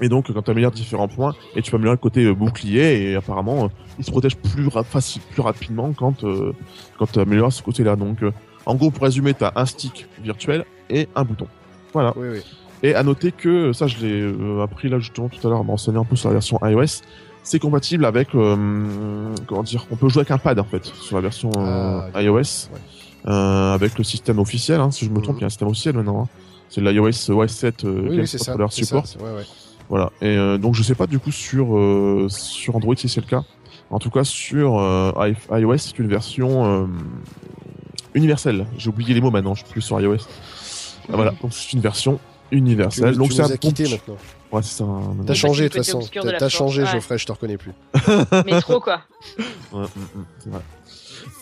Et 0.01 0.09
donc 0.09 0.33
quand 0.33 0.41
tu 0.43 0.51
améliores 0.51 0.71
différents 0.73 1.09
points 1.09 1.35
et 1.55 1.61
tu 1.61 1.71
peux 1.71 1.77
améliorer 1.77 1.97
le 1.97 2.01
côté 2.01 2.25
euh, 2.25 2.33
bouclier 2.33 3.11
et 3.11 3.17
apparemment 3.17 3.65
euh, 3.65 3.69
il 3.99 4.05
se 4.05 4.11
protège 4.11 4.37
plus 4.37 4.69
ra- 4.69 4.85
facile, 4.85 5.21
plus 5.31 5.43
rapidement 5.43 5.93
quand 5.93 6.25
euh, 6.25 6.55
quand 6.99 7.11
tu 7.13 7.19
améliores 7.19 7.53
ce 7.53 7.63
côté-là. 7.63 7.97
Donc 7.97 8.23
euh, 8.23 8.33
en 8.65 8.77
gros 8.77 8.91
pour 8.91 9.03
résumer, 9.03 9.35
tu 9.35 9.45
as 9.45 9.53
un 9.57 9.67
stick 9.67 10.07
virtuel 10.23 10.65
et 10.89 11.07
un 11.15 11.25
bouton. 11.25 11.49
Voilà. 11.93 12.15
Oui, 12.17 12.29
oui. 12.33 12.41
Et 12.83 12.95
à 12.95 13.03
noter 13.03 13.33
que 13.33 13.73
ça, 13.73 13.87
je 13.87 13.97
l'ai 13.99 14.21
euh, 14.23 14.63
appris 14.63 14.89
là 14.89 14.99
justement 14.99 15.29
tout 15.29 15.45
à 15.47 15.51
l'heure, 15.51 15.65
m'enseigner 15.65 15.99
un 15.99 16.05
peu 16.05 16.17
sur 16.17 16.29
la 16.29 16.35
version 16.35 16.59
iOS. 16.63 17.03
C'est 17.43 17.59
compatible 17.59 18.05
avec, 18.05 18.35
euh, 18.35 19.35
comment 19.47 19.63
dire, 19.63 19.87
on 19.91 19.97
peut 19.97 20.09
jouer 20.09 20.21
avec 20.21 20.31
un 20.31 20.39
pad 20.39 20.59
en 20.61 20.65
fait 20.65 20.85
sur 20.85 21.17
la 21.17 21.23
version 21.23 21.51
euh, 21.57 22.01
Ah, 22.15 22.23
iOS, 22.23 22.35
ouais. 22.37 22.79
euh, 23.27 23.73
avec 23.75 23.97
le 23.99 24.05
système 24.05 24.39
officiel. 24.39 24.81
Hein, 24.81 24.91
si 24.91 25.05
je 25.07 25.11
me 25.11 25.21
trompe, 25.21 25.37
Mhm. 25.37 25.39
il 25.39 25.41
y 25.41 25.45
a 25.45 25.47
un 25.47 25.51
système 25.51 25.69
officiel 25.69 25.95
maintenant. 25.97 26.23
hein. 26.23 26.29
C'est 26.69 26.81
l'iOS 26.83 27.31
OS 27.31 27.47
7 27.51 27.85
euh, 27.85 28.07
Oui, 28.11 28.27
c'est 28.27 28.37
ça. 28.39 28.55
Support. 28.71 29.07
ça, 29.07 29.19
ouais, 29.19 29.25
ouais. 29.37 29.45
Voilà. 29.89 30.13
Et 30.21 30.27
euh, 30.37 30.59
donc 30.59 30.75
je 30.75 30.83
sais 30.83 30.95
pas 30.95 31.07
du 31.07 31.19
coup 31.19 31.33
sur 31.33 31.77
euh, 31.79 32.27
sur 32.29 32.77
Android 32.77 32.95
si 32.97 33.09
c'est 33.09 33.23
le 33.23 33.27
cas. 33.27 33.43
En 33.91 33.99
tout 33.99 34.11
cas 34.11 34.23
sur 34.23 34.79
euh, 34.79 35.11
iOS 35.51 35.79
c'est 35.79 35.99
une 35.99 36.09
version 36.09 36.67
euh, 36.67 36.87
universelle. 38.15 38.67
J'ai 38.77 38.91
oublié 38.91 39.15
les 39.15 39.21
mots 39.23 39.31
maintenant. 39.31 39.55
Je 39.55 39.65
suis 39.65 39.73
plus 39.73 39.81
sur 39.81 39.99
iOS. 40.01 40.17
Ah, 41.09 41.13
Voilà. 41.15 41.33
Donc 41.43 41.53
c'est 41.53 41.73
une 41.73 41.81
version 41.81 42.19
Tu, 42.51 42.57
universelle. 42.59 43.17
donc 43.17 43.29
tu 43.31 43.35
c'est 43.37 43.43
nous 43.43 43.49
un 43.49 43.53
as 43.53 43.57
bon 43.57 43.71
petit- 43.71 43.91
maintenant. 43.91 44.17
Ouais, 44.51 44.63
c'est 44.63 44.83
un- 44.83 45.17
T'as 45.27 45.33
un- 45.33 45.35
changé 45.35 45.65
de 45.65 45.69
toute 45.69 45.85
façon. 45.85 46.01
T'as 46.13 46.33
t'as 46.39 46.49
changé, 46.49 46.83
ouais. 46.83 46.89
Geoffrey, 46.89 47.19
je 47.19 47.27
te 47.27 47.33
reconnais 47.33 47.57
plus. 47.59 47.73
Mais 48.47 48.61
trop 48.61 48.81
quoi. 48.81 49.03
Ouais, 49.39 49.45
mm, 49.73 49.83
mm, 49.85 50.25
c'est 50.39 50.51
vrai. 50.51 50.61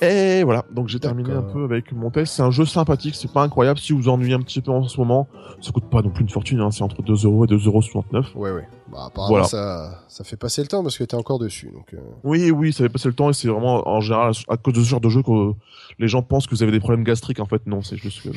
Et 0.03 0.43
voilà, 0.45 0.65
donc 0.71 0.89
j'ai 0.89 1.01
terminé 1.01 1.33
un 1.33 1.43
peu 1.43 1.65
avec 1.65 1.93
mon 1.93 2.11
test. 2.11 2.35
C'est 2.35 2.43
un 2.43 2.51
jeu 2.51 2.65
sympathique, 2.65 3.15
c'est 3.15 3.31
pas 3.33 3.43
incroyable. 3.43 3.79
Si 3.79 3.93
vous 3.93 4.01
vous 4.03 4.09
ennuyez 4.09 4.35
un 4.35 4.41
petit 4.41 4.61
peu 4.61 4.71
en 4.71 4.87
ce 4.87 4.99
moment, 5.01 5.29
ça 5.61 5.73
coûte 5.73 5.89
pas 5.91 6.03
non 6.03 6.11
plus 6.11 6.23
une 6.23 6.29
fortune, 6.31 6.61
hein, 6.61 6.71
c'est 6.71 6.83
entre 6.83 7.03
2 7.03 7.15
euros 7.25 7.45
et 7.45 7.49
2,69€. 7.49 8.35
Ouais, 8.35 8.51
ouais. 8.53 8.69
Bah, 8.93 9.07
apparemment, 9.07 9.31
Voilà. 9.31 9.45
ça, 9.47 10.05
ça 10.09 10.23
fait 10.25 10.37
passer 10.37 10.63
le 10.63 10.69
temps 10.69 10.83
parce 10.83 10.97
que 10.97 11.05
t'es 11.05 11.17
encore 11.17 11.39
dessus. 11.39 11.71
Donc, 11.73 11.93
euh, 11.95 11.99
Oui, 12.25 12.51
oui, 12.51 12.73
ça 12.73 12.85
fait 12.85 12.89
passer 12.89 13.09
le 13.09 13.15
temps 13.15 13.31
et 13.31 13.33
c'est 13.33 13.49
vraiment 13.49 13.87
en 13.89 14.01
général 14.01 14.33
à 14.49 14.57
cause 14.57 14.75
de 14.75 14.81
ce 14.83 14.89
genre 14.89 15.01
de 15.01 15.09
jeu 15.09 15.23
que 15.23 15.53
les 15.99 16.09
gens 16.09 16.23
pensent 16.23 16.47
que 16.47 16.55
vous 16.55 16.63
avez 16.63 16.73
des 16.73 16.79
problèmes 16.81 17.03
gastriques. 17.05 17.41
En 17.41 17.47
fait, 17.47 17.67
non, 17.67 17.83
c'est 17.83 17.97
juste 17.97 18.23
que 18.23 18.29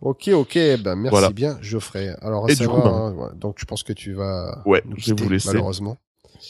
Ok, 0.00 0.28
ok, 0.32 0.54
ben 0.82 0.94
merci 0.96 1.10
Voilà. 1.10 1.30
bien, 1.30 1.56
Geoffrey. 1.60 2.14
Alors, 2.20 2.46
à 2.46 2.50
Et 2.52 2.54
du 2.54 2.68
coup, 2.68 2.76
ben- 2.82 2.86
hein, 2.92 3.12
ouais, 3.14 3.28
donc 3.36 3.56
je 3.58 3.64
pense 3.64 3.82
que 3.82 3.92
tu 3.92 4.12
vas 4.12 4.62
Ouais, 4.66 4.82
nous 4.86 4.96
je 4.98 5.14
vais 5.14 5.22
vous 5.22 5.30
laisser. 5.30 5.48
malheureusement. 5.48 5.96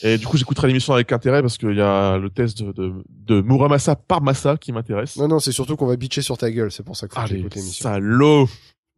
Et 0.03 0.19
du 0.19 0.27
coup, 0.27 0.37
j'écouterai 0.37 0.69
l'émission 0.69 0.93
avec 0.95 1.11
intérêt 1.13 1.41
parce 1.43 1.57
qu'il 1.57 1.75
y 1.77 1.81
a 1.81 2.19
le 2.19 2.29
test 2.31 2.63
de, 2.63 2.73
de, 2.73 2.93
de 3.09 3.41
Muramasa 3.41 3.97
par 3.97 4.21
Massa 4.21 4.57
qui 4.57 4.73
m'intéresse. 4.73 5.17
Non, 5.17 5.29
non, 5.29 5.39
c'est 5.41 5.53
surtout 5.53 5.77
qu'on 5.77 5.87
va 5.87 5.97
bitcher 5.97 6.21
sur 6.23 6.37
ta 6.37 6.51
gueule, 6.51 6.71
c'est 6.73 6.83
pour 6.83 6.97
ça 6.97 7.07
qu'il 7.09 7.15
faut 7.19 7.21
que 7.27 7.31
Allez, 7.31 7.37
t'écoutes 7.39 7.55
l'émission. 7.55 7.83
salaud 7.91 8.49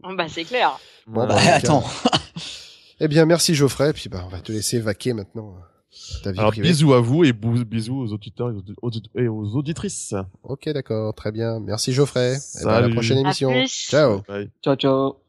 Bon, 0.00 0.14
bah, 0.14 0.26
c'est 0.28 0.44
clair. 0.44 0.78
Bon, 1.06 1.26
bah, 1.26 1.34
Bah, 1.34 1.54
attends. 1.54 1.84
Eh 2.98 3.08
bien, 3.08 3.26
merci 3.26 3.54
Geoffrey, 3.54 3.92
puis 3.92 4.08
bah, 4.08 4.22
on 4.24 4.30
va 4.30 4.40
te 4.40 4.50
laisser 4.50 4.78
vaquer 4.80 5.12
maintenant 5.12 5.54
euh, 5.58 6.22
ta 6.24 6.32
vie 6.32 6.38
Alors, 6.38 6.50
privée. 6.50 6.66
bisous 6.68 6.94
à 6.94 7.00
vous 7.00 7.24
et 7.24 7.34
bou- 7.34 7.62
bisous 7.62 7.94
aux 8.00 8.10
auditeurs 8.14 8.48
et 8.50 8.54
aux, 8.54 8.62
audi- 8.88 9.02
et 9.14 9.28
aux 9.28 9.54
auditrices. 9.54 10.14
Ok, 10.42 10.70
d'accord, 10.70 11.12
très 11.14 11.30
bien. 11.30 11.60
Merci 11.60 11.92
Geoffrey. 11.92 12.38
Eh 12.60 12.64
ben, 12.64 12.70
à 12.70 12.74
la 12.76 12.80
Salut. 12.84 12.94
prochaine 12.94 13.18
À 13.18 13.20
émission. 13.20 13.50
plus. 13.50 13.68
Ciao. 13.90 14.22
Bye. 14.26 14.50
Ciao, 14.64 14.76
ciao. 14.76 15.25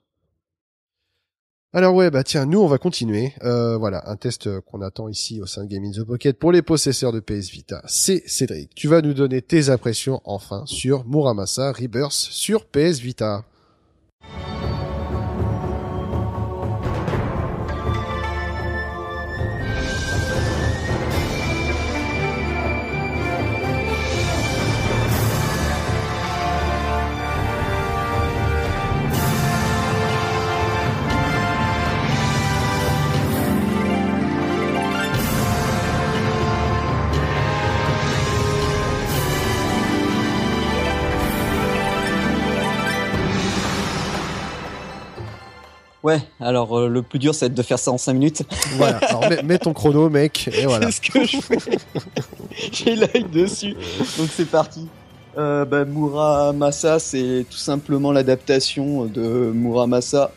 Alors 1.73 1.93
ouais, 1.93 2.09
bah 2.09 2.23
tiens, 2.23 2.45
nous 2.45 2.59
on 2.59 2.67
va 2.67 2.77
continuer. 2.77 3.33
Euh, 3.43 3.77
voilà, 3.77 4.09
un 4.09 4.15
test 4.15 4.47
euh, 4.47 4.61
qu'on 4.61 4.81
attend 4.81 5.09
ici 5.09 5.41
au 5.41 5.45
sein 5.45 5.65
de 5.65 5.69
Game 5.69 5.91
the 5.91 6.01
Pocket 6.01 6.39
pour 6.39 6.53
les 6.53 6.61
possesseurs 6.61 7.11
de 7.11 7.19
PS 7.19 7.49
Vita. 7.49 7.81
C'est 7.87 8.23
Cédric. 8.25 8.73
Tu 8.73 8.87
vas 8.87 9.01
nous 9.01 9.13
donner 9.13 9.41
tes 9.41 9.69
impressions 9.69 10.21
enfin 10.23 10.63
sur 10.65 11.05
Muramasa 11.05 11.73
Rebirth 11.73 12.13
sur 12.13 12.65
PS 12.65 12.99
Vita. 12.99 13.43
Ouais, 46.07 46.21
alors 46.39 46.79
euh, 46.79 46.87
le 46.87 47.01
plus 47.01 47.19
dur, 47.19 47.35
c'est 47.35 47.53
de 47.53 47.61
faire 47.61 47.77
ça 47.77 47.91
en 47.91 47.97
5 47.97 48.13
minutes. 48.13 48.43
Voilà. 48.77 48.97
Alors 49.09 49.29
mets, 49.29 49.43
mets 49.43 49.59
ton 49.59 49.73
chrono, 49.73 50.09
mec, 50.09 50.49
et 50.53 50.65
voilà. 50.65 50.89
C'est 50.89 51.05
ce 51.05 51.11
que 51.11 51.25
je 51.25 51.41
fais. 51.41 51.57
J'ai 52.71 52.95
l'œil 52.95 53.25
dessus. 53.29 53.75
Donc 54.17 54.29
c'est 54.33 54.49
parti. 54.49 54.87
Euh, 55.37 55.65
bah, 55.65 55.83
Muramasa, 55.83 56.99
c'est 56.99 57.45
tout 57.49 57.57
simplement 57.57 58.13
l'adaptation 58.13 59.03
de 59.03 59.51
Muramasa 59.53 60.31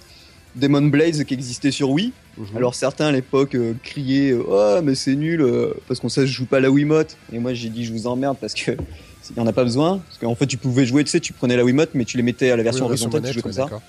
Demon 0.56 0.82
Blaze 0.82 1.22
qui 1.22 1.34
existait 1.34 1.70
sur 1.70 1.90
Wii. 1.90 2.12
Mhm. 2.36 2.56
Alors 2.56 2.74
certains 2.74 3.06
à 3.06 3.12
l'époque 3.12 3.54
euh, 3.54 3.74
criaient 3.84 4.32
oh 4.32 4.80
mais 4.82 4.96
c'est 4.96 5.14
nul 5.14 5.40
euh, 5.40 5.74
parce 5.86 6.00
qu'on 6.00 6.08
sait 6.08 6.26
je 6.26 6.32
joue 6.32 6.46
pas 6.46 6.56
à 6.56 6.60
la 6.60 6.70
Wiimote 6.70 7.16
et 7.32 7.38
moi 7.38 7.54
j'ai 7.54 7.68
dit 7.68 7.84
je 7.84 7.92
vous 7.92 8.06
emmerde 8.06 8.36
parce 8.40 8.54
que 8.54 8.70
il 8.70 9.36
y 9.36 9.40
en 9.40 9.46
a 9.48 9.52
pas 9.52 9.64
besoin 9.64 9.98
parce 9.98 10.18
qu'en 10.18 10.34
fait 10.36 10.46
tu 10.46 10.56
pouvais 10.56 10.86
jouer 10.86 11.02
tu 11.02 11.10
sais 11.10 11.18
tu 11.18 11.32
prenais 11.32 11.56
la 11.56 11.64
Wiimote 11.64 11.90
mais 11.94 12.04
tu 12.04 12.16
les 12.16 12.22
mettais 12.22 12.50
à 12.50 12.56
la 12.56 12.62
version 12.62 12.84
Oui, 12.84 12.90
horizontale 12.90 13.22
tu 13.24 13.32
jouais 13.32 13.42
comme 13.42 13.50
ouais, 13.50 13.56
ça. 13.56 13.80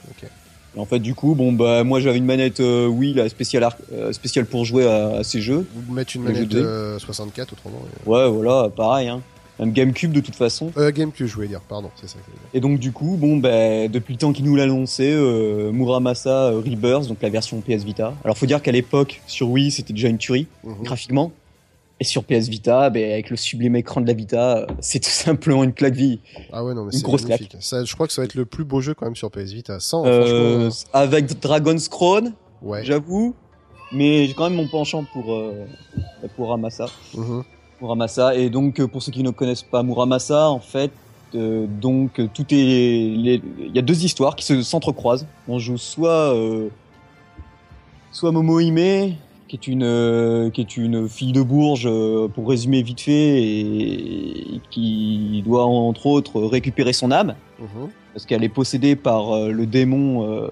Et 0.75 0.79
en 0.79 0.85
fait 0.85 0.99
du 0.99 1.13
coup 1.15 1.35
bon 1.35 1.51
bah 1.53 1.83
moi 1.83 1.99
j'avais 1.99 2.17
une 2.17 2.25
manette 2.25 2.59
euh, 2.59 2.87
Wii 2.87 3.13
la 3.13 3.27
spéciale 3.29 3.67
euh, 3.93 4.13
spéciale 4.13 4.45
pour 4.45 4.63
jouer 4.65 4.87
à, 4.87 5.17
à 5.17 5.23
ces 5.23 5.41
jeux 5.41 5.65
Vous 5.75 5.93
mettez 5.93 6.17
une 6.17 6.23
manette 6.23 6.53
euh, 6.55 6.97
64 6.99 7.53
autrement. 7.53 7.81
ouais 8.05 8.29
voilà 8.29 8.69
pareil 8.69 9.07
hein 9.09 9.21
même 9.59 9.73
GameCube 9.73 10.11
de 10.11 10.21
toute 10.21 10.35
façon 10.35 10.71
Euh, 10.77 10.91
GameCube, 10.91 11.27
je 11.27 11.35
voulais 11.35 11.47
dire, 11.47 11.59
pardon, 11.61 11.91
c'est 11.95 12.07
ça. 12.09 12.15
que 12.15 12.21
je 12.25 12.31
voulais 12.31 12.39
dire. 12.41 12.49
et 12.55 12.59
donc 12.61 12.79
du 12.79 12.91
coup 12.91 13.15
bon 13.19 13.37
bah 13.37 13.87
depuis 13.89 14.13
le 14.13 14.17
temps 14.17 14.31
qu'ils 14.33 14.45
nous 14.45 14.55
l'annonçaient 14.55 15.13
euh, 15.13 15.71
Muramasa 15.71 16.49
Rebirth 16.51 17.07
donc 17.07 17.17
la 17.21 17.29
version 17.29 17.61
PS 17.61 17.83
Vita 17.83 18.13
alors 18.23 18.37
faut 18.37 18.45
dire 18.47 18.61
qu'à 18.61 18.71
l'époque 18.71 19.21
sur 19.27 19.49
Wii 19.49 19.69
c'était 19.71 19.93
déjà 19.93 20.07
une 20.07 20.17
tuerie 20.17 20.47
Mhm. 20.63 20.75
graphiquement. 20.83 21.31
Et 22.01 22.03
sur 22.03 22.23
PS 22.23 22.47
Vita, 22.49 22.89
ben, 22.89 23.11
avec 23.11 23.29
le 23.29 23.35
sublime 23.35 23.75
écran 23.75 24.01
de 24.01 24.07
la 24.07 24.13
Vita, 24.13 24.57
euh, 24.57 24.65
c'est 24.79 24.99
tout 24.99 25.11
simplement 25.11 25.63
une 25.63 25.71
claque 25.71 25.93
vie. 25.93 26.19
Ah 26.51 26.65
ouais, 26.65 26.73
non, 26.73 26.83
mais 26.83 26.91
Une 26.91 26.97
c'est 26.97 27.03
grosse 27.03 27.21
magnifique. 27.27 27.55
Ça, 27.59 27.85
je 27.85 27.93
crois 27.93 28.07
que 28.07 28.13
ça 28.13 28.23
va 28.23 28.25
être 28.25 28.33
le 28.33 28.45
plus 28.45 28.63
beau 28.63 28.81
jeu 28.81 28.95
quand 28.95 29.05
même 29.05 29.15
sur 29.15 29.29
PS 29.29 29.51
Vita. 29.51 29.79
Sans, 29.79 30.03
Euh, 30.07 30.71
franchement, 30.71 30.89
avec 30.93 31.39
Dragon's 31.39 31.87
Crown, 31.89 32.33
ouais. 32.63 32.83
j'avoue. 32.83 33.35
Mais 33.91 34.25
j'ai 34.25 34.33
quand 34.33 34.45
même 34.45 34.55
mon 34.55 34.67
penchant 34.67 35.05
pour, 35.13 35.31
euh, 35.31 35.67
pour 36.35 36.49
Ramasa. 36.49 36.87
Mhm. 37.13 37.43
Muramasa. 37.81 38.35
Et 38.35 38.49
donc, 38.49 38.79
euh, 38.79 38.87
pour 38.87 39.03
ceux 39.03 39.11
qui 39.11 39.21
ne 39.21 39.29
connaissent 39.29 39.61
pas 39.61 39.83
Muramasa, 39.83 40.49
en 40.49 40.59
fait, 40.59 40.89
euh, 41.35 41.67
donc 41.67 42.19
tout 42.33 42.45
est, 42.51 42.57
il 42.57 43.71
y 43.75 43.77
a 43.79 43.81
deux 43.83 44.03
histoires 44.03 44.35
qui 44.35 44.43
se 44.45 44.63
s'entrecroisent. 44.63 45.27
On 45.47 45.59
joue 45.59 45.77
soit 45.77 46.33
euh, 46.35 46.69
soit 48.11 48.31
Momohime, 48.31 49.15
qui 49.51 49.57
est 49.57 49.67
une 49.67 49.83
euh, 49.83 50.49
qui 50.49 50.61
est 50.61 50.77
une 50.77 51.09
fille 51.09 51.33
de 51.33 51.41
Bourges, 51.41 51.85
euh, 51.85 52.29
pour 52.29 52.47
résumer 52.47 52.81
vite 52.83 53.01
fait, 53.01 53.43
et, 53.43 54.61
qui 54.69 55.43
doit 55.45 55.65
entre 55.65 56.05
autres 56.05 56.41
récupérer 56.41 56.93
son 56.93 57.11
âme 57.11 57.35
Mhm. 57.59 57.89
parce 58.13 58.25
qu'elle 58.25 58.45
est 58.45 58.49
possédée 58.49 58.95
par 58.95 59.35
euh, 59.35 59.51
le 59.51 59.65
démon, 59.65 60.49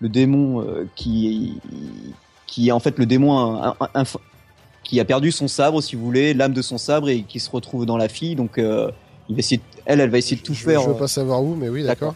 le 0.00 0.08
démon 0.08 0.64
qui 0.94 1.54
qui 2.46 2.68
est 2.68 2.72
en 2.72 2.78
fait 2.78 2.98
le 3.00 3.06
démon 3.06 3.36
un- 3.36 3.74
un- 3.80 3.88
un- 3.94 4.04
qui 4.84 5.00
a 5.00 5.04
perdu 5.04 5.32
son 5.32 5.48
sabre, 5.48 5.80
si 5.82 5.96
vous 5.96 6.04
voulez, 6.04 6.34
l'âme 6.34 6.52
de 6.52 6.62
son 6.62 6.78
sabre 6.78 7.08
et 7.08 7.22
qui 7.22 7.40
se 7.40 7.50
retrouve 7.50 7.84
dans 7.84 7.96
la 7.96 8.08
fille. 8.08 8.36
Donc, 8.36 8.52
il 8.58 8.62
va 8.64 9.38
essayer, 9.38 9.56
de- 9.56 9.62
elle, 9.86 9.98
elle 10.00 10.10
va 10.10 10.18
essayer 10.18 10.36
de 10.36 10.42
tout 10.42 10.54
je, 10.54 10.62
faire. 10.62 10.82
Je 10.82 10.88
veux 10.90 10.94
pas 10.96 11.08
savoir 11.08 11.42
où, 11.42 11.56
mais 11.56 11.68
oui, 11.68 11.82
d'accord. 11.82 12.14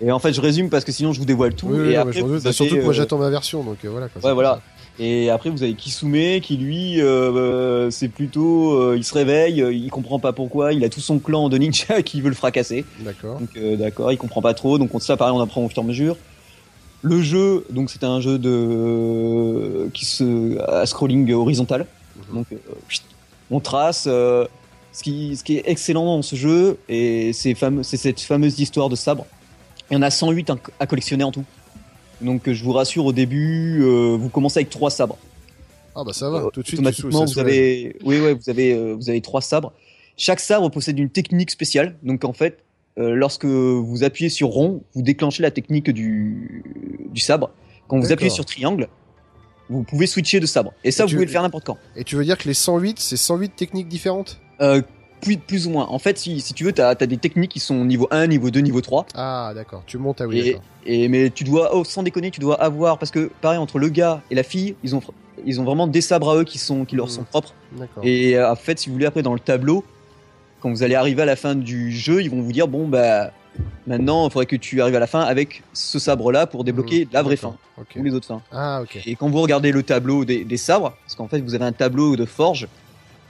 Et 0.00 0.10
en 0.10 0.18
fait, 0.18 0.32
je 0.32 0.40
résume 0.40 0.68
parce 0.68 0.84
que 0.84 0.92
sinon, 0.92 1.12
je 1.12 1.20
vous 1.20 1.26
dévoile 1.26 1.54
tout. 1.54 1.68
Oui, 1.68 1.78
oui, 1.78 1.78
et 1.78 1.82
non, 1.84 1.88
mais 1.90 1.96
après, 1.96 2.12
je 2.12 2.24
vous 2.24 2.40
Bah, 2.40 2.52
surtout 2.52 2.76
que 2.76 2.82
moi 2.82 2.92
j'attends 2.92 3.18
ma 3.18 3.30
version, 3.30 3.62
donc 3.62 3.78
euh, 3.84 3.88
voilà. 3.90 4.08
Quoi, 4.08 4.22
Ouais, 4.24 4.34
voilà. 4.34 4.60
Et 4.98 5.28
après, 5.28 5.50
vous 5.50 5.62
avez 5.62 5.74
Kisume 5.74 6.40
qui 6.40 6.56
lui, 6.56 7.00
euh, 7.02 7.04
euh, 7.34 7.90
c'est 7.90 8.08
plutôt, 8.08 8.72
euh, 8.80 8.94
il 8.96 9.04
se 9.04 9.12
réveille, 9.12 9.62
il 9.70 9.90
comprend 9.90 10.18
pas 10.18 10.32
pourquoi, 10.32 10.72
il 10.72 10.82
a 10.84 10.88
tout 10.88 11.00
son 11.00 11.18
clan 11.18 11.48
de 11.50 11.58
ninja 11.58 12.00
qui 12.04 12.20
veut 12.22 12.30
le 12.30 12.34
fracasser. 12.34 12.84
D'accord. 13.00 13.38
Donc 13.38 13.50
euh, 13.56 13.76
d'accord, 13.76 14.10
il 14.12 14.16
comprend 14.16 14.40
pas 14.40 14.54
trop, 14.54 14.78
donc 14.78 14.94
on 14.94 14.98
ça 14.98 15.16
pareil, 15.18 15.34
on 15.36 15.40
apprend 15.40 15.62
au 15.64 15.68
fur 15.68 15.82
et 15.82 15.84
à 15.84 15.88
mesure. 15.88 16.16
Le 17.02 17.20
jeu, 17.20 17.66
donc 17.70 17.90
c'est 17.90 18.04
un 18.04 18.20
jeu 18.20 18.38
de 18.38 19.90
qui 19.92 20.04
se 20.06 20.58
à 20.68 20.86
scrolling 20.86 21.30
horizontal. 21.32 21.86
Mhm. 22.30 22.34
Donc 22.34 22.46
on 23.50 23.60
trace. 23.60 24.04
ce 24.04 25.02
qui 25.02 25.36
ce 25.36 25.44
qui 25.44 25.58
est 25.58 25.64
excellent 25.66 26.06
dans 26.06 26.22
ce 26.22 26.36
jeu 26.36 26.78
et 26.88 27.32
c'est 27.34 27.54
fameux, 27.54 27.82
c'est 27.82 27.98
cette 27.98 28.20
fameuse 28.20 28.58
histoire 28.58 28.88
de 28.88 28.96
sabre. 28.96 29.26
Il 29.90 29.94
y 29.94 29.96
en 29.98 30.02
a 30.02 30.10
108 30.10 30.50
à- 30.50 30.56
à 30.80 30.86
collectionner 30.86 31.22
en 31.22 31.30
tout. 31.32 31.44
Donc 32.20 32.50
je 32.50 32.64
vous 32.64 32.72
rassure, 32.72 33.04
au 33.06 33.12
début, 33.12 33.82
euh, 33.82 34.16
vous 34.18 34.28
commencez 34.28 34.58
avec 34.60 34.70
trois 34.70 34.90
sabres. 34.90 35.18
Ah 35.94 36.02
bah 36.04 36.12
ça 36.12 36.28
va, 36.30 36.38
Euh, 36.44 36.50
tout 36.50 36.62
de 36.62 36.66
suite. 36.66 36.78
automatiquement, 36.80 37.24
vous 37.24 37.38
avez, 37.38 37.96
oui, 38.04 38.20
ouais, 38.20 38.34
vous 38.34 38.50
avez, 38.50 38.72
euh, 38.74 38.94
vous 38.94 39.08
avez 39.10 39.20
trois 39.20 39.40
sabres. 39.40 39.72
Chaque 40.16 40.40
sabre 40.40 40.70
possède 40.70 40.98
une 40.98 41.10
technique 41.10 41.50
spéciale. 41.50 41.96
Donc 42.02 42.24
en 42.24 42.32
fait, 42.32 42.58
lorsque 42.96 43.44
vous 43.44 44.02
appuyez 44.04 44.30
sur 44.30 44.48
rond, 44.48 44.82
vous 44.94 45.02
déclenchez 45.02 45.42
la 45.42 45.50
technique 45.50 45.90
du, 45.90 46.64
du 47.10 47.20
sabre. 47.20 47.50
Quand 47.88 47.98
vous 47.98 48.10
appuyez 48.12 48.30
sur 48.30 48.44
triangle, 48.46 48.88
vous 49.68 49.82
pouvez 49.82 50.06
switcher 50.06 50.40
de 50.40 50.46
sabre. 50.46 50.72
Et 50.84 50.90
ça, 50.90 51.02
Et 51.02 51.04
vous 51.04 51.10
tu- 51.10 51.14
pouvez 51.16 51.26
le 51.26 51.30
faire 51.32 51.42
n'importe 51.42 51.66
quand. 51.66 51.76
Et 51.96 52.04
tu 52.04 52.16
veux 52.16 52.24
dire 52.24 52.38
que 52.38 52.48
les 52.48 52.54
108, 52.54 52.98
c'est 52.98 53.16
108 53.18 53.54
techniques 53.56 53.88
différentes? 53.88 54.40
Euh, 54.62 54.80
plus, 55.20 55.36
plus 55.36 55.66
ou 55.66 55.70
moins. 55.70 55.86
En 55.86 55.98
fait, 55.98 56.18
si, 56.18 56.40
si 56.40 56.54
tu 56.54 56.64
veux, 56.64 56.72
tu 56.72 56.80
as, 56.80 56.94
des 56.94 57.16
techniques 57.16 57.50
qui 57.50 57.60
sont 57.60 57.84
niveau 57.84 58.08
1, 58.10 58.26
niveau 58.26 58.50
2, 58.50 58.60
niveau 58.60 58.80
3. 58.80 59.06
Ah 59.14 59.52
d'accord, 59.54 59.82
tu 59.86 59.98
montes 59.98 60.20
à 60.20 60.26
oui, 60.26 60.56
et, 60.84 61.08
mais 61.08 61.30
tu 61.30 61.44
dois, 61.44 61.74
oh, 61.74 61.84
sans 61.84 62.02
déconner, 62.02 62.30
tu 62.30 62.40
dois 62.40 62.60
avoir 62.62 62.98
parce 62.98 63.10
que 63.10 63.30
pareil 63.40 63.58
entre 63.58 63.78
le 63.78 63.88
gars 63.88 64.22
et 64.30 64.34
la 64.34 64.42
fille, 64.42 64.76
ils 64.84 64.94
ont, 64.94 65.02
ils 65.44 65.60
ont 65.60 65.64
vraiment 65.64 65.86
des 65.86 66.00
sabres 66.00 66.30
à 66.30 66.36
eux 66.36 66.44
qui 66.44 66.58
sont, 66.58 66.84
qui 66.84 66.96
leur 66.96 67.10
sont 67.10 67.24
propres. 67.24 67.54
D'accord. 67.72 68.04
Et 68.04 68.36
euh, 68.36 68.50
en 68.50 68.56
fait, 68.56 68.78
si 68.78 68.88
vous 68.88 68.94
voulez, 68.94 69.06
après 69.06 69.22
dans 69.22 69.34
le 69.34 69.40
tableau, 69.40 69.84
quand 70.60 70.70
vous 70.70 70.82
allez 70.82 70.94
arriver 70.94 71.22
à 71.22 71.26
la 71.26 71.36
fin 71.36 71.54
du 71.54 71.92
jeu, 71.92 72.22
ils 72.22 72.30
vont 72.30 72.40
vous 72.40 72.52
dire 72.52 72.68
bon 72.68 72.86
bah 72.88 73.30
maintenant, 73.86 74.28
il 74.28 74.32
faudrait 74.32 74.46
que 74.46 74.56
tu 74.56 74.80
arrives 74.80 74.96
à 74.96 75.00
la 75.00 75.06
fin 75.06 75.20
avec 75.20 75.62
ce 75.72 75.98
sabre-là 75.98 76.46
pour 76.46 76.62
débloquer 76.64 77.04
Mhm, 77.04 77.10
la 77.12 77.22
vraie 77.22 77.36
fin 77.36 77.56
ou 77.96 78.02
les 78.02 78.14
autres 78.14 78.26
fins. 78.26 78.42
Ah 78.52 78.80
ok. 78.82 79.00
Et 79.06 79.16
quand 79.16 79.28
vous 79.28 79.40
regardez 79.40 79.72
le 79.72 79.82
tableau 79.82 80.24
des, 80.24 80.44
des 80.44 80.56
sabres, 80.56 80.94
parce 81.04 81.14
qu'en 81.14 81.28
fait 81.28 81.40
vous 81.40 81.54
avez 81.54 81.64
un 81.64 81.72
tableau 81.72 82.16
de 82.16 82.24
forge 82.24 82.68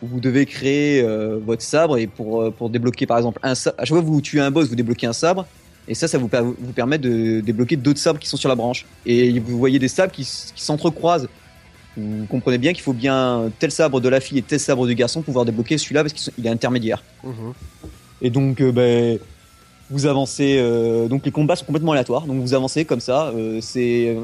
où 0.02 0.06
vous 0.08 0.20
devez 0.20 0.44
créer 0.46 1.00
euh, 1.02 1.38
votre 1.44 1.62
sabre 1.62 1.96
et 1.98 2.06
pour 2.06 2.42
euh, 2.42 2.50
pour 2.50 2.68
débloquer 2.70 3.06
par 3.06 3.16
exemple 3.16 3.38
un 3.42 3.54
sabre, 3.54 3.76
à 3.78 3.84
chaque 3.84 3.94
fois 3.94 4.00
que 4.02 4.06
vous 4.06 4.20
tuez 4.20 4.40
un 4.40 4.50
boss, 4.50 4.68
vous 4.68 4.76
débloquez 4.76 5.06
un 5.06 5.12
sabre. 5.12 5.46
Et 5.88 5.94
ça, 5.94 6.08
ça 6.08 6.18
vous, 6.18 6.26
per- 6.26 6.40
vous 6.42 6.72
permet 6.74 6.98
de 6.98 7.40
débloquer 7.40 7.76
d'autres 7.76 8.00
sabres 8.00 8.18
qui 8.18 8.28
sont 8.28 8.36
sur 8.36 8.48
la 8.48 8.56
branche. 8.56 8.84
Et 9.06 9.38
vous 9.38 9.56
voyez 9.56 9.78
des 9.78 9.86
sabres 9.88 10.10
qui, 10.12 10.22
qui 10.24 10.62
s'entrecroisent. 10.64 11.28
Vous 11.96 12.26
comprenez 12.28 12.58
bien 12.58 12.72
qu'il 12.72 12.82
faut 12.82 12.92
bien 12.92 13.50
tel 13.60 13.70
sabre 13.70 14.00
de 14.00 14.08
la 14.08 14.18
fille 14.20 14.38
et 14.38 14.42
tel 14.42 14.58
sabre 14.58 14.86
du 14.86 14.94
garçon 14.96 15.20
pour 15.20 15.26
pouvoir 15.26 15.44
débloquer 15.44 15.78
celui-là 15.78 16.02
parce 16.02 16.12
qu'il 16.12 16.44
est 16.44 16.50
intermédiaire. 16.50 17.04
Mhm. 17.22 17.52
Et 18.20 18.30
donc, 18.30 18.60
euh, 18.60 18.72
ben, 18.72 19.18
vous 19.88 20.06
avancez. 20.06 20.56
euh, 20.58 21.06
donc, 21.06 21.24
les 21.24 21.30
combats 21.30 21.54
sont 21.54 21.64
complètement 21.64 21.92
aléatoires. 21.92 22.26
Donc, 22.26 22.40
vous 22.42 22.52
avancez 22.52 22.84
comme 22.84 22.98
ça. 23.00 23.32
c'est, 23.60 24.16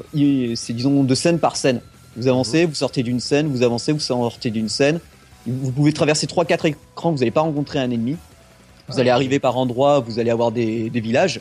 disons 0.70 1.04
de 1.04 1.14
scène 1.14 1.38
par 1.38 1.54
scène. 1.56 1.80
Vous 2.16 2.26
avancez, 2.28 2.66
vous 2.66 2.74
sortez 2.74 3.02
d'une 3.04 3.20
scène, 3.20 3.46
vous 3.46 3.62
avancez, 3.62 3.92
vous 3.92 4.00
sortez 4.00 4.50
d'une 4.50 4.68
scène. 4.68 4.98
Vous 5.46 5.72
pouvez 5.72 5.92
traverser 5.92 6.26
3-4 6.26 6.68
écrans. 6.68 7.12
Vous 7.12 7.18
n'allez 7.18 7.30
pas 7.30 7.40
rencontrer 7.40 7.78
un 7.78 7.90
ennemi. 7.90 8.16
Vous 8.88 9.00
allez 9.00 9.10
arriver 9.10 9.38
par 9.38 9.56
endroits. 9.56 10.00
Vous 10.00 10.18
allez 10.18 10.30
avoir 10.30 10.52
des, 10.52 10.90
des 10.90 11.00
villages. 11.00 11.40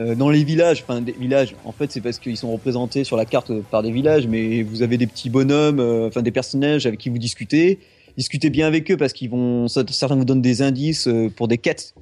euh, 0.00 0.14
dans 0.14 0.28
les 0.28 0.44
villages, 0.44 0.82
enfin 0.86 1.00
des 1.00 1.12
villages, 1.12 1.54
en 1.64 1.72
fait 1.72 1.90
c'est 1.90 2.00
parce 2.00 2.18
qu'ils 2.18 2.36
sont 2.36 2.52
représentés 2.52 3.04
sur 3.04 3.16
la 3.16 3.24
carte 3.24 3.52
par 3.70 3.82
des 3.82 3.90
villages, 3.90 4.26
mais 4.26 4.62
vous 4.62 4.82
avez 4.82 4.98
des 4.98 5.06
petits 5.06 5.30
bonhommes, 5.30 5.80
euh, 5.80 6.08
enfin 6.08 6.22
des 6.22 6.30
personnages 6.30 6.86
avec 6.86 7.00
qui 7.00 7.08
vous 7.08 7.18
discutez. 7.18 7.78
Discutez 8.16 8.50
bien 8.50 8.66
avec 8.66 8.90
eux 8.90 8.96
parce 8.96 9.12
qu'ils 9.12 9.30
vont, 9.30 9.68
certains 9.68 10.16
vous 10.16 10.24
donnent 10.24 10.42
des 10.42 10.62
indices 10.62 11.06
euh, 11.06 11.30
pour 11.34 11.48
des 11.48 11.58
quêtes 11.58 11.94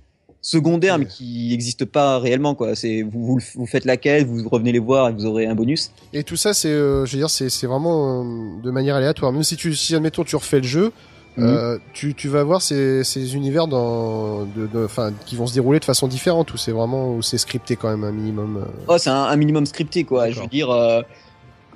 secondaires 0.44 0.98
mais 0.98 1.06
qui 1.06 1.48
n'existent 1.48 1.86
pas 1.90 2.18
réellement 2.18 2.54
quoi. 2.54 2.76
C'est 2.76 3.02
vous, 3.02 3.24
vous, 3.24 3.38
vous, 3.54 3.66
faites 3.66 3.86
la 3.86 3.96
quête, 3.96 4.26
vous 4.26 4.46
revenez 4.48 4.72
les 4.72 4.78
voir 4.78 5.08
et 5.08 5.12
vous 5.12 5.24
aurez 5.24 5.46
un 5.46 5.54
bonus. 5.54 5.90
Et 6.12 6.22
tout 6.22 6.36
ça 6.36 6.52
c'est, 6.54 6.68
je 6.70 7.10
veux 7.10 7.18
dire, 7.18 7.30
c'est 7.30 7.48
c'est 7.48 7.66
vraiment 7.66 8.24
de 8.24 8.70
manière 8.70 8.94
aléatoire. 8.96 9.32
Même 9.32 9.42
si 9.42 9.56
tu, 9.56 9.74
si 9.74 9.94
admettons 9.94 10.22
tu 10.22 10.36
refais 10.36 10.58
le 10.58 10.66
jeu, 10.66 10.92
Mhm. 11.36 11.46
Euh, 11.46 11.78
tu, 11.92 12.14
tu 12.14 12.28
vas 12.28 12.44
voir 12.44 12.62
ces, 12.62 13.02
ces 13.02 13.34
univers 13.34 13.66
dans, 13.66 14.44
de, 14.44 14.68
de, 14.68 14.86
qui 15.26 15.34
vont 15.34 15.48
se 15.48 15.54
dérouler 15.54 15.80
de 15.80 15.84
façon 15.84 16.06
différente 16.06 16.54
ou 16.54 16.56
c'est 16.56 16.70
vraiment 16.70 17.12
ou 17.14 17.22
c'est 17.22 17.38
scripté 17.38 17.74
quand 17.74 17.88
même 17.88 18.04
un 18.04 18.12
minimum. 18.12 18.58
Euh... 18.58 18.84
Oh, 18.86 18.98
c'est 18.98 19.10
un, 19.10 19.24
un, 19.24 19.36
minimum 19.36 19.66
scripté 19.66 20.04
quoi. 20.04 20.30
Je 20.30 20.40
veux 20.40 20.46
dire, 20.46 20.70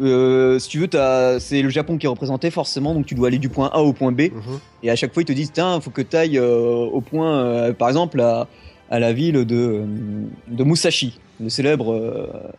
euh, 0.01 0.59
si 0.59 0.69
tu 0.69 0.79
veux, 0.79 0.89
c'est 1.41 1.63
le 1.63 1.69
Japon 1.71 1.99
qui 1.99 2.07
est 2.07 2.09
représenté 2.09 2.51
forcément, 2.51 2.95
donc 2.95 3.07
tu 3.07 3.15
dois 3.15 3.29
aller 3.29 3.39
du 3.39 3.49
point 3.49 3.71
A 3.73 3.81
au 3.81 3.93
point 3.93 4.13
B. 4.13 4.23
Mhm. 4.33 4.61
Et 4.83 4.91
à 4.91 4.97
chaque 4.97 5.13
fois 5.13 5.23
ils 5.23 5.27
te 5.27 5.33
disent, 5.33 5.53
tiens, 5.53 5.81
faut 5.81 5.91
que 5.91 6.03
tu 6.03 6.17
ailles 6.17 6.39
euh, 6.39 6.89
au 6.93 7.01
point, 7.01 7.39
euh, 7.39 7.73
par 7.73 7.89
exemple 7.89 8.21
à, 8.21 8.47
à 8.91 8.99
la 8.99 9.13
ville 9.13 9.45
de, 9.45 9.85
de 10.49 10.65
Musashi, 10.65 11.19
le 11.41 11.49
célèbre 11.49 12.55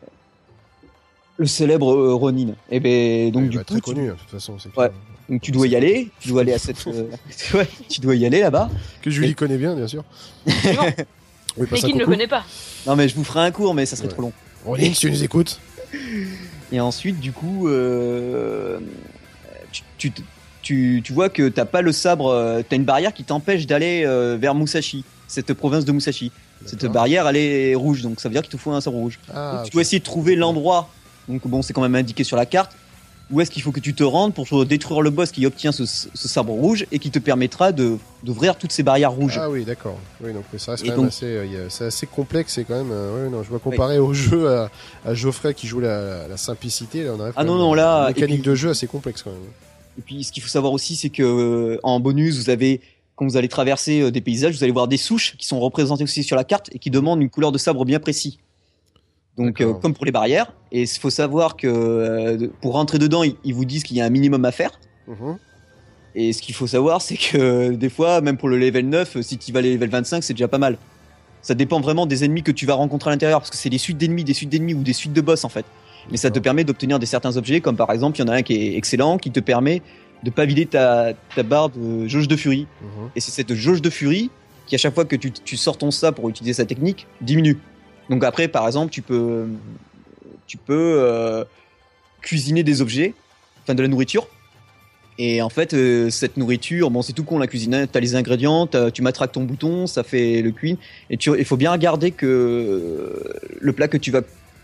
le 1.38 1.46
célèbre 1.46 2.14
Ronin. 2.14 2.54
Et 2.70 2.82
ben 2.82 3.32
donc 3.32 3.44
oui, 3.44 3.50
du 3.50 3.58
bah, 3.58 3.64
coup, 3.64 3.74
très 3.74 3.82
connu 3.82 4.08
de 4.08 4.14
toute 4.14 4.30
façon. 4.30 4.58
Ouais. 4.76 4.92
Donc 5.30 5.42
tu 5.42 5.52
dois 5.52 5.68
y 5.68 5.76
aller, 5.76 6.10
tu 6.20 6.30
dois 6.30 6.42
aller 6.42 6.54
à 6.54 6.58
cette, 6.58 6.86
euh... 6.88 7.10
ouais, 7.54 7.68
tu 7.88 8.02
dois 8.02 8.16
y 8.16 8.26
aller 8.26 8.42
là-bas. 8.42 8.70
Que 9.02 9.10
Julie 9.10 9.32
Et... 9.32 9.34
connaît 9.36 9.58
bien, 9.58 9.76
bien 9.76 9.88
sûr. 9.88 10.04
oui, 10.46 10.54
mais 11.72 11.80
qui 11.80 11.94
ne 11.94 12.00
le 12.00 12.06
connaît 12.06 12.28
pas 12.28 12.44
Non 12.86 12.96
mais 12.96 13.08
je 13.08 13.16
vous 13.16 13.24
ferai 13.24 13.42
un 13.42 13.52
cours, 13.52 13.74
mais 13.74 13.86
ça 13.86 13.96
serait 13.96 14.08
ouais. 14.08 14.14
trop 14.14 14.24
long. 14.24 14.34
Ronin, 14.66 14.94
si 14.94 15.00
tu 15.00 15.12
nous 15.12 15.24
écoutes. 15.24 15.60
Et 16.72 16.80
ensuite, 16.80 17.20
du 17.20 17.32
coup, 17.32 17.68
euh... 17.68 18.80
tu, 19.72 19.84
tu, 19.98 20.24
tu, 20.62 21.02
tu, 21.04 21.14
vois 21.14 21.30
que 21.30 21.50
t'as 21.50 21.66
pas 21.66 21.82
le 21.82 21.92
sabre, 21.92 22.28
euh, 22.28 22.62
t'as 22.68 22.76
une 22.76 22.84
barrière 22.84 23.14
qui 23.14 23.24
t'empêche 23.24 23.66
d'aller 23.66 24.04
euh, 24.06 24.38
vers 24.40 24.56
Musashi, 24.56 25.04
cette 25.28 25.54
province 25.54 25.86
de 25.86 25.92
Musashi. 25.92 26.32
Cette 26.66 26.86
barrière, 26.88 27.26
elle 27.28 27.38
est 27.38 27.74
rouge, 27.74 28.02
donc 28.02 28.20
ça 28.20 28.28
veut 28.28 28.34
dire 28.34 28.42
qu'il 28.42 28.52
te 28.52 28.58
faut 28.58 28.72
un 28.72 28.82
sabre 28.82 28.98
rouge. 28.98 29.18
Ah, 29.34 29.54
donc, 29.56 29.66
tu 29.66 29.72
dois 29.72 29.82
essayer 29.82 30.00
de 30.00 30.04
trouver 30.04 30.36
l'endroit. 30.36 30.90
Donc 31.30 31.48
bon, 31.48 31.62
c'est 31.62 31.72
quand 31.72 31.82
même 31.82 31.96
indiqué 31.96 32.26
sur 32.26 32.36
la 32.36 32.46
carte 32.46 32.76
où 33.32 33.42
est-ce 33.42 33.52
qu'il 33.52 33.62
faut 33.62 33.72
que 33.72 33.80
tu 33.80 33.94
te 33.94 34.04
rendes 34.04 34.34
pour 34.34 34.66
détruire 34.66 35.02
le 35.02 35.10
boss 35.10 35.32
qui 35.32 35.46
obtient 35.46 35.72
ce, 35.72 35.86
ce 35.86 36.28
sabre 36.28 36.54
rouge 36.54 36.86
et 36.92 37.00
qui 37.00 37.12
te 37.12 37.20
permettra 37.20 37.72
de 37.72 37.98
d'ouvrir 38.24 38.58
toutes 38.58 38.72
ces 38.72 38.84
barrières 38.84 39.12
rouges? 39.12 39.38
Ah 39.40 39.50
oui, 39.50 39.64
d'accord. 39.64 39.98
Oui, 40.22 40.34
donc 40.34 40.44
ça 40.58 40.72
reste 40.72 40.84
quand 40.84 40.90
donc, 40.90 40.98
même 40.98 41.08
assez, 41.08 41.26
euh, 41.26 41.70
c'est 41.70 41.86
assez 41.86 42.08
complexe 42.08 42.58
et 42.58 42.64
quand 42.64 42.76
même. 42.76 42.92
Euh, 42.92 43.26
oui, 43.26 43.32
non, 43.32 43.44
je 43.44 43.50
vois 43.50 43.60
comparer 43.60 44.00
au 44.00 44.14
jeu 44.14 44.50
à, 44.50 44.72
à, 45.06 45.14
Geoffrey 45.14 45.54
qui 45.54 45.68
joue 45.68 45.80
la, 45.80 46.28
la 46.28 46.38
simplicité. 46.38 47.04
Là, 47.04 47.14
on 47.16 47.20
arrive 47.20 47.34
ah 47.38 47.44
non, 47.44 47.56
non, 47.56 47.74
là, 47.74 48.08
une 48.08 48.16
mécanique 48.16 48.42
puis, 48.42 48.50
de 48.50 48.56
jeu 48.56 48.70
assez 48.72 48.88
complexe 48.88 49.22
quand 49.22 49.32
même. 49.32 49.40
Et 49.98 50.02
puis, 50.02 50.24
ce 50.24 50.32
qu'il 50.32 50.42
faut 50.42 50.50
savoir 50.50 50.74
aussi, 50.74 50.96
c'est 50.96 51.10
que 51.10 51.24
euh, 51.24 51.80
en 51.84 52.00
bonus, 52.00 52.38
vous 52.38 52.50
avez 52.50 52.82
quand 53.16 53.28
vous 53.28 53.38
allez 53.38 53.50
traverser 53.50 54.12
des 54.12 54.22
paysages, 54.22 54.56
vous 54.56 54.64
allez 54.64 54.72
voir 54.72 54.88
des 54.88 54.96
souches 54.96 55.36
qui 55.38 55.46
sont 55.46 55.60
représentées 55.60 56.06
aussi 56.06 56.24
sur 56.24 56.38
la 56.38 56.46
carte 56.46 56.70
et 56.72 56.80
qui 56.80 56.90
demandent 56.90 57.22
une 57.22 57.30
couleur 57.30 57.52
de 57.52 57.58
sabre 57.58 57.84
bien 57.84 58.00
précis. 58.00 58.40
Donc, 59.40 59.62
euh, 59.62 59.74
comme 59.74 59.94
pour 59.94 60.06
les 60.06 60.12
barrières. 60.12 60.54
Et 60.72 60.82
il 60.82 60.88
faut 60.88 61.10
savoir 61.10 61.56
que 61.56 61.68
euh, 61.68 62.48
pour 62.62 62.74
rentrer 62.74 63.00
dedans, 63.00 63.24
ils, 63.24 63.36
ils 63.44 63.54
vous 63.54 63.66
disent 63.66 63.84
qu'il 63.84 63.98
y 63.98 64.02
a 64.02 64.06
un 64.06 64.10
minimum 64.10 64.44
à 64.46 64.52
faire. 64.52 64.80
Mmh. 65.08 65.34
Et 66.16 66.34
ce 66.34 66.42
qu'il 66.42 66.54
faut 66.54 66.68
savoir, 66.68 67.02
c'est 67.02 67.18
que 67.18 67.72
des 67.72 67.90
fois, 67.90 68.20
même 68.22 68.38
pour 68.38 68.50
le 68.50 68.58
level 68.58 68.90
9, 68.90 69.22
si 69.22 69.38
tu 69.38 69.52
vas 69.52 69.60
à 69.60 69.62
level 69.62 69.90
25, 69.90 70.24
c'est 70.24 70.34
déjà 70.34 70.48
pas 70.48 70.58
mal. 70.58 70.78
Ça 71.42 71.54
dépend 71.54 71.80
vraiment 71.80 72.06
des 72.06 72.26
ennemis 72.26 72.44
que 72.44 72.52
tu 72.52 72.66
vas 72.66 72.74
rencontrer 72.74 73.10
à 73.10 73.14
l'intérieur, 73.14 73.40
parce 73.40 73.50
que 73.50 73.56
c'est 73.56 73.70
des 73.70 73.78
suites 73.78 73.98
d'ennemis, 73.98 74.26
des 74.26 74.34
suites 74.34 74.50
d'ennemis 74.50 74.74
ou 74.74 74.84
des 74.84 74.94
suites 74.94 75.14
de 75.14 75.22
boss 75.22 75.46
en 75.46 75.50
fait. 75.50 75.66
Mais 76.12 76.18
ça 76.18 76.32
te 76.32 76.40
permet 76.40 76.66
d'obtenir 76.66 77.00
des 77.00 77.06
certains 77.06 77.38
objets, 77.38 77.62
comme 77.62 77.78
par 77.78 77.92
exemple, 77.92 78.18
il 78.18 78.22
y 78.22 78.26
en 78.26 78.28
a 78.28 78.36
un 78.36 78.42
qui 78.42 78.56
est 78.56 78.76
excellent, 78.76 79.18
qui 79.18 79.32
te 79.32 79.40
permet 79.40 79.82
de 80.24 80.30
pas 80.30 80.46
vider 80.46 80.66
ta, 80.66 81.14
ta 81.34 81.44
barre 81.44 81.70
de 81.70 82.08
jauge 82.08 82.28
de 82.28 82.36
furie. 82.36 82.68
Mmh. 82.82 82.86
Et 83.16 83.20
c'est 83.22 83.32
cette 83.32 83.54
jauge 83.54 83.82
de 83.82 83.90
furie 83.90 84.30
qui, 84.66 84.76
à 84.76 84.78
chaque 84.78 84.94
fois 84.94 85.06
que 85.06 85.16
tu, 85.16 85.32
tu 85.32 85.56
sors 85.56 85.78
ton 85.78 85.92
ça 85.92 86.12
pour 86.12 86.28
utiliser 86.28 86.54
sa 86.54 86.66
technique, 86.66 87.08
diminue. 87.22 87.58
Donc 88.10 88.24
après, 88.24 88.48
par 88.48 88.66
exemple, 88.66 88.92
tu 88.92 89.02
peux, 89.02 89.48
tu 90.48 90.58
peux 90.58 90.96
euh, 91.00 91.44
cuisiner 92.22 92.64
des 92.64 92.82
objets, 92.82 93.14
enfin 93.64 93.76
de 93.76 93.82
la 93.82 93.88
nourriture. 93.88 94.28
Et 95.22 95.42
en 95.42 95.50
fait, 95.50 95.74
euh, 95.74 96.10
cette 96.10 96.38
nourriture, 96.38 96.90
bon, 96.92 97.02
c'est 97.02 97.12
tout 97.12 97.26
con 97.26 97.40
la 97.40 97.48
cuisine. 97.48 97.88
T'as 97.92 98.00
les 98.00 98.16
ingrédients, 98.16 98.70
as, 98.74 98.90
tu 98.90 99.02
matraques 99.02 99.34
ton 99.34 99.44
bouton, 99.44 99.86
ça 99.86 100.04
fait 100.04 100.42
le 100.42 100.52
cuisine. 100.52 100.78
Et 101.10 101.18
tu, 101.18 101.38
il 101.38 101.46
faut 101.46 101.58
bien 101.58 101.74
regarder 101.74 102.12
que 102.12 103.22
le 103.60 103.74
plat 103.74 103.90
que 103.90 103.98
tu 103.98 104.12
vas 104.12 104.22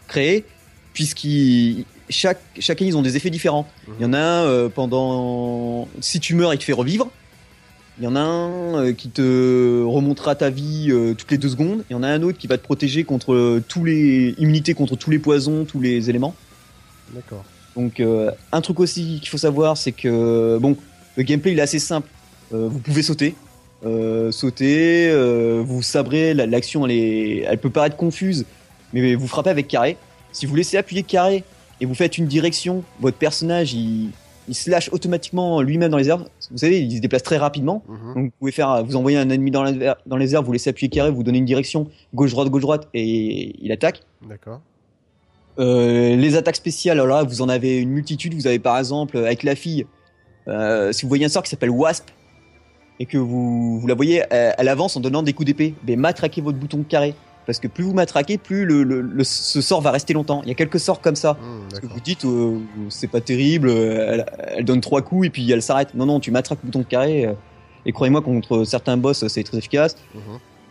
créer, 0.07 0.45
puisqu'il 0.93 1.85
chaque 2.09 2.39
chacun 2.59 2.85
ils 2.85 2.95
ont 2.95 3.01
des 3.01 3.17
effets 3.17 3.29
différents. 3.29 3.67
Il 3.99 4.03
y 4.03 4.05
en 4.05 4.13
a 4.13 4.17
un 4.17 4.45
euh, 4.45 4.69
pendant 4.69 5.87
si 5.99 6.19
tu 6.19 6.35
meurs, 6.35 6.53
il 6.53 6.57
te 6.57 6.63
fait 6.63 6.73
revivre. 6.73 7.11
Il 7.97 8.03
y 8.03 8.07
en 8.07 8.15
a 8.15 8.19
un 8.19 8.75
euh, 8.75 8.93
qui 8.93 9.09
te 9.09 9.83
remontera 9.83 10.35
ta 10.35 10.49
vie 10.49 10.87
euh, 10.89 11.13
toutes 11.13 11.31
les 11.31 11.37
deux 11.37 11.47
secondes. 11.49 11.85
Il 11.89 11.93
y 11.93 11.95
en 11.95 12.03
a 12.03 12.09
un 12.09 12.23
autre 12.23 12.37
qui 12.37 12.47
va 12.47 12.57
te 12.57 12.63
protéger 12.63 13.05
contre 13.05 13.33
euh, 13.33 13.63
tous 13.65 13.85
les 13.85 14.35
immunités 14.37 14.73
contre 14.73 14.97
tous 14.97 15.11
les 15.11 15.19
poisons, 15.19 15.63
tous 15.63 15.79
les 15.79 16.09
éléments. 16.09 16.35
D'accord. 17.13 17.45
Donc 17.77 18.01
euh, 18.01 18.31
un 18.51 18.59
truc 18.59 18.81
aussi 18.81 19.19
qu'il 19.21 19.29
faut 19.29 19.37
savoir, 19.37 19.77
c'est 19.77 19.93
que 19.93 20.57
bon, 20.59 20.75
le 21.15 21.23
gameplay 21.23 21.53
il 21.53 21.59
est 21.59 21.61
assez 21.61 21.79
simple. 21.79 22.09
Euh, 22.53 22.67
vous 22.67 22.79
pouvez 22.79 23.01
sauter, 23.01 23.35
sauter, 24.31 25.11
vous 25.63 25.81
sabrez. 25.81 26.33
L'action 26.33 26.85
elle 26.85 26.91
est, 26.91 27.37
elle 27.47 27.59
peut 27.59 27.69
paraître 27.69 27.95
confuse, 27.95 28.45
mais 28.91 29.15
vous 29.15 29.27
frappez 29.27 29.51
avec 29.51 29.67
carré. 29.67 29.95
Si 30.33 30.45
vous 30.45 30.55
laissez 30.55 30.75
appuyer 30.75 31.03
carré 31.03 31.43
et 31.79 31.85
vous 31.85 31.95
faites 31.95 32.17
une 32.17 32.25
direction, 32.25 32.83
votre 32.99 33.17
personnage 33.17 33.73
il 33.73 34.09
il 34.47 34.55
se 34.55 34.69
lâche 34.69 34.89
automatiquement 34.91 35.61
lui-même 35.61 35.91
dans 35.91 35.97
les 35.97 36.09
airs. 36.09 36.23
Vous 36.51 36.57
savez, 36.57 36.81
il 36.81 36.95
se 36.97 37.01
déplace 37.01 37.23
très 37.23 37.37
rapidement. 37.37 37.83
Mmh. 37.87 37.93
Mm 37.93 37.95
-hmm. 37.95 38.13
Donc 38.15 38.23
vous 38.25 38.31
pouvez 38.39 38.51
faire, 38.51 38.83
vous 38.83 38.95
envoyez 38.95 39.17
un 39.17 39.29
ennemi 39.29 39.51
dans, 39.51 39.63
la, 39.63 39.97
dans 40.05 40.17
les 40.17 40.33
airs, 40.33 40.43
vous 40.43 40.53
laissez 40.53 40.69
appuyer 40.69 40.89
carré, 40.89 41.09
vous 41.11 41.23
donnez 41.23 41.39
une 41.39 41.45
direction 41.45 41.87
gauche 42.13 42.31
droite 42.31 42.49
gauche 42.49 42.61
droite 42.61 42.87
et 42.93 43.55
il 43.65 43.71
attaque. 43.71 44.01
D'accord. 44.29 44.61
Euh, 45.57 46.15
les 46.15 46.35
attaques 46.35 46.57
spéciales, 46.57 46.99
alors 46.99 47.07
là, 47.15 47.23
vous 47.23 47.41
en 47.41 47.49
avez 47.49 47.77
une 47.77 47.91
multitude. 47.97 48.33
Vous 48.33 48.47
avez 48.47 48.59
par 48.59 48.77
exemple 48.77 49.17
avec 49.17 49.43
la 49.43 49.55
fille, 49.55 49.85
euh, 50.47 50.91
si 50.91 51.03
vous 51.03 51.09
voyez 51.09 51.25
un 51.25 51.29
sort 51.29 51.43
qui 51.43 51.49
s'appelle 51.49 51.71
Wasp 51.81 52.05
et 52.99 53.05
que 53.05 53.17
vous, 53.17 53.79
vous 53.79 53.87
la 53.87 53.95
voyez, 53.95 54.23
elle, 54.29 54.53
elle 54.57 54.69
avance 54.69 54.95
en 54.97 55.01
donnant 55.05 55.23
des 55.23 55.33
coups 55.33 55.47
d'épée. 55.47 55.73
Ben 55.83 55.97
matraquez 55.99 56.41
votre 56.41 56.57
bouton 56.57 56.83
carré 56.83 57.13
parce 57.45 57.59
que 57.59 57.67
plus 57.67 57.83
vous 57.83 57.93
matraquez, 57.93 58.37
plus 58.37 58.65
le, 58.65 58.83
le, 58.83 59.01
le, 59.01 59.23
ce 59.23 59.61
sort 59.61 59.81
va 59.81 59.91
rester 59.91 60.13
longtemps. 60.13 60.41
Il 60.43 60.49
y 60.49 60.51
a 60.51 60.55
quelques 60.55 60.79
sorts 60.79 61.01
comme 61.01 61.15
ça. 61.15 61.33
Mmh, 61.33 61.69
parce 61.69 61.79
que 61.79 61.87
vous 61.87 61.99
dites, 61.99 62.25
euh, 62.25 62.59
c'est 62.89 63.07
pas 63.07 63.21
terrible, 63.21 63.69
elle, 63.69 64.25
elle, 64.55 64.65
donne 64.65 64.81
trois 64.81 65.01
coups 65.01 65.27
et 65.27 65.29
puis 65.29 65.49
elle 65.51 65.61
s'arrête. 65.61 65.93
Non, 65.93 66.05
non, 66.05 66.19
tu 66.19 66.31
matraques 66.31 66.59
le 66.63 66.67
bouton 66.67 66.79
de 66.79 66.85
carré. 66.85 67.25
Euh, 67.25 67.33
et 67.85 67.91
croyez-moi, 67.91 68.21
contre 68.21 68.63
certains 68.63 68.97
boss, 68.97 69.27
c'est 69.27 69.43
très 69.43 69.57
efficace. 69.57 69.95
Mmh. 70.13 70.19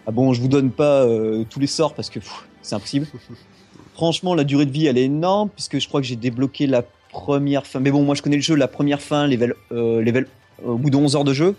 Ah 0.06 0.10
bon, 0.10 0.32
je 0.32 0.40
vous 0.40 0.48
donne 0.48 0.70
pas 0.70 1.02
euh, 1.02 1.44
tous 1.48 1.60
les 1.60 1.66
sorts 1.66 1.94
parce 1.94 2.10
que 2.10 2.20
c'est 2.62 2.74
impossible. 2.74 3.06
Franchement, 3.94 4.34
la 4.34 4.44
durée 4.44 4.66
de 4.66 4.72
vie, 4.72 4.86
elle 4.86 4.98
est 4.98 5.04
énorme 5.04 5.48
puisque 5.48 5.78
je 5.78 5.88
crois 5.88 6.00
que 6.00 6.06
j'ai 6.06 6.16
débloqué 6.16 6.66
la 6.66 6.82
première 7.10 7.66
fin. 7.66 7.80
Mais 7.80 7.90
bon, 7.90 8.02
moi 8.02 8.14
je 8.14 8.22
connais 8.22 8.36
le 8.36 8.42
jeu, 8.42 8.56
la 8.56 8.68
première 8.68 9.00
fin, 9.00 9.26
level, 9.26 9.54
euh, 9.72 10.02
level 10.02 10.26
au 10.64 10.76
bout 10.76 10.90
de 10.90 10.96
11 10.96 11.16
heures 11.16 11.24
de 11.24 11.32
jeu. 11.32 11.54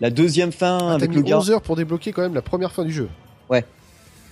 La 0.00 0.10
deuxième 0.10 0.52
fin 0.52 0.78
ah, 0.82 0.94
avec 0.94 1.10
mis 1.10 1.16
le 1.16 1.22
gars. 1.22 1.38
11 1.38 1.50
heures 1.52 1.62
pour 1.62 1.76
débloquer 1.76 2.12
quand 2.12 2.22
même 2.22 2.34
la 2.34 2.42
première 2.42 2.72
fin 2.72 2.84
du 2.84 2.92
jeu. 2.92 3.08
Ouais. 3.48 3.64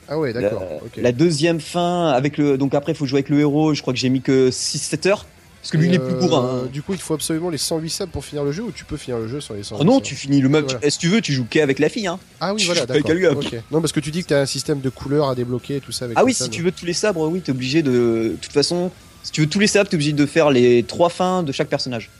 Ah 0.08 0.18
ouais, 0.18 0.32
d'accord. 0.32 0.62
La, 0.62 0.76
okay. 0.84 1.00
la, 1.02 1.12
deuxième 1.12 1.60
fin 1.60 2.08
avec 2.08 2.38
le 2.38 2.56
donc 2.56 2.74
après 2.74 2.92
il 2.92 2.94
faut 2.94 3.06
jouer 3.06 3.18
avec 3.18 3.28
le 3.28 3.40
héros, 3.40 3.74
je 3.74 3.82
crois 3.82 3.92
que 3.92 3.98
j'ai 3.98 4.08
mis 4.08 4.22
que 4.22 4.50
6 4.50 4.78
7 4.78 5.06
heures 5.06 5.26
parce 5.60 5.72
que 5.72 5.76
lui 5.76 5.88
il 5.88 5.94
est 5.94 5.98
plus 5.98 6.14
euh, 6.14 6.20
court 6.20 6.38
hein. 6.38 6.68
Du 6.72 6.82
coup, 6.82 6.94
il 6.94 7.00
faut 7.00 7.14
absolument 7.14 7.50
les 7.50 7.58
108 7.58 7.90
subs 7.90 8.10
pour 8.10 8.24
finir 8.24 8.44
le 8.44 8.52
jeu 8.52 8.62
ou 8.62 8.70
tu 8.70 8.84
peux 8.84 8.96
finir 8.96 9.18
le 9.18 9.28
jeu 9.28 9.40
sans 9.40 9.54
les 9.54 9.64
108 9.64 9.82
oh 9.82 9.84
non, 9.84 10.00
tu 10.00 10.14
finis 10.14 10.40
le 10.40 10.48
même 10.48 10.64
voilà. 10.64 10.90
si 10.90 10.98
tu 10.98 11.08
veux, 11.08 11.20
tu 11.20 11.32
joues 11.32 11.46
qu'avec 11.50 11.78
la 11.78 11.88
fille 11.88 12.06
hein. 12.06 12.18
Ah 12.40 12.54
oui, 12.54 12.60
tu 12.60 12.66
voilà, 12.66 12.86
d'accord. 12.86 13.36
Okay. 13.36 13.60
Non, 13.70 13.80
parce 13.80 13.92
que 13.92 14.00
tu 14.00 14.10
dis 14.10 14.22
que 14.22 14.28
tu 14.28 14.34
as 14.34 14.40
un 14.40 14.46
système 14.46 14.80
de 14.80 14.88
couleurs 14.88 15.28
à 15.28 15.34
débloquer 15.34 15.76
et 15.76 15.80
tout 15.80 15.92
ça 15.92 16.04
avec 16.04 16.16
Ah 16.16 16.24
oui, 16.24 16.32
si 16.32 16.48
tu 16.48 16.62
veux 16.62 16.72
tous 16.72 16.86
les 16.86 16.92
sabres, 16.92 17.28
oui, 17.28 17.42
tu 17.42 17.50
es 17.50 17.54
obligé 17.54 17.82
de 17.82 17.90
de 17.90 18.36
toute 18.40 18.52
façon, 18.52 18.90
si 19.24 19.32
tu 19.32 19.40
veux 19.40 19.48
tous 19.48 19.58
les 19.58 19.66
sabres, 19.66 19.90
tu 19.90 19.96
es 19.96 19.98
obligé 19.98 20.12
de 20.12 20.26
faire 20.26 20.50
les 20.50 20.84
trois 20.84 21.10
fins 21.10 21.42
de 21.42 21.50
chaque 21.52 21.68
personnage. 21.68 22.10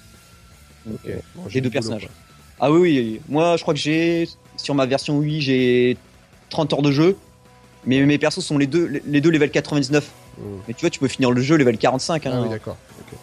Donc, 0.85 0.99
okay. 1.05 1.19
bon, 1.37 1.45
les 1.53 1.61
deux 1.61 1.71
personnages. 1.71 2.03
Boulot, 2.03 2.13
ah 2.61 2.73
oui, 2.73 2.81
oui, 2.81 3.21
moi 3.29 3.57
je 3.57 3.63
crois 3.63 3.73
que 3.73 3.81
j'ai 3.81 4.29
sur 4.57 4.75
ma 4.75 4.85
version 4.85 5.17
Wii, 5.19 5.41
j'ai 5.41 5.97
30 6.51 6.73
heures 6.73 6.83
de 6.83 6.91
jeu. 6.91 7.17
Mais 7.87 8.05
mes 8.05 8.19
persos 8.19 8.45
sont 8.45 8.59
les 8.59 8.67
deux, 8.67 9.01
les 9.07 9.21
deux 9.21 9.31
level 9.31 9.51
99. 9.51 10.05
Mmh. 10.05 10.43
Mais 10.67 10.75
tu 10.75 10.81
vois, 10.81 10.91
tu 10.91 10.99
peux 10.99 11.09
finir 11.09 11.31
le 11.31 11.41
jeu 11.41 11.57
level 11.57 11.79
45. 11.79 12.27
Hein. 12.27 12.31
Ah 12.33 12.43
oui, 12.43 12.49
d'accord. 12.49 12.77
Okay. 13.07 13.17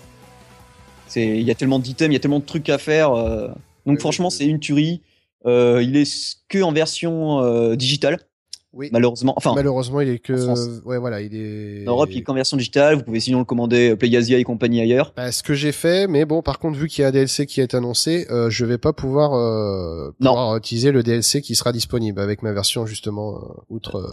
Il 1.39 1.43
y 1.43 1.51
a 1.51 1.55
tellement 1.55 1.79
d'items, 1.79 2.11
il 2.11 2.13
y 2.13 2.17
a 2.17 2.19
tellement 2.19 2.39
de 2.39 2.45
trucs 2.45 2.69
à 2.69 2.77
faire. 2.77 3.13
Euh... 3.13 3.47
Donc 3.85 3.95
oui, 3.95 3.99
franchement, 3.99 4.29
oui, 4.29 4.35
c'est 4.37 4.45
une 4.45 4.59
tuerie. 4.59 5.01
Euh, 5.45 5.81
il 5.83 5.95
est 5.95 6.37
que 6.49 6.61
en 6.61 6.71
version 6.71 7.41
euh, 7.41 7.75
digitale. 7.75 8.19
Oui. 8.75 8.89
Malheureusement, 8.91 9.33
enfin, 9.37 9.53
Malheureusement, 9.55 10.01
il 10.01 10.09
est 10.09 10.19
que, 10.19 10.83
ouais, 10.85 10.97
voilà, 10.97 11.21
il 11.21 11.33
est. 11.33 11.87
en 11.87 11.91
Europe, 11.91 12.09
il 12.11 12.17
est 12.19 12.21
qu'en 12.23 12.33
version 12.33 12.57
digitale. 12.57 12.95
Vous 12.97 13.03
pouvez 13.03 13.21
sinon 13.21 13.39
le 13.39 13.45
commander 13.45 13.91
euh, 13.91 13.95
PlayAsia 13.95 14.37
et 14.37 14.43
compagnie 14.43 14.81
ailleurs. 14.81 15.13
Bah, 15.15 15.31
ce 15.31 15.41
que 15.43 15.53
j'ai 15.53 15.71
fait, 15.71 16.07
mais 16.07 16.25
bon, 16.25 16.41
par 16.41 16.59
contre, 16.59 16.77
vu 16.77 16.87
qu'il 16.89 17.01
y 17.01 17.05
a 17.05 17.07
un 17.07 17.11
DLC 17.11 17.45
qui 17.45 17.61
est 17.61 17.73
annoncé, 17.73 18.27
euh, 18.31 18.49
je 18.49 18.65
vais 18.65 18.77
pas 18.77 18.91
pouvoir, 18.91 19.33
euh, 19.33 20.11
Non. 20.19 20.31
pouvoir 20.31 20.57
utiliser 20.57 20.91
le 20.91 21.03
DLC 21.03 21.41
qui 21.41 21.55
sera 21.55 21.71
disponible 21.71 22.19
avec 22.19 22.43
ma 22.43 22.51
version 22.51 22.85
justement 22.85 23.35
euh, 23.37 23.39
outre. 23.69 23.95
euh, 23.95 24.07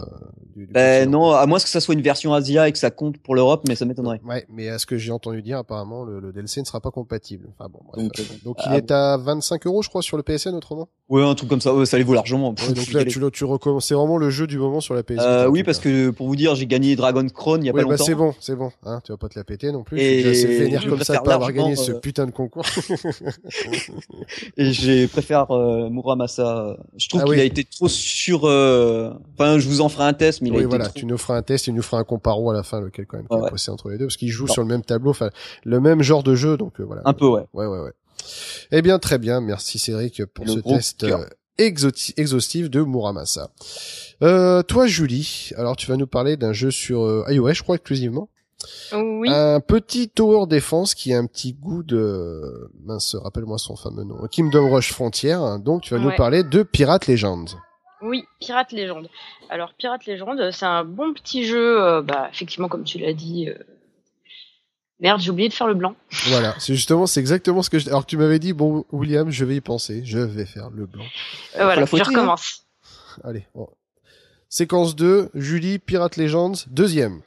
du, 0.55 0.67
du 0.67 0.73
continent. 0.73 1.11
non, 1.11 1.31
à 1.31 1.45
moins 1.45 1.59
que 1.59 1.67
ça 1.67 1.81
soit 1.81 1.93
une 1.95 2.01
version 2.01 2.33
Asia 2.33 2.67
et 2.69 2.71
que 2.71 2.77
ça 2.77 2.89
compte 2.91 3.17
pour 3.17 3.35
l'Europe, 3.35 3.63
mais 3.67 3.75
ça 3.75 3.83
m'étonnerait. 3.85 4.21
Ouais, 4.25 4.45
mais 4.49 4.69
à 4.69 4.79
ce 4.79 4.85
que 4.85 4.97
j'ai 4.97 5.11
entendu 5.11 5.41
dire, 5.41 5.57
apparemment, 5.57 6.05
le, 6.05 6.19
le 6.21 6.31
DLC 6.31 6.61
ne 6.61 6.65
sera 6.65 6.79
pas 6.79 6.91
compatible. 6.91 7.47
Enfin 7.59 7.69
bon, 7.69 7.79
bref. 7.85 8.01
Donc, 8.03 8.19
euh, 8.19 8.23
Donc, 8.45 8.55
ah, 8.59 8.69
il 8.71 8.77
est 8.77 8.91
à 8.91 9.17
25 9.17 9.65
euros, 9.67 9.81
je 9.81 9.89
crois, 9.89 10.01
sur 10.01 10.15
le 10.15 10.23
PSN 10.23 10.55
autrement. 10.55 10.87
Ouais, 11.09 11.21
un 11.23 11.35
truc 11.35 11.49
comme 11.49 11.59
ça, 11.61 11.73
ouais, 11.75 11.85
ça 11.85 11.97
les 11.97 12.03
vaut 12.05 12.13
largement. 12.13 12.55
Ouais, 12.65 12.73
donc 12.73 12.91
là, 12.93 13.03
tu, 13.03 13.19
tu 13.31 13.43
recommences. 13.43 13.87
C'est 13.87 13.93
vraiment 13.95 14.17
le 14.17 14.29
jeu 14.29 14.47
du 14.47 14.52
moment 14.59 14.81
sur 14.81 14.93
la 14.93 15.03
PS. 15.03 15.15
Euh, 15.19 15.47
oui, 15.47 15.63
parce 15.63 15.79
que 15.79 16.09
pour 16.09 16.27
vous 16.27 16.35
dire, 16.35 16.55
j'ai 16.55 16.65
gagné 16.67 16.95
Dragon 16.95 17.27
Crown 17.29 17.61
il 17.63 17.67
y 17.67 17.69
a 17.69 17.73
Oui, 17.73 17.81
pas 17.81 17.85
bah 17.85 17.91
longtemps. 17.91 18.03
c'est 18.05 18.15
bon, 18.15 18.33
c'est 18.39 18.55
bon. 18.55 18.71
Hein, 18.85 19.01
tu 19.03 19.11
vas 19.11 19.17
pas 19.17 19.29
te 19.29 19.37
la 19.37 19.43
péter 19.43 19.71
non 19.71 19.83
plus. 19.83 19.99
Et 19.99 20.27
assez 20.27 20.47
vénère 20.47 20.85
comme 20.87 21.01
ça 21.03 21.17
de 21.17 21.23
pas 21.23 21.35
avoir 21.35 21.51
gagné 21.51 21.75
ce 21.75 21.91
euh, 21.91 21.99
putain 21.99 22.25
de 22.25 22.31
concours. 22.31 22.65
Et 24.57 24.71
j'ai 24.73 25.07
préfère 25.07 25.51
euh, 25.51 25.89
Muramasa. 25.89 26.77
Je 26.97 27.07
trouve 27.09 27.21
Ah 27.21 27.25
qu'il 27.25 27.33
oui. 27.35 27.39
a 27.41 27.43
été 27.45 27.63
trop 27.63 27.87
sur. 27.87 28.45
euh, 28.45 29.11
Enfin, 29.37 29.59
je 29.59 29.67
vous 29.67 29.81
en 29.81 29.89
ferai 29.89 30.03
un 30.05 30.13
test, 30.13 30.41
mais 30.41 30.49
il 30.49 30.53
a 30.53 30.55
oui, 30.55 30.61
été 30.61 30.69
voilà, 30.69 30.85
trop- 30.85 30.99
tu 30.99 31.05
nous 31.05 31.17
feras 31.17 31.37
un 31.37 31.41
test, 31.41 31.67
il 31.67 31.73
nous 31.73 31.81
fera 31.81 31.97
un 31.99 32.03
comparo 32.03 32.51
à 32.51 32.53
la 32.53 32.63
fin, 32.63 32.79
lequel 32.81 33.05
quand 33.05 33.17
même 33.17 33.27
qui 33.27 33.35
Ouais, 33.35 33.49
passé 33.49 33.71
entre 33.71 33.89
les 33.89 33.97
deux, 33.97 34.05
parce 34.05 34.17
qu'ils 34.17 34.29
jouent 34.29 34.45
Non. 34.47 34.53
sur 34.53 34.61
le 34.61 34.67
même 34.67 34.83
tableau, 34.83 35.09
enfin 35.11 35.29
le 35.63 35.79
même 35.79 36.01
genre 36.01 36.23
de 36.23 36.35
jeu, 36.35 36.55
donc 36.57 36.79
euh, 36.79 36.83
voilà. 36.83 37.01
un 37.05 37.13
peu, 37.13 37.25
ouais. 37.27 37.41
Ouais, 37.53 37.65
ouais, 37.65 37.79
ouais. 37.79 37.91
Eh 38.71 38.81
bien, 38.81 38.99
très 38.99 39.17
bien, 39.17 39.41
merci 39.41 39.79
Cédric 39.79 40.23
pour 40.25 40.47
ce 40.47 40.59
test 40.59 41.05
exhaustif 41.57 42.69
de 42.69 42.81
Muramasa. 42.81 43.49
Euh, 44.23 44.63
toi, 44.63 44.87
Julie, 44.87 45.51
alors 45.57 45.75
tu 45.75 45.87
vas 45.87 45.97
nous 45.97 46.07
parler 46.07 46.37
d'un 46.37 46.53
jeu 46.53 46.71
sur 46.71 47.03
euh, 47.03 47.25
iOS, 47.29 47.53
je 47.53 47.63
crois 47.63 47.75
exclusivement. 47.75 48.29
Oui. 48.93 49.29
Un 49.29 49.59
petit 49.59 50.09
tower 50.09 50.47
défense 50.47 50.95
qui 50.95 51.13
a 51.13 51.17
un 51.17 51.25
petit 51.25 51.53
goût 51.53 51.83
de 51.83 52.71
mince, 52.85 53.15
rappelle-moi 53.15 53.57
son 53.57 53.75
fameux 53.75 54.05
nom, 54.05 54.25
Kingdom 54.31 54.71
Rush 54.71 54.93
Frontier. 54.93 55.37
donc 55.59 55.81
tu 55.81 55.93
vas 55.93 55.99
nous 55.99 56.15
parler 56.15 56.43
de 56.43 56.63
Pirate 56.63 57.07
Legends. 57.07 57.45
Oui, 58.03 58.25
Pirate 58.41 58.73
Légende. 58.73 59.07
Alors, 59.49 59.73
Pirate 59.77 60.05
Légende, 60.05 60.51
c'est 60.51 60.65
un 60.65 60.83
bon 60.83 61.13
petit 61.13 61.45
jeu, 61.45 61.81
euh, 61.81 62.01
bah, 62.01 62.29
effectivement, 62.31 62.67
comme 62.67 62.83
tu 62.83 62.97
l'as 62.97 63.13
dit. 63.13 63.49
euh, 63.49 63.57
Merde, 64.99 65.21
j'ai 65.21 65.31
oublié 65.31 65.47
de 65.47 65.53
faire 65.53 65.67
le 65.67 65.73
blanc. 65.73 65.95
Voilà, 66.27 66.53
c'est 66.59 66.75
justement, 66.75 67.07
c'est 67.07 67.21
exactement 67.21 67.61
ce 67.61 67.69
que 67.69 67.79
je... 67.79 67.87
Alors 67.87 68.01
que 68.01 68.09
tu 68.09 68.17
m'avais 68.17 68.39
dit, 68.39 68.51
bon, 68.51 68.85
William, 68.91 69.31
je 69.31 69.45
vais 69.45 69.55
y 69.55 69.61
penser, 69.61 70.01
je 70.03 70.19
vais 70.19 70.45
faire 70.45 70.69
le 70.69 70.85
blanc. 70.85 71.05
Euh, 71.55 71.63
voilà, 71.63 71.85
je 71.85 71.95
hein. 71.95 72.03
recommence. 72.03 72.65
Allez, 73.23 73.47
bon. 73.55 73.69
Séquence 74.53 74.95
2, 74.95 75.31
Julie, 75.33 75.79
Pirate 75.79 76.15
Legends, 76.15 76.53
deuxième. 76.67 77.23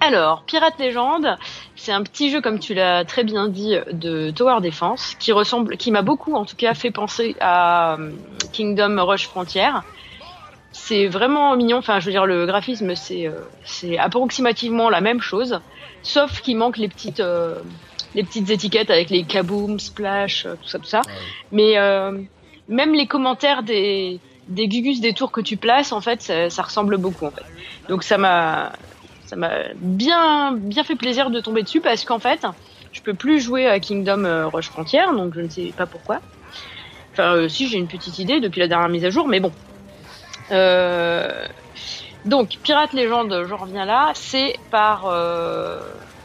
Alors, 0.00 0.44
Pirate 0.44 0.78
Légende, 0.78 1.38
c'est 1.84 1.92
un 1.92 2.02
petit 2.02 2.30
jeu, 2.30 2.40
comme 2.40 2.58
tu 2.58 2.72
l'as 2.72 3.04
très 3.04 3.24
bien 3.24 3.46
dit, 3.46 3.76
de 3.92 4.30
Tower 4.30 4.62
Defense, 4.62 5.16
qui 5.18 5.32
ressemble, 5.32 5.76
qui 5.76 5.90
m'a 5.90 6.00
beaucoup, 6.00 6.34
en 6.34 6.46
tout 6.46 6.56
cas, 6.56 6.72
fait 6.72 6.90
penser 6.90 7.36
à 7.40 7.96
euh, 7.96 8.10
Kingdom 8.52 9.04
Rush 9.04 9.26
Frontier. 9.28 9.68
C'est 10.72 11.06
vraiment 11.08 11.54
mignon. 11.56 11.76
Enfin, 11.76 12.00
je 12.00 12.06
veux 12.06 12.10
dire, 12.10 12.24
le 12.24 12.46
graphisme, 12.46 12.94
c'est, 12.94 13.26
euh, 13.26 13.32
c'est 13.66 13.98
approximativement 13.98 14.88
la 14.88 15.02
même 15.02 15.20
chose, 15.20 15.60
sauf 16.02 16.40
qu'il 16.40 16.56
manque 16.56 16.78
les 16.78 16.88
petites, 16.88 17.20
euh, 17.20 17.56
les 18.14 18.22
petites 18.24 18.48
étiquettes 18.48 18.90
avec 18.90 19.10
les 19.10 19.24
kaboom, 19.24 19.78
splash, 19.78 20.44
tout 20.62 20.68
ça, 20.68 20.78
tout 20.78 20.86
ça. 20.86 21.02
Mais 21.52 21.76
euh, 21.76 22.18
même 22.66 22.94
les 22.94 23.06
commentaires 23.06 23.62
des, 23.62 24.20
des 24.48 24.68
gugus 24.68 25.02
des 25.02 25.12
tours 25.12 25.32
que 25.32 25.42
tu 25.42 25.58
places, 25.58 25.92
en 25.92 26.00
fait, 26.00 26.22
ça, 26.22 26.48
ça 26.48 26.62
ressemble 26.62 26.96
beaucoup, 26.96 27.26
en 27.26 27.30
fait. 27.30 27.44
Donc 27.90 28.04
ça 28.04 28.16
m'a, 28.16 28.72
ça 29.34 29.40
m'a 29.40 29.64
bien, 29.74 30.52
bien 30.52 30.84
fait 30.84 30.94
plaisir 30.94 31.28
de 31.30 31.40
tomber 31.40 31.64
dessus 31.64 31.80
parce 31.80 32.04
qu'en 32.04 32.20
fait, 32.20 32.46
je 32.92 33.02
peux 33.02 33.14
plus 33.14 33.40
jouer 33.40 33.66
à 33.66 33.80
Kingdom 33.80 34.24
euh, 34.24 34.46
Rush 34.46 34.70
Frontier, 34.70 35.00
donc 35.16 35.34
je 35.34 35.40
ne 35.40 35.48
sais 35.48 35.74
pas 35.76 35.86
pourquoi. 35.86 36.20
Enfin, 37.12 37.34
euh, 37.34 37.48
si 37.48 37.66
j'ai 37.66 37.78
une 37.78 37.88
petite 37.88 38.18
idée 38.20 38.38
depuis 38.38 38.60
la 38.60 38.68
dernière 38.68 38.88
mise 38.88 39.04
à 39.04 39.10
jour, 39.10 39.26
mais 39.26 39.40
bon. 39.40 39.52
Euh, 40.52 41.48
donc, 42.24 42.58
Pirate 42.62 42.92
Legend, 42.92 43.44
je 43.44 43.54
reviens 43.54 43.84
là, 43.84 44.12
c'est 44.14 44.56
par 44.70 45.06
euh, 45.06 45.80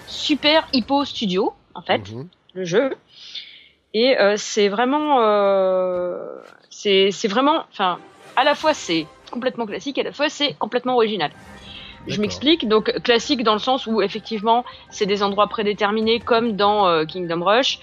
Super 0.05 0.67
Hippo 0.71 1.03
Studio, 1.03 1.53
en 1.73 1.81
fait 1.81 2.11
Mhm. 2.11 2.27
le 2.53 2.63
jeu. 2.63 2.95
Et 3.95 4.15
c'est 4.37 4.69
vraiment, 4.69 5.17
c'est 6.69 7.09
c'est 7.09 7.27
vraiment, 7.27 7.63
enfin, 7.71 7.99
à 8.35 8.43
la 8.43 8.53
fois 8.53 8.75
c'est 8.75 9.07
complètement 9.31 9.65
classique, 9.65 9.97
à 9.97 10.03
la 10.03 10.11
fois 10.11 10.29
c'est 10.29 10.53
complètement 10.59 10.93
original. 10.93 11.31
Je 12.09 12.21
m'explique. 12.21 12.67
Donc 12.67 12.91
classique 13.03 13.43
dans 13.43 13.53
le 13.53 13.59
sens 13.59 13.87
où 13.87 14.01
effectivement 14.01 14.65
c'est 14.89 15.05
des 15.05 15.23
endroits 15.23 15.47
prédéterminés 15.47 16.21
comme 16.21 16.55
dans 16.55 16.87
euh, 16.87 17.05
Kingdom 17.05 17.43
Rush. 17.43 17.79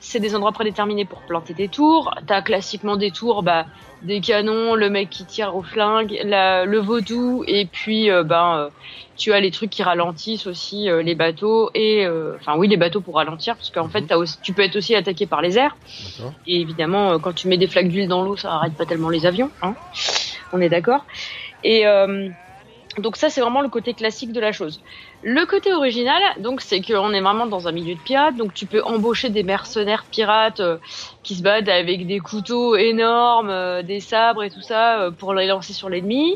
C'est 0.00 0.20
des 0.20 0.34
endroits 0.36 0.52
prédéterminés 0.52 1.04
pour 1.06 1.24
planter 1.24 1.54
des 1.54 1.68
tours. 1.70 2.14
T'as 2.26 2.40
classiquement 2.42 2.96
des 2.96 3.10
tours, 3.10 3.42
bah, 3.42 3.66
des 4.00 4.20
canons, 4.20 4.76
le 4.76 4.90
mec 4.90 5.10
qui 5.10 5.26
tire 5.26 5.56
au 5.56 5.62
flingue, 5.62 6.16
la, 6.24 6.64
le 6.64 6.78
vaudou, 6.78 7.42
et 7.48 7.66
puis 7.66 8.08
euh, 8.10 8.22
ben 8.22 8.56
euh, 8.58 8.70
tu 9.16 9.32
as 9.32 9.40
les 9.40 9.50
trucs 9.50 9.70
qui 9.70 9.82
ralentissent 9.82 10.46
aussi 10.46 10.88
les 11.02 11.14
bateaux 11.16 11.70
et 11.74 12.06
euh, 12.06 12.36
enfin 12.36 12.56
oui 12.56 12.68
les 12.68 12.76
bateaux 12.76 13.00
pour 13.00 13.16
ralentir 13.16 13.56
parce 13.56 13.70
qu'en 13.70 13.88
fait 13.88 14.02
Mhm. 14.02 14.06
t'as 14.06 14.16
aussi, 14.16 14.40
tu 14.40 14.54
peux 14.54 14.62
être 14.62 14.76
aussi 14.76 14.94
attaqué 14.94 15.26
par 15.26 15.42
les 15.42 15.58
airs 15.58 15.76
et 16.46 16.60
évidemment 16.60 17.18
quand 17.18 17.32
tu 17.32 17.48
mets 17.48 17.58
des 17.58 17.66
flaques 17.66 17.88
d'huile 17.88 18.08
dans 18.08 18.22
l'eau 18.22 18.36
ça 18.36 18.52
arrête 18.54 18.76
pas 18.76 18.86
tellement 18.86 19.08
les 19.10 19.26
avions 19.26 19.52
hein 19.62 19.76
on 20.52 20.60
est 20.60 20.68
d'accord 20.68 21.06
et 21.62 21.86
euh, 21.86 22.30
donc 22.98 23.16
ça 23.16 23.30
c'est 23.30 23.40
vraiment 23.40 23.60
le 23.60 23.68
côté 23.68 23.94
classique 23.94 24.32
de 24.32 24.40
la 24.40 24.52
chose. 24.52 24.80
Le 25.22 25.44
côté 25.46 25.72
original 25.72 26.20
donc 26.38 26.60
c'est 26.60 26.80
qu'on 26.80 27.12
est 27.12 27.20
vraiment 27.20 27.46
dans 27.46 27.68
un 27.68 27.72
milieu 27.72 27.94
de 27.94 28.00
pirates. 28.00 28.36
Donc 28.36 28.54
tu 28.54 28.66
peux 28.66 28.82
embaucher 28.82 29.30
des 29.30 29.42
mercenaires 29.42 30.06
pirates 30.10 30.60
euh, 30.60 30.78
qui 31.22 31.34
se 31.36 31.42
battent 31.42 31.68
avec 31.68 32.06
des 32.06 32.20
couteaux 32.20 32.76
énormes 32.76 33.50
euh, 33.50 33.82
des 33.82 34.00
sabres 34.00 34.42
et 34.42 34.50
tout 34.50 34.62
ça 34.62 35.00
euh, 35.00 35.10
pour 35.10 35.34
les 35.34 35.46
lancer 35.46 35.72
sur 35.72 35.88
l'ennemi. 35.88 36.34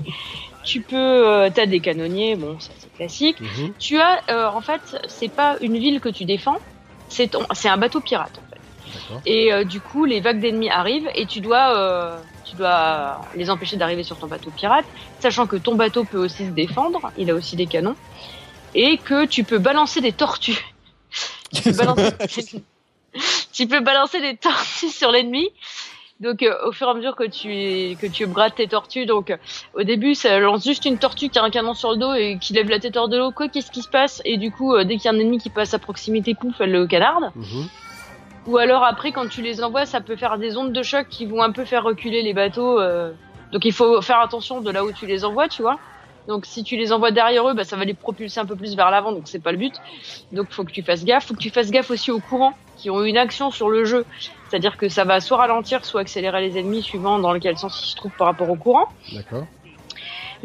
Tu 0.65 0.81
peux 0.81 1.51
t'as 1.55 1.67
des 1.67 1.81
canonniers 1.81 2.37
bon 2.37 2.59
ça 2.61 2.73
c'est 2.79 2.93
classique. 2.93 3.41
Mhm. 3.41 3.75
tu 3.79 3.99
as 3.99 4.23
en 4.55 4.61
fait 4.61 4.97
c'est 5.09 5.33
pas 5.33 5.57
une 5.61 5.77
ville 5.77 6.01
que 6.01 6.09
tu 6.09 6.25
défends 6.25 6.59
c'est 7.09 7.37
c'est 7.53 7.69
un 7.69 7.77
bateau 7.77 8.01
pirate 8.01 8.39
en 8.39 8.47
fait. 8.49 9.23
Et 9.27 9.65
du 9.65 9.81
coup 9.81 10.05
les 10.05 10.21
vagues 10.21 10.41
d'ennemis 10.41 10.71
arrivent 10.71 11.11
et 11.15 11.27
tu 11.27 11.41
dois 11.41 11.77
euh, 11.77 12.17
tu 12.45 12.57
dois 12.57 13.21
les 13.35 13.51
empêcher 13.51 13.77
d'arriver 13.77 14.03
sur 14.03 14.19
ton 14.19 14.27
bateau 14.27 14.51
pirate 14.51 14.87
sachant 15.21 15.47
que 15.47 15.57
ton 15.57 15.75
bateau 15.75 16.05
peut 16.05 16.19
aussi 16.19 16.47
se 16.47 16.51
défendre 16.51 17.13
il 17.17 17.31
a 17.31 17.35
aussi 17.35 17.57
des 17.57 17.67
canons 17.67 17.97
et 18.75 18.99
que 18.99 19.27
tu 19.27 19.45
peux 19.45 19.59
balancer 19.59 20.01
des 20.01 20.13
tortues. 20.13 20.65
Tu 21.55 21.61
peux 21.61 21.73
balancer, 21.73 22.11
tu 23.53 23.67
peux 23.67 23.81
balancer 23.81 24.23
des 24.23 24.39
tortues 24.39 24.89
sur 24.89 25.11
l'ennemi. 25.11 25.51
Donc 26.21 26.43
euh, 26.43 26.67
au 26.67 26.73
fur 26.73 26.87
et 26.87 26.91
à 26.91 26.95
mesure 26.95 27.15
que 27.15 27.25
tu 27.25 27.95
que 28.01 28.07
tu 28.11 28.27
brattes 28.27 28.55
tes 28.55 28.69
tortues 28.69 29.05
donc 29.05 29.31
euh, 29.31 29.37
au 29.75 29.83
début 29.83 30.15
ça 30.15 30.39
lance 30.39 30.65
juste 30.65 30.87
une 30.87 30.97
tortue 30.97 31.29
qui 31.29 31.39
a 31.39 31.43
un 31.43 31.51
canon 31.51 31.75
sur 31.75 31.91
le 31.91 31.99
dos 31.99 32.15
et 32.15 32.39
qui 32.41 32.55
lève 32.55 32.71
la 32.71 32.79
tête 32.79 32.97
hors 32.97 33.09
de 33.09 33.19
l'eau. 33.19 33.33
Quoi 33.33 33.49
qu'est-ce 33.49 33.71
qui 33.71 33.83
se 33.83 33.89
passe? 33.89 34.23
Et 34.25 34.39
du 34.39 34.51
coup 34.51 34.73
euh, 34.75 34.85
dès 34.85 34.97
qu'il 34.97 35.05
y 35.05 35.09
a 35.09 35.13
un 35.13 35.19
ennemi 35.19 35.37
qui 35.37 35.51
passe 35.51 35.75
à 35.75 35.79
proximité 35.79 36.35
pouf 36.35 36.55
elle 36.61 36.73
le 36.73 36.87
canarde. 36.87 37.33
Mhm. 37.35 37.69
Ou 38.47 38.59
alors 38.59 38.85
après, 38.85 39.13
quand 39.13 39.29
tu 39.29 39.43
les 39.43 39.63
envoies, 39.63 39.87
ça 39.87 40.01
peut 40.01 40.17
faire 40.17 40.39
des 40.39 40.57
ondes 40.57 40.73
de 40.73 40.83
choc 40.83 41.07
qui 41.09 41.27
vont 41.27 41.43
un 41.43 41.53
peu 41.53 41.65
faire 41.65 41.85
reculer 41.85 42.23
les 42.23 42.35
bateaux. 42.35 42.81
euh. 42.81 43.13
Donc 43.53 43.65
il 43.65 43.73
faut 43.73 44.01
faire 44.01 44.21
attention 44.21 44.61
de 44.61 44.71
là 44.71 44.85
où 44.85 44.93
tu 44.93 45.07
les 45.07 45.25
envoies, 45.25 45.49
tu 45.49 45.63
vois. 45.63 45.79
Donc 46.29 46.47
si 46.47 46.63
tu 46.63 46.77
les 46.77 46.93
envoies 46.93 47.11
derrière 47.11 47.49
eux, 47.49 47.55
bah, 47.55 47.65
ça 47.65 47.77
va 47.77 47.85
les 47.85 47.95
propulser 47.95 48.41
un 48.41 48.47
peu 48.47 48.57
plus 48.57 48.77
vers 48.77 48.91
l'avant, 48.91 49.13
donc 49.13 49.25
c'est 49.27 49.41
pas 49.43 49.53
le 49.53 49.59
but. 49.59 49.75
Donc 50.33 50.51
faut 50.51 50.65
que 50.65 50.71
tu 50.71 50.83
fasses 50.83 51.05
gaffe. 51.05 51.27
Faut 51.27 51.35
que 51.35 51.41
tu 51.41 51.51
fasses 51.51 51.71
gaffe 51.71 51.91
aussi 51.91 52.11
aux 52.11 52.21
courants 52.21 52.55
qui 52.77 52.91
ont 52.91 53.05
une 53.05 53.17
action 53.17 53.51
sur 53.51 53.69
le 53.69 53.85
jeu. 53.85 54.05
C'est-à-dire 54.49 54.77
que 54.77 54.89
ça 54.89 55.05
va 55.05 55.21
soit 55.21 55.37
ralentir, 55.37 55.85
soit 55.85 56.01
accélérer 56.01 56.49
les 56.49 56.59
ennemis 56.59 56.83
suivant 56.83 57.19
dans 57.19 57.33
lequel 57.33 57.59
sens 57.59 57.81
ils 57.85 57.91
se 57.91 57.97
trouvent 57.97 58.17
par 58.17 58.29
rapport 58.29 58.51
au 58.51 58.57
courant. 58.57 58.89
D'accord. 59.13 59.47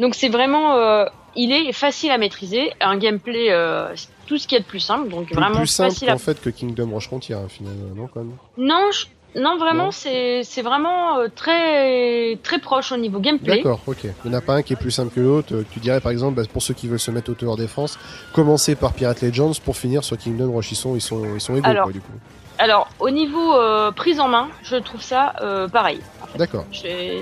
Donc 0.00 0.14
c'est 0.14 0.28
vraiment, 0.28 0.74
euh, 0.76 1.04
il 1.36 1.52
est 1.52 1.72
facile 1.72 2.10
à 2.10 2.18
maîtriser, 2.18 2.72
un 2.80 2.96
gameplay, 2.96 3.48
euh, 3.50 3.94
tout 4.26 4.38
ce 4.38 4.46
qu'il 4.46 4.56
y 4.56 4.60
a 4.60 4.62
de 4.62 4.68
plus 4.68 4.80
simple, 4.80 5.08
donc 5.08 5.26
Plus, 5.26 5.34
vraiment 5.34 5.58
plus 5.58 5.66
simple 5.66 5.90
facile 5.90 6.10
à 6.10 6.14
en 6.14 6.18
fait 6.18 6.40
que 6.40 6.50
Kingdom 6.50 6.90
Rush 6.94 7.06
Frontier, 7.08 7.36
finalement, 7.48 7.94
non 7.96 8.08
quand 8.12 8.20
même. 8.20 8.36
Non, 8.56 8.90
je- 8.92 9.06
non 9.40 9.58
vraiment, 9.58 9.90
c'est 9.90 10.42
c'est 10.42 10.62
vraiment 10.62 11.18
euh, 11.18 11.28
très 11.34 12.36
très 12.42 12.58
proche 12.58 12.92
au 12.92 12.96
niveau 12.96 13.20
gameplay. 13.20 13.56
D'accord, 13.56 13.80
ok. 13.86 14.04
Il 14.24 14.30
n'y 14.30 14.34
en 14.34 14.38
a 14.38 14.40
pas 14.40 14.54
un 14.54 14.62
qui 14.62 14.72
est 14.72 14.76
plus 14.76 14.90
simple 14.90 15.12
que 15.14 15.20
l'autre. 15.20 15.54
euh, 15.54 15.64
Tu 15.70 15.80
dirais 15.80 16.00
par 16.00 16.12
exemple, 16.12 16.34
bah, 16.36 16.42
pour 16.50 16.62
ceux 16.62 16.74
qui 16.74 16.88
veulent 16.88 16.98
se 16.98 17.10
mettre 17.10 17.30
au 17.30 17.34
tower 17.34 17.56
défense, 17.56 17.98
commencer 18.32 18.74
par 18.74 18.94
Pirate 18.94 19.20
Legends 19.22 19.52
pour 19.64 19.76
finir 19.76 20.02
sur 20.02 20.16
Kingdom 20.16 20.54
Rush. 20.54 20.72
Ils 20.72 20.76
sont, 20.76 20.94
ils 20.96 21.00
sont, 21.02 21.34
ils 21.34 21.40
sont 21.40 21.56
égaux 21.56 21.66
Alors, 21.68 21.84
quoi, 21.84 21.92
du 21.92 22.00
coup. 22.00 22.12
Alors, 22.58 22.88
au 22.98 23.10
niveau 23.10 23.54
euh, 23.54 23.92
prise 23.92 24.18
en 24.18 24.28
main, 24.28 24.50
je 24.62 24.76
trouve 24.76 25.00
ça 25.02 25.34
euh, 25.40 25.68
pareil. 25.68 26.02
D'accord. 26.34 26.66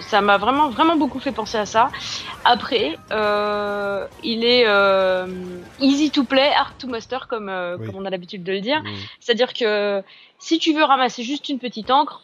Ça 0.00 0.20
m'a 0.22 0.38
vraiment, 0.38 0.70
vraiment 0.70 0.96
beaucoup 0.96 1.20
fait 1.20 1.32
penser 1.32 1.58
à 1.58 1.66
ça. 1.66 1.90
Après, 2.44 2.98
euh, 3.12 4.06
il 4.22 4.44
est 4.44 4.64
euh, 4.66 5.62
easy 5.78 6.10
to 6.10 6.24
play, 6.24 6.50
hard 6.54 6.72
to 6.78 6.88
master, 6.88 7.28
comme, 7.28 7.48
euh, 7.48 7.76
Oui. 7.78 7.86
comme 7.86 7.96
on 7.96 8.04
a 8.06 8.10
l'habitude 8.10 8.42
de 8.44 8.52
le 8.52 8.60
dire. 8.60 8.82
C'est-à-dire 9.20 9.52
que 9.52 10.02
si 10.38 10.58
tu 10.58 10.72
veux 10.72 10.84
ramasser 10.84 11.22
juste 11.22 11.48
une 11.48 11.58
petite 11.58 11.90
encre, 11.90 12.22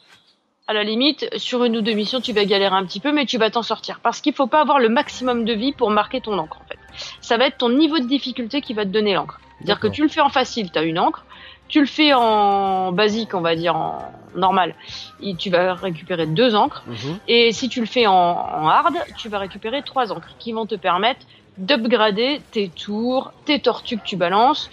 à 0.69 0.73
la 0.75 0.85
limite, 0.85 1.27
sur 1.37 1.65
une 1.65 1.77
ou 1.77 1.83
deux 1.83 1.93
missions, 1.93 2.21
tu 2.21 2.33
vas 2.33 2.45
galérer 2.45 2.75
un 2.75 2.87
petit 2.87 3.01
peu, 3.01 3.13
mais 3.13 3.27
tu 3.27 3.37
vas 3.37 3.51
t'en 3.51 3.63
sortir. 3.63 4.01
Parce 4.01 4.21
qu'il 4.21 4.33
faut 4.33 4.47
pas 4.47 4.61
avoir 4.61 4.79
le 4.79 4.89
maximum 4.89 5.45
de 5.45 5.53
vie 5.53 5.73
pour 5.73 5.91
marquer 5.91 6.21
ton 6.21 6.39
encre, 6.39 6.59
en 6.63 6.65
fait. 6.65 6.79
Ça 7.21 7.37
va 7.37 7.47
être 7.47 7.59
ton 7.59 7.69
niveau 7.71 7.99
de 7.99 8.07
difficulté 8.07 8.61
qui 8.61 8.75
va 8.75 8.85
te 8.85 8.91
donner 8.91 9.15
l'encre. 9.15 9.41
C'est-à-dire 9.59 9.77
que 9.81 9.87
D'accord. 9.87 9.95
tu 9.95 10.03
le 10.03 10.09
fais 10.09 10.21
en 10.21 10.29
facile, 10.29 10.71
tu 10.71 10.79
as 10.79 10.83
une 10.83 10.99
encre. 10.99 11.25
Tu 11.69 11.81
le 11.81 11.87
fais 11.87 12.13
en 12.13 12.93
basique, 12.93 13.33
on 13.35 13.41
va 13.41 13.55
dire, 13.57 13.75
en 13.77 14.13
normal, 14.35 14.75
et 15.23 15.35
tu 15.37 15.49
vas 15.49 15.73
récupérer 15.75 16.27
deux 16.27 16.55
encres. 16.55 16.83
Mhm. 16.87 17.19
Et 17.29 17.53
si 17.53 17.69
tu 17.71 17.81
le 17.81 17.87
fais 17.87 18.07
en, 18.07 18.13
en 18.15 18.69
hard, 18.69 18.95
tu 19.17 19.29
vas 19.31 19.39
récupérer 19.39 19.83
trois 19.83 20.13
encres 20.13 20.35
qui 20.39 20.53
vont 20.53 20.67
te 20.67 20.75
permettre 20.75 21.21
d'upgrader 21.57 22.41
tes 22.51 22.69
tours, 22.69 23.33
tes 23.47 23.59
tortues 23.61 23.97
que 23.99 24.05
tu 24.05 24.17
balances, 24.17 24.71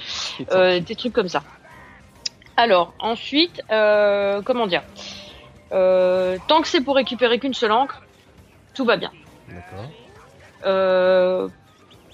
euh, 0.52 0.80
des 0.80 0.96
trucs 0.96 1.14
comme 1.14 1.28
ça. 1.30 1.44
Alors, 2.58 2.94
ensuite, 3.00 3.62
euh, 3.72 4.42
comment 4.44 4.68
dire 4.68 4.84
Euh, 5.72 6.38
Tant 6.48 6.62
que 6.62 6.68
c'est 6.68 6.82
pour 6.82 6.96
récupérer 6.96 7.40
qu'une 7.40 7.54
seule 7.54 7.72
encre, 7.72 8.02
tout 8.74 8.86
va 8.86 8.98
bien. 8.98 9.12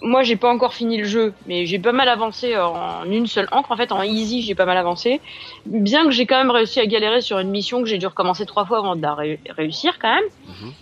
Moi, 0.01 0.23
j'ai 0.23 0.35
pas 0.35 0.49
encore 0.49 0.73
fini 0.73 0.97
le 0.97 1.05
jeu, 1.05 1.35
mais 1.45 1.65
j'ai 1.65 1.79
pas 1.79 1.93
mal 1.93 2.09
avancé 2.09 2.57
en 2.57 3.03
une 3.09 3.27
seule 3.27 3.47
encre. 3.51 3.71
En 3.71 3.77
fait, 3.77 3.91
en 3.91 4.03
easy, 4.03 4.41
j'ai 4.41 4.55
pas 4.55 4.65
mal 4.65 4.77
avancé. 4.77 5.21
Bien 5.65 6.03
que 6.05 6.11
j'ai 6.11 6.25
quand 6.25 6.37
même 6.37 6.51
réussi 6.51 6.79
à 6.79 6.85
galérer 6.85 7.21
sur 7.21 7.39
une 7.39 7.49
mission 7.49 7.81
que 7.81 7.87
j'ai 7.87 7.97
dû 7.97 8.05
recommencer 8.05 8.45
trois 8.45 8.65
fois 8.65 8.79
avant 8.79 8.95
de 8.95 9.01
la 9.01 9.15
ré- 9.15 9.41
réussir, 9.49 9.97
quand 9.99 10.13
même. 10.13 10.23
Mhm. 10.47 10.73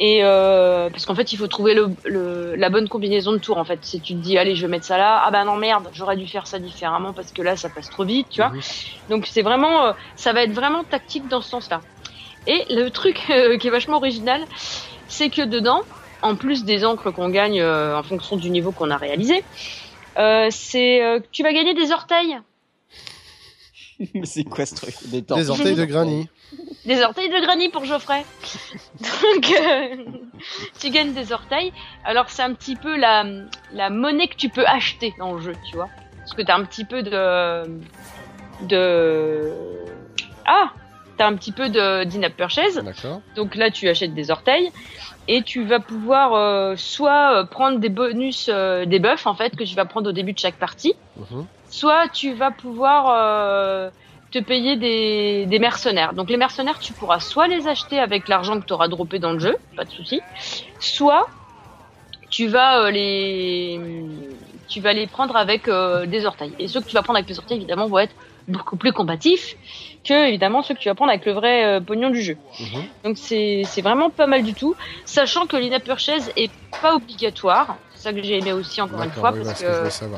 Et 0.00 0.20
euh, 0.22 0.90
parce 0.90 1.06
qu'en 1.06 1.14
fait, 1.14 1.32
il 1.32 1.36
faut 1.36 1.48
trouver 1.48 1.74
le, 1.74 1.88
le- 2.04 2.54
la 2.54 2.70
bonne 2.70 2.88
combinaison 2.88 3.32
de 3.32 3.38
tours. 3.38 3.58
En 3.58 3.64
fait, 3.64 3.84
si 3.84 4.00
tu 4.00 4.14
te 4.14 4.18
dis, 4.20 4.38
allez, 4.38 4.54
je 4.54 4.62
vais 4.62 4.68
mettre 4.70 4.86
ça 4.86 4.96
là, 4.96 5.22
ah 5.24 5.30
bah 5.32 5.44
non 5.44 5.56
merde, 5.56 5.88
j'aurais 5.92 6.16
dû 6.16 6.26
faire 6.28 6.46
ça 6.46 6.58
différemment 6.60 7.14
parce 7.14 7.32
que 7.32 7.42
là, 7.42 7.56
ça 7.56 7.68
passe 7.68 7.90
trop 7.90 8.04
vite, 8.04 8.28
tu 8.30 8.40
vois. 8.40 8.50
Mhm. 8.50 8.60
Donc 9.08 9.26
c'est 9.26 9.42
vraiment, 9.42 9.86
euh, 9.86 9.92
ça 10.14 10.32
va 10.32 10.42
être 10.44 10.52
vraiment 10.52 10.84
tactique 10.84 11.26
dans 11.28 11.40
ce 11.40 11.48
sens-là. 11.48 11.82
Et 12.46 12.64
le 12.70 12.90
truc 12.90 13.24
euh, 13.30 13.58
qui 13.58 13.66
est 13.66 13.70
vachement 13.70 13.96
original, 13.96 14.40
c'est 15.08 15.30
que 15.30 15.42
dedans, 15.42 15.82
en 16.22 16.36
plus 16.36 16.64
des 16.64 16.84
encres 16.84 17.12
qu'on 17.12 17.28
gagne 17.28 17.60
euh, 17.60 17.96
en 17.96 18.02
fonction 18.02 18.36
du 18.36 18.50
niveau 18.50 18.72
qu'on 18.72 18.90
a 18.90 18.96
réalisé, 18.96 19.44
euh, 20.18 20.48
c'est 20.50 21.02
euh, 21.02 21.20
que 21.20 21.26
tu 21.30 21.42
vas 21.42 21.52
gagner 21.52 21.74
des 21.74 21.92
orteils, 21.92 22.38
Mais 24.14 24.20
c'est 24.24 24.44
quoi 24.44 24.66
ce 24.66 24.74
truc? 24.74 24.94
Des, 25.06 25.20
Des 25.22 25.50
orteils 25.50 25.76
de 25.76 25.84
granny. 25.84 26.28
des 26.84 27.02
orteils 27.02 27.28
de 27.28 27.40
granit 27.40 27.68
pour 27.68 27.84
Geoffrey. 27.84 28.24
Donc 29.00 29.54
euh, 29.60 29.96
tu 30.80 30.90
gagnes 30.90 31.12
des 31.12 31.32
orteils. 31.32 31.72
Alors 32.04 32.30
c'est 32.30 32.42
un 32.42 32.54
petit 32.54 32.74
peu 32.74 32.96
la 32.96 33.24
la 33.72 33.90
monnaie 33.90 34.28
que 34.28 34.36
tu 34.36 34.48
peux 34.48 34.66
acheter 34.66 35.14
dans 35.18 35.34
le 35.34 35.40
jeu, 35.40 35.54
tu 35.70 35.76
vois, 35.76 35.88
parce 36.18 36.34
que 36.34 36.42
t'as 36.42 36.56
un 36.56 36.64
petit 36.64 36.84
peu 36.84 37.02
de 37.02 37.80
de 38.62 39.52
ah 40.46 40.72
t'as 41.18 41.26
un 41.26 41.34
petit 41.36 41.52
peu 41.52 41.68
de 41.68 42.04
d'in-app 42.04 42.36
purchase. 42.36 42.82
Donc 43.36 43.54
là, 43.54 43.70
tu 43.70 43.88
achètes 43.88 44.14
des 44.14 44.30
orteils 44.30 44.70
et 45.28 45.42
tu 45.42 45.64
vas 45.64 45.80
pouvoir 45.80 46.34
euh, 46.34 46.74
soit 46.76 47.40
euh, 47.42 47.44
prendre 47.44 47.78
des 47.78 47.90
bonus, 47.90 48.48
euh, 48.48 48.86
des 48.86 48.98
buffs 48.98 49.26
en 49.26 49.34
fait 49.34 49.54
que 49.56 49.64
tu 49.64 49.74
vas 49.74 49.84
prendre 49.84 50.08
au 50.10 50.12
début 50.12 50.32
de 50.32 50.38
chaque 50.38 50.58
partie, 50.58 50.94
Mhm. 51.16 51.46
soit 51.68 52.08
tu 52.08 52.32
vas 52.34 52.50
pouvoir 52.50 53.10
euh, 53.10 53.90
te 54.30 54.38
payer 54.38 54.76
des, 54.76 55.46
des 55.46 55.58
mercenaires. 55.58 56.14
Donc 56.14 56.30
les 56.30 56.36
mercenaires, 56.36 56.78
tu 56.78 56.94
pourras 56.94 57.20
soit 57.20 57.48
les 57.48 57.66
acheter 57.68 57.98
avec 57.98 58.28
l'argent 58.28 58.58
que 58.60 58.64
tu 58.66 58.72
auras 58.72 58.88
droppé 58.88 59.18
dans 59.18 59.32
le 59.32 59.38
jeu, 59.38 59.56
pas 59.76 59.84
de 59.84 59.90
souci, 59.90 60.22
soit 60.78 61.26
tu 62.30 62.46
vas 62.48 62.90
les 62.90 64.37
tu 64.68 64.80
vas 64.80 64.92
les 64.92 65.06
prendre 65.06 65.36
avec 65.36 65.68
euh, 65.68 66.06
des 66.06 66.26
orteils. 66.26 66.52
Et 66.58 66.68
ceux 66.68 66.80
que 66.80 66.86
tu 66.86 66.94
vas 66.94 67.02
prendre 67.02 67.18
avec 67.18 67.28
les 67.28 67.38
orteils, 67.38 67.56
évidemment, 67.56 67.86
vont 67.86 67.98
être 67.98 68.14
beaucoup 68.48 68.76
plus 68.76 68.92
combatifs 68.92 69.56
que 70.04 70.28
évidemment 70.28 70.62
ceux 70.62 70.74
que 70.74 70.80
tu 70.80 70.88
vas 70.88 70.94
prendre 70.94 71.10
avec 71.10 71.26
le 71.26 71.32
vrai 71.32 71.64
euh, 71.64 71.80
pognon 71.80 72.10
du 72.10 72.22
jeu. 72.22 72.36
Mhm. 72.60 72.82
Donc 73.04 73.18
c'est 73.18 73.82
vraiment 73.82 74.10
pas 74.10 74.26
mal 74.26 74.42
du 74.42 74.54
tout, 74.54 74.74
sachant 75.04 75.46
que 75.46 75.56
l'in-app 75.56 75.84
purchase 75.84 76.32
est 76.36 76.50
pas 76.80 76.94
obligatoire. 76.94 77.76
C'est 77.94 78.04
ça 78.04 78.12
que 78.12 78.22
j'ai 78.22 78.38
aimé 78.38 78.52
aussi 78.52 78.80
encore 78.80 79.02
une 79.02 79.10
fois 79.10 79.32
oui, 79.32 79.42
parce 79.44 79.60
que 79.60 79.88
que 79.88 80.16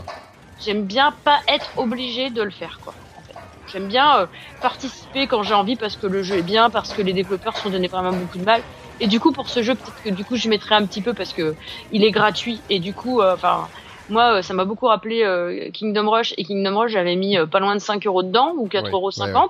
j'aime 0.60 0.84
bien 0.84 1.12
pas 1.24 1.40
être 1.48 1.70
obligé 1.76 2.30
de 2.30 2.42
le 2.42 2.50
faire 2.50 2.78
quoi. 2.82 2.94
en 3.16 3.22
fait. 3.22 3.34
J'aime 3.72 3.88
bien 3.88 4.20
euh, 4.20 4.26
participer 4.60 5.26
quand 5.26 5.42
j'ai 5.42 5.54
envie 5.54 5.76
parce 5.76 5.96
que 5.96 6.06
le 6.06 6.22
jeu 6.22 6.36
est 6.36 6.42
bien, 6.42 6.70
parce 6.70 6.92
que 6.92 7.02
les 7.02 7.12
développeurs 7.12 7.56
se 7.56 7.62
sont 7.62 7.70
donné 7.70 7.88
vraiment 7.88 8.12
beaucoup 8.12 8.38
de 8.38 8.44
mal. 8.44 8.62
Et 9.00 9.06
du 9.06 9.18
coup 9.18 9.32
pour 9.32 9.48
ce 9.48 9.62
jeu 9.62 9.74
peut-être 9.74 10.02
que 10.04 10.10
du 10.10 10.24
coup 10.24 10.36
je 10.36 10.48
mettrai 10.48 10.74
un 10.74 10.86
petit 10.86 11.00
peu 11.00 11.14
parce 11.14 11.32
que 11.32 11.56
il 11.90 12.04
est 12.04 12.10
gratuit 12.10 12.60
et 12.68 12.78
du 12.78 12.92
coup 12.92 13.20
euh, 13.20 13.34
enfin 13.34 13.68
moi 14.10 14.36
euh, 14.38 14.42
ça 14.42 14.54
m'a 14.54 14.64
beaucoup 14.64 14.86
rappelé 14.86 15.22
euh, 15.22 15.70
Kingdom 15.72 16.10
Rush 16.10 16.34
et 16.36 16.44
Kingdom 16.44 16.78
Rush 16.78 16.92
j'avais 16.92 17.16
mis 17.16 17.38
euh, 17.38 17.46
pas 17.46 17.60
loin 17.60 17.74
de 17.74 17.80
5 17.80 18.06
euros 18.06 18.22
dedans 18.22 18.54
ou 18.56 18.66
4,50 18.66 18.82
Ouais, 18.84 18.90
euros. 18.90 19.10
ouais, 19.10 19.48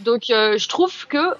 Donc 0.00 0.22
je 0.28 0.68
trouve 0.68 1.06
que 1.06 1.34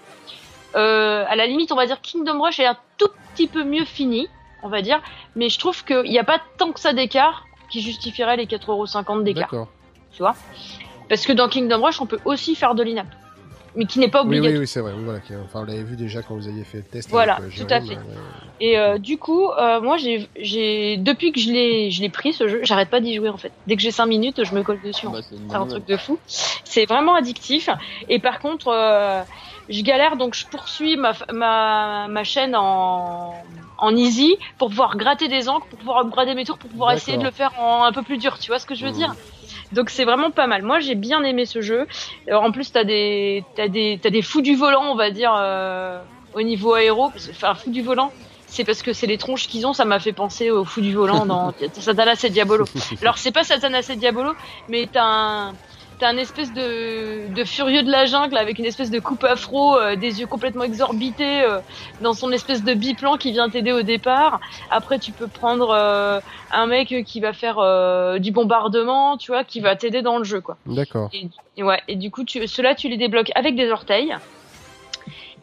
à 0.75 1.37
la 1.37 1.47
limite 1.47 1.73
on 1.73 1.77
va 1.77 1.87
dire 1.87 2.01
Kingdom 2.01 2.43
Rush 2.43 2.61
est 2.61 2.67
un 2.67 2.77
tout 2.97 3.09
petit 3.35 3.47
peu 3.47 3.65
mieux 3.65 3.85
fini 3.85 4.29
on 4.63 4.69
va 4.69 4.83
dire. 4.83 5.01
Mais 5.37 5.49
je 5.49 5.59
trouve 5.59 5.85
qu'il 5.85 6.03
n'y 6.11 6.19
a 6.19 6.25
pas 6.25 6.41
tant 6.59 6.73
que 6.73 6.81
ça 6.81 6.93
d'écart 6.93 7.45
qui 7.71 7.81
justifierait 7.81 8.37
les 8.37 8.47
4,50 8.47 8.71
euros 8.71 9.23
d'écart. 9.23 9.51
Tu 10.13 10.19
vois? 10.19 10.35
Parce 11.09 11.25
que 11.27 11.33
dans 11.33 11.49
Kingdom 11.49 11.83
Rush, 11.85 12.01
on 12.01 12.07
peut 12.07 12.19
aussi 12.25 12.55
faire 12.55 12.75
de 12.75 12.83
l'INAP, 12.83 13.07
mais 13.79 13.87
qui 13.87 13.99
n'est 14.01 14.09
pas 14.09 14.23
obligatoire. 14.23 14.53
oui, 14.55 14.59
oui, 14.61 14.67
c'est 14.67 14.81
vrai. 14.81 14.93
Oui, 14.93 15.05
voilà. 15.05 15.21
qui- 15.21 15.35
Enfin, 15.37 15.61
on 15.61 15.65
l'avait 15.65 15.83
vu 15.85 15.97
déjà 15.97 16.21
quand 16.23 16.35
vous 16.35 16.47
aviez 16.49 16.65
fait 16.65 16.79
le 16.79 16.85
test. 16.85 17.11
Voilà, 17.11 17.37
avec, 17.37 17.57
euh, 17.59 17.65
tout 17.65 17.73
à 17.73 17.81
fait. 17.81 17.97
Et 18.61 18.77
euh, 18.77 18.99
du 18.99 19.19
coup, 19.19 19.49
euh, 19.53 19.81
moi, 19.81 19.97
j'ai, 19.97 20.97
depuis 20.97 21.31
que 21.31 21.39
je 21.41 21.51
l'ai, 21.53 21.91
je 21.93 22.03
l'ai 22.03 22.09
pris 22.09 22.33
ce 22.33 22.49
jeu, 22.49 22.61
j'arrête 22.65 22.91
pas 22.91 23.01
d'y 23.01 23.15
jouer 23.15 23.29
en 23.29 23.37
fait. 23.37 23.53
Dès 23.67 23.77
que 23.77 23.83
j'ai 23.83 23.93
5 23.93 24.07
minutes, 24.07 24.45
je 24.45 24.53
me 24.55 24.63
colle 24.65 24.81
dessus. 24.81 25.07
en 25.07 25.13
Bah, 25.13 25.21
c'est 25.23 25.37
un 25.55 25.67
truc 25.67 25.87
de 25.87 25.97
fou. 25.97 26.19
C'est 26.27 26.85
vraiment 26.87 27.15
addictif. 27.15 27.71
Et 28.09 28.19
par 28.19 28.41
contre, 28.41 28.67
euh, 28.69 29.23
je 29.69 29.81
galère, 29.83 30.17
donc 30.17 30.35
je 30.35 30.45
poursuis 30.51 30.97
ma, 30.97 31.13
ma, 31.33 32.09
ma 32.09 32.25
chaîne 32.25 32.57
en, 32.57 33.47
en 33.79 33.97
easy 33.97 34.37
pour 34.59 34.71
pouvoir 34.71 34.97
gratter 34.97 35.29
des 35.29 35.49
encres, 35.49 35.69
pour 35.69 35.79
pouvoir 35.79 35.99
upgrader 36.05 36.35
mes 36.35 36.45
tours, 36.45 36.59
pour 36.59 36.69
pouvoir 36.71 36.91
essayer 36.93 37.17
de 37.17 37.23
le 37.25 37.31
faire 37.31 37.53
en 37.61 37.85
un 37.85 37.93
peu 37.93 38.03
plus 38.03 38.19
dur. 38.19 38.39
Tu 38.41 38.51
vois 38.51 38.59
ce 38.59 38.67
que 38.67 38.75
je 38.75 38.85
veux 38.85 38.91
Mhm. 38.91 38.97
dire? 38.97 39.15
Donc 39.73 39.91
c'est 39.91 40.05
vraiment 40.05 40.31
pas 40.31 40.47
mal. 40.47 40.63
Moi, 40.63 40.81
j'ai 40.81 40.95
bien 40.95 41.23
aimé 41.25 41.47
ce 41.47 41.61
jeu. 41.61 41.87
Euh, 42.29 42.35
en 42.35 42.53
plus, 42.53 42.73
t'as 42.73 42.85
des, 42.85 43.45
t'as 43.55 43.69
des, 43.69 43.99
t'as 44.03 44.11
des 44.11 44.23
fous 44.23 44.41
du 44.41 44.55
volant, 44.55 44.85
on 44.91 44.95
va 44.95 45.11
dire, 45.11 45.35
euh, 45.37 46.01
au 46.35 46.43
niveau 46.43 46.75
aéro. 46.75 47.13
Enfin, 47.31 47.55
fou 47.55 47.71
du 47.71 47.83
volant. 47.83 48.13
C'est 48.47 48.65
parce 48.65 48.83
que 48.83 48.95
c'est 48.95 49.07
les 49.07 49.19
tronches 49.19 49.47
qu'ils 49.47 49.67
ont, 49.67 49.75
ça 49.75 49.85
m'a 49.85 50.01
fait 50.01 50.15
penser 50.15 50.51
au 50.51 50.65
fou 50.65 50.81
du 50.81 50.95
volant 50.95 51.27
dans 51.27 51.53
Satanas 51.75 52.21
et 52.25 52.31
Diabolo. 52.31 52.65
Alors 53.03 53.19
c'est 53.19 53.31
pas 53.31 53.45
Satanas 53.45 53.89
et 53.91 53.97
Diabolo, 53.97 54.33
mais 54.71 54.89
t'as 54.91 55.05
un, 55.05 55.55
t'as 55.99 56.09
un 56.09 56.17
espèce 56.17 56.53
de, 56.53 57.33
de 57.33 57.45
furieux 57.45 57.83
de 57.83 57.91
la 57.91 58.07
jungle 58.07 58.37
avec 58.37 58.59
une 58.59 58.65
espèce 58.65 58.91
de 58.91 59.01
coupe 59.01 59.25
afro, 59.25 59.77
euh, 59.77 59.97
des 59.97 60.21
yeux 60.21 60.27
complètement 60.27 60.65
exorbités, 60.65 61.43
euh, 61.43 61.61
dans 62.01 62.13
son 62.13 62.31
espèce 62.33 62.63
de 62.63 62.75
biplan 62.75 63.17
qui 63.17 63.33
vient 63.33 63.49
t'aider 63.49 63.73
au 63.73 63.83
départ. 63.83 64.41
Après 64.71 64.99
tu 64.99 65.13
peux 65.13 65.27
prendre 65.27 65.71
euh, 65.71 66.21
un 66.53 66.67
mec 66.67 66.95
qui 67.05 67.21
va 67.21 67.33
faire 67.33 67.59
du 68.21 68.31
bombardement, 68.31 69.17
tu 69.17 69.33
vois, 69.33 69.45
qui 69.45 69.61
va 69.61 69.77
t'aider 69.77 70.03
dans 70.03 70.19
le 70.19 70.25
jeu 70.25 70.41
quoi. 70.41 70.57
D'accord. 70.67 71.11
Et, 71.13 71.29
et 71.57 71.63
ouais, 71.63 71.83
et 71.89 71.97
du 71.97 72.11
coup 72.11 72.25
tu, 72.25 72.47
ceux-là 72.47 72.75
tu 72.75 72.89
les 72.89 72.97
débloques 72.97 73.31
avec 73.35 73.57
des 73.57 73.71
orteils. 73.71 74.15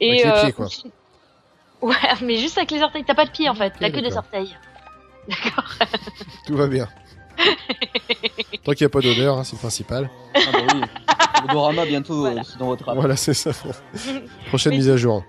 Avec 0.01 0.24
les 0.26 0.32
pieds, 0.32 0.51
quoi. 0.53 0.68
Ouais, 1.82 1.95
mais 2.22 2.38
juste 2.38 2.58
avec 2.58 2.72
les 2.72 2.82
orteils, 2.82 3.03
t'as 3.03 3.16
pas 3.16 3.26
de 3.26 3.32
pieds 3.32 3.49
en 3.49 3.56
fait, 3.56 3.74
t'as 3.80 3.89
que 3.89 3.97
des 3.97 4.10
d'accord. 4.10 4.18
orteils. 4.18 4.56
Tout 6.47 6.56
va 6.56 6.68
bien. 6.68 6.88
Tant 8.64 8.72
qu'il 8.74 8.86
n'y 8.86 8.88
a 8.88 8.89
pas 8.89 9.02
d'odeur, 9.02 9.38
hein, 9.38 9.43
c'est 9.43 9.54
le 9.56 9.60
principal. 9.60 10.10
Ah 10.36 10.39
bah 10.52 10.60
oui. 10.74 10.82
L'odorama 11.48 11.86
bientôt 11.86 12.22
Voilà. 12.22 12.41
euh, 12.41 12.43
c'est 12.43 12.58
dans 12.58 12.68
votre 12.68 12.88
app. 12.89 12.96
Voilà, 12.96 13.16
c'est 13.16 13.34
ça. 13.34 13.52
Prochaine 14.48 14.72
Mais- 14.72 14.78
mise 14.78 14.89
à 14.89 14.98
jour. 14.98 15.24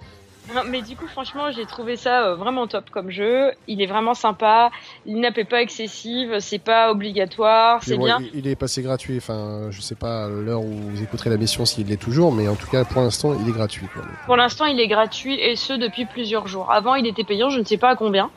Non, 0.55 0.63
mais 0.69 0.81
du 0.81 0.95
coup, 0.95 1.09
franchement, 1.09 1.51
j'ai 1.51 1.67
trouvé 1.67 1.97
ça 1.97 2.29
euh, 2.29 2.37
vraiment 2.37 2.69
top 2.69 2.89
comme 2.91 3.11
jeu. 3.11 3.51
Il 3.67 3.83
est 3.83 3.87
vraiment 3.87 4.15
sympa. 4.15 4.71
L'INAP 5.05 5.39
est 5.39 5.45
pas 5.45 5.61
excessive, 5.61 6.37
c'est 6.39 6.61
pas 6.61 6.93
obligatoire, 6.93 7.83
c'est 7.83 7.97
bon, 7.97 8.05
bien. 8.05 8.19
Il, 8.33 8.39
il 8.39 8.47
est 8.47 8.55
passé 8.55 8.81
gratuit. 8.81 9.17
Enfin, 9.17 9.67
je 9.71 9.81
sais 9.81 9.97
pas 9.97 10.27
à 10.27 10.29
l'heure 10.29 10.63
où 10.63 10.71
vous 10.71 11.03
écouterez 11.03 11.31
la 11.31 11.37
mission 11.37 11.65
s'il 11.67 11.89
l'est 11.89 11.97
toujours, 12.01 12.31
mais 12.33 12.47
en 12.47 12.55
tout 12.55 12.69
cas, 12.69 12.85
pour 12.85 13.03
l'instant, 13.03 13.37
il 13.43 13.49
est 13.49 13.53
gratuit. 13.53 13.89
Quoi. 13.93 14.03
Pour 14.27 14.37
l'instant, 14.37 14.67
il 14.67 14.79
est 14.79 14.87
gratuit 14.87 15.35
et 15.35 15.57
ce 15.57 15.73
depuis 15.73 16.05
plusieurs 16.07 16.47
jours. 16.47 16.71
Avant, 16.71 16.95
il 16.95 17.09
était 17.09 17.25
payant, 17.25 17.51
je 17.51 17.59
ne 17.59 17.65
sais 17.65 17.77
pas 17.77 17.91
à 17.91 17.97
combien. 17.97 18.31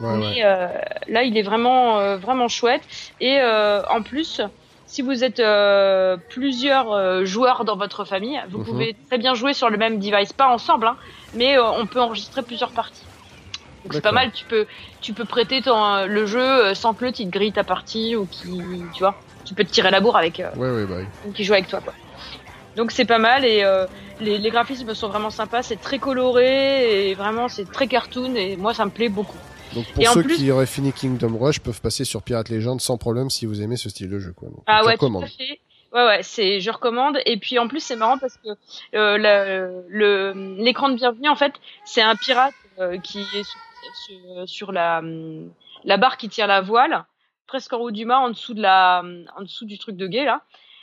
Ouais, 0.00 0.08
mais 0.08 0.24
ouais. 0.36 0.44
euh, 0.44 0.68
là, 1.08 1.22
il 1.24 1.36
est 1.36 1.42
vraiment, 1.42 1.98
euh, 2.00 2.16
vraiment 2.18 2.48
chouette. 2.48 2.82
Et 3.20 3.38
euh, 3.40 3.82
en 3.88 4.02
plus, 4.02 4.40
si 4.86 5.02
vous 5.02 5.22
êtes 5.24 5.40
plusieurs 6.28 7.24
joueurs 7.24 7.64
dans 7.64 7.76
votre 7.76 8.04
famille, 8.04 8.40
vous 8.48 8.58
Mhm. 8.58 8.64
pouvez 8.64 8.96
très 9.08 9.18
bien 9.18 9.34
jouer 9.34 9.52
sur 9.54 9.70
le 9.70 9.76
même 9.78 9.98
device, 10.00 10.32
pas 10.32 10.48
ensemble, 10.48 10.86
hein, 10.86 10.96
mais 11.32 11.58
on 11.58 11.86
peut 11.86 12.00
enregistrer 12.00 12.42
plusieurs 12.42 12.72
parties. 12.72 13.08
Donc 13.84 13.94
c'est 13.94 14.02
pas 14.02 14.12
mal. 14.12 14.32
Tu 14.32 14.46
peux, 14.46 14.66
tu 15.00 15.14
peux 15.14 15.24
prêter 15.26 15.62
ton, 15.62 16.06
le 16.06 16.26
jeu 16.26 16.74
sans 16.74 16.94
que 16.94 17.04
l'autre 17.04 17.20
il 17.20 17.26
te 17.26 17.30
grille 17.30 17.52
ta 17.52 17.64
partie 17.64 18.16
ou 18.16 18.26
qui, 18.26 18.90
tu 18.94 19.02
vois, 19.02 19.22
tu 19.44 19.54
peux 19.54 19.64
te 19.64 19.70
tirer 19.70 19.90
la 19.90 20.00
bourre 20.00 20.16
avec 20.16 20.42
Ouais, 20.56 20.86
bah 20.86 20.98
oui. 20.98 21.32
qui 21.34 21.44
joue 21.44 21.52
avec 21.52 21.68
toi 21.68 21.80
quoi. 21.80 21.94
Donc 22.76 22.92
c'est 22.92 23.04
pas 23.04 23.18
mal 23.18 23.44
et 23.44 23.64
les, 24.18 24.38
les 24.38 24.50
graphismes 24.50 24.94
sont 24.94 25.08
vraiment 25.08 25.30
sympas, 25.30 25.62
c'est 25.62 25.78
très 25.78 25.98
coloré 25.98 27.10
et 27.10 27.14
vraiment 27.14 27.48
c'est 27.48 27.70
très 27.70 27.88
cartoon 27.88 28.34
et 28.36 28.56
moi 28.56 28.74
ça 28.74 28.84
me 28.86 28.90
plaît 28.90 29.08
beaucoup. 29.08 29.40
Donc 29.74 29.86
pour 29.92 30.02
Et 30.02 30.06
ceux 30.06 30.22
plus- 30.22 30.36
qui 30.36 30.50
auraient 30.50 30.66
fini 30.66 30.92
Kingdom 30.92 31.36
Rush 31.38 31.60
peuvent 31.60 31.80
passer 31.80 32.04
sur 32.04 32.22
Pirate 32.22 32.48
Legend 32.48 32.80
sans 32.80 32.98
problème 32.98 33.30
si 33.30 33.46
vous 33.46 33.62
aimez 33.62 33.76
ce 33.76 33.88
style 33.88 34.10
de 34.10 34.18
jeu. 34.18 34.32
Quoi. 34.32 34.48
Donc, 34.48 34.62
Ah 34.66 34.80
je 34.82 34.86
ouais, 34.86 34.94
tout 34.96 35.04
recommande. 35.06 35.24
à 35.24 35.26
fait. 35.28 35.60
Ouais 35.92 36.04
ouais, 36.06 36.22
c'est 36.22 36.60
je 36.60 36.70
recommande 36.70 37.18
et 37.26 37.36
puis 37.36 37.58
en 37.58 37.66
plus 37.66 37.80
c'est 37.80 37.96
marrant 37.96 38.16
parce 38.18 38.36
que 38.36 38.48
euh, 38.94 39.18
la- 39.18 39.66
le 39.88 40.32
l'écran 40.56 40.88
de 40.88 40.94
bienvenue 40.94 41.28
en 41.28 41.34
fait, 41.36 41.54
c'est 41.84 42.00
un 42.02 42.14
pirate 42.14 42.54
euh, 42.78 42.96
qui 42.98 43.18
est 43.20 43.42
sur, 43.42 43.60
sur, 44.06 44.48
sur 44.48 44.72
la 44.72 45.02
la 45.84 45.96
barre 45.96 46.16
qui 46.16 46.28
tient 46.28 46.46
la 46.46 46.60
voile, 46.60 47.04
presque 47.48 47.72
en 47.72 47.78
haut 47.78 47.90
du 47.90 48.04
mât 48.04 48.20
en 48.20 48.28
dessous 48.30 48.54
de 48.54 48.62
la 48.62 49.02
en 49.36 49.42
dessous 49.42 49.64
du 49.66 49.78
truc 49.78 49.96
de 49.96 50.06
guet 50.06 50.24
là. 50.24 50.42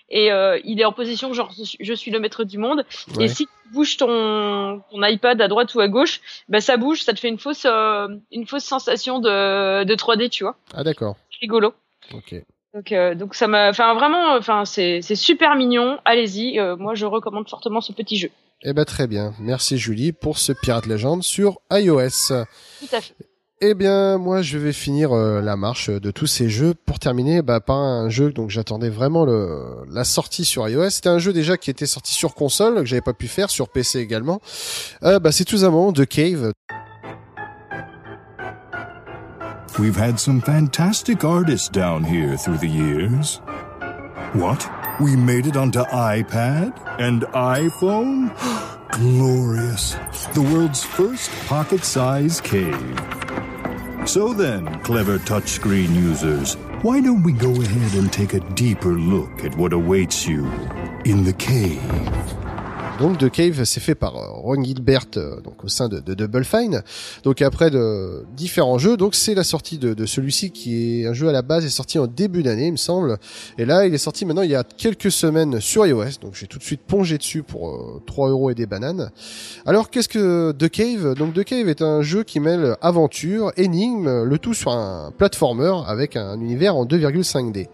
Et 0.10 0.32
euh, 0.32 0.60
il 0.64 0.80
est 0.80 0.86
en 0.86 0.94
position 0.94 1.34
genre 1.34 1.52
je 1.80 1.94
suis- 1.94 2.12
le 2.12 2.20
maître 2.20 2.44
du 2.44 2.58
monde 2.58 2.86
Ouais. 3.16 3.26
Et 3.26 3.28
si 3.28 3.46
tu 3.46 3.74
bouges 3.74 3.98
ton, 3.98 4.82
ton 4.92 5.04
iPad 5.04 5.42
à 5.42 5.48
droite 5.48 5.76
ou 5.76 5.82
à 5.82 5.88
gauche, 5.88 6.22
bah 6.48 6.62
ça 6.62 6.78
bouge, 6.78 7.02
ça 7.04 7.14
te 7.14 7.20
fait 7.20 7.28
une 7.28 7.40
fausse, 7.40 7.66
euh, 7.66 8.08
une 8.32 8.48
fausse 8.48 8.64
sensation 8.64 9.20
de, 9.20 9.84
de 9.84 9.96
3D, 9.96 10.30
tu 10.30 10.44
vois. 10.44 10.56
Ah 10.74 10.84
d'accord. 10.84 11.18
C'est 11.32 11.40
rigolo. 11.42 11.74
Ok. 12.14 12.36
Donc, 12.74 12.92
euh, 12.92 13.16
donc 13.16 13.36
ça 13.36 13.48
m'a, 13.48 13.70
enfin 13.70 13.94
vraiment, 13.96 14.36
enfin 14.38 14.64
c'est, 14.66 15.02
super 15.02 15.56
mignon. 15.56 16.00
Allez-y, 16.06 16.60
moi 16.78 16.96
je 16.96 17.06
recommande 17.06 17.50
fortement 17.50 17.82
ce 17.82 17.92
petit 17.92 18.18
jeu. 18.18 18.30
Eh 18.64 18.74
ben 18.74 18.86
très 18.86 19.08
bien. 19.08 19.34
Merci 19.40 19.78
Julie 19.78 20.14
pour 20.14 20.38
ce 20.40 20.52
Pirate 20.52 20.88
Legend 20.88 21.22
sur 21.22 21.60
iOS. 21.72 22.30
Tout 22.80 22.96
à 22.96 23.02
fait. 23.02 23.14
Eh 23.60 23.74
bien, 23.74 24.20
moi, 24.20 24.44
je 24.44 24.60
vais 24.60 24.72
finir 24.72 25.14
euh, 25.14 25.42
la 25.42 25.56
marche 25.56 25.90
de 25.90 26.12
tous 26.12 26.28
ces 26.28 26.48
jeux 26.48 26.76
pour 26.86 27.00
terminer 27.00 27.42
bah, 27.42 27.60
par 27.60 27.78
un 27.78 28.08
jeu 28.08 28.32
donc 28.32 28.52
j'attendais 28.52 28.90
vraiment 28.90 29.26
le, 29.26 29.84
la 29.90 30.04
sortie 30.04 30.46
sur 30.46 30.70
iOS. 30.70 30.92
C'était 30.92 31.10
un 31.10 31.18
jeu 31.18 31.34
déjà 31.34 31.58
qui 31.58 31.72
était 31.72 31.88
sorti 31.88 32.14
sur 32.14 32.36
console 32.36 32.76
que 32.76 32.86
j'avais 32.86 33.02
pas 33.02 33.14
pu 33.14 33.28
faire 33.28 33.50
sur 33.50 33.70
PC 33.70 33.98
également. 33.98 34.42
Euh, 35.02 35.18
bah, 35.18 35.32
c'est 35.32 35.44
tout 35.44 35.58
simplement 35.58 35.92
The 35.92 36.06
Cave. 36.06 36.52
We've 39.80 39.98
had 39.98 40.20
some 40.20 40.40
fantastic 40.40 41.24
artists 41.24 41.72
down 41.72 42.04
here 42.04 42.38
through 42.38 42.60
the 42.60 42.70
years. 42.70 43.42
What? 44.36 44.70
We 45.00 45.16
made 45.16 45.48
it 45.48 45.58
onto 45.58 45.80
iPad 45.92 46.74
and 47.00 47.22
iPhone? 47.34 48.30
Glorious. 48.92 49.96
The 50.34 50.42
world's 50.42 50.84
first 50.84 51.32
pocket 51.48 51.84
sized 51.84 52.44
cave. 52.44 52.76
So 54.08 54.32
then, 54.32 54.80
clever 54.84 55.18
touchscreen 55.18 55.94
users, 55.94 56.54
why 56.82 57.02
don't 57.02 57.24
we 57.24 57.34
go 57.34 57.52
ahead 57.52 57.94
and 58.02 58.12
take 58.12 58.34
a 58.34 58.40
deeper 58.40 58.94
look 58.94 59.44
at 59.44 59.54
what 59.58 59.74
awaits 59.74 60.26
you 60.26 60.50
in 61.04 61.26
the 61.26 61.34
cave? 61.34 62.47
Donc 63.00 63.20
The 63.20 63.30
Cave, 63.30 63.64
c'est 63.66 63.80
fait 63.80 63.94
par 63.94 64.16
euh, 64.16 64.28
Ron 64.32 64.64
Gilbert, 64.64 65.06
euh, 65.18 65.40
donc 65.42 65.64
au 65.64 65.68
sein 65.68 65.88
de, 65.88 66.00
Double 66.00 66.44
Fine. 66.44 66.82
Donc 67.24 67.44
après 67.44 67.70
de 67.70 68.26
différents 68.36 68.80
jeux, 68.80 68.98
donc 68.98 69.14
c'est 69.14 69.36
la 69.36 69.44
sortie 69.44 69.78
de, 69.78 69.94
de 69.94 70.06
celui-ci 70.08 70.50
qui 70.50 71.02
est 71.02 71.06
un 71.06 71.14
jeu 71.14 71.30
à 71.30 71.32
la 71.32 71.44
base 71.44 71.64
est 71.64 71.70
sorti 71.70 72.00
en 72.00 72.08
début 72.08 72.42
d'année, 72.42 72.68
il 72.68 72.72
me 72.72 72.78
semble. 72.78 73.18
Et 73.60 73.66
là, 73.66 73.86
il 73.86 73.94
est 73.94 74.00
sorti 74.00 74.26
maintenant 74.26 74.42
il 74.42 74.50
y 74.50 74.56
a 74.56 74.64
quelques 74.64 75.12
semaines 75.12 75.60
sur 75.60 75.86
iOS. 75.86 76.20
Donc 76.22 76.34
j'ai 76.34 76.48
tout 76.48 76.58
de 76.58 76.64
suite 76.64 76.82
plongé 76.88 77.20
dessus 77.20 77.44
pour 77.44 77.70
euh, 77.70 78.02
3 78.08 78.30
euros 78.30 78.50
et 78.50 78.56
des 78.56 78.66
bananes. 78.66 79.12
Alors 79.68 79.92
qu'est-ce 79.92 80.10
que 80.10 80.52
The 80.54 80.70
Cave? 80.70 81.14
Donc 81.14 81.36
The 81.36 81.44
Cave 81.44 81.70
est 81.70 81.84
un 81.84 82.02
jeu 82.02 82.24
qui 82.24 82.40
mêle 82.40 82.78
aventure, 82.82 83.52
énigme, 83.58 84.24
le 84.24 84.38
tout 84.40 84.56
sur 84.56 84.72
un 84.72 85.12
platformer 85.16 85.74
avec 85.86 86.16
un 86.16 86.40
univers 86.40 86.76
en 86.76 86.86
2,5D. 86.86 87.68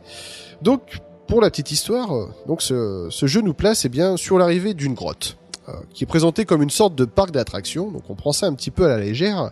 Donc 0.61 0.81
pour 1.27 1.41
la 1.41 1.49
petite 1.49 1.71
histoire, 1.71 2.15
euh, 2.15 2.27
donc 2.47 2.61
ce, 2.61 3.07
ce 3.09 3.25
jeu 3.25 3.41
nous 3.41 3.53
place 3.53 3.85
eh 3.85 3.89
bien 3.89 4.17
sur 4.17 4.37
l'arrivée 4.37 4.73
d'une 4.73 4.93
grotte 4.93 5.37
euh, 5.69 5.73
qui 5.93 6.03
est 6.03 6.07
présentée 6.07 6.43
comme 6.43 6.61
une 6.61 6.69
sorte 6.69 6.93
de 6.93 7.05
parc 7.05 7.31
d'attractions. 7.31 7.89
Donc 7.89 8.09
on 8.09 8.15
prend 8.15 8.33
ça 8.33 8.47
un 8.47 8.53
petit 8.53 8.69
peu 8.69 8.83
à 8.83 8.89
la 8.89 8.97
légère, 8.97 9.51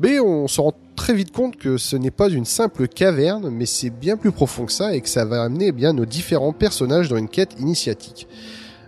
mais 0.00 0.20
on 0.20 0.48
se 0.48 0.60
rend 0.60 0.74
très 0.96 1.14
vite 1.14 1.32
compte 1.32 1.56
que 1.56 1.78
ce 1.78 1.96
n'est 1.96 2.10
pas 2.10 2.28
une 2.28 2.44
simple 2.44 2.86
caverne, 2.88 3.48
mais 3.48 3.64
c'est 3.64 3.88
bien 3.88 4.18
plus 4.18 4.32
profond 4.32 4.66
que 4.66 4.72
ça 4.72 4.94
et 4.94 5.00
que 5.00 5.08
ça 5.08 5.24
va 5.24 5.42
amener 5.42 5.68
eh 5.68 5.72
bien 5.72 5.94
nos 5.94 6.04
différents 6.04 6.52
personnages 6.52 7.08
dans 7.08 7.16
une 7.16 7.30
quête 7.30 7.58
initiatique. 7.58 8.28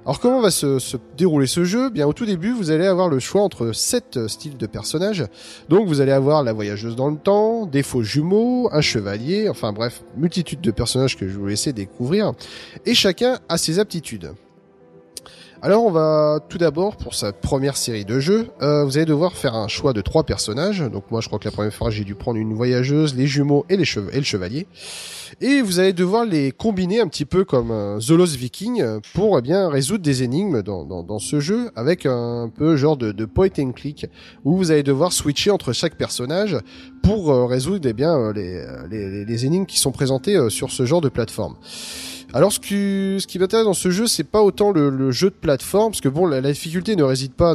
Alors 0.08 0.20
comment 0.20 0.40
va 0.40 0.50
se, 0.50 0.96
dérouler 1.18 1.46
ce 1.46 1.64
jeu? 1.64 1.90
Bien 1.90 2.06
au 2.06 2.14
tout 2.14 2.24
début, 2.24 2.50
vous 2.50 2.70
allez 2.70 2.86
avoir 2.86 3.10
le 3.10 3.18
choix 3.18 3.42
entre 3.42 3.72
sept 3.72 4.26
styles 4.26 4.56
de 4.56 4.66
personnages. 4.66 5.26
Donc 5.68 5.86
vous 5.86 6.00
allez 6.00 6.12
avoir 6.12 6.42
la 6.42 6.54
voyageuse 6.54 6.96
dans 6.96 7.10
le 7.10 7.18
temps, 7.18 7.66
des 7.66 7.82
faux 7.82 8.02
jumeaux, 8.02 8.70
un 8.72 8.80
chevalier, 8.80 9.50
enfin 9.50 9.74
bref, 9.74 10.02
multitude 10.16 10.62
de 10.62 10.70
personnages 10.70 11.14
que 11.18 11.28
je 11.28 11.36
vous 11.36 11.46
laisser 11.46 11.74
découvrir. 11.74 12.32
Et 12.86 12.94
chacun 12.94 13.38
a 13.50 13.58
ses 13.58 13.80
aptitudes. 13.80 14.32
Alors 15.60 15.84
on 15.84 15.90
va 15.90 16.38
tout 16.48 16.58
d'abord 16.58 16.96
pour 16.96 17.14
sa 17.14 17.32
première 17.32 17.76
série 17.76 18.04
de 18.04 18.20
jeux, 18.20 18.46
euh, 18.62 18.84
vous 18.84 18.96
allez 18.96 19.06
devoir 19.06 19.32
faire 19.32 19.56
un 19.56 19.66
choix 19.66 19.92
de 19.92 20.00
trois 20.00 20.22
personnages. 20.22 20.80
Donc 20.80 21.10
moi 21.10 21.20
je 21.20 21.26
crois 21.26 21.40
que 21.40 21.46
la 21.46 21.50
première 21.50 21.74
fois 21.74 21.90
j'ai 21.90 22.04
dû 22.04 22.14
prendre 22.14 22.38
une 22.38 22.54
voyageuse, 22.54 23.16
les 23.16 23.26
jumeaux 23.26 23.66
et, 23.68 23.76
le 23.76 23.84
chevalier. 23.84 24.68
Et 25.40 25.60
vous 25.60 25.80
allez 25.80 25.92
devoir 25.92 26.24
les 26.24 26.52
combiner 26.52 27.00
un 27.00 27.08
petit 27.08 27.24
peu 27.24 27.44
comme 27.44 27.72
un 27.72 27.98
The 27.98 28.12
Viking 28.12 28.84
pour 29.14 29.36
eh 29.36 29.42
bien 29.42 29.68
résoudre 29.68 30.04
des 30.04 30.22
énigmes 30.22 30.62
dans, 30.62 31.18
ce 31.18 31.40
jeu 31.40 31.70
avec 31.74 32.06
un 32.06 32.50
peu 32.54 32.76
genre 32.76 32.96
de, 32.96 33.10
de 33.10 33.24
point 33.24 33.48
and 33.58 33.72
click 33.72 34.06
où 34.44 34.56
vous 34.56 34.70
allez 34.70 34.84
devoir 34.84 35.12
switcher 35.12 35.50
entre 35.50 35.72
chaque 35.72 35.96
personnage 35.96 36.56
pour 37.02 37.30
euh, 37.30 37.46
résoudre 37.46 37.88
eh 37.88 37.92
bien 37.92 38.16
euh, 38.16 38.32
les, 38.32 39.24
les, 39.24 39.46
énigmes 39.46 39.64
qui 39.66 39.78
sont 39.78 39.92
présentées 39.92 40.36
euh, 40.36 40.50
sur 40.50 40.70
ce 40.70 40.84
genre 40.84 41.00
de 41.00 41.08
plateforme. 41.08 41.56
Alors 42.34 42.52
ce 42.52 42.60
qui, 42.60 43.38
m'intéresse 43.38 43.64
dans 43.64 43.72
ce 43.72 43.90
jeu, 43.90 44.06
c'est 44.06 44.24
pas 44.24 44.42
autant 44.42 44.70
le, 44.70 45.10
jeu 45.10 45.30
de 45.30 45.34
plateforme, 45.34 45.92
parce 45.92 46.02
que 46.02 46.10
bon, 46.10 46.26
la, 46.26 46.42
difficulté 46.42 46.94
ne 46.94 47.02
réside 47.02 47.32
pas 47.32 47.54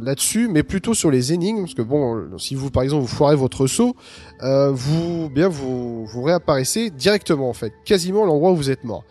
là-dessus, 0.00 0.48
mais 0.48 0.62
plutôt 0.62 0.94
sur 0.94 1.10
les 1.10 1.34
énigmes, 1.34 1.60
parce 1.60 1.74
que 1.74 1.82
bon, 1.82 2.38
si 2.38 2.54
vous 2.54 2.70
par 2.70 2.82
exemple 2.82 3.02
vous 3.02 3.14
foirez 3.14 3.36
votre 3.36 3.66
saut, 3.66 3.94
euh, 4.42 4.70
vous 4.72 5.28
bien 5.28 5.48
vous 5.48 6.06
vous 6.06 6.22
réapparaissez 6.22 6.88
directement 6.88 7.50
en 7.50 7.52
fait, 7.52 7.74
quasiment 7.84 8.24
l'endroit 8.24 8.52
où 8.52 8.56
vous 8.56 8.70
êtes 8.70 8.84
mort. 8.84 9.04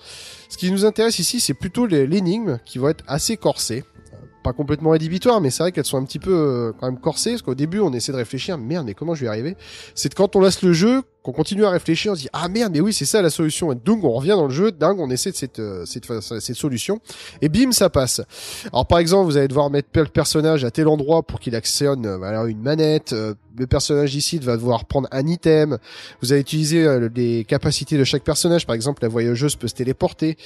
Ce 0.49 0.57
qui 0.57 0.71
nous 0.71 0.85
intéresse 0.85 1.19
ici, 1.19 1.39
c'est 1.39 1.53
plutôt 1.53 1.85
l'énigme 1.85 2.59
qui 2.65 2.79
vont 2.79 2.89
être 2.89 3.03
assez 3.07 3.37
corsées. 3.37 3.83
Euh, 4.13 4.17
Pas 4.43 4.53
complètement 4.53 4.89
rédhibitoires, 4.89 5.39
mais 5.39 5.51
c'est 5.51 5.61
vrai 5.61 5.71
qu'elles 5.71 5.85
sont 5.85 5.97
un 5.97 6.05
petit 6.05 6.19
peu 6.19 6.33
euh, 6.33 6.71
quand 6.79 6.87
même 6.87 6.99
corsées, 6.99 7.31
parce 7.31 7.43
qu'au 7.43 7.55
début 7.55 7.79
on 7.79 7.93
essaie 7.93 8.11
de 8.11 8.17
réfléchir, 8.17 8.57
merde, 8.57 8.87
mais 8.87 8.95
comment 8.95 9.13
je 9.13 9.21
vais 9.21 9.27
y 9.27 9.29
arriver? 9.29 9.55
C'est 9.93 10.11
quand 10.15 10.35
on 10.35 10.41
laisse 10.41 10.63
le 10.63 10.73
jeu, 10.73 11.03
qu'on 11.25 11.31
continue 11.31 11.65
à 11.65 11.71
réfléchir, 11.71 12.11
on 12.11 12.15
se 12.15 12.21
dit 12.21 12.29
ah 12.33 12.47
merde, 12.47 12.73
mais 12.73 12.81
oui 12.81 12.93
c'est 12.93 13.05
ça 13.05 13.21
la 13.21 13.29
solution. 13.29 13.71
Et 13.71 13.75
donc 13.75 14.03
on 14.03 14.11
revient 14.11 14.29
dans 14.29 14.45
le 14.45 14.53
jeu, 14.53 14.71
dingue, 14.71 14.99
on 14.99 15.09
essaie 15.09 15.31
de 15.31 15.35
cette 15.35 15.59
euh, 15.59 15.85
cette, 15.85 16.55
solution, 16.55 16.99
et 17.41 17.49
bim 17.49 17.71
ça 17.71 17.89
passe. 17.89 18.21
Alors 18.71 18.85
par 18.85 18.99
exemple, 18.99 19.25
vous 19.25 19.37
allez 19.37 19.47
devoir 19.47 19.69
mettre 19.69 19.89
le 19.93 20.05
personnage 20.05 20.63
à 20.63 20.71
tel 20.71 20.87
endroit 20.87 21.23
pour 21.23 21.39
qu'il 21.39 21.55
actionne 21.55 22.05
euh, 22.05 22.17
voilà, 22.17 22.45
une 22.45 22.61
manette. 22.61 23.13
euh, 23.13 23.33
le 23.57 23.67
personnage 23.67 24.15
ici 24.15 24.37
va 24.39 24.57
devoir 24.57 24.85
prendre 24.85 25.07
un 25.11 25.27
item. 25.27 25.77
Vous 26.21 26.31
allez 26.31 26.41
utiliser 26.41 26.85
euh, 26.85 27.09
les 27.15 27.43
capacités 27.45 27.97
de 27.97 28.03
chaque 28.03 28.23
personnage. 28.23 28.65
Par 28.65 28.75
exemple, 28.75 29.01
la 29.03 29.07
voyageuse 29.09 29.55
peut 29.55 29.67
se 29.67 29.75
téléporter. 29.75 30.37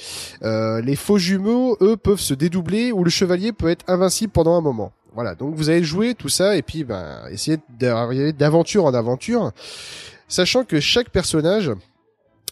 Euh, 0.42 0.80
les 0.80 0.96
faux 0.96 1.18
jumeaux, 1.18 1.76
eux, 1.80 1.96
peuvent 1.96 2.20
se 2.20 2.34
dédoubler 2.34 2.92
ou 2.92 3.04
le 3.04 3.10
chevalier 3.10 3.52
peut 3.52 3.68
être 3.68 3.84
invincible 3.88 4.32
pendant 4.32 4.56
un 4.56 4.60
moment. 4.60 4.92
Voilà, 5.14 5.34
donc 5.34 5.54
vous 5.56 5.70
allez 5.70 5.82
jouer 5.82 6.14
tout 6.14 6.28
ça 6.28 6.56
et 6.56 6.62
puis 6.62 6.84
ben, 6.84 7.22
essayer 7.32 7.58
d'arriver 7.80 8.32
d'aventure 8.32 8.84
en 8.84 8.94
aventure, 8.94 9.50
sachant 10.30 10.64
que 10.64 10.80
chaque 10.80 11.10
personnage 11.10 11.70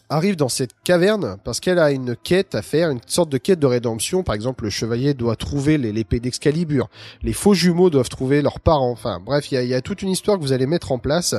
arrive 0.09 0.35
dans 0.35 0.49
cette 0.49 0.71
caverne 0.83 1.37
parce 1.43 1.59
qu'elle 1.59 1.77
a 1.77 1.91
une 1.91 2.15
quête 2.15 2.55
à 2.55 2.61
faire, 2.61 2.89
une 2.89 2.99
sorte 3.05 3.29
de 3.29 3.37
quête 3.37 3.59
de 3.59 3.67
rédemption. 3.67 4.23
Par 4.23 4.33
exemple, 4.33 4.63
le 4.63 4.69
chevalier 4.71 5.13
doit 5.13 5.35
trouver 5.35 5.77
l'épée 5.77 6.19
d'Excalibur, 6.19 6.89
les 7.21 7.33
faux 7.33 7.53
jumeaux 7.53 7.91
doivent 7.91 8.09
trouver 8.09 8.41
leurs 8.41 8.59
parents. 8.59 8.91
Enfin, 8.91 9.21
bref, 9.23 9.51
il 9.51 9.63
y 9.63 9.73
a, 9.73 9.81
toute 9.81 10.01
une 10.01 10.09
histoire 10.09 10.37
que 10.37 10.41
vous 10.41 10.51
allez 10.51 10.65
mettre 10.65 10.91
en 10.91 10.97
place 10.97 11.35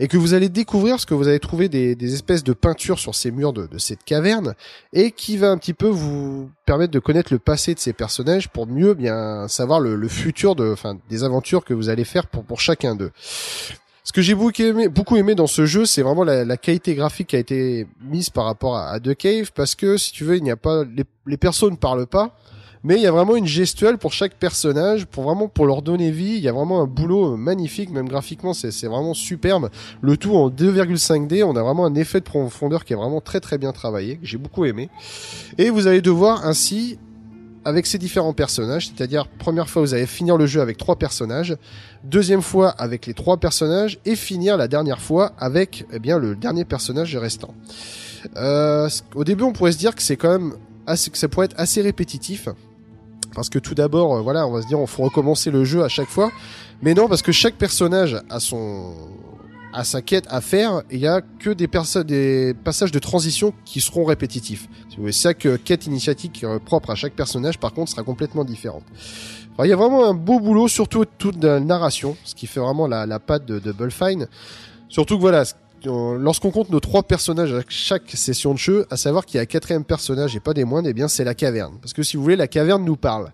et 0.00 0.08
que 0.08 0.16
vous 0.16 0.34
allez 0.34 0.48
découvrir 0.48 0.94
parce 0.94 1.06
que 1.06 1.14
vous 1.14 1.28
allez 1.28 1.38
trouver 1.38 1.68
des, 1.68 1.96
espèces 2.12 2.42
de 2.42 2.52
peintures 2.52 2.98
sur 2.98 3.14
ces 3.14 3.30
murs 3.30 3.52
de, 3.52 3.78
cette 3.78 4.02
caverne 4.04 4.54
et 4.92 5.12
qui 5.12 5.36
va 5.36 5.50
un 5.50 5.58
petit 5.58 5.74
peu 5.74 5.88
vous 5.88 6.50
permettre 6.66 6.92
de 6.92 6.98
connaître 6.98 7.32
le 7.32 7.38
passé 7.38 7.74
de 7.74 7.78
ces 7.78 7.92
personnages 7.92 8.48
pour 8.48 8.66
mieux 8.66 8.94
bien 8.94 9.46
savoir 9.46 9.78
le, 9.78 10.08
futur 10.08 10.56
des 10.56 11.22
aventures 11.22 11.64
que 11.64 11.74
vous 11.74 11.88
allez 11.88 12.04
faire 12.04 12.26
pour 12.26 12.60
chacun 12.60 12.96
d'eux. 12.96 13.12
Ce 14.08 14.12
que 14.14 14.22
j'ai 14.22 14.34
beaucoup 14.34 15.16
aimé, 15.16 15.34
dans 15.34 15.46
ce 15.46 15.66
jeu, 15.66 15.84
c'est 15.84 16.00
vraiment 16.00 16.24
la, 16.24 16.56
qualité 16.56 16.94
graphique 16.94 17.26
qui 17.26 17.36
a 17.36 17.38
été 17.38 17.86
mise 18.00 18.30
par 18.30 18.46
rapport 18.46 18.78
à, 18.78 18.98
The 19.00 19.14
Cave, 19.14 19.52
parce 19.54 19.74
que 19.74 19.98
si 19.98 20.12
tu 20.12 20.24
veux, 20.24 20.38
il 20.38 20.42
n'y 20.42 20.50
a 20.50 20.56
pas 20.56 20.82
les, 20.84 21.04
les 21.26 21.36
personnes 21.36 21.72
ne 21.72 21.76
parlent 21.76 22.06
pas, 22.06 22.34
mais 22.82 22.96
il 22.96 23.02
y 23.02 23.06
a 23.06 23.12
vraiment 23.12 23.36
une 23.36 23.46
gestuelle 23.46 23.98
pour 23.98 24.14
chaque 24.14 24.32
personnage, 24.32 25.04
pour 25.04 25.24
vraiment 25.24 25.46
pour 25.46 25.66
leur 25.66 25.82
donner 25.82 26.10
vie. 26.10 26.36
Il 26.36 26.40
y 26.40 26.48
a 26.48 26.52
vraiment 26.52 26.80
un 26.80 26.86
boulot 26.86 27.34
euh, 27.34 27.36
magnifique, 27.36 27.90
même 27.90 28.08
graphiquement, 28.08 28.54
c'est 28.54 28.86
vraiment 28.86 29.12
superbe. 29.12 29.68
Le 30.00 30.16
tout 30.16 30.34
en 30.34 30.48
2,5D, 30.48 31.44
on 31.44 31.54
a 31.54 31.62
vraiment 31.62 31.84
un 31.84 31.94
effet 31.94 32.20
de 32.20 32.24
profondeur 32.24 32.86
qui 32.86 32.94
est 32.94 32.96
vraiment 32.96 33.20
très 33.20 33.40
très 33.40 33.58
bien 33.58 33.72
travaillé, 33.72 34.16
que 34.16 34.26
j'ai 34.26 34.38
beaucoup 34.38 34.64
aimé. 34.64 34.88
Et 35.58 35.68
vous 35.68 35.86
allez 35.86 36.00
devoir 36.00 36.46
ainsi 36.46 36.98
avec 37.68 37.86
ces 37.86 37.98
différents 37.98 38.32
personnages, 38.32 38.86
c'est-à-dire 38.86 39.28
première 39.28 39.68
fois 39.68 39.82
vous 39.82 39.92
allez 39.92 40.06
finir 40.06 40.38
le 40.38 40.46
jeu 40.46 40.62
avec 40.62 40.78
trois 40.78 40.96
personnages, 40.96 41.54
deuxième 42.02 42.40
fois 42.40 42.70
avec 42.70 43.04
les 43.04 43.12
trois 43.12 43.36
personnages 43.36 43.98
et 44.06 44.16
finir 44.16 44.56
la 44.56 44.68
dernière 44.68 45.02
fois 45.02 45.32
avec 45.38 45.84
eh 45.92 45.98
bien 45.98 46.18
le 46.18 46.34
dernier 46.34 46.64
personnage 46.64 47.14
restant. 47.14 47.54
Euh, 48.36 48.88
au 49.14 49.22
début 49.22 49.44
on 49.44 49.52
pourrait 49.52 49.72
se 49.72 49.78
dire 49.78 49.94
que 49.94 50.02
c'est 50.02 50.16
quand 50.16 50.30
même 50.30 50.54
assez, 50.86 51.10
que 51.10 51.18
ça 51.18 51.28
pourrait 51.28 51.44
être 51.44 51.60
assez 51.60 51.82
répétitif. 51.82 52.48
parce 53.34 53.50
que 53.50 53.58
tout 53.58 53.74
d'abord, 53.74 54.16
euh, 54.16 54.20
voilà, 54.22 54.46
on 54.46 54.52
va 54.52 54.62
se 54.62 54.66
dire, 54.66 54.80
on 54.80 54.86
faut 54.86 55.02
recommencer 55.02 55.50
le 55.50 55.62
jeu 55.64 55.84
à 55.84 55.88
chaque 55.88 56.08
fois. 56.08 56.32
Mais 56.80 56.94
non, 56.94 57.06
parce 57.06 57.20
que 57.20 57.32
chaque 57.32 57.56
personnage 57.56 58.16
a 58.30 58.40
son 58.40 58.94
à 59.72 59.84
sa 59.84 60.02
quête 60.02 60.26
à 60.30 60.40
faire, 60.40 60.82
il 60.90 60.98
y 60.98 61.06
a 61.06 61.20
que 61.20 61.50
des 61.50 61.68
des 62.04 62.54
passages 62.64 62.92
de 62.92 62.98
transition 62.98 63.52
qui 63.64 63.80
seront 63.80 64.04
répétitifs. 64.04 64.68
Voulez, 64.98 65.12
chaque 65.12 65.46
euh, 65.46 65.58
quête 65.62 65.86
initiatique 65.86 66.42
euh, 66.42 66.58
propre 66.58 66.90
à 66.90 66.94
chaque 66.94 67.14
personnage, 67.14 67.58
par 67.58 67.72
contre, 67.72 67.90
sera 67.90 68.02
complètement 68.02 68.44
différente. 68.44 68.82
Il 69.62 69.68
y 69.68 69.72
a 69.72 69.76
vraiment 69.76 70.06
un 70.06 70.14
beau 70.14 70.40
boulot, 70.40 70.68
surtout 70.68 71.04
toute 71.04 71.42
la 71.42 71.60
narration, 71.60 72.16
ce 72.24 72.34
qui 72.34 72.46
fait 72.46 72.60
vraiment 72.60 72.86
la, 72.86 73.06
la 73.06 73.18
patte 73.18 73.44
de, 73.44 73.58
de 73.58 73.72
Double 73.72 73.90
Fine. 73.90 74.28
Surtout 74.88 75.16
que 75.16 75.20
voilà, 75.20 75.44
lorsqu'on 75.84 76.50
compte 76.50 76.70
nos 76.70 76.80
trois 76.80 77.02
personnages 77.02 77.52
à 77.52 77.62
chaque 77.68 78.10
session 78.10 78.54
de 78.54 78.58
jeu, 78.58 78.86
à 78.90 78.96
savoir 78.96 79.26
qu'il 79.26 79.36
y 79.36 79.38
a 79.38 79.42
un 79.42 79.46
quatrième 79.46 79.84
personnage 79.84 80.36
et 80.36 80.40
pas 80.40 80.54
des 80.54 80.64
moindres, 80.64 80.88
eh 80.88 80.94
bien 80.94 81.08
c'est 81.08 81.24
la 81.24 81.34
caverne. 81.34 81.78
Parce 81.80 81.92
que 81.92 82.02
si 82.02 82.16
vous 82.16 82.22
voulez, 82.22 82.36
la 82.36 82.48
caverne 82.48 82.84
nous 82.84 82.96
parle. 82.96 83.32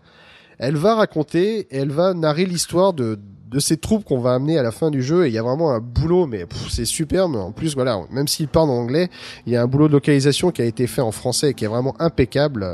Elle 0.59 0.77
va 0.77 0.95
raconter, 0.95 1.67
elle 1.71 1.91
va 1.91 2.15
narrer 2.15 2.47
l'histoire 2.47 2.93
de, 2.93 3.19
de 3.51 3.59
ces 3.61 3.77
troupes 3.77 4.05
qu'on 4.05 4.19
va 4.19 4.35
amener 4.35 4.59
à 4.59 4.63
la 4.63 4.71
fin 4.71 4.91
du 4.91 5.03
jeu. 5.03 5.25
Et 5.25 5.29
il 5.29 5.35
y 5.35 5.39
a 5.39 5.43
vraiment 5.43 5.73
un 5.73 5.81
boulot 5.81 6.27
mais 6.27 6.47
c'est 6.69 6.85
superbe. 6.85 7.37
En 7.37 7.53
plus 7.53 7.75
voilà 7.75 8.01
même 8.11 8.29
s'il 8.29 8.49
parle 8.49 8.71
en 8.71 8.79
anglais 8.79 9.11
il 9.47 9.53
y 9.53 9.57
a 9.57 9.63
un 9.63 9.67
boulot 9.67 9.89
de 9.89 9.93
localisation 9.93 10.51
qui 10.51 10.63
a 10.63 10.65
été 10.65 10.87
fait 10.87 11.01
en 11.01 11.13
français 11.13 11.51
et 11.51 11.55
qui 11.55 11.65
est 11.65 11.69
vraiment 11.69 11.95
impeccable. 12.01 12.67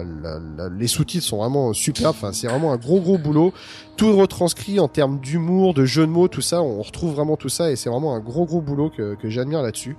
Les 0.79 0.87
sous-titres 0.87 1.27
sont 1.27 1.39
vraiment 1.39 1.73
superbes. 1.73 2.15
Enfin 2.17 2.33
c'est 2.33 2.47
vraiment 2.47 2.73
un 2.73 2.77
gros 2.77 3.01
gros 3.01 3.19
boulot. 3.19 3.53
Tout 3.97 4.17
retranscrit 4.17 4.81
en 4.81 4.89
termes 4.89 5.21
d'humour 5.21 5.75
de 5.75 5.85
jeu 5.85 6.07
de 6.07 6.11
mots 6.11 6.29
tout 6.29 6.41
ça. 6.41 6.63
On 6.63 6.83
retrouve 6.83 7.15
vraiment 7.15 7.37
tout 7.37 7.49
ça 7.51 7.71
et 7.71 7.77
c'est 7.77 7.91
vraiment 7.91 8.15
un 8.15 8.21
gros 8.21 8.47
gros 8.47 8.61
boulot 8.61 8.91
que, 8.91 9.15
que 9.15 9.29
j'admire 9.29 9.63
là-dessus. 9.63 9.97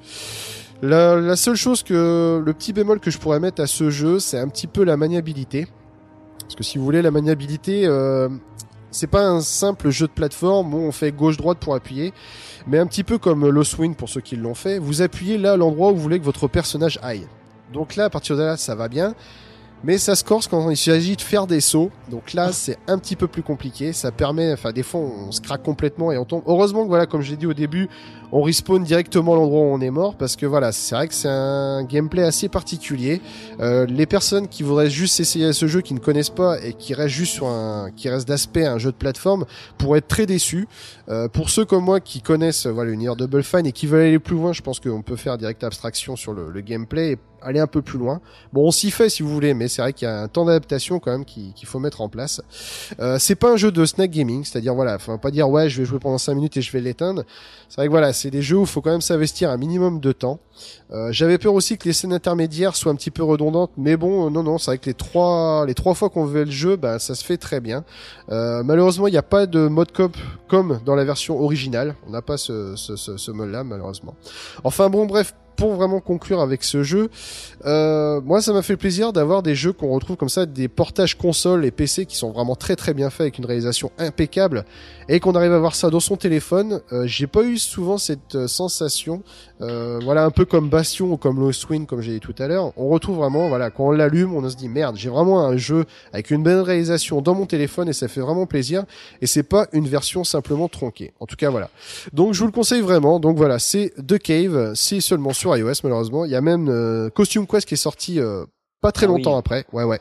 La, 0.81 1.15
la 1.17 1.35
seule 1.35 1.55
chose 1.55 1.83
que 1.83 2.41
le 2.43 2.53
petit 2.53 2.73
bémol 2.73 2.99
que 2.99 3.11
je 3.11 3.19
pourrais 3.19 3.39
mettre 3.39 3.61
à 3.61 3.67
ce 3.67 3.91
jeu 3.91 4.19
c'est 4.19 4.39
un 4.39 4.47
petit 4.47 4.67
peu 4.67 4.83
la 4.83 4.97
maniabilité. 4.97 5.67
Parce 6.41 6.55
que 6.55 6.63
si 6.63 6.77
vous 6.77 6.83
voulez 6.83 7.01
la 7.01 7.11
maniabilité 7.11 7.83
euh, 7.85 8.27
c'est 8.91 9.07
pas 9.07 9.25
un 9.25 9.41
simple 9.41 9.89
jeu 9.89 10.07
de 10.07 10.11
plateforme 10.11 10.73
où 10.73 10.77
on 10.77 10.91
fait 10.91 11.11
gauche-droite 11.11 11.57
pour 11.59 11.75
appuyer, 11.75 12.13
mais 12.67 12.77
un 12.77 12.85
petit 12.85 13.03
peu 13.03 13.17
comme 13.17 13.47
Lost 13.49 13.77
Wind 13.77 13.95
pour 13.95 14.09
ceux 14.09 14.21
qui 14.21 14.35
l'ont 14.35 14.53
fait, 14.53 14.77
vous 14.77 15.01
appuyez 15.01 15.37
là 15.37 15.53
à 15.53 15.57
l'endroit 15.57 15.91
où 15.91 15.95
vous 15.95 16.01
voulez 16.01 16.19
que 16.19 16.25
votre 16.25 16.47
personnage 16.47 16.99
aille. 17.01 17.27
Donc 17.73 17.95
là, 17.95 18.05
à 18.05 18.09
partir 18.09 18.35
de 18.35 18.43
là, 18.43 18.57
ça 18.57 18.75
va 18.75 18.87
bien. 18.87 19.15
Mais 19.83 19.97
ça 19.97 20.15
se 20.15 20.23
corse 20.23 20.47
quand 20.47 20.69
il 20.69 20.77
s'agit 20.77 21.15
de 21.15 21.21
faire 21.21 21.47
des 21.47 21.59
sauts. 21.59 21.89
Donc 22.09 22.33
là, 22.33 22.51
c'est 22.51 22.77
un 22.87 22.99
petit 22.99 23.15
peu 23.15 23.27
plus 23.27 23.41
compliqué. 23.41 23.93
Ça 23.93 24.11
permet, 24.11 24.53
enfin, 24.53 24.71
des 24.71 24.83
fois, 24.83 25.01
on 25.01 25.31
se 25.31 25.41
craque 25.41 25.63
complètement 25.63 26.11
et 26.11 26.19
on 26.19 26.25
tombe. 26.25 26.43
Heureusement 26.45 26.83
que 26.83 26.89
voilà, 26.89 27.07
comme 27.07 27.21
j'ai 27.21 27.35
dit 27.35 27.47
au 27.47 27.53
début, 27.55 27.89
on 28.31 28.41
respawn 28.41 28.83
directement 28.83 29.35
l'endroit 29.35 29.61
où 29.61 29.65
on 29.73 29.81
est 29.81 29.89
mort 29.89 30.15
parce 30.15 30.35
que 30.35 30.45
voilà, 30.45 30.71
c'est 30.71 30.95
vrai 30.95 31.07
que 31.07 31.13
c'est 31.13 31.27
un 31.29 31.83
gameplay 31.83 32.23
assez 32.23 32.47
particulier. 32.49 33.21
Euh, 33.59 33.85
les 33.85 34.05
personnes 34.05 34.47
qui 34.47 34.63
voudraient 34.63 34.89
juste 34.89 35.19
essayer 35.19 35.51
ce 35.53 35.67
jeu, 35.67 35.81
qui 35.81 35.93
ne 35.93 35.99
connaissent 35.99 36.29
pas 36.29 36.57
et 36.63 36.73
qui 36.73 36.93
restent 36.93 37.15
juste 37.15 37.33
sur 37.33 37.47
un, 37.47 37.91
qui 37.95 38.09
restent 38.09 38.27
d'aspect 38.27 38.65
un 38.65 38.77
jeu 38.77 38.91
de 38.91 38.97
plateforme, 38.97 39.45
pourraient 39.77 39.99
être 39.99 40.07
très 40.07 40.25
déçus. 40.25 40.67
Euh, 41.09 41.27
pour 41.27 41.49
ceux 41.49 41.65
comme 41.65 41.83
moi 41.83 41.99
qui 41.99 42.21
connaissent 42.21 42.67
voilà 42.67 42.91
l'univers 42.91 43.15
Double 43.15 43.43
Fine 43.43 43.65
et 43.65 43.71
qui 43.71 43.85
veulent 43.87 44.01
aller 44.07 44.19
plus 44.19 44.35
loin, 44.35 44.53
je 44.53 44.61
pense 44.61 44.79
qu'on 44.79 45.01
peut 45.01 45.15
faire 45.17 45.37
direct 45.37 45.63
abstraction 45.63 46.15
sur 46.15 46.33
le, 46.33 46.49
le 46.49 46.61
gameplay 46.61 47.11
et 47.13 47.17
aller 47.43 47.59
un 47.59 47.65
peu 47.67 47.81
plus 47.81 47.97
loin. 47.97 48.21
Bon, 48.53 48.67
on 48.67 48.71
s'y 48.71 48.91
fait 48.91 49.09
si 49.09 49.23
vous 49.23 49.29
voulez, 49.33 49.55
mais 49.55 49.67
c'est 49.67 49.81
vrai 49.81 49.93
qu'il 49.93 50.07
y 50.07 50.11
a 50.11 50.21
un 50.21 50.27
temps 50.27 50.45
d'adaptation 50.45 50.99
quand 50.99 51.09
même 51.11 51.25
qui- 51.25 51.53
qu'il 51.55 51.67
faut 51.67 51.79
mettre 51.79 52.01
en 52.01 52.07
place. 52.07 52.39
Euh, 52.99 53.17
c'est 53.19 53.33
pas 53.33 53.51
un 53.51 53.57
jeu 53.57 53.71
de 53.71 53.83
snack 53.83 54.11
gaming, 54.11 54.43
c'est-à-dire 54.45 54.75
voilà, 54.75 54.99
faut 54.99 55.17
pas 55.17 55.31
dire 55.31 55.49
ouais, 55.49 55.67
je 55.67 55.79
vais 55.79 55.85
jouer 55.85 55.97
pendant 55.97 56.19
5 56.19 56.35
minutes 56.35 56.57
et 56.57 56.61
je 56.61 56.71
vais 56.71 56.81
l'éteindre. 56.81 57.23
C'est 57.67 57.77
vrai 57.77 57.87
que 57.87 57.91
voilà, 57.91 58.13
c'est 58.21 58.29
des 58.29 58.41
jeux 58.43 58.57
où 58.57 58.61
il 58.61 58.67
faut 58.67 58.81
quand 58.81 58.91
même 58.91 59.01
s'investir 59.01 59.49
un 59.49 59.57
minimum 59.57 59.99
de 59.99 60.11
temps. 60.11 60.39
Euh, 60.91 61.11
J'avais 61.11 61.39
peur 61.39 61.53
aussi 61.55 61.77
que 61.77 61.85
les 61.85 61.93
scènes 61.93 62.13
intermédiaires 62.13 62.75
soient 62.75 62.91
un 62.91 62.95
petit 62.95 63.09
peu 63.09 63.23
redondantes, 63.23 63.71
mais 63.77 63.97
bon, 63.97 64.27
euh, 64.27 64.29
non, 64.29 64.43
non, 64.43 64.59
c'est 64.59 64.71
vrai 64.71 64.77
que 64.77 64.85
les 64.85 64.93
trois, 64.93 65.65
les 65.65 65.73
trois 65.73 65.95
fois 65.95 66.09
qu'on 66.09 66.25
veut 66.25 66.43
le 66.43 66.51
jeu, 66.51 66.75
bah, 66.75 66.99
ça 66.99 67.15
se 67.15 67.25
fait 67.25 67.37
très 67.37 67.59
bien. 67.59 67.83
Euh, 68.29 68.61
malheureusement, 68.63 69.07
il 69.07 69.11
n'y 69.11 69.17
a 69.17 69.23
pas 69.23 69.47
de 69.47 69.67
mode 69.67 69.91
cop 69.91 70.15
comme 70.47 70.79
dans 70.85 70.95
la 70.95 71.03
version 71.03 71.41
originale. 71.41 71.95
On 72.07 72.11
n'a 72.11 72.21
pas 72.21 72.37
ce, 72.37 72.75
ce, 72.75 72.95
ce, 72.95 73.17
ce 73.17 73.31
mode-là, 73.31 73.63
malheureusement. 73.63 74.13
Enfin 74.63 74.89
bon, 74.89 75.07
bref, 75.07 75.33
pour 75.61 75.75
vraiment 75.75 75.99
conclure 75.99 76.41
avec 76.41 76.63
ce 76.63 76.81
jeu, 76.81 77.11
euh, 77.65 78.19
moi, 78.21 78.41
ça 78.41 78.51
m'a 78.51 78.63
fait 78.63 78.77
plaisir 78.77 79.13
d'avoir 79.13 79.43
des 79.43 79.53
jeux 79.53 79.73
qu'on 79.73 79.89
retrouve 79.93 80.17
comme 80.17 80.27
ça, 80.27 80.47
des 80.47 80.67
portages 80.67 81.15
console 81.15 81.65
et 81.65 81.69
PC 81.69 82.07
qui 82.07 82.15
sont 82.15 82.31
vraiment 82.31 82.55
très 82.55 82.75
très 82.75 82.95
bien 82.95 83.11
faits 83.11 83.21
avec 83.21 83.37
une 83.37 83.45
réalisation 83.45 83.91
impeccable 83.99 84.65
et 85.11 85.19
qu'on 85.19 85.33
arrive 85.33 85.51
à 85.51 85.59
voir 85.59 85.75
ça 85.75 85.89
dans 85.89 85.99
son 85.99 86.15
téléphone. 86.15 86.81
Euh, 86.93 87.05
J'ai 87.05 87.27
pas 87.27 87.43
eu 87.43 87.57
souvent 87.57 87.97
cette 87.97 88.35
euh, 88.35 88.47
sensation. 88.47 89.23
Euh, 89.61 89.99
voilà, 90.01 90.23
un 90.23 90.31
peu 90.31 90.45
comme 90.45 90.69
Bastion 90.69 91.11
ou 91.11 91.17
comme 91.17 91.37
Lost 91.39 91.69
Wind, 91.69 91.85
comme 91.85 92.01
j'ai 92.01 92.13
dit 92.13 92.21
tout 92.21 92.33
à 92.39 92.47
l'heure. 92.47 92.71
On 92.77 92.87
retrouve 92.87 93.17
vraiment, 93.17 93.49
voilà, 93.49 93.69
quand 93.69 93.87
on 93.87 93.91
l'allume, 93.91 94.33
on 94.33 94.49
se 94.49 94.55
dit 94.55 94.69
merde, 94.69 94.95
j'ai 94.97 95.09
vraiment 95.09 95.45
un 95.45 95.57
jeu 95.57 95.83
avec 96.13 96.31
une 96.31 96.43
belle 96.43 96.61
réalisation 96.61 97.21
dans 97.21 97.35
mon 97.35 97.45
téléphone 97.45 97.89
et 97.89 97.93
ça 97.93 98.07
fait 98.07 98.21
vraiment 98.21 98.45
plaisir. 98.45 98.85
Et 99.21 99.27
c'est 99.27 99.43
pas 99.43 99.67
une 99.73 99.87
version 99.87 100.23
simplement 100.23 100.69
tronquée. 100.69 101.11
En 101.19 101.25
tout 101.25 101.35
cas, 101.35 101.49
voilà. 101.49 101.69
Donc 102.13 102.33
je 102.33 102.39
vous 102.39 102.45
le 102.45 102.51
conseille 102.53 102.81
vraiment. 102.81 103.19
Donc 103.19 103.35
voilà, 103.35 103.59
c'est 103.59 103.93
The 104.07 104.17
Cave, 104.17 104.71
c'est 104.75 105.01
seulement 105.01 105.33
sur 105.33 105.50
iOS 105.55 105.73
malheureusement. 105.83 106.25
Il 106.25 106.31
y 106.31 106.35
a 106.35 106.41
même 106.41 106.67
euh, 106.69 107.09
Costume 107.09 107.47
Quest 107.47 107.67
qui 107.67 107.73
est 107.75 107.77
sorti 107.77 108.19
euh, 108.19 108.45
pas 108.81 108.91
très 108.91 109.05
Ah 109.05 109.09
longtemps 109.09 109.33
oui. 109.33 109.39
après. 109.39 109.65
Ouais 109.73 109.83
ouais. 109.83 109.99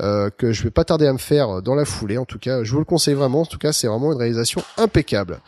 Euh, 0.00 0.30
que 0.30 0.52
je 0.52 0.62
vais 0.62 0.70
pas 0.70 0.84
tarder 0.84 1.06
à 1.06 1.12
me 1.12 1.18
faire 1.18 1.60
dans 1.62 1.74
la 1.74 1.84
foulée. 1.84 2.16
En 2.18 2.24
tout 2.24 2.38
cas, 2.38 2.64
je 2.64 2.72
vous 2.72 2.78
le 2.78 2.84
conseille 2.84 3.14
vraiment. 3.14 3.42
En 3.42 3.46
tout 3.46 3.58
cas, 3.58 3.72
c'est 3.72 3.86
vraiment 3.86 4.12
une 4.12 4.18
réalisation 4.18 4.62
impeccable. 4.78 5.40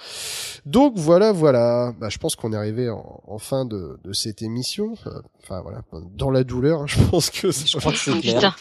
Donc 0.66 0.94
voilà, 0.96 1.32
voilà. 1.32 1.94
Bah, 1.98 2.08
je 2.10 2.18
pense 2.18 2.36
qu'on 2.36 2.52
est 2.52 2.56
arrivé 2.56 2.90
en, 2.90 3.22
en 3.26 3.38
fin 3.38 3.64
de, 3.64 3.98
de 4.04 4.12
cette 4.12 4.42
émission. 4.42 4.94
Euh, 5.50 5.54
Enfin 5.56 5.62
voilà, 5.62 5.82
dans 6.16 6.30
la 6.30 6.44
douleur. 6.44 6.82
hein, 6.82 6.86
je 6.88 6.98
pense 7.10 7.30
que 7.30 7.50
Je 7.50 7.76
crois 7.78 7.92
que 7.92 7.98
c'est 7.98 8.20
clair. 8.20 8.56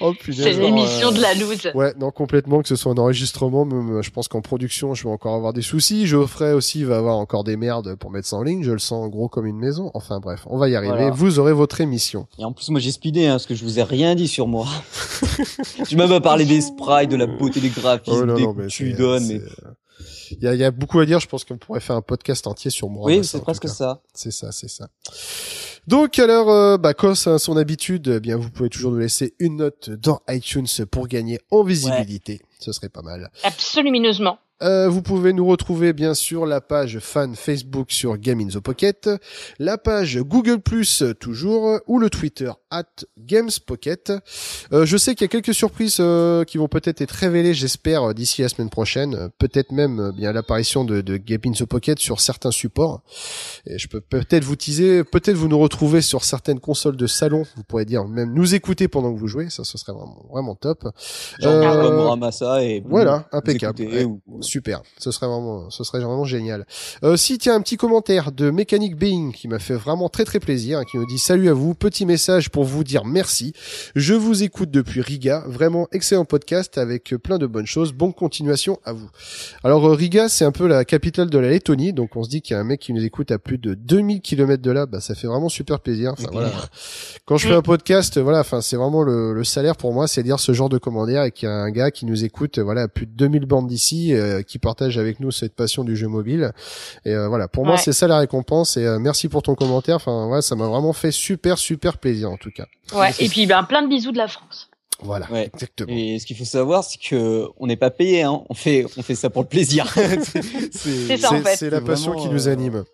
Oh, 0.00 0.12
c'est 0.24 0.52
l'émission 0.52 1.08
euh, 1.08 1.12
de 1.12 1.20
la 1.20 1.34
loose. 1.34 1.70
Ouais, 1.74 1.94
non, 1.98 2.10
complètement, 2.10 2.60
que 2.60 2.68
ce 2.68 2.76
soit 2.76 2.92
en 2.92 2.98
enregistrement, 2.98 3.64
même, 3.64 3.96
euh, 3.96 4.02
je 4.02 4.10
pense 4.10 4.28
qu'en 4.28 4.42
production, 4.42 4.94
je 4.94 5.04
vais 5.04 5.10
encore 5.10 5.34
avoir 5.34 5.52
des 5.52 5.62
soucis. 5.62 6.06
Geoffrey 6.06 6.52
aussi 6.52 6.84
va 6.84 6.98
avoir 6.98 7.16
encore 7.16 7.44
des 7.44 7.56
merdes 7.56 7.94
pour 7.94 8.10
mettre 8.10 8.28
ça 8.28 8.36
en 8.36 8.42
ligne. 8.42 8.62
Je 8.62 8.72
le 8.72 8.78
sens 8.78 9.10
gros 9.10 9.28
comme 9.28 9.46
une 9.46 9.58
maison. 9.58 9.90
Enfin 9.94 10.20
bref, 10.20 10.46
on 10.46 10.58
va 10.58 10.68
y 10.68 10.76
arriver. 10.76 10.92
Voilà. 10.94 11.10
Vous 11.10 11.38
aurez 11.38 11.52
votre 11.52 11.80
émission. 11.80 12.26
Et 12.38 12.44
en 12.44 12.52
plus, 12.52 12.68
moi, 12.70 12.80
j'ai 12.80 12.92
speedé, 12.92 13.26
hein, 13.26 13.32
parce 13.32 13.46
que 13.46 13.54
je 13.54 13.64
vous 13.64 13.78
ai 13.78 13.82
rien 13.82 14.14
dit 14.14 14.28
sur 14.28 14.46
moi. 14.46 14.66
tu 15.88 15.96
m'as 15.96 16.08
pas 16.08 16.20
parlé 16.20 16.44
des 16.44 16.60
sprites, 16.60 17.10
de 17.10 17.16
la 17.16 17.26
beauté 17.26 17.60
des 17.60 17.70
graphismes, 17.70 18.20
Oh, 18.22 18.26
non, 18.26 18.34
des 18.34 18.42
non, 18.42 18.54
mais 18.56 18.66
tu 18.66 18.92
donnes, 18.92 19.26
mais 19.26 19.36
euh, 19.40 19.70
Il 20.32 20.42
y 20.42 20.48
a, 20.48 20.54
il 20.54 20.60
y 20.60 20.64
a 20.64 20.70
beaucoup 20.70 20.98
à 21.00 21.06
dire. 21.06 21.20
Je 21.20 21.28
pense 21.28 21.44
qu'on 21.44 21.58
pourrait 21.58 21.80
faire 21.80 21.96
un 21.96 22.02
podcast 22.02 22.46
entier 22.46 22.70
sur 22.70 22.88
moi. 22.88 23.06
oui, 23.06 23.24
c'est 23.24 23.40
presque 23.40 23.68
ça. 23.68 24.02
C'est 24.14 24.30
ça, 24.30 24.52
c'est 24.52 24.68
ça. 24.68 24.88
Donc 25.86 26.18
alors, 26.18 26.50
euh, 26.50 26.78
bah, 26.78 26.94
comme 26.94 27.14
c'est 27.14 27.30
à 27.30 27.38
son 27.38 27.56
habitude, 27.56 28.08
eh 28.16 28.20
bien 28.20 28.36
vous 28.36 28.50
pouvez 28.50 28.68
toujours 28.68 28.90
nous 28.90 28.98
laisser 28.98 29.34
une 29.38 29.56
note 29.56 29.90
dans 29.90 30.20
iTunes 30.28 30.66
pour 30.90 31.06
gagner 31.06 31.40
en 31.50 31.62
visibilité. 31.62 32.40
Ce 32.58 32.72
serait 32.72 32.88
pas 32.88 33.02
mal. 33.02 33.30
Absolument. 33.44 34.38
Euh, 34.62 34.88
vous 34.88 35.02
pouvez 35.02 35.34
nous 35.34 35.46
retrouver 35.46 35.92
bien 35.92 36.14
sûr 36.14 36.46
la 36.46 36.62
page 36.62 36.98
fan 36.98 37.36
Facebook 37.36 37.92
sur 37.92 38.16
Game 38.16 38.40
in 38.40 38.48
the 38.48 38.58
Pocket, 38.58 39.10
la 39.58 39.76
page 39.76 40.18
Google 40.18 40.60
Plus 40.60 41.04
toujours, 41.20 41.78
ou 41.86 41.98
le 41.98 42.08
Twitter 42.08 42.50
at 42.78 43.04
GamesPocket. 43.18 44.12
Euh, 44.72 44.86
je 44.86 44.96
sais 44.96 45.14
qu'il 45.14 45.24
y 45.24 45.26
a 45.26 45.28
quelques 45.28 45.54
surprises 45.54 45.96
euh, 46.00 46.44
qui 46.44 46.58
vont 46.58 46.68
peut-être 46.68 47.00
être 47.00 47.12
révélées, 47.12 47.54
j'espère, 47.54 48.02
euh, 48.10 48.12
d'ici 48.14 48.42
la 48.42 48.48
semaine 48.48 48.70
prochaine. 48.70 49.14
Euh, 49.14 49.28
Peut-être 49.38 49.70
même 49.72 50.00
euh, 50.00 50.12
bien 50.12 50.32
l'apparition 50.32 50.84
de, 50.84 51.00
de 51.00 51.16
Game 51.16 51.40
in 51.46 51.52
the 51.52 51.64
Pocket 51.64 51.98
sur 51.98 52.20
certains 52.20 52.50
supports. 52.50 53.02
Et 53.66 53.78
je 53.78 53.86
peux 53.88 54.00
peut-être 54.00 54.44
vous 54.44 54.56
teaser, 54.56 55.04
peut-être 55.04 55.36
vous 55.36 55.48
nous 55.48 55.58
retrouver 55.58 56.00
sur 56.00 56.24
certaines 56.24 56.58
consoles 56.60 56.96
de 56.96 57.06
salon. 57.06 57.44
Vous 57.56 57.62
pourrez 57.64 57.84
dire 57.84 58.06
même 58.06 58.32
nous 58.32 58.54
écouter 58.54 58.88
pendant 58.88 59.12
que 59.12 59.18
vous 59.18 59.28
jouez, 59.28 59.50
ça 59.50 59.64
ce 59.64 59.76
serait 59.78 59.92
vraiment 59.92 60.24
vraiment 60.30 60.54
top. 60.54 60.86
Genre, 61.40 61.52
Muramasa 61.92 62.62
et 62.64 62.82
voilà, 62.86 63.26
impeccable. 63.32 63.80
écoutez, 63.82 64.04
ou- 64.04 64.20
Super, 64.40 64.82
ce 64.98 65.10
serait 65.10 65.26
vraiment, 65.26 65.70
ce 65.70 65.82
serait 65.84 66.00
vraiment 66.00 66.24
génial. 66.24 66.66
Euh, 67.04 67.16
si 67.16 67.38
tiens 67.38 67.54
un 67.54 67.60
petit 67.60 67.76
commentaire 67.76 68.32
de 68.32 68.50
Mechanic 68.50 68.96
Being 68.96 69.32
qui 69.32 69.48
m'a 69.48 69.58
fait 69.58 69.74
vraiment 69.74 70.08
très 70.08 70.24
très 70.24 70.40
plaisir, 70.40 70.78
hein, 70.78 70.84
qui 70.84 70.98
me 70.98 71.06
dit 71.06 71.18
salut 71.18 71.48
à 71.48 71.52
vous, 71.54 71.74
petit 71.74 72.04
message 72.06 72.50
pour 72.50 72.64
vous 72.66 72.84
dire 72.84 73.04
merci. 73.04 73.52
Je 73.94 74.14
vous 74.14 74.42
écoute 74.42 74.70
depuis 74.70 75.00
Riga, 75.00 75.44
vraiment 75.46 75.88
excellent 75.92 76.24
podcast 76.24 76.78
avec 76.78 77.14
plein 77.22 77.38
de 77.38 77.46
bonnes 77.46 77.66
choses. 77.66 77.92
Bonne 77.92 78.12
continuation 78.12 78.78
à 78.84 78.92
vous. 78.92 79.08
Alors 79.64 79.86
euh, 79.88 79.94
Riga, 79.94 80.28
c'est 80.28 80.44
un 80.44 80.52
peu 80.52 80.66
la 80.66 80.84
capitale 80.84 81.30
de 81.30 81.38
la 81.38 81.48
Lettonie, 81.50 81.92
donc 81.92 82.16
on 82.16 82.24
se 82.24 82.28
dit 82.28 82.42
qu'il 82.42 82.54
y 82.54 82.56
a 82.56 82.60
un 82.60 82.64
mec 82.64 82.80
qui 82.80 82.92
nous 82.92 83.04
écoute 83.04 83.30
à 83.30 83.38
plus 83.38 83.58
de 83.58 83.74
2000 83.74 84.20
km 84.20 84.62
de 84.62 84.70
là, 84.70 84.86
bah 84.86 85.00
ça 85.00 85.14
fait 85.14 85.26
vraiment 85.26 85.48
super 85.48 85.80
plaisir. 85.80 86.12
Enfin, 86.12 86.28
voilà. 86.32 86.52
Quand 87.24 87.36
je 87.36 87.48
fais 87.48 87.54
un 87.54 87.62
podcast, 87.62 88.18
voilà, 88.18 88.40
enfin 88.40 88.60
c'est 88.60 88.76
vraiment 88.76 89.02
le, 89.02 89.32
le 89.32 89.44
salaire 89.44 89.76
pour 89.76 89.92
moi, 89.92 90.06
c'est 90.08 90.22
dire 90.22 90.40
ce 90.40 90.52
genre 90.52 90.68
de 90.68 90.78
commentaire 90.78 91.24
et 91.24 91.30
qu'il 91.30 91.48
y 91.48 91.52
a 91.52 91.54
un 91.54 91.70
gars 91.70 91.90
qui 91.90 92.06
nous 92.06 92.24
écoute, 92.24 92.58
voilà, 92.58 92.82
à 92.82 92.88
plus 92.88 93.06
de 93.06 93.12
2000 93.12 93.46
bandes 93.46 93.66
d'ici, 93.66 94.14
euh, 94.14 94.42
qui 94.42 94.58
partage 94.58 94.98
avec 94.98 95.20
nous 95.20 95.30
cette 95.30 95.54
passion 95.54 95.84
du 95.84 95.96
jeu 95.96 96.08
mobile. 96.08 96.52
Et 97.04 97.14
euh, 97.14 97.28
voilà, 97.28 97.48
pour 97.48 97.64
moi 97.64 97.76
c'est 97.76 97.92
ça 97.92 98.06
la 98.06 98.18
récompense. 98.18 98.76
Et 98.76 98.86
euh, 98.86 98.98
merci 98.98 99.28
pour 99.28 99.42
ton 99.42 99.54
commentaire. 99.54 99.96
Enfin 99.96 100.26
ouais, 100.28 100.42
ça 100.42 100.56
m'a 100.56 100.66
vraiment 100.66 100.92
fait 100.92 101.10
super 101.10 101.58
super 101.58 101.98
plaisir 101.98 102.30
en 102.30 102.36
tout 102.36 102.45
cas. 102.50 102.66
Ouais. 102.94 103.10
Et 103.18 103.28
puis, 103.28 103.46
ben, 103.46 103.62
plein 103.64 103.82
de 103.82 103.88
bisous 103.88 104.12
de 104.12 104.18
la 104.18 104.28
France. 104.28 104.70
Voilà, 105.02 105.30
Ouais. 105.30 105.50
exactement. 105.52 105.92
Et 105.92 106.18
ce 106.18 106.24
qu'il 106.24 106.36
faut 106.38 106.44
savoir, 106.46 106.82
c'est 106.82 106.98
que 106.98 107.46
on 107.58 107.66
n'est 107.66 107.76
pas 107.76 107.90
payé, 107.90 108.22
hein. 108.22 108.42
On 108.48 108.54
fait, 108.54 108.86
on 108.96 109.02
fait 109.02 109.14
ça 109.14 109.28
pour 109.28 109.42
le 109.42 109.48
plaisir. 109.48 109.86
C'est- 110.72 111.16
ça, 111.18 111.32
en 111.32 111.42
fait. 111.42 111.56
C'est 111.56 111.68
la 111.70 111.80
passion 111.82 112.12
Vraiment, 112.12 112.26
qui 112.28 112.32
nous 112.34 112.48
euh, 112.48 112.52
anime. 112.52 112.84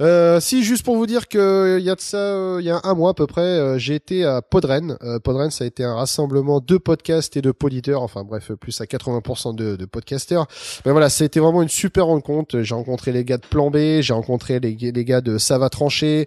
Euh, 0.00 0.40
si 0.40 0.64
juste 0.64 0.84
pour 0.84 0.96
vous 0.96 1.06
dire 1.06 1.28
que 1.28 1.78
il 1.78 1.84
y 1.84 1.90
a 1.90 1.94
de 1.94 2.00
ça, 2.00 2.16
euh, 2.16 2.56
il 2.60 2.66
y 2.66 2.70
a 2.70 2.80
un 2.82 2.94
mois 2.94 3.10
à 3.10 3.14
peu 3.14 3.26
près, 3.26 3.42
euh, 3.42 3.78
j'ai 3.78 3.94
été 3.94 4.24
à 4.24 4.42
Podren. 4.42 4.96
Euh, 5.02 5.18
Podren, 5.20 5.50
ça 5.50 5.64
a 5.64 5.66
été 5.66 5.84
un 5.84 5.94
rassemblement 5.94 6.60
de 6.60 6.76
podcasts 6.76 7.36
et 7.36 7.42
de 7.42 7.52
poditeurs, 7.52 8.02
enfin 8.02 8.24
bref, 8.24 8.52
plus 8.60 8.80
à 8.80 8.84
80% 8.84 9.54
de, 9.54 9.76
de 9.76 9.84
podcasters. 9.84 10.46
Mais 10.84 10.92
voilà, 10.92 11.08
c'était 11.08 11.40
vraiment 11.40 11.62
une 11.62 11.68
super 11.68 12.06
rencontre. 12.06 12.60
J'ai 12.62 12.74
rencontré 12.74 13.12
les 13.12 13.24
gars 13.24 13.36
de 13.36 13.46
Plan 13.46 13.70
B, 13.70 14.00
j'ai 14.00 14.12
rencontré 14.12 14.58
les, 14.60 14.76
les 14.76 15.04
gars 15.04 15.20
de 15.20 15.38
Ça 15.38 15.58
va 15.58 15.68
trancher. 15.68 16.26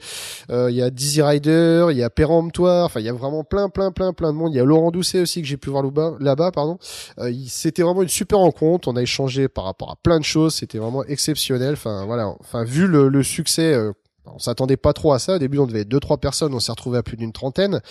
Il 0.49 0.75
y 0.75 0.81
a 0.81 0.89
Dizzy 0.89 1.21
Rider, 1.21 1.87
il 1.91 1.97
y 1.97 2.03
a 2.03 2.09
Péremptoire. 2.09 2.85
Enfin, 2.85 2.99
il 2.99 3.05
y 3.05 3.09
a 3.09 3.13
vraiment 3.13 3.43
plein, 3.43 3.69
plein, 3.69 3.91
plein, 3.91 4.13
plein 4.13 4.31
de 4.31 4.37
monde. 4.37 4.53
Il 4.53 4.57
y 4.57 4.59
a 4.59 4.65
Laurent 4.65 4.91
Doucet 4.91 5.19
aussi 5.19 5.41
que 5.41 5.47
j'ai 5.47 5.57
pu 5.57 5.69
voir 5.69 5.83
là-bas, 6.19 6.51
pardon. 6.51 6.77
c'était 7.47 7.83
vraiment 7.83 8.03
une 8.03 8.09
super 8.09 8.39
rencontre. 8.39 8.87
On 8.87 8.95
a 8.95 9.01
échangé 9.01 9.47
par 9.47 9.65
rapport 9.65 9.91
à 9.91 9.95
plein 9.95 10.19
de 10.19 10.25
choses. 10.25 10.55
C'était 10.55 10.77
vraiment 10.77 11.03
exceptionnel. 11.05 11.73
Enfin 11.73 12.05
voilà, 12.05 12.27
enfin 12.39 12.63
vu 12.63 12.87
le 12.87 13.23
succès 13.23 13.56
euh, 13.61 13.91
on 14.25 14.39
s'attendait 14.39 14.77
pas 14.77 14.93
trop 14.93 15.13
à 15.13 15.19
ça. 15.19 15.35
Au 15.35 15.39
début, 15.39 15.57
on 15.57 15.65
devait 15.65 15.81
être 15.81 15.87
deux 15.87 15.99
trois 15.99 16.17
personnes, 16.17 16.53
on 16.53 16.59
s'est 16.59 16.71
retrouvé 16.71 16.97
à 16.97 17.03
plus 17.03 17.17
d'une 17.17 17.31
trentaine. 17.31 17.81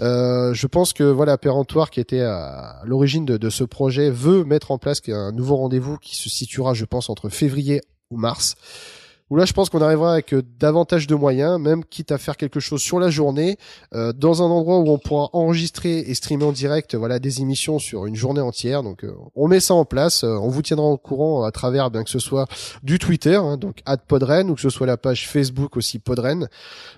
Euh, 0.00 0.52
je 0.54 0.66
pense 0.66 0.92
que 0.92 1.04
voilà, 1.04 1.38
Péremptoire, 1.38 1.90
qui 1.90 2.00
était 2.00 2.20
à 2.20 2.80
l'origine 2.84 3.24
de, 3.24 3.50
ce 3.50 3.64
projet, 3.64 4.10
veut 4.10 4.44
mettre 4.44 4.70
en 4.70 4.78
place 4.78 5.00
un 5.08 5.32
nouveau 5.32 5.56
rendez-vous 5.56 5.96
qui 5.98 6.16
se 6.16 6.28
situera, 6.28 6.74
je 6.74 6.84
pense, 6.84 7.10
entre 7.10 7.28
février 7.28 7.80
ou 8.10 8.16
mars 8.16 8.56
où 9.30 9.36
là 9.36 9.44
je 9.44 9.52
pense 9.52 9.70
qu'on 9.70 9.82
arrivera 9.82 10.12
avec 10.12 10.32
euh, 10.32 10.42
davantage 10.58 11.06
de 11.06 11.14
moyens, 11.14 11.60
même 11.60 11.84
quitte 11.84 12.12
à 12.12 12.18
faire 12.18 12.36
quelque 12.36 12.60
chose 12.60 12.80
sur 12.80 12.98
la 12.98 13.10
journée, 13.10 13.58
euh, 13.94 14.12
dans 14.12 14.42
un 14.42 14.46
endroit 14.46 14.78
où 14.78 14.88
on 14.88 14.98
pourra 14.98 15.30
enregistrer 15.32 15.98
et 15.98 16.14
streamer 16.14 16.44
en 16.44 16.52
direct 16.52 16.94
voilà 16.94 17.18
des 17.18 17.40
émissions 17.40 17.78
sur 17.78 18.06
une 18.06 18.16
journée 18.16 18.40
entière. 18.40 18.82
Donc 18.82 19.04
euh, 19.04 19.14
on 19.34 19.48
met 19.48 19.60
ça 19.60 19.74
en 19.74 19.84
place, 19.84 20.24
on 20.24 20.48
vous 20.48 20.62
tiendra 20.62 20.86
au 20.86 20.96
courant 20.96 21.44
à 21.44 21.50
travers 21.50 21.90
bien 21.90 22.04
que 22.04 22.10
ce 22.10 22.18
soit 22.18 22.46
du 22.82 22.98
Twitter, 22.98 23.36
hein, 23.36 23.56
donc 23.56 23.82
@podren 24.06 24.50
ou 24.50 24.54
que 24.54 24.60
ce 24.60 24.70
soit 24.70 24.86
la 24.86 24.96
page 24.96 25.28
Facebook 25.28 25.76
aussi 25.76 25.98
Podren. 25.98 26.48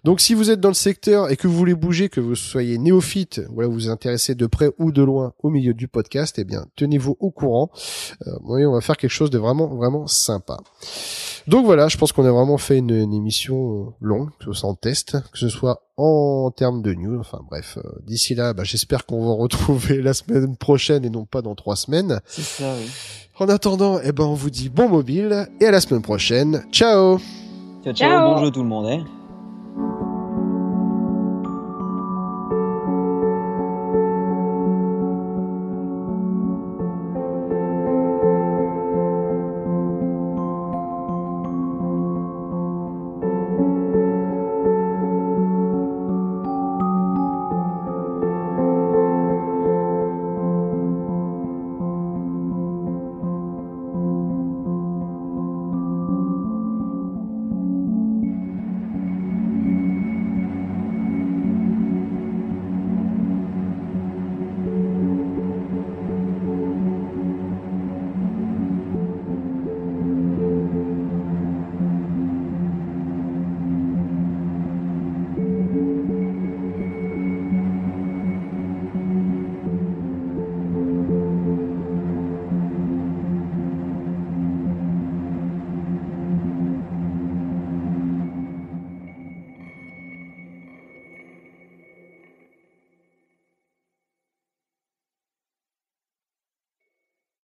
Donc 0.04 0.20
si 0.20 0.34
vous 0.34 0.50
êtes 0.50 0.60
dans 0.60 0.68
le 0.68 0.74
secteur 0.74 1.30
et 1.30 1.36
que 1.36 1.48
vous 1.48 1.56
voulez 1.56 1.74
bouger, 1.74 2.08
que 2.08 2.20
vous 2.20 2.34
soyez 2.36 2.78
néophyte, 2.78 3.40
voilà 3.52 3.68
vous 3.68 3.74
vous 3.74 3.88
intéressez 3.88 4.34
de 4.34 4.46
près 4.46 4.70
ou 4.78 4.92
de 4.92 5.02
loin 5.02 5.32
au 5.42 5.50
milieu 5.50 5.74
du 5.74 5.88
podcast, 5.88 6.38
eh 6.38 6.44
bien 6.44 6.66
tenez-vous 6.76 7.16
au 7.20 7.30
courant. 7.30 7.70
oui, 8.44 8.64
on 8.66 8.72
va 8.72 8.80
faire 8.80 8.96
quelque 8.96 9.10
chose 9.10 9.30
de 9.30 9.38
vraiment 9.38 9.66
vraiment 9.66 10.06
sympa. 10.06 10.58
Donc 11.46 11.64
voilà, 11.64 11.88
je 11.88 11.96
pense 11.96 12.12
qu'on 12.12 12.24
a 12.24 12.30
vraiment 12.30 12.58
fait 12.58 12.78
une, 12.78 12.90
émission 12.90 13.92
longue, 14.00 14.30
que 14.38 14.46
ce 14.46 14.52
soit 14.52 14.68
en 14.68 14.74
test, 14.74 15.16
que 15.32 15.38
ce 15.38 15.48
soit 15.48 15.82
en 15.96 16.50
termes 16.50 16.82
de 16.82 16.94
news. 16.94 17.18
Enfin 17.18 17.40
bref, 17.48 17.78
euh, 17.78 17.88
d'ici 18.06 18.34
là, 18.34 18.52
bah, 18.52 18.64
j'espère 18.64 19.06
qu'on 19.06 19.26
va 19.26 19.34
retrouver 19.42 20.02
la 20.02 20.14
semaine 20.14 20.56
prochaine 20.56 21.04
et 21.04 21.10
non 21.10 21.24
pas 21.24 21.42
dans 21.42 21.54
trois 21.54 21.76
semaines. 21.76 22.20
C'est 22.26 22.42
ça, 22.42 22.74
oui. 22.78 22.90
En 23.38 23.48
attendant, 23.48 24.00
eh 24.04 24.12
ben, 24.12 24.24
on 24.24 24.34
vous 24.34 24.50
dit 24.50 24.68
bon 24.68 24.88
mobile 24.88 25.48
et 25.60 25.66
à 25.66 25.70
la 25.70 25.80
semaine 25.80 26.02
prochaine. 26.02 26.64
Ciao 26.72 27.18
Ciao, 27.82 27.94
ciao, 27.94 27.94
ciao. 27.94 28.34
bon 28.34 28.44
jeu 28.44 28.50
tout 28.50 28.62
le 28.62 28.68
monde. 28.68 28.86
Hein 28.86 29.19